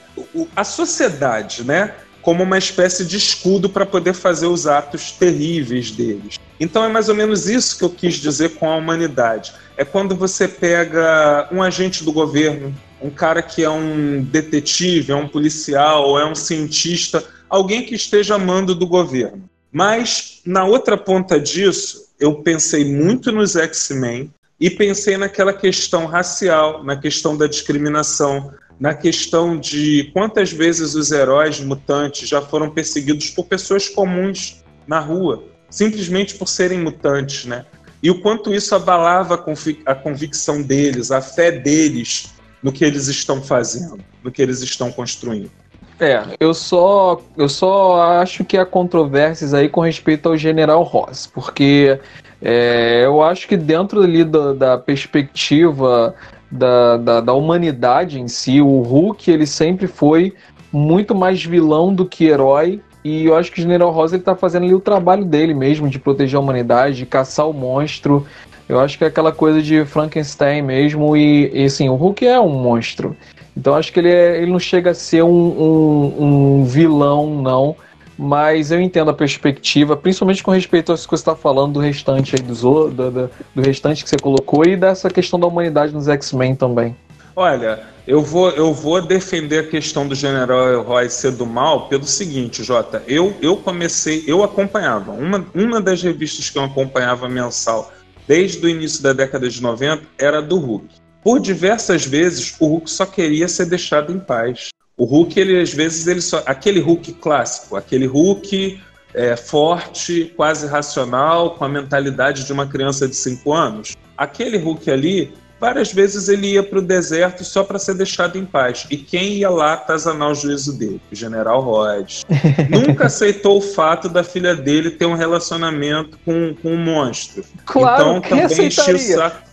a 0.56 0.64
sociedade, 0.64 1.64
né? 1.64 1.94
Como 2.22 2.44
uma 2.44 2.58
espécie 2.58 3.04
de 3.06 3.18
escudo 3.18 3.70
para 3.70 3.86
poder 3.86 4.14
fazer 4.14 4.48
os 4.48 4.66
atos 4.66 5.12
terríveis 5.12 5.92
deles. 5.92 6.40
Então 6.60 6.84
é 6.84 6.88
mais 6.88 7.10
ou 7.10 7.16
menos 7.16 7.50
isso 7.50 7.78
que 7.78 7.84
eu 7.84 7.90
quis 7.90 8.16
dizer 8.16 8.52
com 8.56 8.70
a 8.70 8.76
humanidade. 8.76 9.54
É 9.76 9.84
quando 9.84 10.16
você 10.16 10.48
pega 10.48 11.50
um 11.52 11.62
agente 11.62 12.04
do 12.04 12.14
governo, 12.14 12.74
um 13.02 13.10
cara 13.10 13.42
que 13.42 13.64
é 13.64 13.70
um 13.70 14.24
detetive, 14.24 15.12
é 15.12 15.16
um 15.16 15.28
policial, 15.28 16.18
é 16.18 16.26
um 16.26 16.36
cientista, 16.36 17.24
alguém 17.50 17.86
que 17.86 17.96
esteja 17.96 18.36
amando 18.36 18.74
do 18.74 18.88
governo. 18.88 19.44
Mas 19.72 20.42
na 20.46 20.64
outra 20.64 20.96
ponta 20.96 21.40
disso, 21.40 22.03
eu 22.20 22.36
pensei 22.42 22.86
muito 22.86 23.32
nos 23.32 23.56
X-Men 23.56 24.32
e 24.60 24.70
pensei 24.70 25.18
naquela 25.18 25.54
questão 25.54 26.06
racial, 26.06 26.84
na 26.84 26.96
questão 26.96 27.36
da 27.36 27.48
discriminação, 27.48 28.54
na 28.80 28.94
questão 28.94 29.60
de 29.60 30.10
quantas 30.14 30.52
vezes 30.52 30.96
os 30.96 31.12
heróis 31.12 31.60
mutantes 31.60 32.28
já 32.28 32.42
foram 32.42 32.70
perseguidos 32.70 33.30
por 33.30 33.46
pessoas 33.46 33.90
comuns 33.90 34.64
na 34.88 35.00
rua, 35.00 35.44
simplesmente 35.70 36.36
por 36.36 36.48
serem 36.48 36.80
mutantes, 36.80 37.46
né? 37.46 37.66
E 38.02 38.12
o 38.12 38.20
quanto 38.22 38.54
isso 38.54 38.76
abalava 38.76 39.42
a 39.86 39.96
convicção 39.96 40.62
deles, 40.62 41.12
a 41.12 41.22
fé 41.22 41.52
deles 41.52 42.34
no 42.62 42.72
que 42.72 42.84
eles 42.84 43.08
estão 43.08 43.42
fazendo, 43.42 44.04
no 44.22 44.32
que 44.32 44.42
eles 44.42 44.62
estão 44.62 44.92
construindo. 44.92 45.52
É, 46.00 46.24
eu 46.40 46.54
só, 46.54 47.22
eu 47.38 47.48
só 47.48 48.02
acho 48.20 48.44
que 48.44 48.58
há 48.58 48.66
controvérsias 48.66 49.54
aí 49.54 49.70
com 49.70 49.82
respeito 49.82 50.28
ao 50.28 50.36
General 50.36 50.82
Ross, 50.84 51.28
porque 51.28 52.00
é, 52.42 53.04
eu 53.06 53.22
acho 53.22 53.48
que 53.48 53.56
dentro 53.56 54.02
ali 54.02 54.24
do, 54.24 54.54
da 54.54 54.78
perspectiva 54.78 56.14
da, 56.52 56.98
da, 56.98 57.22
da, 57.22 57.34
humanidade 57.34 58.20
em 58.20 58.28
si, 58.28 58.60
o 58.60 58.82
Hulk 58.82 59.32
ele 59.32 59.48
sempre 59.48 59.88
foi 59.88 60.34
muito 60.72 61.16
mais 61.16 61.44
vilão 61.44 61.94
do 61.94 62.06
que 62.06 62.26
herói. 62.26 62.82
E 63.04 63.26
eu 63.26 63.36
acho 63.36 63.52
que 63.52 63.60
o 63.60 63.64
General 63.64 63.92
Ross 63.92 64.14
ele 64.14 64.24
tá 64.24 64.36
fazendo 64.36 64.64
ali 64.64 64.74
o 64.74 64.80
trabalho 64.80 65.26
dele 65.26 65.54
mesmo, 65.54 65.90
de 65.90 66.00
proteger 66.00 66.38
a 66.38 66.40
humanidade, 66.40 66.98
de 66.98 67.06
caçar 67.06 67.48
o 67.50 67.54
monstro. 67.54 68.26
Eu 68.68 68.80
acho 68.80 68.98
que 68.98 69.04
é 69.04 69.08
aquela 69.08 69.32
coisa 69.32 69.62
de 69.62 69.84
Frankenstein 69.86 70.62
mesmo. 70.62 71.16
E, 71.18 71.50
e 71.54 71.66
assim, 71.66 71.90
o 71.90 71.96
Hulk 71.96 72.26
é 72.26 72.40
um 72.40 72.50
monstro. 72.50 73.16
Então 73.56 73.76
acho 73.76 73.92
que 73.94 74.00
ele, 74.00 74.10
é, 74.10 74.42
ele 74.42 74.52
não 74.52 74.60
chega 74.60 74.92
a 74.92 74.94
ser 74.94 75.24
um, 75.24 75.30
um, 75.30 76.24
um 76.24 76.66
vilão, 76.66 77.42
não 77.42 77.76
mas 78.18 78.72
eu 78.72 78.80
entendo 78.80 79.10
a 79.10 79.14
perspectiva, 79.14 79.98
principalmente 79.98 80.44
com 80.44 80.52
respeito 80.52 80.92
ao 80.92 80.98
que 80.98 81.04
você 81.04 81.16
está 81.16 81.36
falando 81.36 81.74
do 81.74 81.80
restante 81.80 82.36
aí 82.36 82.42
dos, 82.42 82.62
do, 82.62 82.90
do, 82.90 83.30
do 83.56 83.62
restante 83.62 84.04
que 84.04 84.10
você 84.10 84.18
colocou 84.18 84.66
e 84.66 84.76
dessa 84.76 85.10
questão 85.10 85.40
da 85.40 85.48
humanidade 85.48 85.94
nos 85.94 86.08
X-Men 86.08 86.56
também. 86.56 86.96
Olha, 87.36 87.82
eu 88.08 88.22
vou, 88.22 88.52
eu 88.52 88.74
vou 88.74 89.02
defender 89.02 89.60
a 89.60 89.68
questão 89.68 90.08
do 90.08 90.14
General 90.14 90.84
Roy 90.84 91.10
ser 91.10 91.32
do 91.32 91.46
mal 91.46 91.88
pelo 91.88 92.06
seguinte, 92.06 92.64
Jota. 92.64 93.02
Eu, 93.08 93.34
eu 93.42 93.58
comecei, 93.58 94.24
eu 94.28 94.44
acompanhava, 94.44 95.12
uma, 95.12 95.46
uma 95.56 95.82
das 95.82 96.04
revistas 96.04 96.50
que 96.50 96.58
eu 96.58 96.64
acompanhava 96.64 97.28
mensal 97.28 97.92
desde 98.28 98.64
o 98.64 98.70
início 98.70 99.02
da 99.02 99.14
década 99.14 99.50
de 99.50 99.62
90 99.62 100.04
era 100.20 100.42
do 100.42 100.58
Hulk. 100.60 101.03
Por 101.24 101.40
diversas 101.40 102.06
vezes, 102.06 102.56
o 102.60 102.68
Hulk 102.68 102.90
só 102.90 103.06
queria 103.06 103.48
ser 103.48 103.66
deixado 103.66 104.12
em 104.12 104.20
paz. 104.20 104.70
O 104.98 105.06
Hulk, 105.06 105.40
ele 105.40 105.60
às 105.60 105.74
vezes, 105.74 106.06
ele 106.06 106.22
só. 106.22 106.44
Aquele 106.46 106.80
Hulk 106.80 107.14
clássico, 107.14 107.76
aquele 107.76 108.06
Hulk 108.06 108.80
é, 109.14 109.36
forte, 109.36 110.34
quase 110.36 110.68
racional, 110.68 111.52
com 111.52 111.64
a 111.64 111.70
mentalidade 111.70 112.46
de 112.46 112.52
uma 112.52 112.68
criança 112.68 113.08
de 113.08 113.16
5 113.16 113.54
anos. 113.54 113.96
Aquele 114.18 114.58
Hulk 114.58 114.90
ali, 114.92 115.34
várias 115.60 115.94
vezes 115.94 116.28
ele 116.28 116.54
ia 116.54 116.64
para 116.64 116.80
o 116.80 116.82
deserto 116.82 117.44
só 117.44 117.64
para 117.64 117.80
ser 117.80 117.96
deixado 117.96 118.38
em 118.38 118.46
paz. 118.46 118.86
E 118.90 118.98
quem 118.98 119.36
ia 119.36 119.50
lá 119.50 119.74
atazanar 119.74 120.32
o 120.32 120.36
juízo 120.36 120.78
dele? 120.78 121.02
O 121.12 121.16
General 121.16 121.62
Rhodes. 121.62 122.24
Nunca 122.70 123.06
aceitou 123.06 123.60
o 123.60 123.62
fato 123.62 124.10
da 124.10 124.24
filha 124.24 124.56
dele 124.56 124.92
ter 124.92 125.06
um 125.06 125.16
relacionamento 125.16 126.20
com, 126.26 126.54
com 126.62 126.74
um 126.74 126.78
monstro. 126.78 127.44
Claro, 127.66 128.18
então 128.18 128.22
também 128.22 128.68
encheu 128.68 128.96
o 128.96 129.00
saco. 129.00 129.53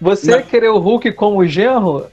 Você, 0.00 0.42
querer 0.42 0.70
o 0.70 0.78
Hulk 0.78 1.12
como 1.12 1.46
genro? 1.46 2.06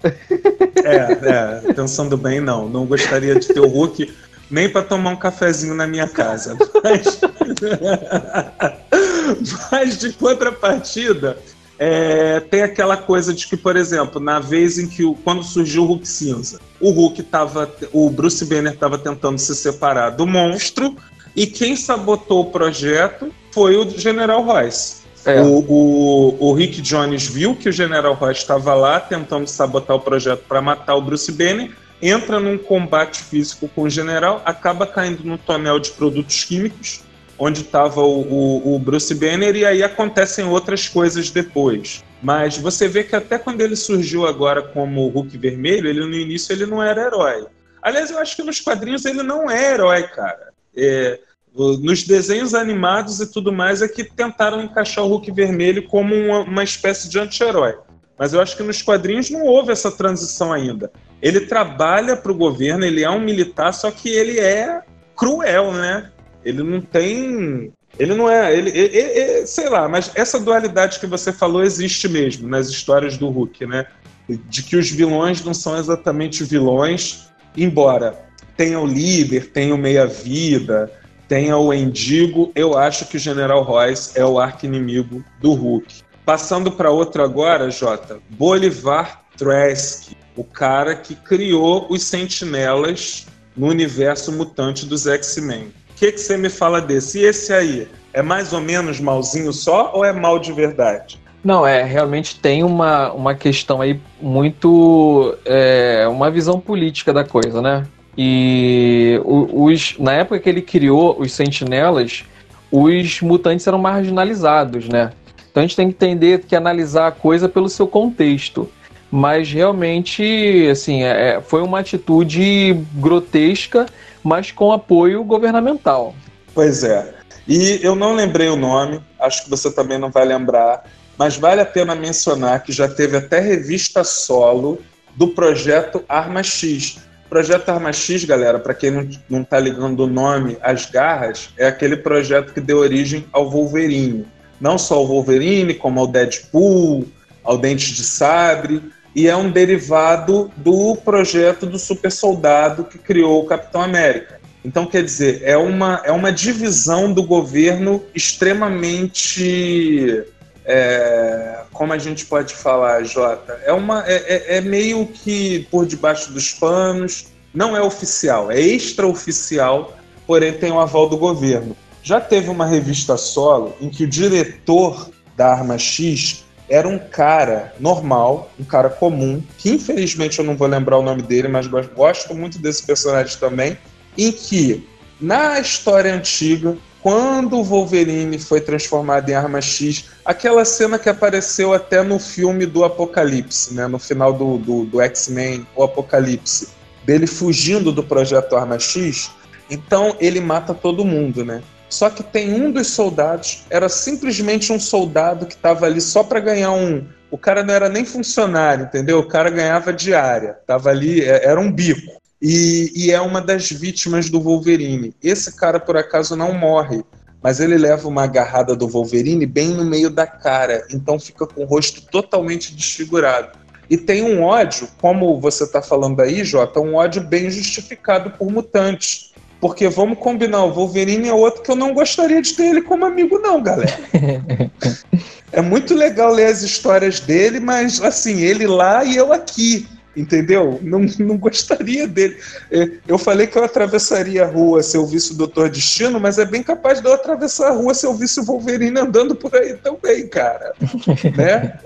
É, 0.84 1.66
é, 1.68 1.74
pensando 1.74 2.18
bem, 2.18 2.40
não. 2.40 2.70
Não 2.70 2.86
gostaria 2.86 3.36
de 3.36 3.48
ter 3.48 3.60
o 3.60 3.68
Hulk 3.68 4.12
nem 4.50 4.70
para 4.70 4.82
tomar 4.82 5.12
um 5.12 5.16
cafezinho 5.16 5.76
na 5.76 5.86
minha 5.86 6.08
casa. 6.08 6.58
Mas, 6.84 7.22
mas 9.72 10.00
de 10.00 10.14
contrapartida, 10.14 11.38
é, 11.78 12.40
tem 12.42 12.62
aquela 12.62 12.98
coisa 12.98 13.34
de 13.34 13.48
que, 13.48 13.56
por 13.56 13.78
exemplo, 13.78 14.20
na 14.20 14.40
vez 14.40 14.78
em 14.78 14.88
que 14.88 15.06
o, 15.06 15.16
quando 15.16 15.44
surgiu 15.44 15.84
o 15.84 15.86
Hulk 15.86 16.08
cinza, 16.08 16.60
o 16.80 16.92
Hulk 16.92 17.24
tava, 17.24 17.72
o 17.94 18.10
Bruce 18.10 18.44
Banner 18.46 18.74
estava 18.74 18.98
tentando 18.98 19.38
se 19.38 19.56
separar 19.56 20.10
do 20.10 20.28
monstro 20.28 20.96
e 21.36 21.48
quem 21.48 21.76
sabotou 21.76 22.42
o 22.42 22.52
projeto 22.52 23.32
foi 23.52 23.78
o 23.78 23.90
General 23.90 24.44
Royce. 24.44 24.99
É. 25.26 25.42
O, 25.42 25.60
o, 25.68 26.50
o, 26.50 26.54
Rick 26.54 26.82
Jones 26.82 27.28
viu 27.28 27.56
que 27.56 27.68
o 27.68 27.72
General 27.72 28.14
Ross 28.14 28.38
estava 28.38 28.74
lá 28.74 29.00
tentando 29.00 29.48
sabotar 29.48 29.98
o 29.98 30.00
projeto 30.00 30.44
para 30.48 30.62
matar 30.62 30.96
o 30.96 31.02
Bruce 31.02 31.32
Banner, 31.32 31.72
entra 32.02 32.40
num 32.40 32.58
combate 32.58 33.22
físico 33.24 33.68
com 33.68 33.84
o 33.84 33.90
general, 33.90 34.42
acaba 34.46 34.88
caindo 34.88 35.24
no 35.24 35.38
tonel 35.38 35.80
de 35.80 35.92
produtos 35.92 36.46
químicos, 36.46 37.02
onde 37.38 37.62
estava 37.62 38.02
o, 38.02 38.76
o, 38.76 38.80
Bruce 38.80 39.14
Banner, 39.16 39.56
e 39.56 39.66
aí 39.66 39.84
acontecem 39.84 40.46
outras 40.46 40.88
coisas 40.88 41.30
depois. 41.30 42.04
Mas 42.22 42.58
você 42.58 42.88
vê 42.88 43.04
que 43.04 43.16
até 43.16 43.38
quando 43.38 43.62
ele 43.62 43.76
surgiu 43.76 44.26
agora 44.26 44.62
como 44.62 45.08
Hulk 45.08 45.38
Vermelho, 45.38 45.88
ele 45.88 46.02
no 46.02 46.16
início 46.16 46.52
ele 46.54 46.66
não 46.66 46.84
era 46.84 47.02
herói. 47.02 47.46
Aliás, 47.82 48.12
eu 48.12 48.20
acho 48.20 48.36
que 48.36 48.44
nos 48.44 48.60
quadrinhos 48.60 49.06
ele 49.06 49.24
não 49.24 49.50
é 49.50 49.74
herói, 49.74 50.04
cara. 50.04 50.50
É, 50.76 51.20
nos 51.56 52.04
desenhos 52.04 52.54
animados 52.54 53.20
e 53.20 53.32
tudo 53.32 53.52
mais 53.52 53.82
é 53.82 53.88
que 53.88 54.04
tentaram 54.04 54.62
encaixar 54.62 55.04
o 55.04 55.08
Hulk 55.08 55.32
vermelho 55.32 55.88
como 55.88 56.16
uma, 56.16 56.40
uma 56.42 56.64
espécie 56.64 57.10
de 57.10 57.20
anti-herói. 57.20 57.76
Mas 58.18 58.34
eu 58.34 58.42
acho 58.42 58.56
que 58.56 58.64
nos 58.64 58.82
quadrinhos 58.82 59.30
não 59.30 59.46
houve 59.46 59.72
essa 59.72 59.90
transição 59.90 60.52
ainda. 60.52 60.92
Ele 61.22 61.42
trabalha 61.42 62.16
para 62.18 62.32
o 62.32 62.36
governo, 62.36 62.86
ele 62.86 63.04
é 63.04 63.10
um 63.10 63.20
militar, 63.20 63.74
só 63.74 63.90
que 63.92 64.10
ele 64.10 64.40
é 64.40 64.82
cruel, 65.16 65.72
né? 65.74 66.12
Ele 66.44 66.64
não 66.64 66.82
tem. 66.82 67.72
Ele 67.98 68.14
não 68.14 68.30
é. 68.30 68.56
Ele, 68.56 68.70
ele, 68.70 68.98
ele, 68.98 69.48
sei 69.48 69.70
lá, 69.70 69.88
mas 69.88 70.12
essa 70.16 70.40
dualidade 70.40 71.00
que 71.00 71.08
você 71.08 71.32
falou 71.32 71.64
existe 71.64 72.08
mesmo 72.08 72.48
nas 72.48 72.68
histórias 72.68 73.18
do 73.18 73.30
Hulk, 73.30 73.66
né? 73.66 73.86
De 74.28 74.64
que 74.64 74.76
os 74.76 74.90
vilões 74.90 75.44
não 75.44 75.54
são 75.54 75.78
exatamente 75.78 76.44
vilões, 76.44 77.30
embora 77.56 78.18
tenha 78.56 78.80
o 78.80 78.86
líder, 78.86 79.52
tenha 79.52 79.74
o 79.74 79.78
meia-vida, 79.78 80.92
tenha 81.30 81.56
o 81.56 81.72
Endigo, 81.72 82.52
eu 82.56 82.76
acho 82.76 83.06
que 83.06 83.16
o 83.16 83.20
General 83.20 83.62
Royce 83.62 84.20
é 84.20 84.26
o 84.26 84.40
arqui-inimigo 84.40 85.24
do 85.40 85.54
Hulk. 85.54 86.02
Passando 86.26 86.72
para 86.72 86.90
outro 86.90 87.24
agora, 87.24 87.70
Jota, 87.70 88.20
Bolivar 88.32 89.22
Trask, 89.38 90.12
o 90.36 90.44
cara 90.44 90.96
que 90.96 91.14
criou 91.16 91.86
os 91.90 92.04
Sentinelas 92.04 93.28
no 93.56 93.68
universo 93.68 94.32
mutante 94.32 94.86
dos 94.86 95.06
X-Men. 95.06 95.72
O 95.92 95.94
que, 95.96 96.18
você 96.18 96.36
me 96.36 96.50
fala 96.50 96.82
desse? 96.82 97.20
E 97.20 97.26
esse 97.26 97.54
aí, 97.54 97.88
é 98.12 98.22
mais 98.22 98.52
ou 98.52 98.60
menos 98.60 99.00
malzinho 99.00 99.54
só 99.54 99.92
ou 99.94 100.04
é 100.04 100.12
mal 100.12 100.40
de 100.40 100.52
verdade? 100.52 101.20
Não, 101.44 101.66
é, 101.66 101.84
realmente 101.84 102.40
tem 102.40 102.64
uma, 102.64 103.14
uma 103.14 103.36
questão 103.36 103.82
aí 103.82 104.00
muito. 104.20 105.38
É, 105.46 106.06
uma 106.08 106.30
visão 106.30 106.60
política 106.60 107.14
da 107.14 107.24
coisa, 107.24 107.62
né? 107.62 107.86
E 108.18 109.20
os, 109.24 109.98
na 109.98 110.14
época 110.14 110.40
que 110.40 110.50
ele 110.50 110.62
criou 110.62 111.20
os 111.20 111.32
sentinelas, 111.32 112.26
os 112.72 113.22
mutantes 113.22 113.66
eram 113.66 113.78
marginalizados, 113.78 114.88
né? 114.88 115.12
Então 115.50 115.64
a 115.64 115.66
gente 115.66 115.76
tem 115.76 115.88
que 115.88 115.96
entender 115.96 116.44
que 116.44 116.56
analisar 116.56 117.08
a 117.08 117.12
coisa 117.12 117.50
pelo 117.50 117.70
seu 117.70 117.88
contexto. 117.88 118.70
Mas 119.12 119.52
realmente, 119.52 120.68
assim, 120.72 121.04
é, 121.04 121.30
é, 121.30 121.42
foi 121.42 121.64
uma 121.64 121.80
atitude 121.80 122.74
grotesca, 122.94 123.88
mas 124.24 124.52
com 124.52 124.72
apoio 124.72 125.24
governamental. 125.24 126.14
Pois 126.54 126.84
é. 126.84 127.16
E 127.48 127.80
eu 127.82 127.96
não 127.96 128.14
lembrei 128.14 128.48
o 128.50 128.56
nome, 128.56 129.02
acho 129.20 129.44
que 129.44 129.50
você 129.50 129.72
também 129.72 129.98
não 129.98 130.12
vai 130.12 130.24
lembrar, 130.26 130.84
mas 131.18 131.36
vale 131.36 131.62
a 131.62 131.66
pena 131.66 131.96
mencionar 131.96 132.64
que 132.64 132.72
já 132.72 132.88
teve 132.88 133.18
até 133.18 133.40
revista 133.40 134.04
solo 134.04 134.80
do 135.16 135.30
projeto 135.30 136.04
Arma 136.08 136.44
X, 136.44 137.00
Projeto 137.30 137.70
Arma 137.70 137.94
X, 137.94 138.26
galera, 138.26 138.58
para 138.58 138.74
quem 138.74 138.90
não, 138.90 139.08
não 139.30 139.44
tá 139.44 139.60
ligando 139.60 140.00
o 140.00 140.08
nome 140.08 140.58
às 140.62 140.88
garras, 140.88 141.50
é 141.58 141.68
aquele 141.68 141.96
projeto 141.96 142.54
que 142.54 142.60
deu 142.60 142.80
origem 142.80 143.26
ao 143.32 143.52
Wolverine. 143.52 144.26
Não 144.60 144.80
só 144.80 144.96
ao 144.96 145.08
Wolverine, 145.08 145.76
como 145.76 146.00
ao 146.00 146.08
Deadpool, 146.08 147.06
ao 147.44 147.58
Dente 147.58 147.94
de 147.94 148.04
Sabre, 148.04 148.82
e 149.16 149.28
é 149.28 149.36
um 149.36 149.52
derivado 149.52 150.52
do 150.58 150.96
projeto 150.96 151.68
do 151.68 151.78
super 151.78 152.12
soldado 152.12 152.84
que 152.84 152.98
criou 152.98 153.44
o 153.44 153.46
Capitão 153.46 153.82
América. 153.82 154.40
Então, 154.66 154.86
quer 154.86 155.04
dizer, 155.04 155.42
é 155.44 155.56
uma, 155.56 156.02
é 156.04 156.12
uma 156.12 156.32
divisão 156.32 157.14
do 157.14 157.24
governo 157.24 158.04
extremamente 158.14 160.26
é, 160.72 161.64
como 161.74 161.94
a 161.94 161.98
gente 161.98 162.28
pode 162.28 162.54
falar, 162.54 163.04
Jota? 163.04 163.60
É, 163.66 163.74
uma, 163.74 164.04
é, 164.06 164.14
é, 164.14 164.58
é 164.58 164.62
meio 164.62 165.08
que 165.08 165.68
por 165.72 165.88
debaixo 165.88 166.32
dos 166.32 166.52
panos, 166.52 167.26
não 167.52 167.76
é 167.76 167.82
oficial, 167.82 168.52
é 168.52 168.62
extraoficial, 168.62 169.98
porém 170.28 170.54
tem 170.54 170.72
o 170.72 170.80
aval 170.80 171.10
do 171.10 171.18
governo. 171.18 171.76
Já 172.04 172.22
teve 172.22 172.52
uma 172.52 172.68
revista 172.68 173.18
solo 173.18 173.76
em 173.82 173.90
que 173.90 174.04
o 174.04 174.08
diretor 174.08 175.10
da 175.36 175.54
Arma 175.54 175.80
X 175.80 176.46
era 176.70 176.88
um 176.88 177.00
cara 177.00 177.74
normal, 177.80 178.52
um 178.60 178.64
cara 178.64 178.92
comum, 178.92 179.42
que 179.58 179.72
infelizmente 179.72 180.38
eu 180.38 180.46
não 180.46 180.56
vou 180.56 180.68
lembrar 180.68 181.00
o 181.00 181.02
nome 181.02 181.24
dele, 181.24 181.48
mas 181.48 181.66
gosto, 181.66 181.96
gosto 181.96 182.36
muito 182.36 182.60
desse 182.60 182.84
personagem 182.84 183.36
também, 183.40 183.76
em 184.16 184.32
que 184.32 184.88
na 185.20 185.60
história 185.60 186.14
antiga, 186.14 186.78
quando 187.02 187.58
o 187.58 187.64
Wolverine 187.64 188.38
foi 188.38 188.60
transformado 188.60 189.30
em 189.30 189.34
Arma 189.34 189.62
X, 189.62 190.06
aquela 190.26 190.66
cena 190.66 191.00
que 191.00 191.10
apareceu 191.10 191.74
até 191.74 192.04
no 192.04 192.20
filme 192.20 192.66
do 192.66 192.84
Apocalipse, 192.84 193.74
né, 193.74 193.88
no 193.88 193.98
final 193.98 194.34
do, 194.34 194.58
do, 194.58 194.86
do 194.86 195.02
X-Men, 195.02 195.66
o 195.76 195.84
Apocalipse, 195.84 196.70
dele 197.06 197.26
fugindo 197.26 197.92
do 197.92 198.04
projeto 198.04 198.56
Arma 198.56 198.78
X, 198.78 199.32
então 199.70 200.16
ele 200.20 200.42
mata 200.42 200.74
todo 200.74 201.06
mundo, 201.06 201.46
né? 201.46 201.62
Só 201.90 202.10
que 202.10 202.22
tem 202.22 202.54
um 202.54 202.72
dos 202.72 202.88
soldados, 202.88 203.64
era 203.70 203.90
simplesmente 203.90 204.72
um 204.72 204.80
soldado 204.80 205.48
que 205.48 205.56
estava 205.56 205.88
ali 205.88 206.00
só 206.00 206.24
para 206.24 206.40
ganhar 206.40 206.72
um. 206.72 207.08
O 207.32 207.38
cara 207.38 207.64
não 207.64 207.74
era 207.74 207.90
nem 207.90 208.06
funcionário, 208.06 208.86
entendeu? 208.86 209.20
O 209.20 209.28
cara 209.28 209.50
ganhava 209.50 209.92
diária, 209.92 210.58
tava 210.68 210.90
ali, 210.90 211.22
é, 211.22 211.46
era 211.46 211.60
um 211.60 211.72
bico. 211.72 212.19
E, 212.42 212.92
e 212.96 213.12
é 213.12 213.20
uma 213.20 213.42
das 213.42 213.70
vítimas 213.70 214.30
do 214.30 214.40
Wolverine. 214.40 215.14
Esse 215.22 215.56
cara, 215.56 215.80
por 215.80 215.98
acaso, 215.98 216.36
não 216.36 216.54
morre, 216.54 217.04
mas 217.42 217.60
ele 217.60 217.78
leva 217.78 218.08
uma 218.08 218.24
agarrada 218.24 218.76
do 218.76 218.88
Wolverine 218.88 219.46
bem 219.46 219.70
no 219.70 219.86
meio 219.86 220.10
da 220.10 220.26
cara, 220.26 220.86
então 220.90 221.20
fica 221.20 221.46
com 221.46 221.64
o 221.64 221.66
rosto 221.66 222.02
totalmente 222.02 222.76
desfigurado. 222.76 223.58
E 223.90 223.98
tem 223.98 224.22
um 224.22 224.44
ódio, 224.44 224.88
como 225.02 225.40
você 225.40 225.64
está 225.64 225.82
falando 225.82 226.22
aí, 226.22 226.44
Jota, 226.44 226.80
um 226.80 226.96
ódio 226.96 227.22
bem 227.22 227.50
justificado 227.50 228.30
por 228.32 228.52
mutantes. 228.52 229.30
Porque 229.60 229.90
vamos 229.90 230.20
combinar, 230.20 230.64
o 230.64 230.72
Wolverine 230.72 231.28
é 231.28 231.34
outro 231.34 231.62
que 231.62 231.72
eu 231.72 231.76
não 231.76 231.94
gostaria 231.94 232.42
de 232.42 232.54
ter 232.54 232.68
ele 232.68 232.82
como 232.82 233.04
amigo, 233.04 233.40
não, 233.40 233.62
galera. 233.62 234.00
é 235.52 235.62
muito 235.62 235.94
legal 235.94 236.32
ler 236.32 236.46
as 236.46 236.62
histórias 236.62 237.20
dele, 237.20 237.60
mas 237.60 238.02
assim, 238.02 238.40
ele 238.40 238.66
lá 238.66 239.04
e 239.04 239.18
eu 239.18 239.34
aqui. 239.34 239.86
Entendeu? 240.16 240.80
Não, 240.82 241.06
não 241.20 241.38
gostaria 241.38 242.08
dele. 242.08 242.38
É, 242.72 242.90
eu 243.08 243.18
falei 243.18 243.48
que 243.48 243.58
eu 243.58 243.64
atravessaria 243.64 244.44
a 244.44 244.48
rua 244.48 244.82
se 244.82 244.98
eu 244.98 245.06
visse 245.06 245.32
o 245.32 245.36
Doutor 245.36 245.70
Destino, 245.70 246.20
mas 246.20 246.38
é 246.40 246.46
bem 246.46 246.64
capaz 246.64 247.00
de 247.00 247.08
eu 247.08 247.14
atravessar 247.14 247.70
a 247.70 247.74
rua 247.74 247.94
se 247.94 248.06
eu 248.06 248.14
visse 248.14 248.40
o 248.40 248.44
Wolverine 248.44 249.00
andando 249.00 249.36
por 249.36 249.56
aí 249.56 249.76
também, 249.76 250.28
cara. 250.28 250.74
né? 251.38 251.80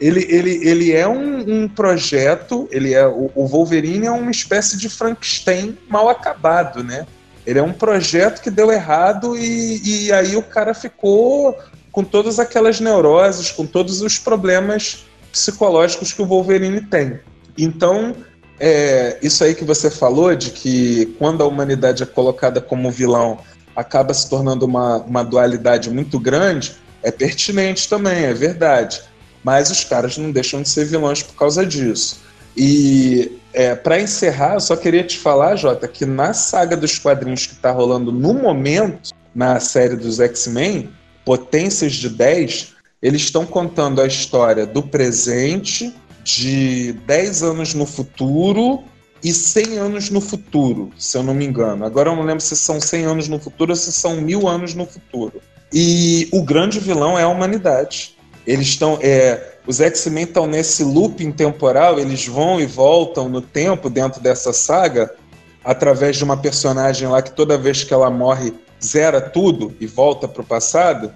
Ele, 0.00 0.26
ele, 0.28 0.68
ele 0.68 0.92
é 0.92 1.06
um, 1.08 1.62
um 1.62 1.68
projeto, 1.68 2.68
ele 2.70 2.94
é 2.94 3.06
o, 3.06 3.30
o 3.34 3.46
Wolverine 3.46 4.06
é 4.06 4.10
uma 4.10 4.30
espécie 4.30 4.76
de 4.76 4.88
Frankenstein 4.88 5.76
mal 5.88 6.08
acabado, 6.08 6.84
né? 6.84 7.06
Ele 7.46 7.58
é 7.58 7.62
um 7.62 7.72
projeto 7.72 8.40
que 8.40 8.50
deu 8.50 8.70
errado 8.70 9.36
e, 9.36 10.06
e 10.06 10.12
aí 10.12 10.36
o 10.36 10.42
cara 10.42 10.74
ficou 10.74 11.56
com 11.90 12.04
todas 12.04 12.38
aquelas 12.38 12.78
neuroses, 12.78 13.50
com 13.50 13.66
todos 13.66 14.00
os 14.00 14.18
problemas 14.18 15.04
psicológicos 15.32 16.12
que 16.12 16.22
o 16.22 16.26
Wolverine 16.26 16.80
tem. 16.82 17.20
Então, 17.56 18.14
é, 18.58 19.18
isso 19.22 19.42
aí 19.42 19.54
que 19.54 19.64
você 19.64 19.90
falou, 19.90 20.34
de 20.34 20.50
que 20.50 21.06
quando 21.18 21.42
a 21.42 21.46
humanidade 21.46 22.02
é 22.02 22.06
colocada 22.06 22.60
como 22.60 22.90
vilão, 22.90 23.38
acaba 23.74 24.12
se 24.12 24.28
tornando 24.28 24.66
uma, 24.66 24.98
uma 24.98 25.22
dualidade 25.22 25.90
muito 25.90 26.18
grande, 26.18 26.74
é 27.02 27.10
pertinente 27.10 27.88
também, 27.88 28.24
é 28.24 28.34
verdade. 28.34 29.02
Mas 29.42 29.70
os 29.70 29.84
caras 29.84 30.18
não 30.18 30.30
deixam 30.30 30.60
de 30.60 30.68
ser 30.68 30.84
vilões 30.84 31.22
por 31.22 31.34
causa 31.34 31.64
disso. 31.64 32.20
E 32.56 33.38
é, 33.52 33.74
para 33.74 34.00
encerrar, 34.00 34.54
eu 34.54 34.60
só 34.60 34.76
queria 34.76 35.02
te 35.02 35.18
falar, 35.18 35.56
Jota, 35.56 35.88
que 35.88 36.04
na 36.04 36.34
saga 36.34 36.76
dos 36.76 36.98
quadrinhos 36.98 37.46
que 37.46 37.54
está 37.54 37.70
rolando 37.70 38.12
no 38.12 38.34
momento, 38.34 39.10
na 39.34 39.58
série 39.60 39.96
dos 39.96 40.20
X-Men, 40.20 40.90
Potências 41.24 41.92
de 41.92 42.08
10, 42.08 42.74
eles 43.00 43.22
estão 43.22 43.46
contando 43.46 44.00
a 44.00 44.06
história 44.06 44.66
do 44.66 44.82
presente, 44.82 45.94
de 46.24 46.92
10 47.06 47.42
anos 47.42 47.74
no 47.74 47.86
futuro 47.86 48.84
e 49.22 49.32
100 49.32 49.78
anos 49.78 50.10
no 50.10 50.20
futuro, 50.20 50.90
se 50.98 51.16
eu 51.16 51.22
não 51.22 51.34
me 51.34 51.44
engano. 51.44 51.84
Agora 51.84 52.10
eu 52.10 52.16
não 52.16 52.22
lembro 52.22 52.40
se 52.40 52.56
são 52.56 52.80
100 52.80 53.04
anos 53.04 53.28
no 53.28 53.38
futuro 53.38 53.72
ou 53.72 53.76
se 53.76 53.92
são 53.92 54.20
mil 54.20 54.48
anos 54.48 54.74
no 54.74 54.86
futuro. 54.86 55.40
E 55.72 56.28
o 56.32 56.42
grande 56.42 56.80
vilão 56.80 57.18
é 57.18 57.22
a 57.22 57.28
humanidade. 57.28 58.16
Eles 58.46 58.68
estão. 58.68 58.98
É, 59.02 59.58
os 59.66 59.80
X-Men 59.80 60.24
estão 60.24 60.46
nesse 60.46 60.82
looping 60.82 61.30
temporal, 61.30 61.98
eles 62.00 62.26
vão 62.26 62.60
e 62.60 62.66
voltam 62.66 63.28
no 63.28 63.40
tempo 63.40 63.90
dentro 63.90 64.20
dessa 64.20 64.52
saga, 64.52 65.14
através 65.62 66.16
de 66.16 66.24
uma 66.24 66.36
personagem 66.36 67.06
lá 67.06 67.20
que 67.20 67.30
toda 67.30 67.58
vez 67.58 67.84
que 67.84 67.92
ela 67.92 68.10
morre 68.10 68.52
zera 68.82 69.20
tudo 69.20 69.74
e 69.78 69.86
volta 69.86 70.26
para 70.26 70.42
o 70.42 70.44
passado, 70.44 71.12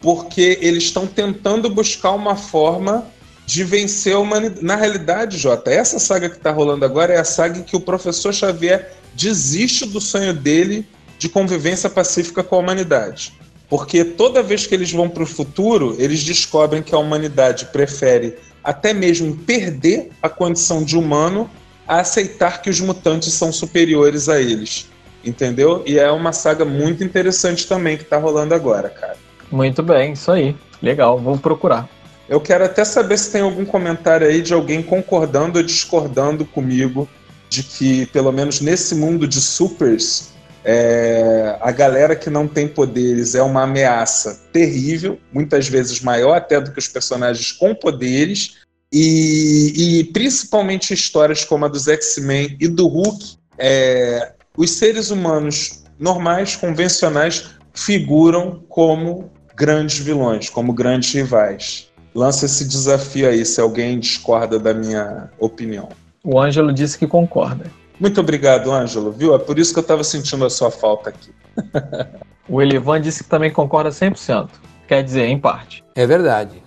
porque 0.00 0.58
eles 0.60 0.84
estão 0.84 1.06
tentando 1.06 1.70
buscar 1.70 2.12
uma 2.12 2.36
forma 2.36 3.06
de 3.48 3.64
vencer 3.64 4.14
a 4.14 4.18
humanidade. 4.18 4.62
Na 4.62 4.76
realidade, 4.76 5.38
Jota, 5.38 5.70
essa 5.70 5.98
saga 5.98 6.28
que 6.28 6.36
está 6.36 6.50
rolando 6.50 6.84
agora 6.84 7.14
é 7.14 7.18
a 7.18 7.24
saga 7.24 7.58
em 7.58 7.62
que 7.62 7.74
o 7.74 7.80
professor 7.80 8.30
Xavier 8.34 8.92
desiste 9.14 9.86
do 9.86 10.02
sonho 10.02 10.34
dele 10.34 10.86
de 11.18 11.30
convivência 11.30 11.88
pacífica 11.88 12.44
com 12.44 12.56
a 12.56 12.58
humanidade. 12.58 13.32
Porque 13.66 14.04
toda 14.04 14.42
vez 14.42 14.66
que 14.66 14.74
eles 14.74 14.92
vão 14.92 15.08
para 15.08 15.22
o 15.22 15.26
futuro, 15.26 15.96
eles 15.98 16.22
descobrem 16.22 16.82
que 16.82 16.94
a 16.94 16.98
humanidade 16.98 17.64
prefere 17.72 18.36
até 18.62 18.92
mesmo 18.92 19.34
perder 19.34 20.10
a 20.22 20.28
condição 20.28 20.84
de 20.84 20.94
humano 20.94 21.50
a 21.86 22.00
aceitar 22.00 22.60
que 22.60 22.68
os 22.68 22.80
mutantes 22.80 23.32
são 23.32 23.50
superiores 23.50 24.28
a 24.28 24.38
eles. 24.38 24.90
Entendeu? 25.24 25.82
E 25.86 25.98
é 25.98 26.10
uma 26.10 26.34
saga 26.34 26.66
muito 26.66 27.02
interessante 27.02 27.66
também 27.66 27.96
que 27.96 28.02
está 28.02 28.18
rolando 28.18 28.54
agora, 28.54 28.90
cara. 28.90 29.16
Muito 29.50 29.82
bem, 29.82 30.12
isso 30.12 30.30
aí. 30.30 30.54
Legal, 30.82 31.18
vou 31.18 31.38
procurar. 31.38 31.88
Eu 32.28 32.40
quero 32.40 32.64
até 32.64 32.84
saber 32.84 33.18
se 33.18 33.30
tem 33.30 33.40
algum 33.40 33.64
comentário 33.64 34.26
aí 34.26 34.42
de 34.42 34.52
alguém 34.52 34.82
concordando 34.82 35.58
ou 35.58 35.64
discordando 35.64 36.44
comigo 36.44 37.08
de 37.48 37.62
que, 37.62 38.04
pelo 38.06 38.30
menos 38.30 38.60
nesse 38.60 38.94
mundo 38.94 39.26
de 39.26 39.40
supers, 39.40 40.28
é, 40.62 41.56
a 41.62 41.72
galera 41.72 42.14
que 42.14 42.28
não 42.28 42.46
tem 42.46 42.68
poderes 42.68 43.34
é 43.34 43.42
uma 43.42 43.62
ameaça 43.62 44.42
terrível, 44.52 45.18
muitas 45.32 45.68
vezes 45.68 46.02
maior 46.02 46.34
até 46.34 46.60
do 46.60 46.70
que 46.70 46.78
os 46.78 46.88
personagens 46.88 47.52
com 47.52 47.74
poderes, 47.74 48.58
e, 48.92 50.00
e 50.00 50.04
principalmente 50.12 50.92
histórias 50.92 51.44
como 51.44 51.64
a 51.64 51.68
dos 51.68 51.88
X-Men 51.88 52.58
e 52.60 52.68
do 52.68 52.86
Hulk, 52.86 53.36
é, 53.56 54.32
os 54.54 54.72
seres 54.72 55.10
humanos 55.10 55.82
normais, 55.98 56.56
convencionais, 56.56 57.46
figuram 57.72 58.62
como 58.68 59.30
grandes 59.56 59.98
vilões, 59.98 60.50
como 60.50 60.74
grandes 60.74 61.12
rivais 61.14 61.87
lança 62.18 62.46
esse 62.46 62.66
desafio 62.66 63.28
aí, 63.28 63.44
se 63.44 63.60
alguém 63.60 64.00
discorda 64.00 64.58
da 64.58 64.74
minha 64.74 65.30
opinião. 65.38 65.88
O 66.24 66.40
Ângelo 66.40 66.72
disse 66.72 66.98
que 66.98 67.06
concorda. 67.06 67.70
Muito 68.00 68.20
obrigado, 68.20 68.72
Ângelo, 68.72 69.12
viu? 69.12 69.34
É 69.36 69.38
por 69.38 69.56
isso 69.56 69.72
que 69.72 69.78
eu 69.78 69.82
estava 69.82 70.02
sentindo 70.02 70.44
a 70.44 70.50
sua 70.50 70.68
falta 70.68 71.10
aqui. 71.10 71.30
o 72.48 72.60
Elivan 72.60 73.00
disse 73.00 73.22
que 73.22 73.30
também 73.30 73.52
concorda 73.52 73.90
100%. 73.90 74.48
Quer 74.88 75.04
dizer, 75.04 75.26
em 75.26 75.38
parte. 75.38 75.84
É 75.94 76.06
verdade. 76.06 76.60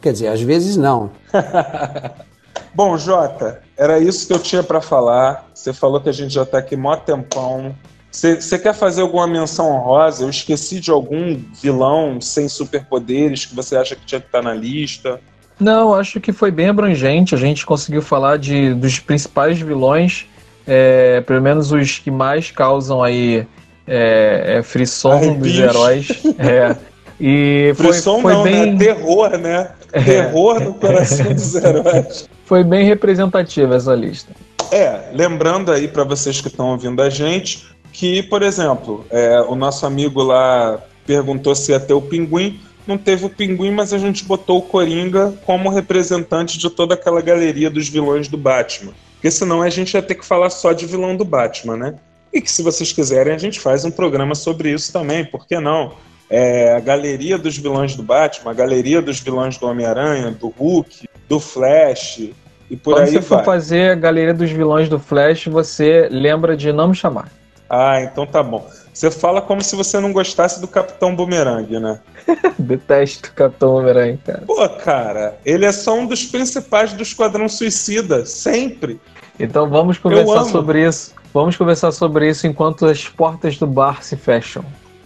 Quer 0.00 0.12
dizer, 0.12 0.28
às 0.28 0.40
vezes 0.40 0.76
não. 0.76 1.10
Bom, 2.74 2.96
Jota, 2.98 3.62
era 3.76 3.98
isso 3.98 4.26
que 4.26 4.32
eu 4.32 4.38
tinha 4.38 4.62
para 4.62 4.80
falar. 4.80 5.48
Você 5.54 5.72
falou 5.72 6.00
que 6.00 6.08
a 6.08 6.12
gente 6.12 6.34
já 6.34 6.42
está 6.42 6.58
aqui 6.58 6.76
mó 6.76 6.96
tempão. 6.96 7.74
Você 8.10 8.58
quer 8.58 8.74
fazer 8.74 9.02
alguma 9.02 9.26
menção 9.26 9.70
honrosa? 9.70 10.24
Eu 10.24 10.30
esqueci 10.30 10.80
de 10.80 10.90
algum 10.90 11.40
vilão 11.62 12.20
sem 12.20 12.48
superpoderes 12.48 13.46
que 13.46 13.54
você 13.54 13.76
acha 13.76 13.94
que 13.94 14.04
tinha 14.04 14.20
que 14.20 14.26
estar 14.26 14.42
na 14.42 14.52
lista? 14.52 15.20
Não, 15.60 15.94
acho 15.94 16.20
que 16.20 16.32
foi 16.32 16.50
bem 16.50 16.68
abrangente. 16.68 17.34
A 17.34 17.38
gente 17.38 17.64
conseguiu 17.64 18.02
falar 18.02 18.38
de, 18.38 18.74
dos 18.74 18.98
principais 18.98 19.60
vilões, 19.60 20.26
é, 20.66 21.20
pelo 21.20 21.40
menos 21.40 21.70
os 21.70 21.98
que 21.98 22.10
mais 22.10 22.50
causam 22.50 23.02
aí 23.02 23.46
é, 23.86 24.56
é, 24.58 24.62
frisson 24.62 25.34
dos 25.34 25.58
heróis. 25.58 26.08
É. 26.38 26.76
E 27.22 27.74
frisson 27.76 28.22
foi, 28.22 28.32
foi 28.32 28.32
não, 28.32 28.44
né? 28.44 28.50
bem... 28.50 28.72
né? 28.72 28.78
Terror, 28.78 29.38
né? 29.38 29.70
É. 29.92 30.02
Terror 30.02 30.60
no 30.60 30.74
coração 30.74 31.26
dos 31.34 31.54
heróis. 31.54 32.28
Foi 32.46 32.64
bem 32.64 32.84
representativa 32.86 33.76
essa 33.76 33.94
lista. 33.94 34.32
É, 34.72 35.10
lembrando 35.12 35.70
aí 35.70 35.86
para 35.86 36.04
vocês 36.04 36.40
que 36.40 36.48
estão 36.48 36.70
ouvindo 36.70 37.02
a 37.02 37.10
gente, 37.10 37.66
que, 37.92 38.22
por 38.22 38.42
exemplo, 38.42 39.04
é, 39.10 39.40
o 39.40 39.54
nosso 39.54 39.86
amigo 39.86 40.22
lá 40.22 40.80
perguntou 41.06 41.54
se 41.54 41.72
ia 41.72 41.80
ter 41.80 41.94
o 41.94 42.00
pinguim. 42.00 42.60
Não 42.86 42.96
teve 42.96 43.26
o 43.26 43.30
pinguim, 43.30 43.70
mas 43.70 43.92
a 43.92 43.98
gente 43.98 44.24
botou 44.24 44.58
o 44.58 44.62
Coringa 44.62 45.34
como 45.44 45.68
representante 45.68 46.58
de 46.58 46.70
toda 46.70 46.94
aquela 46.94 47.20
galeria 47.20 47.70
dos 47.70 47.88
vilões 47.88 48.28
do 48.28 48.36
Batman. 48.36 48.92
Porque 49.14 49.30
senão 49.30 49.60
a 49.60 49.68
gente 49.68 49.94
ia 49.94 50.02
ter 50.02 50.14
que 50.14 50.24
falar 50.24 50.50
só 50.50 50.72
de 50.72 50.86
vilão 50.86 51.16
do 51.16 51.24
Batman, 51.24 51.76
né? 51.76 51.94
E 52.32 52.40
que 52.40 52.50
se 52.50 52.62
vocês 52.62 52.92
quiserem, 52.92 53.34
a 53.34 53.38
gente 53.38 53.60
faz 53.60 53.84
um 53.84 53.90
programa 53.90 54.34
sobre 54.34 54.70
isso 54.72 54.92
também, 54.92 55.24
por 55.24 55.46
que 55.46 55.58
não? 55.58 55.92
É, 56.28 56.74
a 56.74 56.80
galeria 56.80 57.36
dos 57.36 57.58
vilões 57.58 57.96
do 57.96 58.02
Batman, 58.02 58.52
a 58.52 58.54
galeria 58.54 59.02
dos 59.02 59.18
vilões 59.18 59.58
do 59.58 59.66
Homem-Aranha, 59.66 60.30
do 60.30 60.48
Hulk, 60.48 61.08
do 61.28 61.40
Flash, 61.40 62.30
e 62.70 62.76
por 62.76 62.94
Quando 62.94 63.06
aí 63.06 63.12
você 63.12 63.18
vai. 63.18 63.38
for 63.40 63.44
fazer 63.44 63.90
a 63.90 63.94
galeria 63.96 64.32
dos 64.32 64.50
vilões 64.50 64.88
do 64.88 64.98
Flash, 64.98 65.46
você 65.46 66.08
lembra 66.08 66.56
de 66.56 66.72
não 66.72 66.88
me 66.88 66.94
chamar. 66.94 67.28
Ah, 67.70 68.02
então 68.02 68.26
tá 68.26 68.42
bom. 68.42 68.68
Você 68.92 69.12
fala 69.12 69.40
como 69.40 69.62
se 69.62 69.76
você 69.76 70.00
não 70.00 70.12
gostasse 70.12 70.60
do 70.60 70.66
Capitão 70.66 71.14
Boomerang, 71.14 71.78
né? 71.78 72.00
Detesto 72.58 73.28
o 73.28 73.32
Capitão 73.32 73.74
Boomerang, 73.74 74.18
cara. 74.26 74.42
Pô, 74.44 74.68
cara, 74.70 75.38
ele 75.46 75.64
é 75.64 75.70
só 75.70 75.94
um 75.94 76.04
dos 76.04 76.24
principais 76.24 76.92
do 76.92 77.02
Esquadrão 77.04 77.48
Suicida, 77.48 78.26
sempre. 78.26 79.00
Então 79.38 79.70
vamos 79.70 79.98
conversar 79.98 80.44
sobre 80.46 80.86
isso. 80.86 81.14
Vamos 81.32 81.56
conversar 81.56 81.92
sobre 81.92 82.28
isso 82.28 82.44
enquanto 82.48 82.86
as 82.86 83.08
portas 83.08 83.56
do 83.56 83.68
bar 83.68 84.02
se 84.02 84.16
fecham. 84.16 84.64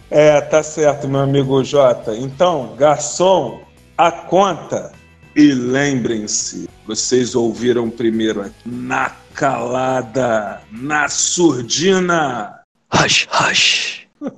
É, 0.09 0.41
tá 0.41 0.63
certo, 0.63 1.07
meu 1.07 1.21
amigo 1.21 1.63
Jota. 1.63 2.15
Então, 2.15 2.75
garçom, 2.75 3.61
a 3.95 4.11
conta. 4.11 4.91
E 5.35 5.51
lembrem-se, 5.51 6.67
vocês 6.87 7.35
ouviram 7.35 7.89
primeiro 7.89 8.41
aqui, 8.41 8.53
na 8.65 9.11
calada, 9.35 10.61
na 10.71 11.07
surdina. 11.09 12.61
Hush, 12.93 13.27
hush. 13.29 14.07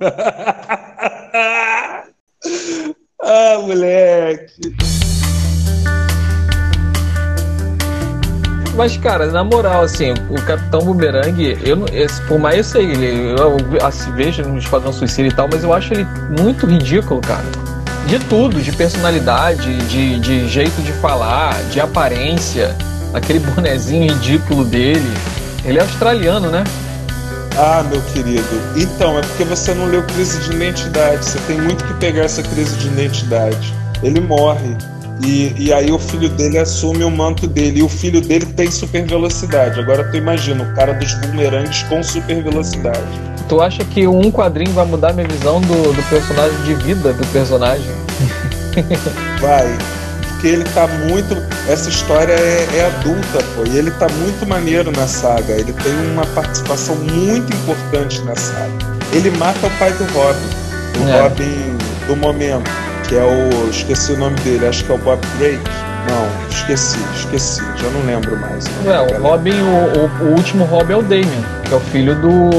ah, 3.22 3.58
moleque. 3.60 4.76
Mas, 8.74 8.96
cara, 8.96 9.26
na 9.26 9.42
moral, 9.42 9.82
assim, 9.82 10.14
o 10.30 10.42
Capitão 10.42 10.80
Boomerang, 10.80 11.58
eu, 11.64 11.84
esse, 11.92 12.20
por 12.22 12.38
mais 12.38 12.58
eu 12.58 12.64
sei, 12.64 12.84
ele, 12.90 13.34
eu 13.40 13.56
assim, 13.84 14.12
vejo 14.12 14.42
no 14.42 14.58
Esquadrão 14.58 14.92
Suicida 14.92 15.28
e 15.28 15.32
tal, 15.32 15.48
mas 15.50 15.64
eu 15.64 15.72
acho 15.72 15.94
ele 15.94 16.06
muito 16.40 16.66
ridículo, 16.66 17.20
cara. 17.20 17.46
De 18.06 18.18
tudo, 18.26 18.60
de 18.60 18.72
personalidade, 18.72 19.76
de, 19.88 20.18
de 20.20 20.48
jeito 20.48 20.80
de 20.82 20.92
falar, 20.92 21.60
de 21.70 21.80
aparência, 21.80 22.76
aquele 23.12 23.40
bonezinho 23.40 24.12
ridículo 24.12 24.64
dele. 24.64 25.12
Ele 25.64 25.78
é 25.78 25.82
australiano, 25.82 26.50
né? 26.50 26.64
Ah, 27.56 27.84
meu 27.90 28.00
querido. 28.12 28.46
Então, 28.76 29.18
é 29.18 29.20
porque 29.20 29.44
você 29.44 29.74
não 29.74 29.86
leu 29.86 30.02
crise 30.04 30.38
de 30.42 30.54
identidade. 30.54 31.24
Você 31.24 31.38
tem 31.40 31.60
muito 31.60 31.84
que 31.84 31.94
pegar 31.94 32.22
essa 32.22 32.42
crise 32.42 32.76
de 32.76 32.86
identidade. 32.86 33.74
Ele 34.02 34.20
morre. 34.20 34.76
E, 35.20 35.52
e 35.58 35.72
aí 35.72 35.90
o 35.90 35.98
filho 35.98 36.28
dele 36.28 36.58
assume 36.58 37.02
o 37.02 37.10
manto 37.10 37.48
dele. 37.48 37.80
E 37.80 37.82
o 37.82 37.88
filho 37.88 38.20
dele 38.20 38.46
tem 38.46 38.70
super 38.70 39.04
velocidade. 39.04 39.80
Agora 39.80 40.04
tu 40.04 40.16
imagina, 40.16 40.62
o 40.62 40.74
cara 40.74 40.92
dos 40.94 41.12
bumerangues 41.14 41.82
com 41.84 42.00
super 42.02 42.40
velocidade. 42.42 43.02
Tu 43.48 43.60
acha 43.60 43.84
que 43.84 44.06
um 44.06 44.30
quadrinho 44.30 44.72
vai 44.72 44.86
mudar 44.86 45.12
minha 45.12 45.26
visão 45.26 45.60
do, 45.60 45.92
do 45.92 46.02
personagem, 46.08 46.62
de 46.62 46.74
vida 46.74 47.12
do 47.12 47.26
personagem? 47.28 47.90
Vai. 49.40 49.97
Porque 50.38 50.46
ele 50.46 50.62
tá 50.72 50.86
muito. 50.86 51.36
Essa 51.68 51.88
história 51.88 52.32
é, 52.32 52.68
é 52.76 52.84
adulta, 52.86 53.42
pô. 53.56 53.64
E 53.66 53.76
ele 53.76 53.90
tá 53.90 54.06
muito 54.08 54.46
maneiro 54.46 54.92
na 54.92 55.08
saga. 55.08 55.52
Ele 55.54 55.72
tem 55.72 55.92
uma 56.12 56.24
participação 56.26 56.94
muito 56.94 57.52
importante 57.56 58.22
na 58.22 58.36
saga. 58.36 58.70
Ele 59.12 59.32
mata 59.32 59.66
o 59.66 59.70
pai 59.78 59.92
do 59.94 60.04
Robin. 60.12 60.38
O 61.04 61.08
É. 61.08 61.22
Robin 61.22 61.76
do 62.06 62.14
momento. 62.14 62.70
Que 63.08 63.16
é 63.16 63.22
o. 63.24 63.68
Esqueci 63.68 64.12
o 64.12 64.16
nome 64.16 64.36
dele, 64.40 64.64
acho 64.68 64.84
que 64.84 64.92
é 64.92 64.94
o 64.94 64.98
Bob 64.98 65.18
Drake. 65.38 65.58
Não, 66.08 66.48
esqueci, 66.56 66.96
esqueci, 67.16 67.60
já 67.76 67.88
não 67.90 68.06
lembro 68.06 68.38
mais. 68.38 68.64
É, 68.86 69.18
o 69.18 69.20
Robin, 69.22 69.50
o, 69.60 70.24
o, 70.24 70.28
o 70.28 70.34
último 70.36 70.64
Robin 70.66 70.92
é 70.92 70.96
o 70.96 71.02
Damien, 71.02 71.44
que 71.66 71.74
é 71.74 71.76
o 71.76 71.80
filho 71.80 72.14
do. 72.14 72.50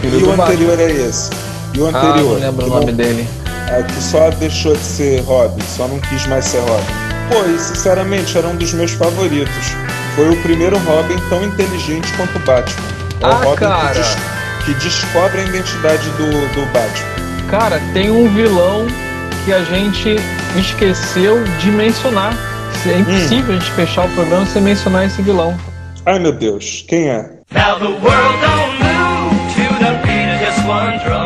Filho 0.00 0.16
E 0.16 0.20
do 0.22 0.30
o 0.30 0.42
anterior 0.42 0.80
é 0.80 0.90
esse. 0.90 1.30
E 1.74 1.80
o 1.80 1.84
Batman. 1.84 2.08
anterior. 2.10 2.36
Ah, 2.36 2.40
não 2.40 2.46
lembro 2.50 2.66
o 2.66 2.68
nome 2.70 2.92
dele. 2.92 3.28
É, 3.70 3.82
que 3.82 3.94
só 4.02 4.30
deixou 4.30 4.72
de 4.74 4.82
ser 4.82 5.20
Robin, 5.22 5.62
só 5.76 5.88
não 5.88 5.98
quis 5.98 6.26
mais 6.26 6.44
ser 6.44 6.60
Robin. 6.60 6.84
Pô, 7.30 7.44
e 7.50 7.58
sinceramente 7.58 8.36
era 8.36 8.46
um 8.46 8.56
dos 8.56 8.72
meus 8.74 8.92
favoritos. 8.92 9.72
Foi 10.14 10.30
o 10.30 10.36
primeiro 10.42 10.78
Robin 10.78 11.16
tão 11.28 11.42
inteligente 11.44 12.06
quanto 12.16 12.36
o 12.36 12.38
Batman. 12.40 12.84
É 13.20 13.26
o 13.26 13.30
Ah, 13.30 13.34
Robin 13.44 13.56
cara. 13.60 13.88
Que, 13.94 13.98
des- 14.00 14.16
que 14.64 14.74
descobre 14.74 15.40
a 15.40 15.44
identidade 15.44 16.08
do, 16.10 16.26
do 16.54 16.66
Batman. 16.72 17.48
Cara, 17.50 17.80
tem 17.92 18.10
um 18.10 18.28
vilão 18.32 18.86
que 19.44 19.52
a 19.52 19.62
gente 19.64 20.16
esqueceu 20.56 21.42
de 21.60 21.70
mencionar. 21.70 22.34
É 22.86 22.98
impossível 22.98 23.56
a 23.56 23.58
gente 23.58 23.70
fechar 23.72 24.04
o 24.04 24.08
programa 24.10 24.44
sem 24.46 24.60
mencionar 24.60 25.06
esse 25.06 25.22
vilão. 25.22 25.56
Ai 26.04 26.18
meu 26.18 26.32
Deus, 26.32 26.84
quem 26.86 27.08
é? 27.08 27.30
Now 27.52 27.78
the 27.78 27.86
world 27.86 28.38
don't 28.42 28.78
move 28.82 29.54
to 29.54 29.74
the 29.78 29.92
beat 30.04 30.28
of 30.34 30.44
just 30.44 30.66
one 30.66 30.98
drum. 30.98 31.23